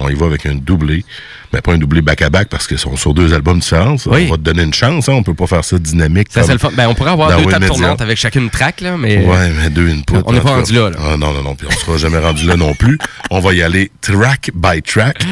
On 0.00 0.08
y 0.08 0.14
va 0.14 0.26
avec 0.26 0.46
un 0.46 0.54
doublé. 0.54 1.04
Mais 1.52 1.60
pas 1.60 1.72
un 1.72 1.78
doublé 1.78 2.00
back-à-back 2.00 2.48
parce 2.48 2.68
qu'ils 2.68 2.78
sont 2.78 2.96
sur 2.96 3.12
deux 3.12 3.34
albums. 3.34 3.60
Oui. 3.72 4.26
On 4.28 4.30
va 4.30 4.36
te 4.36 4.42
donner 4.42 4.62
une 4.62 4.72
chance. 4.72 5.08
Hein. 5.08 5.14
On 5.14 5.22
peut 5.22 5.34
pas 5.34 5.46
faire 5.46 5.64
ça 5.64 5.78
dynamique. 5.78 6.28
Ça, 6.30 6.42
comme 6.42 6.52
le. 6.52 6.76
Ben, 6.76 6.88
on 6.88 6.94
pourrait 6.94 7.10
avoir 7.10 7.36
deux 7.36 7.50
tables 7.50 7.66
tournantes 7.66 8.00
avec 8.00 8.18
chacune 8.18 8.40
une 8.40 8.50
track, 8.50 8.80
là, 8.80 8.96
mais. 8.96 9.24
Ouais, 9.24 9.50
mais 9.60 9.68
deux 9.70 9.90
inputs. 9.90 10.14
On 10.24 10.32
n'est 10.32 10.40
pas 10.40 10.50
rendu 10.50 10.72
là, 10.72 10.90
là. 10.90 10.96
Ah, 10.98 11.16
non, 11.16 11.32
non, 11.32 11.42
non. 11.42 11.54
Puis 11.54 11.66
on 11.68 11.76
sera 11.76 11.96
jamais 11.98 12.18
rendu 12.18 12.46
là 12.46 12.56
non 12.56 12.74
plus. 12.74 12.98
On 13.30 13.40
va 13.40 13.52
y 13.52 13.62
aller 13.62 13.90
track 14.00 14.50
by 14.54 14.82
track. 14.82 15.22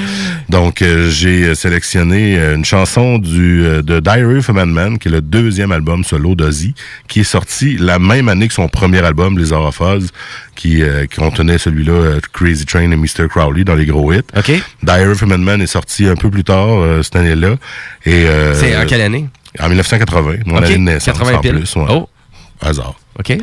Donc, 0.49 0.83
euh, 0.83 1.11
j'ai 1.11 1.55
sélectionné 1.55 2.39
euh, 2.39 2.55
une 2.55 2.65
chanson 2.65 3.19
du 3.19 3.65
euh, 3.65 3.83
de 3.83 4.01
Diary 4.01 4.39
of 4.39 4.51
a 4.51 4.53
Madman, 4.53 4.99
qui 4.99 5.09
est 5.09 5.11
le 5.11 5.21
deuxième 5.21 5.73
album 5.73 6.05
solo 6.05 6.35
d'Ozzy, 6.35 6.75
qui 7.07 7.21
est 7.21 7.25
sorti 7.25 7.77
la 7.79 7.99
même 7.99 8.29
année 8.29 8.49
que 8.49 8.55
son 8.55 8.69
premier 8.69 9.01
album, 9.01 9.39
of 9.39 9.81
Oz, 9.81 10.11
qui 10.55 10.83
euh, 10.83 11.07
contenait 11.17 11.59
celui-là, 11.59 12.19
Crazy 12.33 12.67
Train 12.67 12.91
et 12.91 12.97
Mr. 12.97 13.29
Crowley, 13.29 13.65
dans 13.65 13.75
les 13.75 13.87
gros 13.87 14.13
hits. 14.13 14.23
OK. 14.37 14.58
Diary 14.83 15.13
of 15.13 15.23
a 15.23 15.27
Madman 15.27 15.61
est 15.61 15.67
sorti 15.67 16.07
un 16.07 16.17
peu 16.17 16.31
plus 16.31 16.45
tard 16.45 16.69
euh, 16.69 17.03
cette 17.03 17.17
année-là. 17.17 17.57
Et, 18.05 18.25
euh, 18.27 18.55
C'est 18.55 18.77
en 18.77 18.87
quelle 18.87 19.03
année? 19.03 19.29
En 19.59 19.69
1980, 19.69 20.39
mon 20.47 20.59
année 20.59 20.75
de 20.75 20.79
naissance 20.79 21.19
80 21.19 21.37
en 21.37 21.41
pile. 21.41 21.55
plus. 21.57 21.77
ouais. 21.77 21.87
Oh. 21.89 22.09
Hasard. 22.61 22.95
OK. 23.19 23.37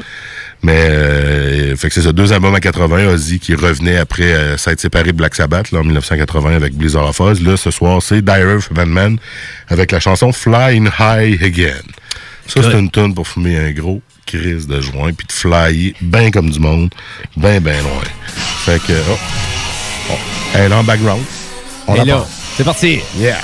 Mais 0.65 0.87
euh, 0.89 1.75
fait 1.75 1.89
que 1.89 1.93
c'est 1.93 2.01
ça, 2.01 2.11
deux 2.11 2.33
albums 2.33 2.55
à 2.55 2.59
80, 2.59 3.07
Ozzy 3.07 3.39
qui 3.39 3.53
revenait 3.53 3.97
après 3.97 4.33
euh, 4.33 4.57
s'être 4.57 4.79
séparé 4.79 5.11
de 5.11 5.17
Black 5.17 5.35
Sabbath 5.35 5.71
là, 5.71 5.79
en 5.79 5.83
1980 5.83 6.55
avec 6.55 6.73
Blizzard 6.73 7.07
of 7.07 7.19
Oz. 7.21 7.41
Là, 7.41 7.55
ce 7.55 7.69
soir, 7.69 8.01
c'est 8.01 8.23
Dire 8.23 8.47
of 8.57 8.69
a 8.75 8.85
Man 8.85 9.17
avec 9.67 9.91
la 9.91 9.99
chanson 9.99 10.31
Flying 10.31 10.89
High 10.99 11.43
Again. 11.43 11.83
Ça, 12.47 12.61
c'est 12.63 12.79
une 12.79 12.89
tonne 12.89 13.13
pour 13.13 13.27
fumer 13.27 13.57
un 13.57 13.71
gros 13.71 14.01
crise 14.25 14.67
de 14.67 14.81
joint 14.81 15.13
puis 15.13 15.27
de 15.27 15.31
flyer 15.31 15.93
bien 16.01 16.31
comme 16.31 16.49
du 16.49 16.59
monde, 16.59 16.89
bien, 17.37 17.59
bien 17.59 17.79
loin. 17.81 18.03
Fait 18.65 18.81
que, 18.81 18.93
oh, 18.93 19.17
oh, 20.11 20.44
elle 20.57 20.71
est 20.71 20.75
en 20.75 20.83
background. 20.83 21.23
On 21.87 21.95
Et 21.95 21.99
la 21.99 22.05
là, 22.05 22.25
c'est 22.57 22.63
parti. 22.63 22.99
Yeah. 23.17 23.37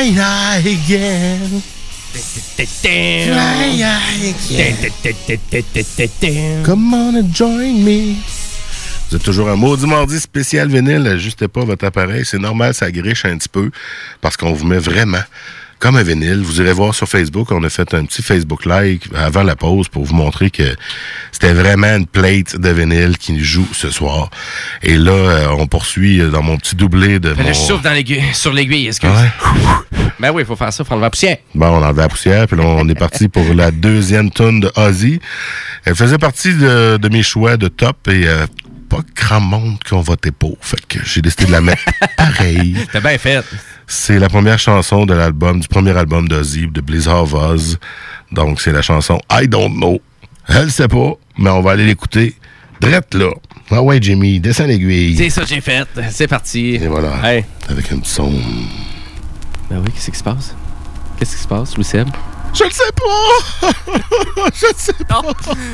Fly 0.00 0.12
high 0.16 0.64
again. 0.66 1.60
Fly 2.14 3.82
high 3.84 4.32
again. 4.32 4.76
Come 6.64 6.94
on 6.94 7.16
and 7.16 7.28
join 7.34 7.84
me. 7.84 8.16
Vous 9.10 9.16
êtes 9.16 9.22
toujours 9.22 9.50
un 9.50 9.56
maudit 9.56 9.86
mardi 9.86 10.18
spécial 10.18 10.68
vinyle. 10.70 11.06
Ajustez 11.06 11.48
pas 11.48 11.66
votre 11.66 11.84
appareil. 11.84 12.24
C'est 12.24 12.38
normal, 12.38 12.72
ça 12.72 12.90
griche 12.90 13.26
un 13.26 13.36
petit 13.36 13.50
peu 13.50 13.70
parce 14.22 14.38
qu'on 14.38 14.54
vous 14.54 14.64
met 14.66 14.78
vraiment 14.78 15.20
comme 15.80 15.96
un 15.96 16.02
vinyle. 16.02 16.40
Vous 16.42 16.60
irez 16.62 16.72
voir 16.72 16.94
sur 16.94 17.06
Facebook. 17.08 17.50
On 17.52 17.62
a 17.64 17.68
fait 17.70 17.92
un 17.94 18.04
petit 18.06 18.22
Facebook 18.22 18.64
Live 18.66 19.00
avant 19.14 19.42
la 19.42 19.56
pause 19.56 19.88
pour 19.88 20.04
vous 20.04 20.14
montrer 20.14 20.50
que 20.50 20.76
c'était 21.32 21.52
vraiment 21.54 21.96
une 21.96 22.06
plate 22.06 22.56
de 22.56 22.68
vinyle 22.70 23.16
qui 23.18 23.38
joue 23.42 23.66
ce 23.72 23.90
soir. 23.90 24.28
Et 24.82 24.96
là, 24.96 25.12
euh, 25.12 25.48
on 25.58 25.66
poursuit 25.66 26.18
dans 26.30 26.42
mon 26.42 26.56
petit 26.58 26.76
doublé 26.76 27.18
de 27.18 27.32
mon... 27.32 27.42
le 27.48 27.54
souffle 27.54 27.82
dans 27.82 27.92
l'aiguille- 27.92 28.22
sur 28.34 28.52
l'aiguille, 28.52 28.88
excuse. 28.88 29.08
Ouais. 29.10 29.89
Ben 30.20 30.30
oui, 30.32 30.42
il 30.42 30.46
faut 30.46 30.56
faire 30.56 30.72
ça, 30.72 30.84
prendre 30.84 31.00
la 31.00 31.08
poussière. 31.08 31.38
Bon, 31.54 31.66
on 31.68 31.82
enlève 31.82 31.96
la 31.96 32.08
poussière, 32.08 32.46
puis 32.46 32.56
là, 32.56 32.64
on 32.64 32.86
est 32.90 32.94
parti 32.94 33.28
pour 33.28 33.54
la 33.54 33.70
deuxième 33.70 34.30
tonne 34.30 34.60
de 34.60 34.70
Ozzy. 34.76 35.18
Elle 35.86 35.94
faisait 35.94 36.18
partie 36.18 36.52
de, 36.54 36.98
de 36.98 37.08
mes 37.08 37.22
choix 37.22 37.56
de 37.56 37.68
top 37.68 38.06
et 38.08 38.28
euh, 38.28 38.46
pas 38.90 38.98
grand 39.16 39.40
monde 39.40 39.78
qui 39.82 39.94
ont 39.94 40.02
voté 40.02 40.30
pour. 40.30 40.58
Fait 40.60 40.84
que 40.86 40.98
j'ai 41.04 41.22
décidé 41.22 41.46
de 41.46 41.52
la 41.52 41.62
mettre 41.62 41.82
pareil. 42.18 42.76
T'as 42.92 43.00
bien 43.00 43.16
fait. 43.16 43.42
C'est 43.86 44.18
la 44.18 44.28
première 44.28 44.58
chanson 44.58 45.06
de 45.06 45.14
l'album, 45.14 45.58
du 45.58 45.68
premier 45.68 45.96
album 45.96 46.28
d'Ozzy, 46.28 46.66
de 46.66 46.82
Blizzard 46.82 47.22
of 47.22 47.32
Oz. 47.32 47.78
Donc, 48.30 48.60
c'est 48.60 48.72
la 48.72 48.82
chanson 48.82 49.18
I 49.32 49.48
Don't 49.48 49.74
Know. 49.74 50.00
Elle 50.48 50.64
le 50.64 50.70
sait 50.70 50.88
pas, 50.88 51.12
mais 51.38 51.48
on 51.48 51.62
va 51.62 51.72
aller 51.72 51.86
l'écouter. 51.86 52.34
Drette 52.80 53.14
là. 53.14 53.30
Ah 53.70 53.82
ouais, 53.82 53.98
Jimmy, 54.02 54.38
descends 54.38 54.66
l'aiguille. 54.66 55.16
C'est 55.16 55.30
ça 55.30 55.42
que 55.42 55.48
j'ai 55.48 55.60
fait. 55.60 55.86
C'est 56.10 56.28
parti. 56.28 56.74
Et 56.74 56.88
voilà. 56.88 57.12
Hey. 57.24 57.44
Avec 57.68 57.90
un 57.92 57.98
petit 57.98 58.10
son. 58.10 58.32
Ben 59.70 59.78
oui, 59.78 59.92
qu'est-ce 59.92 60.10
qui 60.10 60.18
se 60.18 60.24
passe? 60.24 60.54
Qu'est-ce 61.16 61.36
qui 61.36 61.42
se 61.42 61.48
passe, 61.48 61.76
Louis 61.76 61.84
Seb? 61.84 62.08
Je 62.52 62.64
le 62.64 62.70
sais 62.70 62.92
pas! 62.92 63.70
Je 64.52 64.66
le 64.66 64.72
sais 64.76 64.92
pas! 65.06 65.22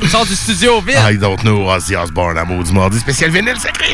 Sors 0.07 0.25
du 0.25 0.35
studio, 0.35 0.79
vite! 0.81 0.97
I 0.97 1.17
don't 1.17 1.39
know 1.39 1.67
Ozzy 1.67 1.95
Osbourne, 1.95 2.37
amour 2.37 2.63
du 2.63 2.73
mardi 2.73 2.99
spécial 2.99 3.31
vinyle 3.31 3.59
sacré. 3.59 3.93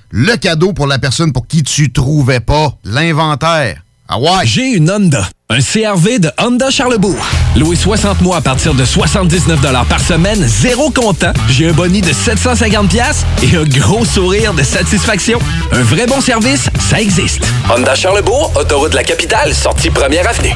le 0.11 0.35
cadeau 0.35 0.73
pour 0.73 0.87
la 0.87 0.99
personne 0.99 1.31
pour 1.31 1.47
qui 1.47 1.63
tu 1.63 1.91
trouvais 1.91 2.39
pas 2.39 2.73
l'inventaire. 2.83 3.81
Ah 4.07 4.19
ouais? 4.19 4.45
J'ai 4.45 4.73
une 4.73 4.91
Honda. 4.91 5.27
Un 5.49 5.59
CRV 5.61 6.19
de 6.19 6.29
Honda 6.37 6.69
Charlebourg. 6.69 7.15
Loué 7.55 7.75
60 7.75 8.21
mois 8.21 8.37
à 8.37 8.41
partir 8.41 8.73
de 8.73 8.83
79 8.83 9.59
par 9.87 9.99
semaine, 10.01 10.43
zéro 10.45 10.89
comptant. 10.91 11.31
J'ai 11.49 11.69
un 11.69 11.73
boni 11.73 12.01
de 12.01 12.11
750 12.11 12.89
pièces 12.89 13.25
et 13.41 13.55
un 13.55 13.63
gros 13.63 14.03
sourire 14.05 14.53
de 14.53 14.63
satisfaction. 14.63 15.39
Un 15.71 15.83
vrai 15.83 16.07
bon 16.07 16.19
service, 16.19 16.69
ça 16.89 16.99
existe. 17.01 17.41
Honda 17.69 17.95
Charlebourg, 17.95 18.51
autoroute 18.55 18.91
de 18.91 18.97
la 18.97 19.03
capitale, 19.03 19.53
sortie 19.53 19.89
première 19.89 20.27
avenue. 20.27 20.55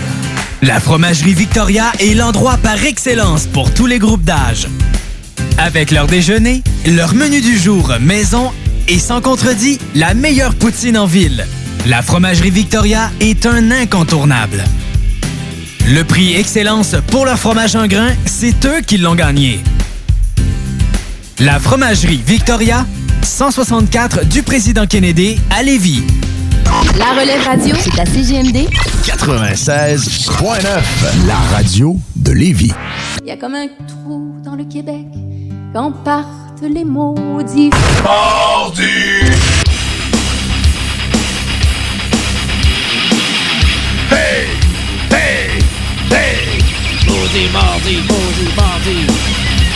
La 0.63 0.79
Fromagerie 0.79 1.33
Victoria 1.33 1.91
est 1.99 2.13
l'endroit 2.13 2.55
par 2.57 2.85
excellence 2.85 3.47
pour 3.47 3.73
tous 3.73 3.87
les 3.87 3.97
groupes 3.97 4.23
d'âge. 4.23 4.67
Avec 5.57 5.89
leur 5.89 6.05
déjeuner, 6.05 6.61
leur 6.85 7.15
menu 7.15 7.41
du 7.41 7.57
jour 7.57 7.91
maison 7.99 8.51
et 8.87 8.99
sans 8.99 9.21
contredit, 9.21 9.79
la 9.95 10.13
meilleure 10.13 10.53
poutine 10.53 10.99
en 10.99 11.07
ville. 11.07 11.47
La 11.87 12.03
Fromagerie 12.03 12.51
Victoria 12.51 13.09
est 13.19 13.47
un 13.47 13.71
incontournable. 13.71 14.63
Le 15.87 16.03
prix 16.03 16.35
Excellence 16.35 16.95
pour 17.07 17.25
leur 17.25 17.39
fromage 17.39 17.75
en 17.75 17.87
grain, 17.87 18.11
c'est 18.25 18.63
eux 18.67 18.81
qui 18.85 18.99
l'ont 18.99 19.15
gagné. 19.15 19.61
La 21.39 21.59
Fromagerie 21.59 22.21
Victoria, 22.23 22.85
164 23.23 24.25
du 24.27 24.43
Président 24.43 24.85
Kennedy 24.85 25.39
à 25.49 25.63
Lévis. 25.63 26.03
La 26.97 27.13
relève 27.19 27.43
radio, 27.43 27.75
c'est 27.79 27.99
à 27.99 28.05
CGMD 28.05 28.67
96.9, 29.03 31.27
la 31.27 31.35
radio 31.55 31.97
de 32.15 32.31
Lévis. 32.31 32.71
Il 33.21 33.27
y 33.27 33.31
a 33.31 33.37
comme 33.37 33.55
un 33.55 33.67
trou 33.87 34.35
dans 34.43 34.55
le 34.55 34.63
Québec 34.63 35.05
quand 35.73 35.91
partent 36.03 36.61
les 36.61 36.85
maudits. 36.85 37.71
Mardi! 38.03 38.83
Hey! 44.11 44.47
Hey! 45.11 45.59
Hey! 46.11 46.61
Maudit, 47.07 47.49
mardi, 47.51 47.95
maudit, 48.07 48.51
mardi. 48.55 49.07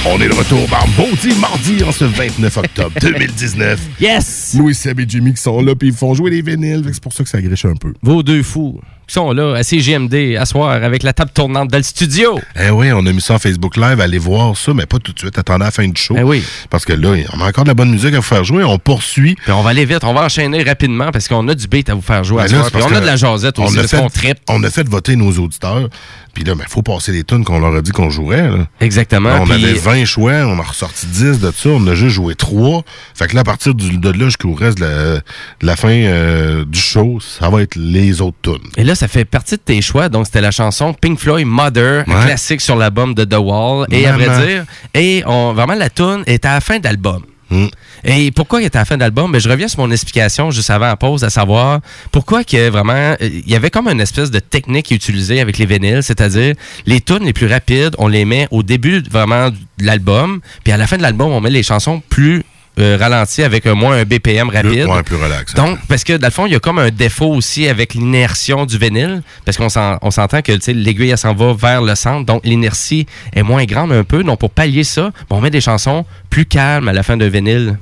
On 0.07 0.22
est 0.22 0.30
de 0.30 0.36
retour 0.36 0.60
dans 0.69 1.03
Maudit 1.03 1.34
Mardi 1.40 1.84
en 1.84 1.91
ce 1.91 2.06
29 2.06 2.57
octobre 2.57 2.91
2019. 3.02 3.80
Yes! 3.99 4.56
Louis, 4.56 4.76
Seb 4.76 4.99
et 4.99 5.06
Jimmy 5.07 5.34
qui 5.34 5.41
sont 5.41 5.60
là, 5.64 5.73
puis 5.73 5.88
ils 5.88 5.95
font 5.95 6.14
jouer 6.14 6.30
les 6.30 6.44
vinyles. 6.44 6.84
C'est 6.94 7.02
pour 7.02 7.11
ça 7.11 7.23
que 7.23 7.30
ça 7.30 7.41
griche 7.41 7.65
un 7.65 7.73
peu. 7.73 7.91
Vos 8.03 8.22
deux 8.22 8.44
fous 8.44 8.80
qui 9.07 9.14
sont 9.14 9.32
là 9.32 9.53
à 9.56 9.64
CGMD 9.64 10.36
à 10.40 10.45
soir 10.45 10.72
avec 10.84 11.03
la 11.03 11.14
table 11.14 11.32
tournante 11.34 11.69
dans 11.69 11.77
le 11.77 11.84
studio. 11.84 12.40
Eh 12.60 12.69
oui, 12.69 12.91
on 12.91 13.06
a 13.06 13.11
mis 13.14 13.22
ça 13.22 13.36
en 13.36 13.40
Facebook 13.40 13.77
Live. 13.77 13.99
Allez 13.99 14.18
voir 14.18 14.57
ça, 14.57 14.73
mais 14.73 14.86
pas 14.86 14.99
tout 14.99 15.14
de 15.14 15.19
suite. 15.19 15.38
Attendez 15.38 15.64
à 15.64 15.65
la 15.68 15.72
fin 15.72 15.88
du 15.88 15.99
show. 16.02 16.15
Eh 16.18 16.23
oui. 16.23 16.44
Parce 16.69 16.86
que 16.86 16.94
là, 16.94 17.15
on 17.34 17.41
a 17.41 17.48
encore 17.48 17.64
de 17.65 17.69
la 17.69 17.73
bonne 17.76 17.91
musique 17.91 18.14
à 18.14 18.18
vous 18.18 18.22
faire 18.23 18.44
jouer. 18.44 18.64
On 18.64 18.77
poursuit. 18.80 19.36
Puis 19.36 19.52
on 19.52 19.61
va 19.61 19.69
aller 19.72 19.86
vite, 19.86 20.03
on 20.03 20.14
va 20.14 20.23
enchaîner 20.26 20.64
rapidement 20.64 21.11
parce 21.11 21.27
qu'on 21.27 21.48
a 21.48 21.56
du 21.56 21.68
beat 21.68 21.90
à 21.90 21.94
vous 21.95 22.02
faire 22.02 22.23
jouer 22.23 22.41
à 22.44 22.45
Ben 22.48 22.52
là, 22.53 22.57
soir. 22.60 22.72
Puis 22.72 22.84
on 22.84 22.95
a 22.95 23.02
de 23.02 23.06
la 23.06 23.15
jasette 23.15 23.60
aussi, 23.60 23.77
on 23.77 23.80
a 23.84 23.88
fait- 23.88 24.10
trippe. 24.10 24.38
On 24.49 24.64
a 24.64 24.69
fait 24.69 24.88
voter 24.88 25.15
nos 25.15 25.32
auditeurs. 25.32 25.90
Puis 26.34 26.44
là, 26.44 26.53
il 26.60 26.68
faut 26.68 26.82
passer 26.82 27.14
les 27.14 27.23
tunes 27.23 27.45
qu'on 27.45 27.60
leur 27.60 27.73
a 27.76 27.82
dit 27.82 27.91
qu'on 27.91 28.10
jouerait. 28.10 28.49
là. 28.49 28.68
Exactement. 28.82 29.30
Là, 29.30 29.40
on 29.41 29.45
puis- 29.45 29.53
avait 29.64 29.73
20 29.73 30.03
choix, 30.06 30.34
on 30.45 30.60
a 30.60 30.64
ressorti 30.64 31.06
10 31.07 31.40
de 31.40 31.52
ça, 31.56 31.69
on 31.69 31.88
a 31.88 31.95
juste 31.95 32.15
joué 32.15 32.36
3. 32.36 32.84
Fait 33.14 33.27
que 33.27 33.36
là, 33.36 33.41
à 33.41 33.44
partir 33.45 33.73
du- 33.73 33.98
de 33.98 34.10
là 34.10 34.26
jusqu'au 34.26 34.53
reste 34.53 34.77
de 34.80 34.84
la, 34.84 35.14
de 35.15 35.22
la 35.65 35.76
fin 35.77 35.88
euh, 35.90 36.65
du 36.65 36.77
show, 36.80 37.19
ça 37.22 37.49
va 37.49 37.61
être 37.61 37.76
les 37.77 38.19
autres 38.22 38.36
tunes. 38.44 38.69
Et 38.76 38.84
là, 38.84 38.95
ça 38.96 39.08
fait 39.08 39.26
partie 39.26 39.56
de 39.56 39.62
tes 39.62 39.82
choix. 39.82 40.10
Donc, 40.10 40.26
c'était 40.26 40.42
la 40.42 40.52
chanson 40.52 40.94
Pink 40.94 41.20
Floyd 41.20 41.46
Mother, 41.46 42.04
un 42.08 42.26
classique 42.26 42.62
sur 42.62 42.76
l'album 42.76 43.14
de 43.14 43.24
The 43.26 43.38
Wall. 43.38 43.88
Et 43.92 44.08
à 44.08 44.14
vrai 44.14 44.46
dire, 44.46 44.66
et 44.94 45.24
on, 45.26 45.54
vraiment, 45.54 45.76
la 45.76 45.90
tune 45.90 46.24
est 46.26 46.46
à 46.46 46.56
la 46.56 46.62
fin 46.62 46.80
de 46.80 46.84
l'album. 46.84 47.24
Hmm. 47.50 47.68
Et 48.04 48.32
pourquoi 48.32 48.62
il 48.62 48.66
est 48.66 48.76
à 48.76 48.80
la 48.80 48.86
fin 48.86 48.96
de 48.96 49.02
l'album? 49.02 49.32
Ben, 49.32 49.40
je 49.40 49.48
reviens 49.48 49.68
sur 49.68 49.80
mon 49.80 49.92
explication 49.92 50.50
juste 50.50 50.70
avant 50.72 50.88
la 50.88 50.96
pause, 50.96 51.24
à 51.24 51.30
savoir 51.30 51.80
pourquoi 52.12 52.44
que 52.44 52.70
vraiment, 52.70 52.94
euh, 52.94 53.16
il 53.22 53.48
y 53.48 53.56
avait 53.56 53.70
comme 53.70 53.88
une 53.88 54.02
espèce 54.02 54.32
de 54.32 54.40
technique 54.40 54.90
utilisée 54.90 55.40
avec 55.40 55.60
les 55.60 55.68
vinyles, 55.68 56.02
c'est-à-dire 56.02 56.56
les 56.88 57.02
tunes 57.02 57.24
les 57.24 57.34
plus 57.34 57.46
rapides, 57.46 57.96
on 58.00 58.08
les 58.08 58.26
met 58.26 58.48
au 58.50 58.64
début 58.64 59.04
vraiment 59.12 59.50
de 59.50 59.86
l'album, 59.86 60.42
puis 60.64 60.74
à 60.74 60.78
la 60.78 60.88
fin 60.88 60.98
de 60.98 61.04
l'album, 61.04 61.32
on 61.32 61.40
met 61.40 61.52
les 61.52 61.64
chansons 61.64 62.02
plus 62.10 62.44
euh, 62.80 62.98
ralenties 63.00 63.44
avec 63.44 63.66
un 63.66 63.74
moins 63.74 63.98
un 63.98 64.04
BPM 64.04 64.50
rapide. 64.50 64.86
plus 65.06 65.16
relax. 65.16 65.54
Donc, 65.54 65.80
parce 65.88 66.04
que 66.04 66.14
dans 66.14 66.28
le 66.28 66.32
fond, 66.32 66.46
il 66.46 66.54
y 66.54 66.56
a 66.56 66.60
comme 66.60 66.80
un 66.80 66.90
défaut 66.90 67.34
aussi 67.34 67.68
avec 67.68 67.94
l'inertion 67.94 68.66
du 68.66 68.78
vinyle, 68.78 69.22
parce 69.46 69.58
qu'on 69.58 69.70
s'en- 69.70 69.98
on 70.02 70.12
s'entend 70.12 70.42
que 70.42 70.52
tu 70.52 70.60
sais, 70.62 70.74
l'aiguille, 70.74 71.10
elle 71.12 71.18
s'en 71.18 71.34
va 71.34 71.54
vers 71.54 71.82
le 71.82 71.96
centre, 71.96 72.26
donc 72.26 72.42
l'inertie 72.44 73.06
est 73.34 73.44
moins 73.44 73.64
grande 73.66 73.92
un 73.92 74.04
peu. 74.04 74.24
Donc, 74.24 74.40
pour 74.40 74.50
pallier 74.52 74.84
ça, 74.84 75.12
on 75.30 75.42
met 75.42 75.50
des 75.50 75.62
chansons 75.62 76.06
plus 76.30 76.46
calmes 76.46 76.88
à 76.88 76.94
la 76.94 77.04
fin 77.04 77.16
d'un 77.18 77.30
vinyle. 77.30 77.78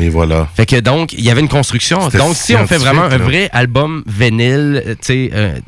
Et 0.00 0.08
voilà. 0.08 0.48
Fait 0.54 0.66
que 0.66 0.76
donc, 0.80 1.12
il 1.12 1.20
y 1.20 1.30
avait 1.30 1.40
une 1.40 1.48
construction. 1.48 2.08
Donc, 2.08 2.34
si 2.34 2.54
on 2.56 2.66
fait 2.66 2.78
vraiment 2.78 3.02
un 3.04 3.16
vrai 3.18 3.48
album 3.52 4.02
vinyle, 4.06 4.82
euh, 4.86 4.94
tu 4.94 5.28
sais, 5.28 5.30
euh, 5.32 5.58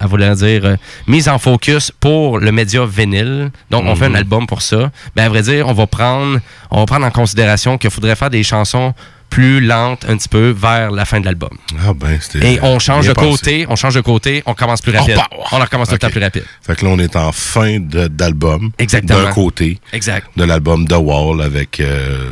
à 0.00 0.06
vouloir 0.06 0.34
dire, 0.36 0.64
euh, 0.64 0.76
mise 1.06 1.28
en 1.28 1.38
focus 1.38 1.90
pour 1.98 2.38
le 2.38 2.52
média 2.52 2.84
vinyle, 2.84 3.50
donc 3.70 3.84
on 3.86 3.96
fait 3.96 4.06
un 4.06 4.10
Mhm. 4.10 4.16
album 4.16 4.46
pour 4.46 4.62
ça, 4.62 4.90
ben 5.16 5.24
à 5.24 5.28
vrai 5.28 5.42
dire, 5.42 5.66
on 5.68 5.72
va 5.72 5.86
prendre, 5.86 6.38
on 6.70 6.80
va 6.80 6.86
prendre 6.86 7.06
en 7.06 7.10
considération 7.10 7.78
qu'il 7.78 7.90
faudrait 7.90 8.16
faire 8.16 8.30
des 8.30 8.42
chansons 8.42 8.94
plus 9.30 9.60
lentes 9.62 10.04
un 10.06 10.18
petit 10.18 10.28
peu 10.28 10.50
vers 10.50 10.90
la 10.90 11.06
fin 11.06 11.18
de 11.18 11.24
l'album. 11.24 11.48
Ah 11.82 11.94
ben, 11.94 12.18
c'était. 12.20 12.52
Et 12.54 12.58
on 12.62 12.78
change 12.78 13.06
de 13.08 13.14
pensé. 13.14 13.28
côté, 13.30 13.66
on 13.70 13.76
change 13.76 13.94
de 13.94 14.02
côté, 14.02 14.42
on 14.44 14.52
commence 14.52 14.82
plus 14.82 14.92
rapide. 14.94 15.16
Oh, 15.38 15.42
on 15.52 15.58
recommence 15.58 15.88
tout 15.88 15.94
le 15.94 15.98
temps 16.00 16.10
plus 16.10 16.20
rapide. 16.20 16.44
Fait 16.60 16.76
que 16.76 16.84
là, 16.84 16.90
on 16.90 16.98
est 16.98 17.16
en 17.16 17.32
fin 17.32 17.78
d'album. 17.80 18.72
Exactement. 18.78 19.22
D'un 19.22 19.32
côté. 19.32 19.78
Exact. 19.94 20.26
De 20.36 20.44
l'album 20.44 20.86
The 20.86 20.96
Wall 20.98 21.40
avec 21.40 21.80
euh, 21.80 22.30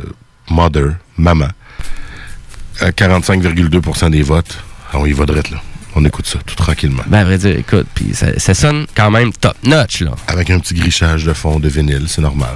Mother, 0.51 0.91
Maman. 1.21 1.49
À 2.79 2.89
45,2% 2.89 4.09
des 4.09 4.23
votes. 4.23 4.57
On 4.93 5.05
y 5.05 5.13
va 5.13 5.25
direct, 5.25 5.51
là. 5.51 5.61
On 5.95 6.03
écoute 6.05 6.25
ça 6.25 6.39
tout 6.45 6.55
tranquillement. 6.55 7.03
Ben, 7.07 7.19
à 7.19 7.23
vrai 7.25 7.37
dire, 7.37 7.57
écoute, 7.57 7.85
puis 7.93 8.13
ça, 8.13 8.39
ça 8.39 8.53
sonne 8.53 8.87
quand 8.95 9.11
même 9.11 9.31
top 9.33 9.55
notch, 9.63 10.01
là. 10.01 10.11
Avec 10.27 10.49
un 10.49 10.59
petit 10.59 10.73
grichage 10.73 11.25
de 11.25 11.33
fond 11.33 11.59
de 11.59 11.69
vinyle, 11.69 12.05
c'est 12.07 12.21
normal. 12.21 12.55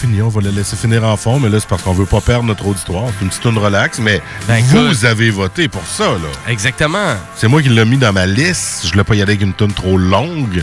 Fini! 0.00 0.22
On 0.22 0.28
va 0.28 0.40
le 0.40 0.50
laisser 0.50 0.76
finir 0.76 1.04
en 1.04 1.16
fond, 1.16 1.38
mais 1.40 1.48
là, 1.48 1.58
c'est 1.60 1.68
parce 1.68 1.82
qu'on 1.82 1.92
veut 1.92 2.06
pas 2.06 2.20
perdre 2.20 2.44
notre 2.44 2.66
auditoire. 2.66 3.04
C'est 3.18 3.24
une 3.24 3.28
petite 3.30 3.42
tune 3.42 3.58
relax, 3.58 3.98
mais 3.98 4.20
Ben, 4.46 4.62
vous 4.64 4.86
écoute. 4.94 5.04
avez 5.04 5.30
voté 5.30 5.68
pour 5.68 5.84
ça, 5.86 6.04
là. 6.04 6.28
Exactement. 6.48 7.14
C'est 7.36 7.48
moi 7.48 7.62
qui 7.62 7.68
l'ai 7.68 7.84
mis 7.84 7.96
dans 7.98 8.12
ma 8.12 8.26
liste. 8.26 8.82
Je 8.86 8.90
voulais 8.92 9.04
pas 9.04 9.14
y 9.14 9.22
aller 9.22 9.32
avec 9.32 9.42
une 9.42 9.54
tune 9.54 9.72
trop 9.72 9.96
longue. 9.98 10.62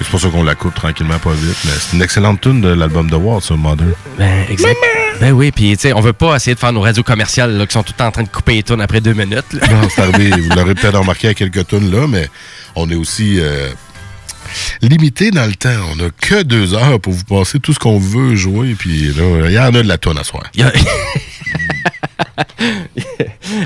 C'est 0.00 0.08
pour 0.10 0.20
ça 0.20 0.28
qu'on 0.28 0.42
la 0.42 0.56
coupe 0.56 0.74
tranquillement, 0.74 1.18
pas 1.20 1.32
vite. 1.32 1.56
Mais 1.64 1.70
c'est 1.78 1.96
une 1.96 2.02
excellente 2.02 2.40
tune 2.40 2.60
de 2.60 2.68
l'album 2.68 3.08
de 3.08 3.14
Ward, 3.16 3.42
ça, 3.42 3.54
Mother. 3.54 3.86
Ben, 4.18 4.44
exact. 4.50 4.76
Ben 5.20 5.30
oui, 5.30 5.52
puis 5.52 5.76
tu 5.76 5.82
sais, 5.82 5.92
on 5.92 6.00
veut 6.00 6.12
pas 6.12 6.34
essayer 6.34 6.54
de 6.56 6.58
faire 6.60 6.72
nos 6.72 6.80
radios 6.80 7.04
commerciales 7.04 7.56
là, 7.56 7.66
qui 7.66 7.72
sont 7.74 7.84
tout 7.84 7.94
en 8.00 8.10
train 8.10 8.24
de 8.24 8.28
couper 8.28 8.54
les 8.54 8.62
tunes 8.64 8.80
après 8.80 9.00
deux 9.00 9.12
minutes. 9.14 9.52
là. 9.52 9.60
Non, 9.68 9.88
c'est 9.88 10.02
arrivé. 10.02 10.30
Vous 10.40 10.48
l'aurez 10.56 10.74
peut-être 10.74 10.98
remarqué 10.98 11.28
à 11.28 11.34
quelques 11.34 11.68
tunes 11.68 11.92
là, 11.92 12.06
mais 12.08 12.28
on 12.74 12.90
est 12.90 12.96
aussi 12.96 13.36
euh, 13.38 13.68
limité 14.82 15.30
dans 15.30 15.46
le 15.46 15.54
temps. 15.54 15.70
On 15.92 15.96
n'a 15.96 16.10
que 16.10 16.42
deux 16.42 16.74
heures 16.74 17.00
pour 17.00 17.12
vous 17.12 17.24
passer 17.24 17.60
tout 17.60 17.72
ce 17.72 17.78
qu'on 17.78 17.98
veut 17.98 18.36
jouer. 18.36 18.74
Puis 18.78 19.12
là, 19.14 19.46
il 19.46 19.52
y 19.52 19.58
en 19.58 19.74
a 19.74 19.82
de 19.82 19.88
la 19.88 19.98
tonne 19.98 20.18
à 20.18 20.24
soir. 20.24 20.44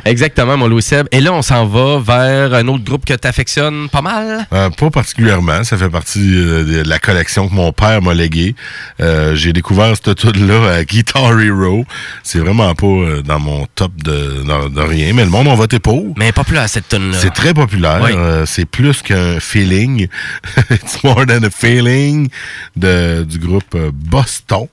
Exactement, 0.09 0.57
mon 0.57 0.69
Louis 0.69 0.81
Seb. 0.81 1.07
Et 1.13 1.21
là, 1.21 1.35
on 1.35 1.43
s'en 1.43 1.67
va 1.67 1.99
vers 1.99 2.55
un 2.55 2.67
autre 2.69 2.83
groupe 2.83 3.05
que 3.05 3.13
tu 3.13 3.29
affectionnes 3.29 3.91
pas 3.91 4.01
mal. 4.01 4.47
Euh, 4.55 4.71
pas 4.71 4.89
particulièrement. 4.89 5.63
Ça 5.65 5.77
fait 5.77 5.91
partie 5.91 6.35
euh, 6.35 6.65
de 6.65 6.89
la 6.89 6.99
collection 6.99 7.47
que 7.47 7.53
mon 7.53 7.73
père 7.73 8.01
m'a 8.01 8.15
léguée. 8.15 8.55
Euh, 9.01 9.35
J'ai 9.35 9.53
découvert 9.53 9.95
cette 9.95 10.17
tune-là 10.17 10.77
à 10.77 10.85
Guitar 10.85 11.39
Hero. 11.39 11.85
C'est 12.23 12.39
vraiment 12.39 12.75
pas 12.75 13.21
dans 13.23 13.39
mon 13.39 13.67
top 13.75 13.93
de, 14.03 14.81
rien, 14.81 15.13
mais 15.13 15.25
le 15.25 15.31
monde 15.31 15.49
a 15.49 15.55
voté 15.55 15.79
pour. 15.79 16.15
Mais 16.17 16.33
populaire, 16.33 16.71
cette 16.71 16.89
tune-là. 16.89 17.19
C'est 17.21 17.35
très 17.35 17.53
populaire. 17.53 18.01
Oui. 18.03 18.13
C'est 18.47 18.65
plus 18.65 19.03
qu'un 19.03 19.41
feeling. 19.41 20.09
It's 20.71 21.05
more 21.05 21.27
than 21.27 21.45
a 21.45 21.51
feeling 21.51 22.31
de, 22.77 23.25
du 23.25 23.39
groupe 23.39 23.77
Boston. 23.93 24.69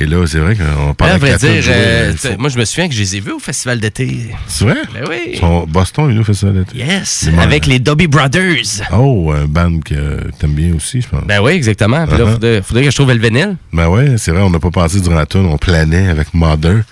Et 0.00 0.06
là, 0.06 0.24
c'est 0.26 0.38
vrai 0.38 0.54
qu'on 0.56 0.94
parle 0.94 1.10
À 1.10 1.14
de 1.14 1.18
vrai 1.18 1.36
dire, 1.36 1.64
euh, 1.68 2.12
moi, 2.38 2.48
je 2.50 2.58
me 2.58 2.64
souviens 2.64 2.88
que 2.88 2.94
je 2.94 3.00
les 3.00 3.16
ai 3.16 3.20
vus 3.20 3.32
au 3.32 3.38
festival 3.40 3.80
d'été. 3.80 4.28
C'est 4.46 4.64
vrai? 4.64 4.76
Ben 4.94 5.04
oui. 5.08 5.36
Sont- 5.38 5.66
Boston, 5.66 6.12
nous 6.14 6.22
fait 6.22 6.34
ça 6.34 6.46
l'été. 6.50 6.78
Yes, 6.78 7.28
avec 7.40 7.66
les 7.66 7.80
Dobby 7.80 8.06
Brothers. 8.06 8.82
Oh, 8.92 9.32
un 9.34 9.46
band 9.46 9.80
que 9.84 10.20
t'aimes 10.38 10.52
bien 10.54 10.72
aussi, 10.76 11.00
je 11.00 11.08
pense. 11.08 11.24
Ben 11.26 11.40
oui, 11.40 11.52
exactement. 11.52 12.06
Puis 12.06 12.16
là, 12.16 12.24
Uh-huh. 12.24 12.32
faudrait, 12.32 12.62
faudrait 12.62 12.84
que 12.84 12.90
je 12.90 12.96
trouve 12.96 13.12
le 13.12 13.18
vinyle. 13.18 13.56
Ben 13.72 13.88
ouais, 13.88 14.14
c'est 14.18 14.30
vrai, 14.30 14.42
on 14.42 14.50
n'a 14.50 14.60
pas 14.60 14.70
pensé 14.70 15.00
durant 15.00 15.16
la 15.16 15.26
tune, 15.26 15.46
on 15.46 15.58
planait 15.58 16.08
avec 16.08 16.32
Mother. 16.32 16.82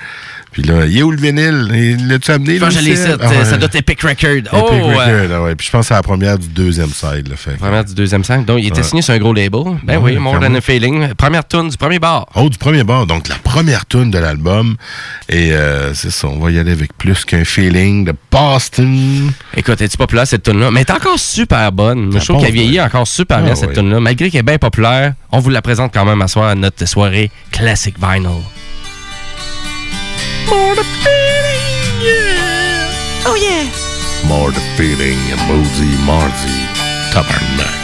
Puis 0.56 0.62
là, 0.64 0.86
il 0.86 0.96
est 0.96 1.02
où 1.02 1.10
le 1.10 1.18
vinyle? 1.18 1.68
Il 1.74 2.08
L'as-tu 2.08 2.30
amené? 2.30 2.54
Je 2.54 2.60
pense 2.64 2.74
que 2.74 2.80
ici, 2.80 3.02
Ah. 3.20 3.44
Ça 3.44 3.58
doit 3.58 3.66
être 3.66 3.74
Epic 3.74 4.00
Record. 4.00 4.30
Epic 4.38 4.48
Oh, 4.54 4.56
Record, 4.86 5.30
ah 5.34 5.42
ouais. 5.42 5.54
Puis 5.54 5.66
je 5.66 5.70
pense 5.70 5.82
que 5.82 5.88
c'est 5.88 5.92
la 5.94 6.02
première 6.02 6.38
du 6.38 6.48
deuxième 6.48 6.88
side. 6.88 7.28
Là, 7.28 7.36
fait. 7.36 7.58
Première 7.58 7.84
du 7.84 7.92
deuxième 7.92 8.24
cinq. 8.24 8.46
Donc, 8.46 8.60
il 8.62 8.68
était 8.68 8.78
Ouais. 8.78 8.82
signé 8.82 9.02
sur 9.02 9.12
un 9.12 9.18
gros 9.18 9.34
label. 9.34 9.60
Ben 9.84 9.98
Ouais, 9.98 10.12
oui, 10.14 10.16
More 10.16 10.40
Than 10.40 10.54
a 10.54 10.62
Feeling. 10.62 11.12
Première 11.12 11.46
tune 11.46 11.68
du 11.68 11.76
premier 11.76 11.98
bar. 11.98 12.24
Oh, 12.36 12.48
du 12.48 12.56
premier 12.56 12.84
bar. 12.84 13.06
Donc, 13.06 13.28
la 13.28 13.34
première 13.34 13.84
tune 13.84 14.10
de 14.10 14.18
l'album. 14.18 14.76
Et 15.28 15.52
euh, 15.52 15.92
c'est 15.92 16.10
ça, 16.10 16.26
on 16.28 16.38
va 16.38 16.50
y 16.50 16.58
aller 16.58 16.72
avec 16.72 16.96
plus 16.96 17.26
qu'un 17.26 17.44
feeling 17.44 18.06
de 18.06 18.14
Boston. 18.32 19.30
Écoute, 19.58 19.82
es-tu 19.82 19.98
populaire 19.98 20.26
cette 20.26 20.44
tune 20.44 20.58
là 20.58 20.70
Mais 20.70 20.80
elle 20.80 20.86
est 20.94 20.98
encore 20.98 21.18
super 21.18 21.70
bonne. 21.70 22.12
Ça 22.12 22.20
je 22.20 22.24
trouve 22.24 22.40
qu'elle 22.42 22.54
vieillit 22.54 22.80
encore 22.80 23.06
super 23.06 23.42
bien 23.42 23.52
Ah, 23.52 23.56
cette 23.56 23.68
ouais. 23.68 23.74
tune 23.74 23.90
là 23.90 24.00
Malgré 24.00 24.30
qu'elle 24.30 24.40
est 24.40 24.42
bien 24.42 24.56
populaire, 24.56 25.12
on 25.32 25.38
vous 25.38 25.50
la 25.50 25.60
présente 25.60 25.92
quand 25.92 26.06
même 26.06 26.22
à 26.22 26.28
soir 26.28 26.48
à 26.48 26.54
notre 26.54 26.86
soirée 26.88 27.30
Classic 27.52 27.94
Vinyl. 28.00 28.30
Oh 33.28 33.36
yeah. 33.40 33.64
More 34.28 34.52
the 34.52 34.60
feeling, 34.76 35.18
Moody 35.48 35.96
Marzi, 36.06 36.58
Tabernacle. 37.12 37.76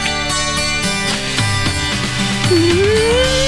Thank 2.49 3.42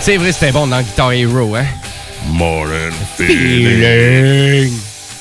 C'est 0.00 0.16
vrai, 0.16 0.32
c'était 0.32 0.50
bon 0.50 0.66
dans 0.66 0.82
Guitar 0.82 1.12
Hero, 1.12 1.54
hein? 1.54 1.64
Feeling. 3.16 4.72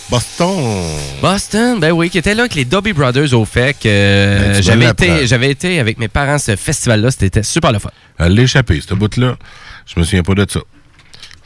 Boston. 0.10 0.88
Boston, 1.22 1.80
ben 1.80 1.92
oui, 1.92 2.10
qui 2.10 2.18
était 2.18 2.34
là 2.34 2.42
avec 2.42 2.56
les 2.56 2.66
Dobby 2.66 2.92
Brothers 2.92 3.34
au 3.34 3.46
fait 3.46 3.74
que 3.74 3.88
ben, 3.88 3.90
euh, 3.90 4.62
j'avais, 4.62 4.90
été, 4.90 5.28
j'avais 5.28 5.52
été 5.52 5.80
avec 5.80 6.00
mes 6.00 6.08
parents 6.08 6.34
à 6.34 6.40
ce 6.40 6.56
festival-là. 6.56 7.12
C'était 7.12 7.44
super 7.44 7.72
le 7.72 7.78
fun. 7.80 7.92
L'échapper, 8.28 8.82
ce 8.82 8.94
bout-là. 8.96 9.38
Je 9.86 10.00
me 10.00 10.04
souviens 10.04 10.24
pas 10.24 10.34
de 10.34 10.46
ça. 10.50 10.62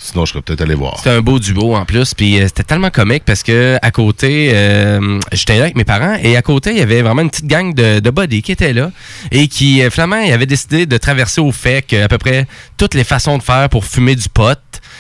Sinon, 0.06 0.24
je 0.26 0.34
serais 0.34 0.44
peut-être 0.44 0.62
allé 0.62 0.76
voir. 0.76 0.98
C'était 0.98 1.10
un 1.10 1.22
beau 1.22 1.40
duo 1.40 1.76
en 1.76 1.84
plus, 1.84 2.14
puis 2.14 2.40
euh, 2.40 2.44
c'était 2.46 2.64
tellement 2.64 2.92
comique 2.92 3.24
parce 3.26 3.42
que 3.42 3.80
à 3.82 3.90
côté, 3.90 4.52
euh, 4.54 5.20
j'étais 5.32 5.58
là 5.58 5.64
avec 5.64 5.76
mes 5.76 5.84
parents 5.84 6.16
et 6.22 6.38
à 6.38 6.44
côté, 6.44 6.70
il 6.72 6.78
y 6.78 6.82
avait 6.82 7.02
vraiment 7.02 7.24
une 7.24 7.32
petite 7.32 7.48
gang 7.48 7.74
de, 7.74 8.00
de 8.00 8.10
buddies 8.12 8.44
qui 8.44 8.52
étaient 8.52 8.72
là 8.74 8.92
et 9.32 9.48
qui, 9.48 9.82
euh, 9.82 9.90
finalement, 9.90 10.18
ils 10.18 10.32
avaient 10.32 10.46
décidé 10.46 10.86
de 10.86 10.98
traverser 10.98 11.42
au 11.42 11.52
fait 11.52 11.92
à 11.94 12.08
peu 12.08 12.20
près 12.20 12.46
toutes 12.78 12.94
les 12.94 13.04
façons 13.04 13.40
de 13.40 13.44
faire 13.44 13.68
pour 13.70 13.84
fumer 13.84 14.16
du 14.16 14.30
pot. 14.30 14.60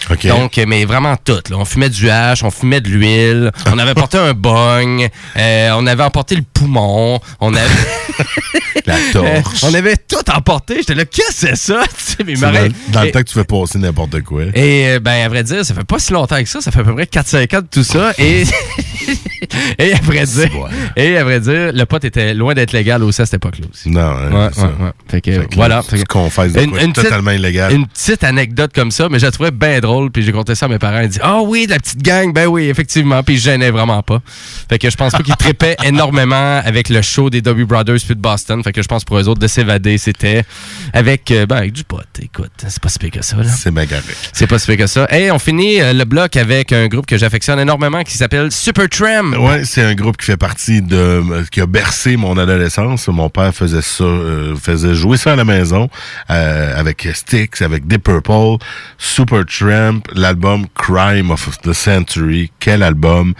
OK. 0.09 0.25
Donc, 0.25 0.57
mais 0.65 0.85
vraiment 0.85 1.15
toutes. 1.23 1.49
là. 1.49 1.57
On 1.59 1.65
fumait 1.65 1.89
du 1.89 2.09
hache, 2.09 2.43
on 2.43 2.49
fumait 2.49 2.81
de 2.81 2.89
l'huile, 2.89 3.51
on 3.71 3.77
avait 3.77 3.93
porté 3.93 4.17
un 4.17 4.33
bong, 4.33 5.07
on 5.35 5.87
avait 5.87 6.03
emporté 6.03 6.35
le 6.35 6.43
poumon, 6.51 7.19
on 7.39 7.53
avait... 7.53 7.69
La 8.85 8.97
torche. 9.11 9.63
on 9.63 9.73
avait 9.73 9.97
tout 9.97 10.29
emporté. 10.31 10.75
J'étais 10.77 10.93
là, 10.93 11.05
qu'est-ce 11.05 11.47
que 11.47 11.47
c'est 11.49 11.55
ça? 11.55 11.83
Tu 11.87 12.03
sais, 12.03 12.23
mais 12.23 12.35
dans, 12.35 12.51
dans 12.89 13.01
le 13.03 13.11
temps 13.11 13.19
que 13.19 13.25
tu 13.25 13.33
fais 13.33 13.43
passer 13.43 13.79
n'importe 13.79 14.21
quoi. 14.21 14.43
et 14.53 14.94
euh, 14.95 14.99
ben 14.99 15.25
à 15.25 15.29
vrai 15.29 15.43
dire, 15.43 15.65
ça 15.65 15.73
fait 15.73 15.83
pas 15.83 15.99
si 15.99 16.13
longtemps 16.13 16.41
que 16.41 16.49
ça, 16.49 16.61
ça 16.61 16.71
fait 16.71 16.79
à 16.79 16.83
peu 16.83 16.93
près 16.93 17.03
4-5 17.05 17.57
ans 17.57 17.61
de 17.61 17.67
tout 17.69 17.83
ça. 17.83 18.13
Et, 18.17 18.43
et 19.79 19.93
à 19.93 19.99
vrai 20.01 20.25
dire, 20.25 20.49
et 20.95 21.17
à 21.17 21.23
vrai 21.23 21.39
dire, 21.39 21.71
le 21.73 21.83
pot 21.85 22.03
était 22.03 22.33
loin 22.33 22.53
d'être 22.53 22.71
légal 22.71 23.03
aussi 23.03 23.21
à 23.21 23.25
cette 23.25 23.35
époque-là 23.35 23.65
aussi. 23.71 23.89
Non, 23.89 24.01
hein, 24.01 24.31
Ouais, 24.31 24.53
ça. 24.53 24.63
ouais, 24.63 24.67
ouais. 24.85 24.91
Fait 25.09 25.21
que, 25.21 25.31
Fait 25.31 25.45
que 25.47 25.55
voilà. 25.55 25.75
là, 25.77 25.81
Fait 25.83 25.97
que- 25.97 26.01
de 26.01 26.93
quoi? 26.93 27.03
totalement 27.03 27.31
illégal. 27.31 27.71
Une 27.73 27.87
petite 27.87 28.23
anecdote 28.23 28.71
comme 28.73 28.91
ça, 28.91 29.07
mais 29.09 29.19
je 29.19 29.25
la 29.25 29.31
trouvais 29.31 29.51
bien 29.51 29.79
drôle. 29.79 30.11
Puis 30.11 30.23
j'ai 30.23 30.31
conté 30.31 30.55
ça 30.55 30.65
à 30.65 30.69
mes 30.69 30.79
parents. 30.79 31.01
Ils 31.01 31.09
disent 31.09 31.21
Ah 31.23 31.41
oui, 31.41 31.65
de 31.65 31.71
la 31.71 31.79
petite 31.79 32.01
gang, 32.01 32.33
ben 32.33 32.47
oui, 32.47 32.69
effectivement. 32.69 33.21
Puis 33.23 33.37
se 33.39 33.45
gênaient 33.45 33.71
vraiment 33.71 34.01
pas. 34.03 34.21
Fait 34.69 34.79
que 34.79 34.89
je 34.89 34.95
pense 34.95 35.11
pas 35.13 35.23
qu'ils 35.23 35.35
tripaient 35.35 35.75
énormément 35.83 36.61
avec 36.63 36.89
le 36.89 37.01
show 37.01 37.29
des 37.29 37.41
W 37.41 37.65
Brothers 37.65 37.97
puis 38.05 38.15
de 38.15 38.21
Boston. 38.21 38.63
Fait 38.63 38.71
que 38.71 38.81
je 38.81 38.87
pense 38.87 39.03
pour 39.03 39.17
eux 39.19 39.27
autres 39.27 39.41
de 39.41 39.47
s'évader, 39.47 39.97
c'était 39.97 40.43
avec, 40.93 41.29
euh, 41.31 41.45
ben, 41.45 41.57
avec 41.57 41.73
du 41.73 41.83
pot. 41.83 41.99
Écoute, 42.21 42.51
c'est 42.57 42.79
pas 42.81 42.89
si 42.89 42.99
pire 42.99 43.11
que 43.11 43.23
ça. 43.23 43.37
là. 43.37 43.43
C'est 43.45 43.71
méga 43.71 43.97
C'est 44.33 44.47
pas 44.47 44.59
si 44.59 44.67
que 44.77 44.87
ça. 44.87 45.07
Et 45.11 45.31
on 45.31 45.39
finit 45.39 45.81
euh, 45.81 45.93
le 45.93 46.05
bloc 46.05 46.35
avec 46.37 46.71
un 46.71 46.87
groupe 46.87 47.05
que 47.05 47.17
j'affectionne 47.17 47.59
énormément 47.59 48.03
qui 48.03 48.17
s'appelle 48.17 48.51
Supertramp. 48.51 49.33
Ouais, 49.33 49.65
c'est 49.65 49.81
un 49.81 49.95
groupe 49.95 50.17
qui 50.17 50.25
fait 50.25 50.37
partie 50.37 50.81
de 50.81 51.21
qui 51.51 51.61
a 51.61 51.65
bercé 51.65 52.17
mon 52.17 52.37
adolescence. 52.37 53.07
Mon 53.07 53.29
père 53.29 53.53
faisait 53.53 53.81
ça, 53.81 54.03
euh, 54.03 54.55
faisait 54.55 54.95
jouer 54.95 55.17
ça 55.17 55.33
à 55.33 55.35
la 55.35 55.45
maison 55.45 55.89
euh, 56.29 56.79
avec 56.79 57.07
Styx, 57.13 57.61
avec 57.61 57.87
Deep 57.87 58.03
Purple, 58.03 58.63
Supertramp, 58.97 60.01
l'album 60.13 60.65
Crime 60.75 61.31
of 61.31 61.61
the 61.61 61.73
Century. 61.73 62.51
Quel 62.59 62.83
album 62.83 63.33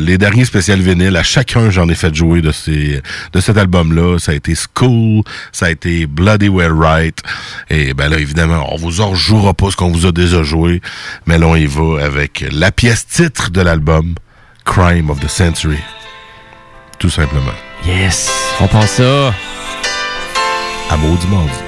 Les 0.00 0.18
derniers 0.18 0.44
spécial 0.44 0.80
vinyles, 0.80 1.16
à 1.16 1.22
chacun 1.22 1.70
j'en 1.70 1.88
ai 1.88 1.94
fait 1.94 2.14
jouer 2.14 2.40
de 2.40 2.52
ces 2.52 3.00
de 3.32 3.40
cet 3.40 3.56
album-là. 3.56 4.18
Ça 4.18 4.32
a 4.32 4.34
été 4.34 4.54
School, 4.54 5.22
ça 5.52 5.66
a 5.66 5.70
été 5.70 6.06
Bloody 6.06 6.48
Well 6.48 6.72
Right. 6.72 7.18
Et 7.70 7.94
ben 7.94 8.08
là 8.08 8.18
évidemment, 8.18 8.66
on 8.72 8.76
vous 8.76 9.00
en 9.00 9.14
jouera 9.14 9.54
pas 9.54 9.70
ce 9.70 9.76
qu'on 9.76 9.90
vous 9.90 10.06
a 10.06 10.12
déjà 10.12 10.42
joué, 10.42 10.57
mais 11.26 11.38
là 11.38 11.46
on 11.46 11.56
y 11.56 11.66
va 11.66 12.04
avec 12.04 12.44
la 12.50 12.70
pièce 12.70 13.06
titre 13.06 13.50
de 13.50 13.60
l'album. 13.60 14.14
Crime 14.64 15.10
of 15.10 15.20
the 15.20 15.28
Century. 15.28 15.78
Tout 16.98 17.10
simplement. 17.10 17.54
Yes, 17.86 18.30
on 18.60 18.68
pense 18.68 18.90
ça. 18.90 19.34
À 20.90 20.96
maudit 20.96 21.26
mardi. 21.28 21.67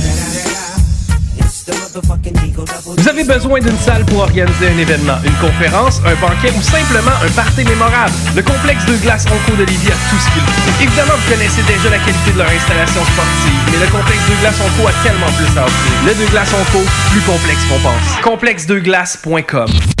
Besoin 3.27 3.59
d'une 3.59 3.77
salle 3.77 4.03
pour 4.05 4.19
organiser 4.19 4.67
un 4.67 4.77
événement, 4.77 5.17
une 5.23 5.33
conférence, 5.35 6.01
un 6.05 6.15
banquet 6.15 6.51
ou 6.57 6.61
simplement 6.61 7.15
un 7.23 7.29
party 7.29 7.63
mémorable. 7.63 8.11
Le 8.35 8.41
complexe 8.41 8.85
de 8.85 8.95
glace 8.97 9.25
Onco 9.27 9.55
de 9.55 9.63
Lévis 9.63 9.87
a 9.87 9.95
tout 10.09 10.19
ce 10.19 10.29
qu'il 10.33 10.41
faut. 10.41 10.83
Évidemment, 10.83 11.13
vous 11.15 11.31
connaissez 11.31 11.61
déjà 11.63 11.89
la 11.89 11.99
qualité 11.99 12.31
de 12.33 12.37
leur 12.39 12.49
installation 12.49 13.01
sportive, 13.05 13.59
mais 13.71 13.85
le 13.85 13.91
complexe 13.91 14.27
de 14.27 14.35
glace 14.41 14.59
Onco 14.59 14.87
a 14.87 14.93
tellement 15.03 15.31
plus 15.37 15.57
à 15.57 15.63
offrir. 15.63 15.93
Le 16.05 16.25
de 16.25 16.31
glace 16.31 16.51
Onco, 16.51 16.83
plus 17.11 17.21
complexe 17.21 17.63
qu'on 17.69 17.79
pense. 17.79 18.21
Complexedeglace.com 18.21 20.00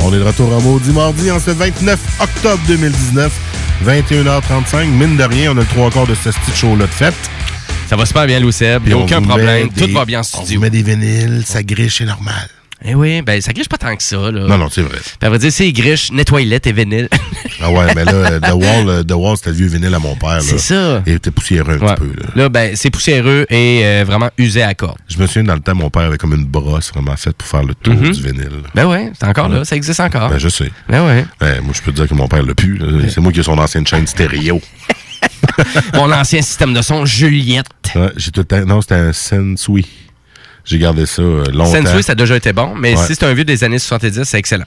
On 0.00 0.14
est 0.14 0.18
de 0.18 0.22
retour 0.24 0.54
à 0.54 0.60
Maudit 0.60 0.90
Mardi 0.92 1.30
en 1.30 1.38
ce 1.38 1.50
29 1.50 1.98
octobre 2.20 2.62
2019, 2.66 3.32
21h35. 3.84 4.86
Mine 4.86 5.16
de 5.16 5.24
rien, 5.24 5.52
on 5.52 5.56
a 5.58 5.60
le 5.60 5.66
trois 5.66 5.90
quarts 5.90 6.06
de 6.06 6.14
ce 6.14 6.30
petit 6.30 6.56
show-là 6.56 6.86
de 6.86 6.90
fête. 6.90 7.14
Ça 7.88 7.96
va 7.96 8.06
super 8.06 8.26
bien, 8.26 8.40
Lou 8.40 8.50
Seb. 8.52 8.82
Il 8.84 8.84
Puis 8.84 8.94
n'y 8.94 9.00
a 9.00 9.02
on 9.02 9.04
aucun 9.04 9.22
problème. 9.22 9.68
Tout 9.70 9.90
va 9.92 10.04
bien 10.04 10.18
en 10.18 10.20
On 10.20 10.24
studio. 10.24 10.54
vous 10.56 10.60
met 10.62 10.70
des 10.70 10.82
vinyles, 10.82 11.42
ça 11.46 11.62
griche, 11.62 11.98
c'est 11.98 12.04
normal. 12.04 12.48
Eh 12.84 12.94
oui, 12.94 13.22
ben 13.22 13.40
ça 13.40 13.52
griche 13.52 13.68
pas 13.68 13.76
tant 13.76 13.96
que 13.96 14.02
ça. 14.02 14.16
Là. 14.30 14.46
Non, 14.46 14.56
non, 14.56 14.68
c'est 14.70 14.82
vrai. 14.82 14.98
Puis 15.02 15.16
à 15.26 15.28
vrai 15.28 15.38
dire, 15.40 15.50
c'est 15.52 15.72
griche, 15.72 16.12
nettoie-les 16.12 16.60
tes 16.60 16.72
vinyles. 16.72 17.08
Ah 17.60 17.72
ouais, 17.72 17.92
mais 17.96 18.04
là, 18.04 18.12
euh, 18.12 18.38
The 18.40 18.52
Wall, 18.54 18.88
euh, 18.88 19.02
The 19.02 19.14
Wall 19.16 19.36
c'était 19.36 19.50
le 19.50 19.56
vieux 19.56 19.66
vinyle 19.66 19.92
à 19.92 19.98
mon 19.98 20.14
père. 20.14 20.40
C'est 20.40 20.58
ça. 20.58 21.02
Il 21.08 21.14
était 21.14 21.32
poussiéreux 21.32 21.76
un 21.82 21.84
Ouais. 21.84 21.94
petit 21.96 22.02
peu. 22.02 22.12
Là. 22.22 22.28
Là, 22.36 22.48
ben, 22.48 22.76
c'est 22.76 22.88
poussiéreux 22.90 23.46
et 23.50 23.80
euh, 23.84 24.04
vraiment 24.06 24.30
usé 24.38 24.62
à 24.62 24.74
cordes. 24.74 24.98
Je 25.08 25.18
me 25.18 25.26
souviens, 25.26 25.42
dans 25.42 25.54
le 25.54 25.60
temps, 25.60 25.74
mon 25.74 25.90
père 25.90 26.02
avait 26.02 26.18
comme 26.18 26.34
une 26.34 26.44
brosse 26.44 26.92
vraiment 26.92 27.16
faite 27.16 27.36
pour 27.36 27.48
faire 27.48 27.64
le 27.64 27.74
tour 27.74 27.94
Mhm. 27.94 28.12
du 28.12 28.22
vinyle. 28.22 28.50
Ben 28.76 28.86
ouais, 28.86 29.10
c'est 29.18 29.26
encore 29.26 29.48
là, 29.48 29.64
ça 29.64 29.74
existe 29.74 29.98
encore. 29.98 30.30
Ben, 30.30 30.38
je 30.38 30.48
sais. 30.48 30.70
Ben 30.88 31.04
ouais. 31.04 31.24
Ben, 31.40 31.60
moi, 31.62 31.72
je 31.74 31.82
peux 31.82 31.90
te 31.90 31.96
dire 31.96 32.06
que 32.08 32.14
mon 32.14 32.28
père 32.28 32.44
l'a 32.44 32.54
pu. 32.54 32.80
C'est 33.08 33.20
moi 33.20 33.32
qui 33.32 33.40
ai 33.40 33.42
son 33.42 33.58
ancienne 33.58 33.86
chaîne 33.86 34.06
stéréo. 34.06 34.60
Mon 35.94 36.12
ancien 36.12 36.40
système 36.42 36.72
de 36.72 36.82
son, 36.82 37.04
Juliette. 37.04 37.66
Ouais, 37.96 38.10
j'ai 38.16 38.30
tout 38.30 38.40
le 38.40 38.46
temps. 38.46 38.64
Non, 38.64 38.80
c'était 38.80 38.94
un 38.94 39.12
Sensui. 39.12 39.84
J'ai 40.68 40.78
gardé 40.78 41.06
ça 41.06 41.22
euh, 41.22 41.44
longtemps. 41.52 41.82
Sensui, 41.82 42.02
ça 42.02 42.12
a 42.12 42.14
déjà 42.14 42.36
été 42.36 42.52
bon, 42.52 42.74
mais 42.76 42.94
Ouais. 42.94 43.06
si 43.06 43.14
c'est 43.14 43.24
un 43.24 43.32
vieux 43.32 43.44
des 43.44 43.64
années 43.64 43.78
70, 43.78 44.24
c'est 44.24 44.38
excellent. 44.38 44.66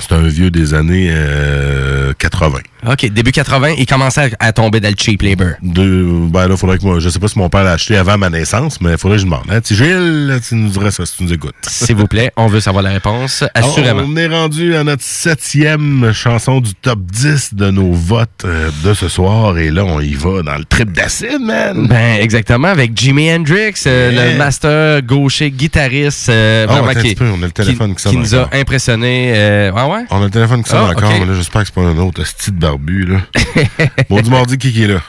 C'est 0.00 0.14
un 0.14 0.26
vieux 0.28 0.50
des 0.50 0.74
années 0.74 1.08
euh, 1.10 2.12
80. 2.18 2.58
OK, 2.88 3.06
début 3.10 3.32
80, 3.32 3.70
il 3.78 3.86
commençait 3.86 4.30
à, 4.38 4.46
à 4.46 4.52
tomber 4.52 4.78
dans 4.80 4.88
le 4.88 4.94
cheap 4.96 5.22
labor. 5.22 5.48
De, 5.62 6.06
ben 6.28 6.46
là, 6.46 6.56
faudrait 6.56 6.78
que 6.78 6.84
moi, 6.84 7.00
je 7.00 7.08
sais 7.08 7.18
pas 7.18 7.26
si 7.26 7.36
mon 7.38 7.48
père 7.48 7.64
l'a 7.64 7.72
acheté 7.72 7.96
avant 7.96 8.16
ma 8.16 8.30
naissance, 8.30 8.80
mais 8.80 8.96
faudrait 8.96 9.16
que 9.16 9.22
je 9.22 9.26
demande. 9.26 9.42
Hein, 9.50 9.58
Gilles, 9.68 10.38
tu 10.46 10.54
nous 10.54 10.68
dirais 10.68 10.92
ça 10.92 11.04
si 11.04 11.16
tu 11.16 11.24
nous 11.24 11.32
écoutes. 11.32 11.54
S'il 11.66 11.96
vous 11.96 12.06
plaît, 12.06 12.30
on 12.36 12.46
veut 12.46 12.60
savoir 12.60 12.84
la 12.84 12.90
réponse, 12.90 13.42
assurément. 13.54 14.02
On 14.06 14.16
est 14.16 14.28
rendu 14.28 14.76
à 14.76 14.84
notre 14.84 15.02
septième 15.02 16.12
chanson 16.12 16.60
du 16.60 16.74
top 16.74 17.00
10 17.00 17.54
de 17.54 17.70
nos 17.70 17.92
votes 17.92 18.28
euh, 18.44 18.70
de 18.84 18.94
ce 18.94 19.08
soir. 19.08 19.58
Et 19.58 19.70
là, 19.70 19.84
on 19.84 20.00
y 20.00 20.14
va 20.14 20.42
dans 20.42 20.56
le 20.56 20.64
trip 20.64 20.92
d'acide, 20.92 21.40
man. 21.40 21.86
Ben, 21.88 22.20
exactement, 22.20 22.68
avec 22.68 22.96
Jimi 22.96 23.30
Hendrix, 23.32 23.74
euh, 23.86 24.08
Yeah. 24.12 24.32
le 24.32 24.38
master 24.38 25.02
gaucher 25.02 25.50
guitariste, 25.50 26.28
euh, 26.28 26.66
Ah, 26.68 26.80
vraiment 26.80 27.00
qui, 27.00 27.14
peu, 27.14 27.26
on 27.26 27.42
a 27.42 27.46
le 27.46 27.52
téléphone 27.52 27.94
qui 27.94 28.02
sonne 28.02 28.14
nous 28.16 28.34
a 28.34 28.48
impressionné. 28.52 29.32
euh, 29.34 29.70
ah 29.88 29.98
ouais? 29.98 30.06
On 30.10 30.20
a 30.22 30.24
le 30.24 30.30
téléphone 30.30 30.62
qui 30.62 30.70
sonne 30.70 30.84
Ah, 30.86 30.90
encore, 30.90 31.10
mais 31.10 31.26
là, 31.26 31.34
j'espère 31.34 31.62
que 31.62 31.68
c'est 31.68 31.74
pas 31.74 31.80
un 31.82 31.98
autre 31.98 32.22
petit 32.22 32.50
barbu, 32.52 33.04
là. 33.06 33.18
bon, 34.10 34.20
du 34.20 34.30
mardi, 34.30 34.58
qui 34.58 34.72
qui 34.72 34.84
est 34.84 34.88
là? 34.88 35.00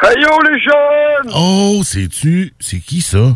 Hey 0.00 0.14
yo 0.22 0.30
les 0.42 0.60
jeunes! 0.60 1.32
Oh, 1.34 1.80
c'est-tu? 1.84 2.52
C'est 2.60 2.78
qui 2.78 3.00
ça? 3.00 3.34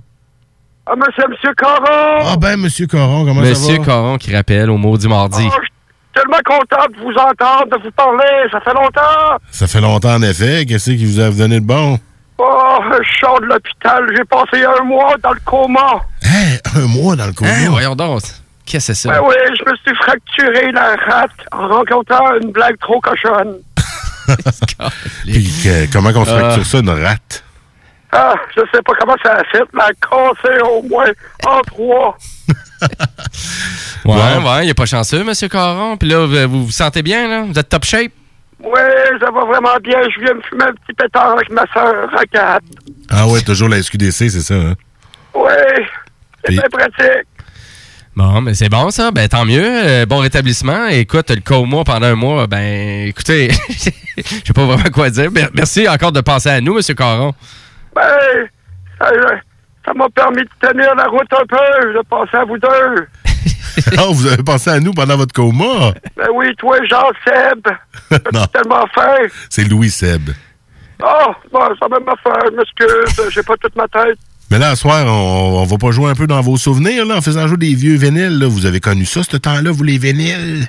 Ah 0.86 0.92
mais 0.96 1.06
c'est 1.16 1.28
Monsieur 1.28 1.52
Caron! 1.54 2.24
Ah 2.32 2.36
ben, 2.38 2.56
Monsieur 2.56 2.86
Coron, 2.86 3.24
comment 3.24 3.40
Monsieur 3.40 3.74
ça 3.76 3.78
va? 3.80 3.84
Coron 3.84 4.16
qui 4.18 4.34
rappelle 4.34 4.70
au 4.70 4.76
maudit 4.76 5.08
mardi. 5.08 5.44
Oh, 5.44 5.54
je 5.56 5.64
suis 5.64 5.72
tellement 6.14 6.38
content 6.44 6.84
de 6.92 6.96
vous 7.02 7.12
entendre, 7.18 7.66
de 7.76 7.82
vous 7.82 7.90
parler, 7.92 8.48
ça 8.52 8.60
fait 8.60 8.74
longtemps! 8.74 9.38
Ça 9.50 9.66
fait 9.66 9.80
longtemps, 9.80 10.14
en 10.14 10.22
effet. 10.22 10.64
Qu'est-ce 10.66 10.90
qui 10.92 11.04
vous 11.04 11.18
a 11.20 11.30
donné 11.30 11.58
de 11.60 11.66
bon? 11.66 11.98
Oh, 12.38 12.78
je 12.90 13.18
sors 13.20 13.40
de 13.40 13.46
l'hôpital, 13.46 14.04
j'ai 14.16 14.24
passé 14.24 14.64
un 14.64 14.84
mois 14.84 15.14
dans 15.22 15.32
le 15.32 15.40
coma. 15.44 16.00
Hein, 16.24 16.58
un 16.76 16.86
mois 16.86 17.16
dans 17.16 17.26
le 17.26 17.32
coma? 17.32 17.50
Hein, 17.50 17.70
voyons 17.70 17.94
donc. 17.96 18.22
Qu'est-ce 18.66 18.88
que 18.88 18.94
c'est 18.94 19.08
ça? 19.08 19.10
Ben 19.10 19.20
oui, 19.26 19.34
je 19.58 19.70
me 19.70 19.76
suis 19.76 19.94
fracturé 19.96 20.72
la 20.72 20.94
rate 20.96 21.30
en 21.52 21.68
rencontrant 21.68 22.34
une 22.40 22.52
blague 22.52 22.78
trop 22.78 23.00
cochonne. 23.00 23.58
Puis 25.24 25.50
que- 25.64 25.92
comment 25.92 26.12
qu'on 26.12 26.24
se 26.24 26.30
Ah. 26.30 26.38
fracture 26.38 26.66
ça, 26.66 26.78
une 26.78 26.90
rate? 26.90 27.44
Ah, 28.12 28.34
je 28.54 28.60
sais 28.72 28.82
pas 28.82 28.92
comment 29.00 29.16
ça 29.24 29.32
a 29.36 29.44
fait, 29.44 29.62
mais 29.72 29.82
elle 29.88 29.94
a 29.94 30.08
cassé 30.34 30.60
au 30.62 30.82
moins 30.82 31.10
en 31.46 31.60
trois. 31.62 32.16
Ouais, 34.04 34.14
ouais, 34.14 34.66
il 34.66 34.70
est 34.70 34.74
pas 34.74 34.84
chanceux, 34.86 35.22
Monsieur 35.22 35.48
Coron. 35.48 35.96
Puis 35.96 36.08
là, 36.08 36.26
vous, 36.26 36.48
vous 36.50 36.64
vous 36.66 36.72
sentez 36.72 37.02
bien, 37.02 37.28
là? 37.28 37.42
Vous 37.42 37.56
êtes 37.56 37.68
top 37.68 37.84
shape? 37.84 38.10
Ouais, 38.58 39.10
ça 39.20 39.30
va 39.30 39.44
vraiment 39.44 39.76
bien. 39.80 39.96
Je 40.14 40.20
viens 40.20 40.34
me 40.34 40.40
fumer 40.42 40.64
un 40.64 40.72
petit 40.72 40.92
pétard 40.96 41.32
avec 41.32 41.48
ma 41.50 41.64
soeur 41.72 42.10
à 42.18 42.24
quatre. 42.26 42.64
Ah 43.08 43.28
ouais, 43.28 43.40
toujours 43.42 43.68
la 43.68 43.80
SQDC, 43.80 44.28
c'est 44.28 44.40
ça, 44.40 44.54
hein? 44.54 44.74
Ouais, 45.34 45.86
c'est 46.44 46.46
Puis- 46.46 46.56
bien 46.58 46.68
pratique. 46.70 47.26
Bon, 48.14 48.42
mais 48.42 48.52
c'est 48.54 48.68
bon, 48.68 48.90
ça. 48.90 49.10
Ben, 49.10 49.26
tant 49.28 49.44
mieux. 49.46 49.64
Euh, 49.64 50.06
bon 50.06 50.18
rétablissement. 50.18 50.86
Écoute, 50.88 51.30
le 51.30 51.40
coma 51.40 51.82
pendant 51.84 52.08
un 52.08 52.14
mois, 52.14 52.46
ben, 52.46 53.06
écoutez, 53.08 53.50
je 53.70 53.74
sais 54.22 54.52
pas 54.54 54.66
vraiment 54.66 54.90
quoi 54.92 55.08
dire. 55.10 55.30
Mer- 55.30 55.48
Merci 55.54 55.88
encore 55.88 56.12
de 56.12 56.20
penser 56.20 56.50
à 56.50 56.60
nous, 56.60 56.74
Monsieur 56.74 56.94
Coron. 56.94 57.32
Ben, 57.94 58.02
ça 59.84 59.92
m'a 59.94 60.08
permis 60.10 60.42
de 60.42 60.50
tenir 60.68 60.94
la 60.94 61.06
route 61.06 61.32
un 61.32 61.46
peu, 61.46 61.94
de 61.94 62.02
passer 62.08 62.36
à 62.36 62.44
vous 62.44 62.58
deux. 62.58 63.06
Ah, 63.96 64.02
vous 64.12 64.26
avez 64.26 64.42
pensé 64.42 64.68
à 64.68 64.78
nous 64.78 64.92
pendant 64.92 65.16
votre 65.16 65.32
coma? 65.32 65.92
Ben 66.16 66.28
oui, 66.34 66.54
toi, 66.58 66.76
Jean-Seb. 66.88 67.66
non, 68.32 68.44
Tellement 68.46 68.84
faim. 68.94 69.16
c'est 69.48 69.64
Louis 69.64 69.88
Seb. 69.90 70.28
Oh, 71.02 71.32
bon, 71.50 71.60
ça 71.80 71.86
affaire. 71.86 72.42
Je 72.50 72.56
m'excuse. 72.56 73.30
J'ai 73.30 73.42
pas 73.42 73.54
toute 73.56 73.74
ma 73.74 73.88
tête. 73.88 74.18
Mais 74.52 74.58
là, 74.58 74.76
ce 74.76 74.82
soir, 74.82 75.06
on, 75.06 75.62
on 75.62 75.64
va 75.64 75.78
pas 75.78 75.92
jouer 75.92 76.10
un 76.10 76.14
peu 76.14 76.26
dans 76.26 76.42
vos 76.42 76.58
souvenirs, 76.58 77.06
là, 77.06 77.16
en 77.16 77.22
faisant 77.22 77.48
jouer 77.48 77.56
des 77.56 77.74
vieux 77.74 77.96
vinyles. 77.96 78.38
là. 78.38 78.46
Vous 78.48 78.66
avez 78.66 78.80
connu 78.80 79.06
ça, 79.06 79.22
ce 79.22 79.38
temps-là, 79.38 79.70
vous, 79.70 79.82
les 79.82 79.96
vinyles? 79.96 80.68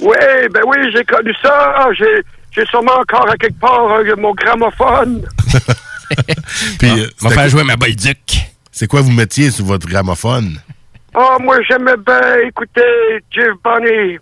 Oui, 0.00 0.16
ben 0.52 0.62
oui, 0.66 0.78
j'ai 0.92 1.04
connu 1.04 1.32
ça. 1.40 1.76
J'ai, 1.92 2.66
sûrement 2.66 2.98
encore 2.98 3.30
à 3.30 3.36
quelque 3.36 3.60
part 3.60 3.88
euh, 3.88 4.16
mon 4.18 4.34
gramophone. 4.34 5.28
Puis, 6.80 6.90
euh, 6.90 7.06
on 7.22 7.28
va 7.28 7.34
faire 7.36 7.48
jouer 7.48 7.62
ma 7.62 7.76
Bolduc. 7.76 8.18
C'est 8.72 8.88
quoi 8.88 9.00
vous 9.00 9.12
mettiez 9.12 9.52
sur 9.52 9.64
votre 9.64 9.86
gramophone? 9.86 10.58
Oh, 11.14 11.36
moi, 11.40 11.58
j'aimais 11.68 11.98
bien 12.04 12.48
écouter 12.48 12.82
Jeff 13.30 13.52
Bunny. 13.62 14.18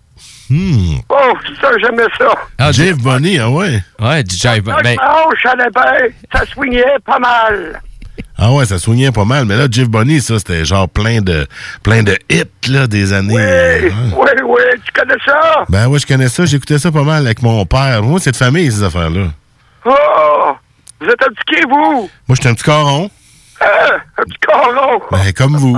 Hmm. 0.51 0.99
Oh, 1.09 1.33
ça, 1.63 1.71
j'aimais 1.81 2.09
ça. 2.19 2.35
Ah, 2.59 2.73
Jeff 2.73 2.99
Bunny, 2.99 3.39
ah 3.39 3.49
ouais? 3.49 3.83
Ouais, 4.01 4.23
Quand 4.43 4.83
Ben, 4.83 4.97
ça 5.43 5.53
allait 5.53 5.71
bien. 5.71 6.15
Ça 6.31 6.45
swingait 6.45 6.85
pas 7.07 7.19
mal. 7.19 7.81
Ah 8.41 8.53
ouais, 8.53 8.65
ça 8.67 8.79
soignait 8.79 9.11
pas 9.11 9.25
mal. 9.25 9.45
Mais 9.47 9.57
là, 9.57 9.67
Jeff 9.71 9.89
Bunny, 9.89 10.21
ça, 10.21 10.39
c'était 10.39 10.65
genre 10.65 10.89
plein 10.89 11.21
de 11.21 11.47
plein 11.83 12.05
de 12.05 12.17
hits, 12.31 12.71
là, 12.71 12.87
des 12.87 13.13
années. 13.13 13.35
euh, 13.37 13.91
hein. 13.91 14.11
Oui, 14.17 14.29
oui, 14.45 14.63
tu 14.87 14.93
connais 14.93 15.21
ça? 15.27 15.65
Ben 15.69 15.89
ouais, 15.89 15.99
je 15.99 16.07
connais 16.07 16.29
ça. 16.29 16.45
J'écoutais 16.47 16.79
ça 16.79 16.93
pas 16.93 17.03
mal 17.03 17.27
avec 17.27 17.43
mon 17.43 17.67
père. 17.67 18.03
Moi, 18.03 18.21
c'est 18.21 18.31
de 18.31 18.37
famille, 18.37 18.71
ces 18.71 18.85
affaires-là. 18.85 19.27
Oh, 19.85 20.53
vous 21.01 21.07
êtes 21.09 21.23
un 21.23 21.29
petit 21.33 21.57
qui, 21.57 21.63
vous? 21.69 22.09
Moi, 22.29 22.37
j'étais 22.37 22.49
un 22.49 22.55
petit 22.55 22.65
coron. 22.65 23.11
Hein? 23.61 23.97
Un 24.19 24.23
petit 24.23 24.39
coron? 24.47 25.01
Ben, 25.11 25.33
comme 25.33 25.57
vous. 25.57 25.77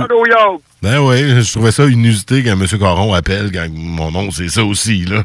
Ben 0.83 0.99
oui, 0.99 1.41
je 1.43 1.51
trouvais 1.51 1.71
ça 1.71 1.85
inusité 1.85 2.43
quand 2.43 2.51
M. 2.51 2.65
Coron 2.79 3.13
appelle 3.13 3.51
quand 3.51 3.67
mon 3.71 4.11
nom, 4.11 4.29
c'est 4.31 4.49
ça 4.49 4.63
aussi, 4.63 5.05
là. 5.05 5.23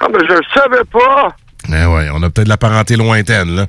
Ah, 0.00 0.06
mais 0.12 0.18
je 0.28 0.34
le 0.34 0.40
savais 0.52 0.84
pas. 0.90 1.28
Ben 1.68 1.88
ouais, 1.88 2.08
on 2.12 2.22
a 2.22 2.28
peut-être 2.30 2.44
de 2.44 2.48
la 2.50 2.56
parenté 2.58 2.96
lointaine, 2.96 3.54
là. 3.54 3.66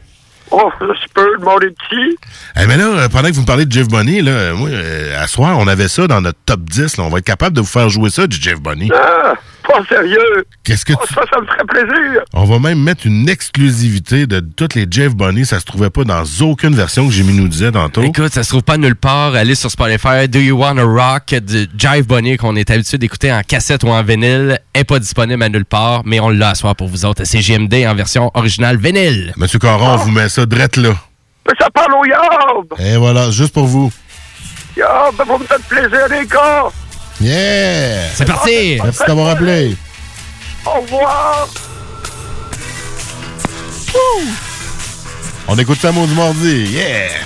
Oh, 0.51 0.71
je 0.79 1.07
peux 1.13 1.37
demander 1.39 1.69
petit. 1.71 2.17
Eh 2.59 2.65
mais 2.67 2.77
là, 2.77 2.85
euh, 2.85 3.09
pendant 3.09 3.29
que 3.29 3.33
vous 3.33 3.41
me 3.41 3.45
parlez 3.45 3.65
de 3.65 3.71
Jeff 3.71 3.87
Bunny, 3.87 4.21
là, 4.21 4.31
euh, 4.31 4.55
moi, 4.55 4.69
euh, 4.69 5.21
à 5.21 5.27
soir, 5.27 5.57
on 5.57 5.67
avait 5.67 5.87
ça 5.87 6.07
dans 6.07 6.21
notre 6.21 6.39
top 6.45 6.61
10. 6.61 6.97
Là. 6.97 7.03
On 7.03 7.09
va 7.09 7.17
être 7.19 7.25
capable 7.25 7.55
de 7.55 7.61
vous 7.61 7.67
faire 7.67 7.89
jouer 7.89 8.09
ça, 8.09 8.27
du 8.27 8.37
Jeff 8.39 8.59
Bunny. 8.61 8.91
Ah, 8.93 9.33
pas 9.67 9.81
sérieux. 9.89 10.45
Qu'est-ce 10.63 10.85
que 10.85 10.93
Oh, 10.93 11.05
ça, 11.13 11.21
ça 11.31 11.41
me 11.41 11.45
ferait 11.45 11.65
plaisir. 11.67 12.21
On 12.33 12.45
va 12.45 12.59
même 12.59 12.81
mettre 12.81 13.05
une 13.05 13.27
exclusivité 13.29 14.27
de 14.27 14.39
toutes 14.39 14.75
les 14.75 14.85
Jeff 14.89 15.15
Bunny. 15.15 15.45
Ça 15.45 15.59
se 15.59 15.65
trouvait 15.65 15.89
pas 15.89 16.03
dans 16.03 16.23
aucune 16.41 16.75
version 16.75 17.07
que 17.07 17.13
Jimmy 17.13 17.33
nous 17.33 17.47
disait 17.47 17.71
tantôt. 17.71 18.01
Écoute, 18.03 18.33
ça 18.33 18.43
se 18.43 18.49
trouve 18.49 18.63
pas 18.63 18.77
nulle 18.77 18.95
part. 18.95 19.35
Allez 19.35 19.55
sur 19.55 19.69
Spotify. 19.71 20.27
Do 20.27 20.39
You 20.39 20.57
Wanna 20.57 20.83
Rock 20.83 21.29
de 21.35 21.67
Jive 21.77 22.07
Bunny 22.07 22.37
qu'on 22.37 22.55
est 22.55 22.69
habitué 22.69 22.97
d'écouter 22.97 23.31
en 23.33 23.41
cassette 23.41 23.83
ou 23.83 23.89
en 23.89 24.03
vinyle? 24.03 24.59
Est 24.73 24.83
pas 24.83 24.99
disponible 24.99 25.41
à 25.43 25.49
nulle 25.49 25.65
part, 25.65 26.01
mais 26.05 26.19
on 26.19 26.29
l'a 26.29 26.49
à 26.49 26.55
soir 26.55 26.75
pour 26.75 26.87
vous 26.87 27.05
autres. 27.05 27.23
C'est 27.25 27.39
GMD 27.39 27.85
en 27.87 27.95
version 27.95 28.31
originale 28.33 28.77
vinyle. 28.77 29.33
Monsieur 29.37 29.59
Coron, 29.59 29.93
on 29.93 29.97
vous 29.97 30.11
met 30.11 30.29
ça 30.29 30.45
drette 30.45 30.77
là. 30.77 30.93
Mais 31.47 31.53
ça 31.59 31.69
parle 31.69 31.93
au 31.93 32.05
yard. 32.05 32.65
Et 32.79 32.97
voilà, 32.97 33.29
juste 33.31 33.53
pour 33.53 33.65
vous. 33.67 33.91
Yard, 34.75 35.13
vous 35.25 35.37
me 35.37 35.45
faites 35.45 35.63
plaisir, 35.63 36.07
les 36.09 36.25
gars. 36.27 36.65
Yeah! 37.21 38.09
C'est 38.13 38.25
parti! 38.25 38.79
Merci 38.83 39.03
d'avoir 39.07 39.29
appelé. 39.29 39.75
Au 40.65 40.81
revoir. 40.81 41.47
On 45.47 45.57
écoute 45.57 45.79
ça, 45.79 45.91
mot 45.91 46.05
du 46.05 46.13
mardi. 46.13 46.65
Yeah! 46.71 47.25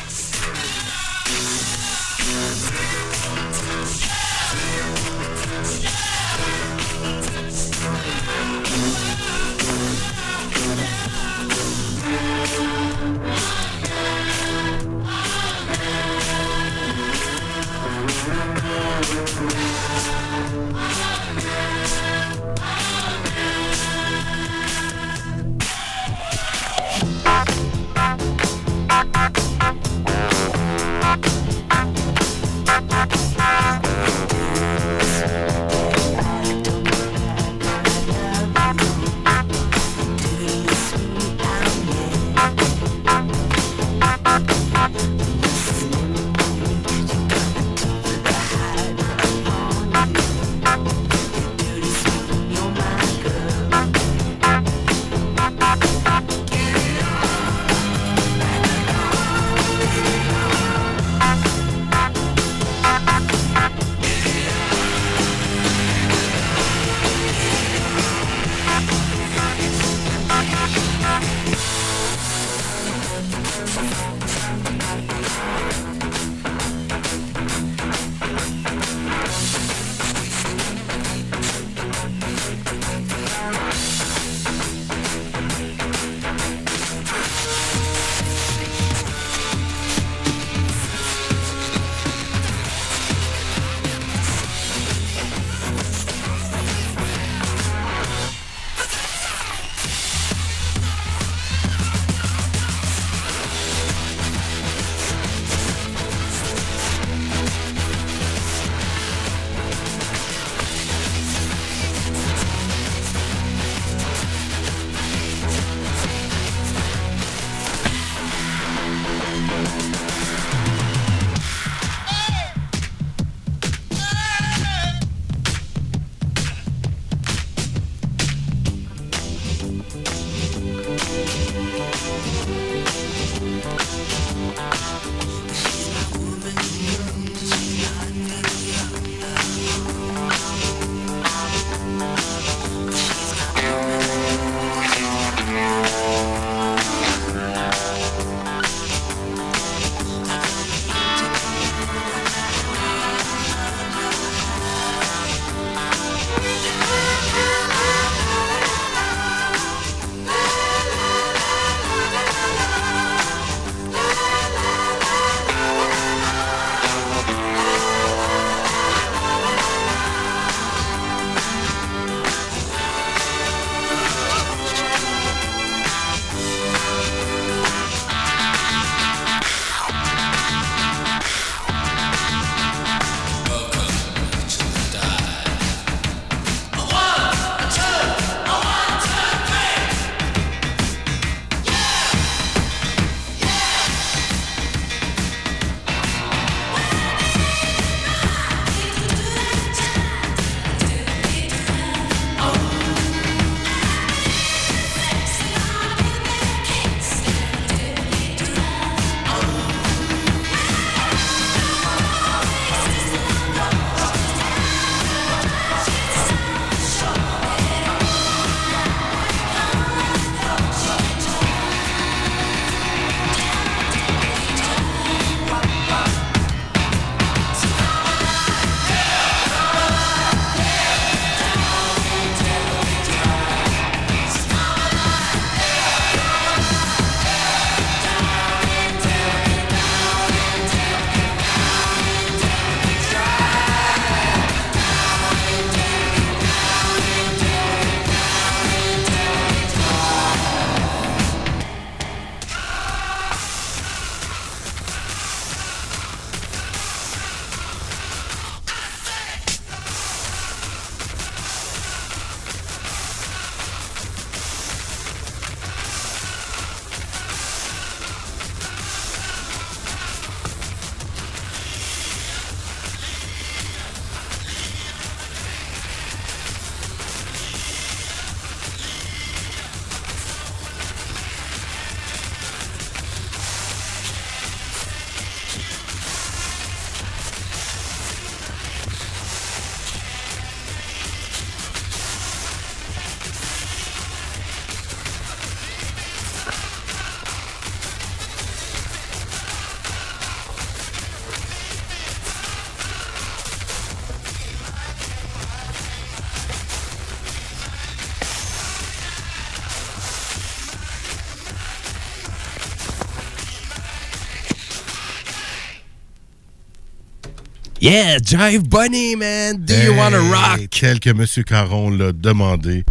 Yeah, 317.90 318.20
Jive 318.20 318.70
Bunny, 318.70 319.16
man. 319.16 319.66
Do 319.66 319.74
you 319.74 319.96
wanna 319.96 320.22
Hey, 320.22 320.30
rock? 320.32 320.70
Tel 320.70 321.00
que 321.00 321.10
M. 321.10 321.26
Caron 321.44 321.90
l'a 321.90 322.12
demandé. 322.12 322.86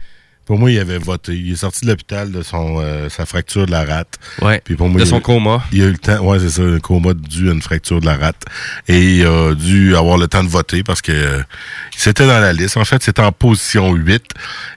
Pour 0.44 0.58
moi, 0.58 0.72
il 0.72 0.78
avait 0.80 0.98
voté. 0.98 1.36
Il 1.36 1.52
est 1.52 1.56
sorti 1.56 1.84
de 1.84 1.90
l'hôpital 1.90 2.32
de 2.32 2.42
son 2.42 2.80
euh, 2.80 3.08
sa 3.08 3.24
fracture 3.24 3.66
de 3.66 3.70
la 3.70 3.84
rate. 3.84 4.18
Ouais. 4.42 4.60
Puis 4.64 4.74
pour 4.74 4.88
moi, 4.88 4.98
De 4.98 5.04
il 5.04 5.08
son 5.08 5.20
coma. 5.20 5.62
Il 5.70 5.82
a 5.82 5.84
eu 5.86 5.92
le 5.92 5.98
temps. 5.98 6.18
Ouais, 6.24 6.40
c'est 6.40 6.50
ça, 6.50 6.62
un 6.62 6.80
coma 6.80 7.14
dû 7.14 7.48
à 7.48 7.52
une 7.52 7.62
fracture 7.62 8.00
de 8.00 8.06
la 8.06 8.16
rate. 8.16 8.42
Et 8.88 9.18
il 9.18 9.26
a 9.26 9.54
dû 9.54 9.94
avoir 9.94 10.18
le 10.18 10.26
temps 10.26 10.42
de 10.42 10.48
voter 10.48 10.82
parce 10.82 11.00
que 11.00 11.12
euh, 11.12 11.42
c'était 11.98 12.28
dans 12.28 12.38
la 12.38 12.52
liste. 12.52 12.76
En 12.76 12.84
fait, 12.84 13.02
c'était 13.02 13.22
en 13.22 13.32
position 13.32 13.92
8. 13.92 14.22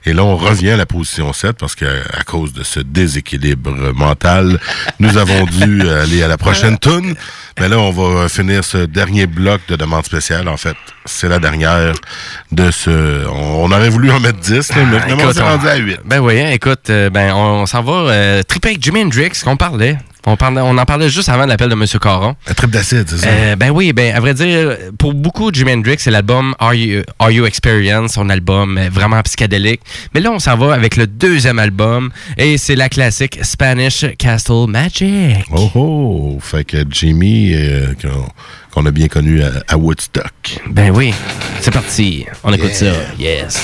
Et 0.06 0.12
là, 0.12 0.24
on 0.24 0.36
revient 0.36 0.70
à 0.70 0.76
la 0.76 0.86
position 0.86 1.32
7 1.32 1.52
parce 1.52 1.76
que 1.76 1.84
à 1.84 2.24
cause 2.24 2.52
de 2.52 2.64
ce 2.64 2.80
déséquilibre 2.80 3.94
mental, 3.94 4.58
nous 4.98 5.16
avons 5.16 5.44
dû 5.44 5.88
aller 5.88 6.24
à 6.24 6.28
la 6.28 6.36
prochaine 6.36 6.78
tune. 6.78 7.14
Mais 7.60 7.68
là, 7.68 7.78
on 7.78 7.92
va 7.92 8.28
finir 8.28 8.64
ce 8.64 8.78
dernier 8.78 9.26
bloc 9.26 9.60
de 9.68 9.76
demande 9.76 10.04
spéciale. 10.04 10.48
En 10.48 10.56
fait, 10.56 10.76
c'est 11.04 11.28
la 11.28 11.38
dernière 11.38 11.94
de 12.50 12.72
ce... 12.72 13.24
On, 13.28 13.70
aurait 13.70 13.90
voulu 13.90 14.10
en 14.10 14.18
mettre 14.18 14.40
10, 14.40 14.74
là, 14.74 14.84
mais 14.90 14.96
Ah, 14.96 15.00
finalement, 15.02 15.24
on 15.28 15.32
s'est 15.32 15.42
rendu 15.42 15.68
à 15.68 15.76
8. 15.76 16.00
Ben 16.04 16.18
oui, 16.18 16.40
hein, 16.40 16.50
écoute, 16.50 16.90
euh, 16.90 17.08
ben 17.08 17.32
on, 17.34 17.66
s'en 17.66 17.82
va 17.82 17.92
euh, 17.92 18.42
triper 18.42 18.70
avec 18.70 18.82
Jimi 18.82 19.02
Hendrix, 19.02 19.30
qu'on 19.44 19.56
parlait. 19.56 19.96
On, 20.24 20.36
parlait. 20.36 20.60
on 20.60 20.78
en 20.78 20.84
parlait 20.84 21.10
juste 21.10 21.28
avant 21.28 21.44
de 21.44 21.48
l'appel 21.48 21.68
de 21.68 21.74
M. 21.74 21.84
Caron. 22.00 22.36
Un 22.46 22.54
trip 22.54 22.70
d'acide, 22.70 23.04
c'est 23.08 23.18
ça? 23.18 23.26
Euh, 23.28 23.56
ben 23.56 23.70
oui, 23.70 23.92
ben 23.92 24.14
à 24.14 24.20
vrai 24.20 24.34
dire, 24.34 24.76
pour 24.98 25.14
beaucoup 25.14 25.52
Jimi 25.52 25.72
Hendrix, 25.72 25.96
c'est 25.98 26.10
l'album 26.12 26.54
Are 26.60 26.74
you, 26.74 27.02
Are 27.18 27.30
You 27.30 27.44
Experience, 27.46 28.12
son 28.12 28.28
album 28.30 28.78
euh, 28.78 28.88
vraiment 28.90 29.20
psychédélique. 29.22 29.80
Mais 30.14 30.20
là, 30.20 30.30
on 30.30 30.38
s'en 30.38 30.56
va 30.56 30.74
avec 30.74 30.96
le 30.96 31.06
deuxième 31.06 31.58
album 31.58 32.10
et 32.38 32.56
c'est 32.56 32.76
la 32.76 32.88
classique 32.88 33.38
Spanish 33.42 34.04
Castle 34.18 34.66
Magic. 34.68 35.44
Oh 35.50 35.70
oh! 35.74 36.38
Fait 36.40 36.64
que 36.64 36.84
Jimmy, 36.88 37.52
euh, 37.54 37.92
qu'on 38.70 38.86
a 38.86 38.90
bien 38.90 39.08
connu 39.08 39.42
à, 39.42 39.50
à 39.68 39.76
Woodstock. 39.76 40.60
Ben 40.70 40.90
oui, 40.90 41.12
c'est 41.60 41.72
parti. 41.72 42.26
On 42.44 42.52
écoute 42.52 42.70
Yeah. 42.80 42.92
ça. 42.94 43.00
Yes. 43.18 43.62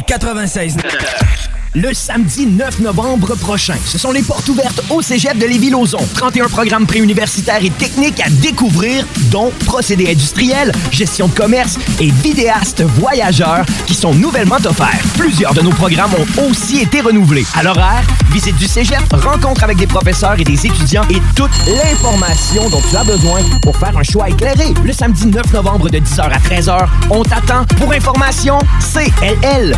CGMD 0.00 0.46
96. 0.46 1.21
Le 1.74 1.94
samedi 1.94 2.44
9 2.44 2.80
novembre 2.80 3.34
prochain, 3.34 3.76
ce 3.86 3.96
sont 3.96 4.12
les 4.12 4.20
portes 4.20 4.46
ouvertes 4.46 4.82
au 4.90 5.00
Cégep 5.00 5.38
de 5.38 5.46
Lévis-Lauzon. 5.46 6.06
31 6.14 6.48
programmes 6.48 6.86
préuniversitaires 6.86 7.64
et 7.64 7.70
techniques 7.70 8.20
à 8.20 8.28
découvrir, 8.28 9.06
dont 9.30 9.50
procédés 9.64 10.10
industriels, 10.10 10.70
gestion 10.90 11.28
de 11.28 11.32
commerce 11.32 11.78
et 11.98 12.10
vidéastes 12.10 12.82
voyageurs 12.82 13.64
qui 13.86 13.94
sont 13.94 14.12
nouvellement 14.12 14.58
offerts. 14.66 15.00
Plusieurs 15.16 15.54
de 15.54 15.62
nos 15.62 15.70
programmes 15.70 16.10
ont 16.14 16.50
aussi 16.50 16.80
été 16.80 17.00
renouvelés. 17.00 17.46
À 17.54 17.62
l'horaire, 17.62 18.02
visite 18.30 18.56
du 18.56 18.66
Cégep, 18.66 19.10
rencontre 19.10 19.64
avec 19.64 19.78
des 19.78 19.86
professeurs 19.86 20.38
et 20.38 20.44
des 20.44 20.66
étudiants 20.66 21.08
et 21.08 21.22
toute 21.34 21.52
l'information 21.66 22.68
dont 22.68 22.82
tu 22.90 22.94
as 22.94 23.04
besoin 23.04 23.40
pour 23.62 23.78
faire 23.78 23.96
un 23.96 24.02
choix 24.02 24.28
éclairé. 24.28 24.74
Le 24.84 24.92
samedi 24.92 25.26
9 25.26 25.50
novembre 25.54 25.88
de 25.88 25.96
10h 26.00 26.20
à 26.20 26.38
13h, 26.38 26.86
on 27.08 27.22
t'attend. 27.22 27.64
Pour 27.78 27.92
information, 27.92 28.58
cll.qc.ca. 28.92 29.72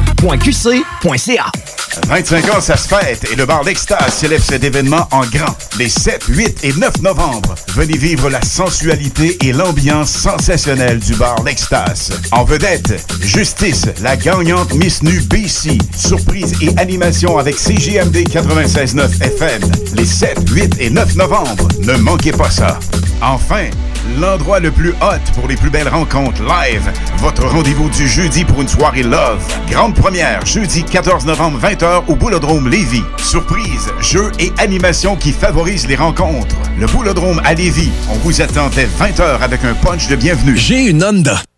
25 2.09 2.55
ans, 2.55 2.61
ça 2.61 2.77
se 2.77 2.89
fête 2.89 3.31
et 3.33 3.37
le 3.37 3.47
bar 3.47 3.63
L'Extase 3.65 4.15
célèbre 4.15 4.45
cet 4.45 4.65
événement 4.65 5.09
en 5.11 5.23
grand. 5.27 5.57
Les 5.79 5.89
7, 5.89 6.25
8 6.29 6.65
et 6.65 6.73
9 6.73 7.03
novembre, 7.03 7.55
venez 7.75 7.97
vivre 7.97 8.31
la 8.31 8.43
sensualité 8.43 9.37
et 9.43 9.53
l'ambiance 9.53 10.11
sensationnelle 10.11 10.99
du 10.99 11.15
bar 11.15 11.43
L'Extase. 11.45 12.11
En 12.33 12.45
vedette, 12.45 12.95
Justice, 13.21 13.87
la 14.03 14.17
gagnante 14.17 14.75
Miss 14.75 15.03
Nu 15.03 15.21
BC, 15.21 15.79
surprise 15.97 16.53
et 16.61 16.71
animation 16.79 17.39
avec 17.39 17.59
CGMD 17.59 18.17
96.9 18.29 19.23
FM. 19.23 19.63
Les 19.95 20.07
7, 20.07 20.39
8 20.51 20.77
et 20.81 20.91
9 20.91 21.17
novembre, 21.17 21.69
ne 21.81 21.95
manquez 21.95 22.33
pas 22.33 22.51
ça. 22.51 22.79
Enfin, 23.23 23.67
l'endroit 24.19 24.61
le 24.61 24.71
plus 24.71 24.91
hot 24.91 25.33
pour 25.35 25.49
les 25.49 25.57
plus 25.57 25.71
belles 25.71 25.89
rencontres 25.89 26.43
live. 26.43 26.93
Votre 27.19 27.47
rendez-vous 27.47 27.89
du 27.91 28.09
jeudi 28.09 28.45
pour 28.45 28.61
une 28.63 28.69
soirée 28.69 29.03
love. 29.03 29.43
Grande 29.71 29.95
première, 29.95 30.45
jeudi 30.47 30.85
14 30.85 31.27
novembre 31.27 31.59
20h 31.61 32.05
au 32.09 32.15
Boulodrome 32.15 32.69
Lévis. 32.69 33.05
Surprise, 33.19 33.93
jeux 34.01 34.33
et 34.39 34.53
animations 34.59 35.17
qui 35.17 35.33
favorisent 35.33 35.87
les 35.87 35.97
rencontres. 35.97 36.57
Le 36.79 36.87
Boulodrome 36.87 37.41
à 37.45 37.55
Lévis. 37.55 37.91
On 38.11 38.17
vous 38.19 38.43
attend 38.43 38.69
dès 38.75 38.87
20h 38.87 39.41
avec 39.41 39.65
un 39.65 39.75
punch 39.75 40.09
de 40.09 40.17
bienvenue. 40.17 40.57
J'ai 40.57 40.87
une 40.87 41.05
Honda. 41.05 41.41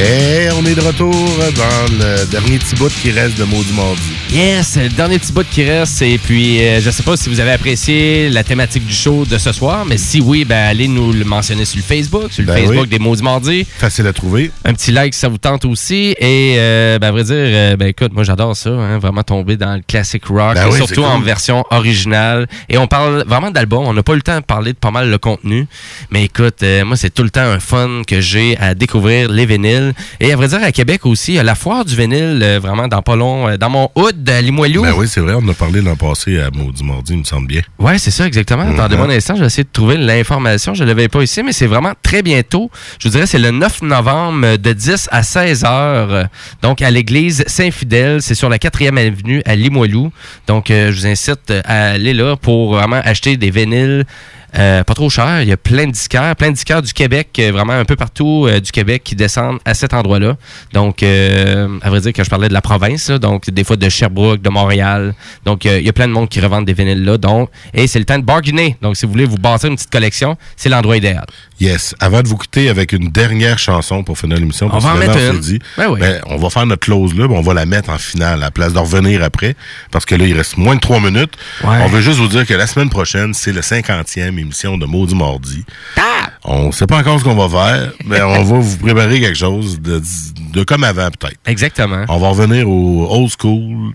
Et 0.00 0.48
on 0.58 0.64
est 0.64 0.74
de 0.74 0.80
retour 0.80 1.12
dans 1.12 1.92
le 1.98 2.24
dernier 2.26 2.58
petit 2.58 2.74
bout 2.74 2.88
qui 2.88 3.10
reste 3.10 3.36
de 3.36 3.44
Maudit 3.44 3.74
Mardi. 3.74 4.19
Yes, 4.32 4.76
le 4.76 4.88
dernier 4.90 5.18
petit 5.18 5.32
bout 5.32 5.44
qui 5.44 5.64
reste. 5.68 6.02
Et 6.02 6.16
puis, 6.16 6.64
euh, 6.64 6.80
je 6.80 6.88
sais 6.90 7.02
pas 7.02 7.16
si 7.16 7.28
vous 7.28 7.40
avez 7.40 7.50
apprécié 7.50 8.28
la 8.30 8.44
thématique 8.44 8.86
du 8.86 8.94
show 8.94 9.24
de 9.24 9.36
ce 9.38 9.50
soir, 9.50 9.84
mais 9.84 9.98
si 9.98 10.20
oui, 10.20 10.44
ben, 10.44 10.68
allez 10.68 10.86
nous 10.86 11.12
le 11.12 11.24
mentionner 11.24 11.64
sur 11.64 11.78
le 11.78 11.82
Facebook, 11.82 12.30
sur 12.30 12.42
le 12.42 12.46
Ben 12.46 12.58
Facebook 12.58 12.82
oui. 12.84 12.88
des 12.88 13.00
Maudits 13.00 13.24
Mardis. 13.24 13.64
Facile 13.64 14.06
à 14.06 14.12
trouver. 14.12 14.52
Un 14.64 14.72
petit 14.72 14.92
like 14.92 15.14
si 15.14 15.20
ça 15.20 15.28
vous 15.28 15.38
tente 15.38 15.64
aussi. 15.64 16.14
Et, 16.20 16.54
euh, 16.58 17.00
ben, 17.00 17.08
à 17.08 17.10
vrai 17.10 17.24
dire, 17.24 17.34
euh, 17.34 17.76
ben, 17.76 17.88
écoute, 17.88 18.12
moi, 18.12 18.22
j'adore 18.22 18.54
ça, 18.54 18.70
hein, 18.70 18.98
vraiment 19.00 19.24
tomber 19.24 19.56
dans 19.56 19.74
le 19.74 19.82
classic 19.84 20.24
rock, 20.26 20.54
Ben 20.54 20.68
et 20.68 20.70
oui, 20.70 20.76
surtout 20.76 21.02
cool. 21.02 21.10
en 21.10 21.20
version 21.20 21.64
originale. 21.70 22.46
Et 22.68 22.78
on 22.78 22.86
parle 22.86 23.24
vraiment 23.26 23.50
d'album. 23.50 23.82
On 23.84 23.92
n'a 23.92 24.04
pas 24.04 24.12
eu 24.12 24.16
le 24.16 24.22
temps 24.22 24.38
de 24.38 24.44
parler 24.44 24.74
de 24.74 24.78
pas 24.78 24.92
mal 24.92 25.10
le 25.10 25.18
contenu. 25.18 25.66
Mais 26.12 26.22
écoute, 26.26 26.62
euh, 26.62 26.84
moi, 26.84 26.96
c'est 26.96 27.10
tout 27.12 27.24
le 27.24 27.30
temps 27.30 27.40
un 27.40 27.58
fun 27.58 28.02
que 28.06 28.20
j'ai 28.20 28.56
à 28.58 28.76
découvrir 28.76 29.28
les 29.28 29.44
vinyles. 29.44 29.92
Et 30.20 30.32
à 30.32 30.36
vrai 30.36 30.46
dire, 30.46 30.62
à 30.62 30.70
Québec 30.70 31.04
aussi, 31.04 31.32
il 31.32 31.36
y 31.36 31.38
a 31.40 31.42
la 31.42 31.56
foire 31.56 31.84
du 31.84 31.96
vinyle, 31.96 32.38
euh, 32.44 32.60
vraiment 32.62 32.86
dans 32.86 33.02
pas 33.02 33.16
long, 33.16 33.48
euh, 33.48 33.56
dans 33.56 33.70
mon 33.70 33.90
hood 33.96 34.19
à 34.28 34.40
Limoilou. 34.40 34.82
Ben 34.82 34.92
oui, 34.96 35.06
c'est 35.08 35.20
vrai, 35.20 35.34
on 35.34 35.38
en 35.44 35.48
a 35.48 35.54
parlé 35.54 35.80
l'an 35.80 35.96
passé 35.96 36.38
à 36.40 36.50
Maudit 36.50 36.84
Mardi, 36.84 37.12
il 37.14 37.18
me 37.20 37.24
semble 37.24 37.46
bien. 37.46 37.62
Ouais, 37.78 37.98
c'est 37.98 38.10
ça, 38.10 38.26
exactement. 38.26 38.62
Attendez-moi 38.62 39.06
Mhm. 39.06 39.12
un 39.12 39.16
instant, 39.16 39.34
je 39.34 39.40
vais 39.40 39.46
essayer 39.46 39.64
de 39.64 39.68
trouver 39.72 39.96
l'information. 39.96 40.74
Je 40.74 40.82
ne 40.84 40.88
l'avais 40.88 41.08
pas 41.08 41.22
ici, 41.22 41.42
mais 41.42 41.52
c'est 41.52 41.66
vraiment 41.66 41.92
très 42.02 42.22
bientôt. 42.22 42.70
Je 42.98 43.08
vous 43.08 43.12
dirais, 43.12 43.26
c'est 43.26 43.38
le 43.38 43.50
9 43.50 43.82
novembre 43.82 44.46
euh, 44.46 44.56
de 44.56 44.72
10 44.72 45.08
à 45.10 45.22
16 45.22 45.64
heures. 45.64 46.12
euh, 46.12 46.24
Donc, 46.62 46.82
à 46.82 46.90
l'église 46.90 47.44
Saint-Fidèle. 47.46 48.22
C'est 48.22 48.34
sur 48.34 48.48
la 48.48 48.58
4e 48.58 48.96
avenue 48.98 49.42
à 49.46 49.54
Limoilou. 49.56 50.12
Donc, 50.46 50.70
euh, 50.70 50.90
je 50.92 51.00
vous 51.00 51.06
incite 51.06 51.52
à 51.64 51.90
aller 51.92 52.14
là 52.14 52.36
pour 52.36 52.74
vraiment 52.74 53.00
acheter 53.04 53.36
des 53.36 53.50
vinyles. 53.50 54.04
Euh, 54.58 54.82
pas 54.84 54.94
trop 54.94 55.10
cher. 55.10 55.42
Il 55.42 55.48
y 55.48 55.52
a 55.52 55.56
plein 55.56 55.86
de 55.86 55.92
disquaires, 55.92 56.34
plein 56.36 56.48
de 56.48 56.54
disquaires 56.54 56.82
du 56.82 56.92
Québec, 56.92 57.28
euh, 57.38 57.52
vraiment 57.52 57.72
un 57.74 57.84
peu 57.84 57.96
partout 57.96 58.46
euh, 58.48 58.60
du 58.60 58.72
Québec 58.72 59.02
qui 59.04 59.14
descendent 59.14 59.58
à 59.64 59.74
cet 59.74 59.94
endroit-là. 59.94 60.36
Donc, 60.72 61.02
à 61.02 61.90
vrai 61.90 62.00
dire 62.00 62.12
que 62.12 62.24
je 62.24 62.30
parlais 62.30 62.48
de 62.48 62.54
la 62.54 62.60
province, 62.60 63.10
donc 63.10 63.50
des 63.50 63.64
fois 63.64 63.76
de 63.76 63.88
Sherbrooke, 63.88 64.42
de 64.42 64.50
Montréal. 64.50 65.14
Donc, 65.44 65.64
il 65.64 65.82
y 65.82 65.88
a 65.88 65.92
plein 65.92 66.08
de 66.08 66.12
monde 66.12 66.28
qui 66.28 66.40
revendent 66.40 66.64
des 66.64 66.72
vinyles 66.72 67.04
là. 67.04 67.18
Donc, 67.18 67.50
et 67.74 67.86
c'est 67.86 67.98
le 67.98 68.04
temps 68.04 68.18
de 68.18 68.24
bargainer. 68.24 68.76
Donc, 68.82 68.96
si 68.96 69.06
vous 69.06 69.12
voulez 69.12 69.24
vous 69.24 69.38
bâtir 69.38 69.68
une 69.68 69.76
petite 69.76 69.90
collection, 69.90 70.36
c'est 70.56 70.68
l'endroit 70.68 70.96
idéal. 70.96 71.26
Yes. 71.60 71.94
Avant 72.00 72.22
de 72.22 72.28
vous 72.28 72.36
quitter 72.38 72.68
avec 72.70 72.92
une 72.92 73.10
dernière 73.10 73.58
chanson 73.58 74.02
pour 74.02 74.18
finir 74.18 74.38
l'émission, 74.38 74.66
On 74.66 74.70
parce 74.70 74.84
va 74.84 74.92
en 74.92 74.96
mettre 74.96 75.12
Bernard 75.14 75.34
une. 75.34 75.40
dit, 75.40 75.58
Ben 75.76 75.90
oui. 75.90 76.00
ben, 76.00 76.20
on 76.26 76.36
va 76.38 76.48
faire 76.50 76.64
notre 76.66 76.80
close 76.86 77.14
là, 77.14 77.28
ben, 77.28 77.34
on 77.34 77.42
va 77.42 77.52
la 77.54 77.66
mettre 77.66 77.90
en 77.90 77.98
finale 77.98 78.34
à 78.34 78.36
la 78.46 78.50
place 78.50 78.72
de 78.72 78.78
revenir 78.78 79.22
après, 79.22 79.54
parce 79.90 80.04
que 80.06 80.14
là, 80.14 80.24
il 80.26 80.34
reste 80.36 80.56
moins 80.56 80.74
de 80.76 80.80
trois 80.80 81.00
minutes. 81.00 81.34
Ouais. 81.62 81.76
On 81.82 81.88
veut 81.88 82.00
juste 82.00 82.18
vous 82.18 82.28
dire 82.28 82.46
que 82.46 82.54
la 82.54 82.66
semaine 82.66 82.88
prochaine, 82.90 83.34
c'est 83.34 83.52
le 83.52 83.60
50e 83.60 84.38
émission 84.38 84.78
de 84.78 84.86
Maudit 84.86 85.14
Mardi. 85.14 85.64
Ah! 85.96 86.30
On 86.44 86.72
sait 86.72 86.86
pas 86.86 86.96
encore 86.98 87.18
ce 87.18 87.24
qu'on 87.24 87.34
va 87.36 87.48
faire, 87.48 87.92
mais 88.06 88.22
on 88.22 88.42
va 88.42 88.58
vous 88.58 88.76
préparer 88.78 89.20
quelque 89.20 89.36
chose 89.36 89.78
de, 89.80 90.00
de 90.54 90.62
comme 90.64 90.84
avant, 90.84 91.10
peut-être. 91.10 91.36
Exactement. 91.46 92.04
On 92.08 92.18
va 92.18 92.28
revenir 92.30 92.66
au 92.68 93.06
old 93.10 93.30
school. 93.38 93.92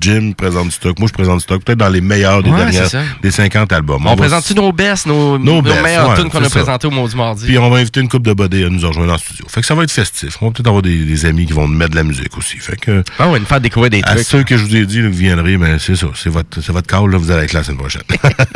Jim 0.00 0.32
présente 0.36 0.64
du 0.66 0.70
stock. 0.72 0.98
Moi, 0.98 1.08
je 1.08 1.12
présente 1.12 1.36
du 1.38 1.42
stock. 1.42 1.62
Peut-être 1.64 1.78
dans 1.78 1.88
les 1.88 2.00
meilleurs 2.00 2.42
des 2.42 2.50
Ouais, 2.50 2.70
dernières, 2.70 2.88
des 3.22 3.30
50 3.30 3.72
albums. 3.72 4.04
On, 4.06 4.10
va 4.10 4.16
présente-tu 4.16 4.54
nos 4.54 4.72
best, 4.72 5.06
nos, 5.06 5.38
Nos 5.38 5.56
nos 5.56 5.62
best, 5.62 5.82
meilleures 5.82 6.10
ouais, 6.10 6.16
tunes 6.16 6.30
qu'on 6.30 6.44
a 6.44 6.48
présentées 6.48 6.86
au 6.86 6.90
Maudit 6.90 7.16
Mardi? 7.16 7.46
Puis 7.46 7.58
on 7.58 7.70
va 7.70 7.78
inviter 7.78 8.00
une 8.00 8.08
coupe 8.08 8.24
de 8.24 8.32
bodés 8.32 8.64
à 8.64 8.68
nous 8.68 8.86
rejoindre 8.86 9.12
en 9.12 9.18
studio. 9.18 9.46
Fait 9.48 9.60
que 9.60 9.66
ça 9.66 9.74
va 9.74 9.84
être 9.84 9.90
festif. 9.92 10.36
On 10.40 10.46
va 10.46 10.52
peut-être 10.52 10.66
avoir 10.68 10.82
des, 10.82 11.04
des 11.04 11.26
amis 11.26 11.46
qui 11.46 11.52
vont 11.52 11.66
nous 11.68 11.76
mettre 11.76 11.92
de 11.92 11.96
la 11.96 12.04
musique 12.04 12.36
aussi. 12.36 12.58
Fait 12.58 12.76
que. 12.76 13.02
Ah 13.18 13.28
ouais, 13.28 13.38
nous 13.38 13.46
faire 13.46 13.60
découvrir 13.60 13.90
des 13.90 14.00
À 14.04 14.14
trucs. 14.14 14.26
ceux 14.26 14.42
que 14.44 14.56
je 14.56 14.64
vous 14.64 14.76
ai 14.76 14.86
dit 14.86 15.02
là, 15.02 15.08
vous 15.08 15.14
viendrez, 15.14 15.56
ben 15.56 15.78
c'est 15.78 15.96
ça. 15.96 16.06
C'est 16.14 16.30
votre, 16.30 16.60
c'est 16.60 16.72
votre 16.72 16.86
call, 16.86 17.10
là, 17.10 17.18
vous 17.18 17.30
allez 17.30 17.44
être 17.44 17.52
là 17.52 17.60
la 17.60 17.64
semaine 17.64 17.78
prochaine. 17.78 18.02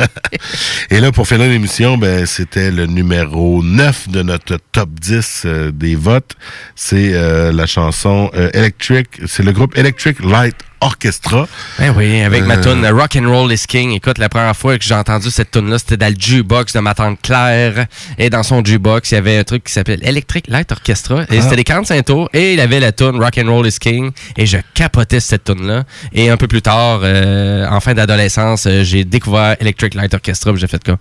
Et 0.89 0.99
là, 0.99 1.11
pour 1.11 1.27
finir 1.27 1.47
l'émission, 1.47 1.97
ben, 1.97 2.25
c'était 2.25 2.71
le 2.71 2.85
numéro 2.85 3.63
9 3.63 4.09
de 4.09 4.21
notre 4.23 4.57
top 4.71 4.89
10 4.99 5.43
euh, 5.45 5.71
des 5.71 5.95
votes. 5.95 6.35
C'est 6.75 7.11
euh, 7.13 7.51
la 7.51 7.65
chanson 7.65 8.29
euh, 8.35 8.49
Electric. 8.53 9.07
C'est 9.27 9.43
le 9.43 9.51
groupe 9.51 9.77
Electric 9.77 10.23
Light 10.23 10.55
Orchestra. 10.81 11.47
Ben 11.77 11.93
oui, 11.95 12.21
avec 12.21 12.45
ma 12.45 12.55
Euh, 12.57 12.61
tune 12.63 12.85
Rock 12.87 13.15
and 13.17 13.29
Roll 13.29 13.51
is 13.51 13.65
King. 13.67 13.91
Écoute, 13.91 14.17
la 14.17 14.29
première 14.29 14.55
fois 14.55 14.77
que 14.77 14.83
j'ai 14.83 14.93
entendu 14.95 15.29
cette 15.29 15.51
tune 15.51 15.69
là 15.69 15.77
c'était 15.77 15.97
dans 15.97 16.07
le 16.13 16.15
jukebox 16.19 16.73
de 16.73 16.79
ma 16.79 16.93
tante 16.93 17.21
Claire. 17.21 17.85
Et 18.17 18.29
dans 18.29 18.43
son 18.43 18.63
jukebox, 18.63 19.11
il 19.11 19.15
y 19.15 19.17
avait 19.17 19.37
un 19.37 19.43
truc 19.43 19.63
qui 19.65 19.73
s'appelait 19.73 19.99
Electric 20.01 20.47
Light 20.47 20.71
Orchestra. 20.71 21.23
Et 21.29 21.37
Ah. 21.39 21.41
c'était 21.41 21.57
des 21.57 21.63
45 21.63 22.05
tours. 22.05 22.29
Et 22.33 22.53
il 22.53 22.59
avait 22.59 22.79
la 22.79 22.91
tune 22.91 23.21
Rock 23.21 23.37
and 23.37 23.47
Roll 23.49 23.67
is 23.67 23.77
King. 23.79 24.11
Et 24.37 24.45
je 24.45 24.57
capotais 24.73 25.19
cette 25.19 25.43
tune 25.43 25.67
là 25.67 25.83
Et 26.13 26.29
un 26.29 26.37
peu 26.37 26.47
plus 26.47 26.61
tard, 26.61 27.01
euh, 27.03 27.67
en 27.69 27.79
fin 27.79 27.93
d'adolescence, 27.93 28.65
euh, 28.65 28.83
j'ai 28.83 29.03
découvert 29.03 29.55
Electric 29.59 29.93
Light 29.95 30.13
Orchestra. 30.13 30.51
J'ai 30.55 30.67
fait 30.67 30.83
comme, 30.83 30.97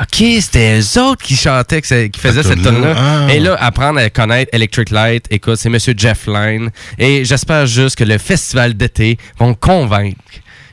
OK, 0.00 0.24
c'était 0.40 0.78
eux 0.80 0.98
autres 1.00 1.22
qui 1.22 1.36
chantaient, 1.36 1.80
qui 1.82 2.10
faisaient 2.20 2.42
cette 2.42 2.62
tune 2.62 2.82
là 2.82 2.94
Ah. 3.28 3.32
Et 3.32 3.40
là, 3.40 3.56
apprendre 3.60 3.98
à 4.00 4.10
connaître 4.10 4.50
Electric 4.52 4.90
Light, 4.90 5.26
écoute, 5.30 5.56
c'est 5.56 5.68
Monsieur 5.68 5.94
Jeff 5.96 6.26
Lynne. 6.26 6.70
Et 6.98 7.24
j'espère 7.24 7.66
juste 7.66 7.96
que 7.96 8.04
le 8.04 8.18
festival 8.18 8.74
d'été 8.74 9.18
vont 9.38 9.54
convaincre 9.54 10.18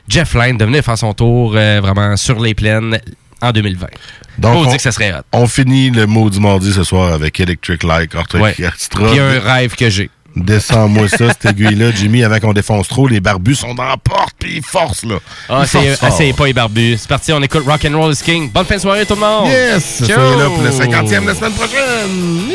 Jeff 0.08 0.34
Lynne 0.34 0.56
de 0.56 0.64
venir 0.64 0.82
faire 0.82 0.98
son 0.98 1.12
tour 1.12 1.54
euh, 1.54 1.80
vraiment 1.80 2.16
sur 2.16 2.40
les 2.40 2.54
plaines 2.54 2.98
en 3.40 3.52
2020. 3.52 3.86
Donc, 4.38 4.56
on, 4.56 4.64
dire 4.66 4.76
que 4.76 4.82
ça 4.82 4.92
serait 4.92 5.12
hot. 5.12 5.22
on 5.32 5.46
finit 5.46 5.90
le 5.90 6.06
mot 6.06 6.30
du 6.30 6.40
mardi 6.40 6.72
ce 6.72 6.84
soir 6.84 7.12
avec 7.12 7.38
Electric 7.40 7.82
Light 7.82 8.14
Orchestra. 8.14 9.10
Puis 9.10 9.18
un 9.18 9.40
rêve 9.40 9.74
que 9.74 9.90
j'ai. 9.90 10.10
Descends-moi 10.36 11.08
ça, 11.08 11.28
cette 11.28 11.46
aiguille-là, 11.46 11.90
Jimmy, 11.90 12.22
avant 12.22 12.38
qu'on 12.38 12.52
défonce 12.52 12.86
trop. 12.86 13.08
Les 13.08 13.20
barbus 13.20 13.56
sont 13.56 13.74
dans 13.74 13.84
la 13.84 13.96
porte, 13.96 14.34
puis 14.38 14.58
ils 14.58 14.64
forcent, 14.64 15.04
là. 15.04 15.16
Ah, 15.48 15.62
assez 15.62 16.32
pas 16.32 16.46
les 16.46 16.52
barbus. 16.52 16.98
C'est 16.98 17.08
parti, 17.08 17.32
on 17.32 17.42
écoute 17.42 17.64
Rock 17.66 17.84
and 17.84 17.98
Roll 17.98 18.12
is 18.12 18.22
King. 18.24 18.50
Bonne 18.50 18.66
fin 18.66 18.76
de 18.76 18.80
soirée 18.80 19.04
tout 19.04 19.14
le 19.14 19.20
monde. 19.20 19.48
Yes! 19.48 20.04
Ciao. 20.06 20.16
Soyez 20.16 20.36
là 20.36 20.44
pour 20.46 20.62
le 20.62 20.70
50e 20.70 21.26
la 21.26 21.34
semaine 21.34 21.52
prochaine. 21.52 22.52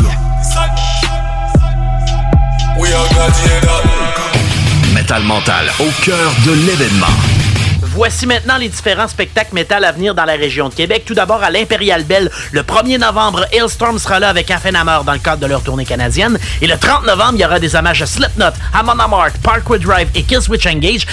Au 5.13 5.91
cœur 6.05 6.31
de 6.45 6.53
l'événement. 6.65 7.05
Voici 7.81 8.25
maintenant 8.25 8.55
les 8.57 8.69
différents 8.69 9.09
spectacles 9.09 9.53
métal 9.53 9.83
à 9.83 9.91
venir 9.91 10.15
dans 10.15 10.23
la 10.23 10.35
région 10.35 10.69
de 10.69 10.73
Québec. 10.73 11.03
Tout 11.05 11.13
d'abord 11.13 11.43
à 11.43 11.49
l'Imperial 11.49 12.05
Bell, 12.05 12.31
le 12.53 12.61
1er 12.61 12.97
novembre, 12.97 13.45
Hailstorm 13.51 13.99
sera 13.99 14.21
là 14.21 14.29
avec 14.29 14.49
Hammer 14.49 15.03
dans 15.05 15.11
le 15.11 15.19
cadre 15.19 15.41
de 15.41 15.47
leur 15.47 15.63
tournée 15.63 15.83
canadienne. 15.83 16.39
Et 16.61 16.67
le 16.67 16.77
30 16.77 17.05
novembre, 17.05 17.33
il 17.33 17.41
y 17.41 17.45
aura 17.45 17.59
des 17.59 17.75
hommages 17.75 18.01
à 18.01 18.05
Slipknot, 18.05 18.53
Amon 18.73 18.97
Amarth, 18.97 19.38
Parkway 19.43 19.79
Drive 19.79 20.07
et 20.15 20.23
Killswitch 20.23 20.65
Engage. 20.65 21.05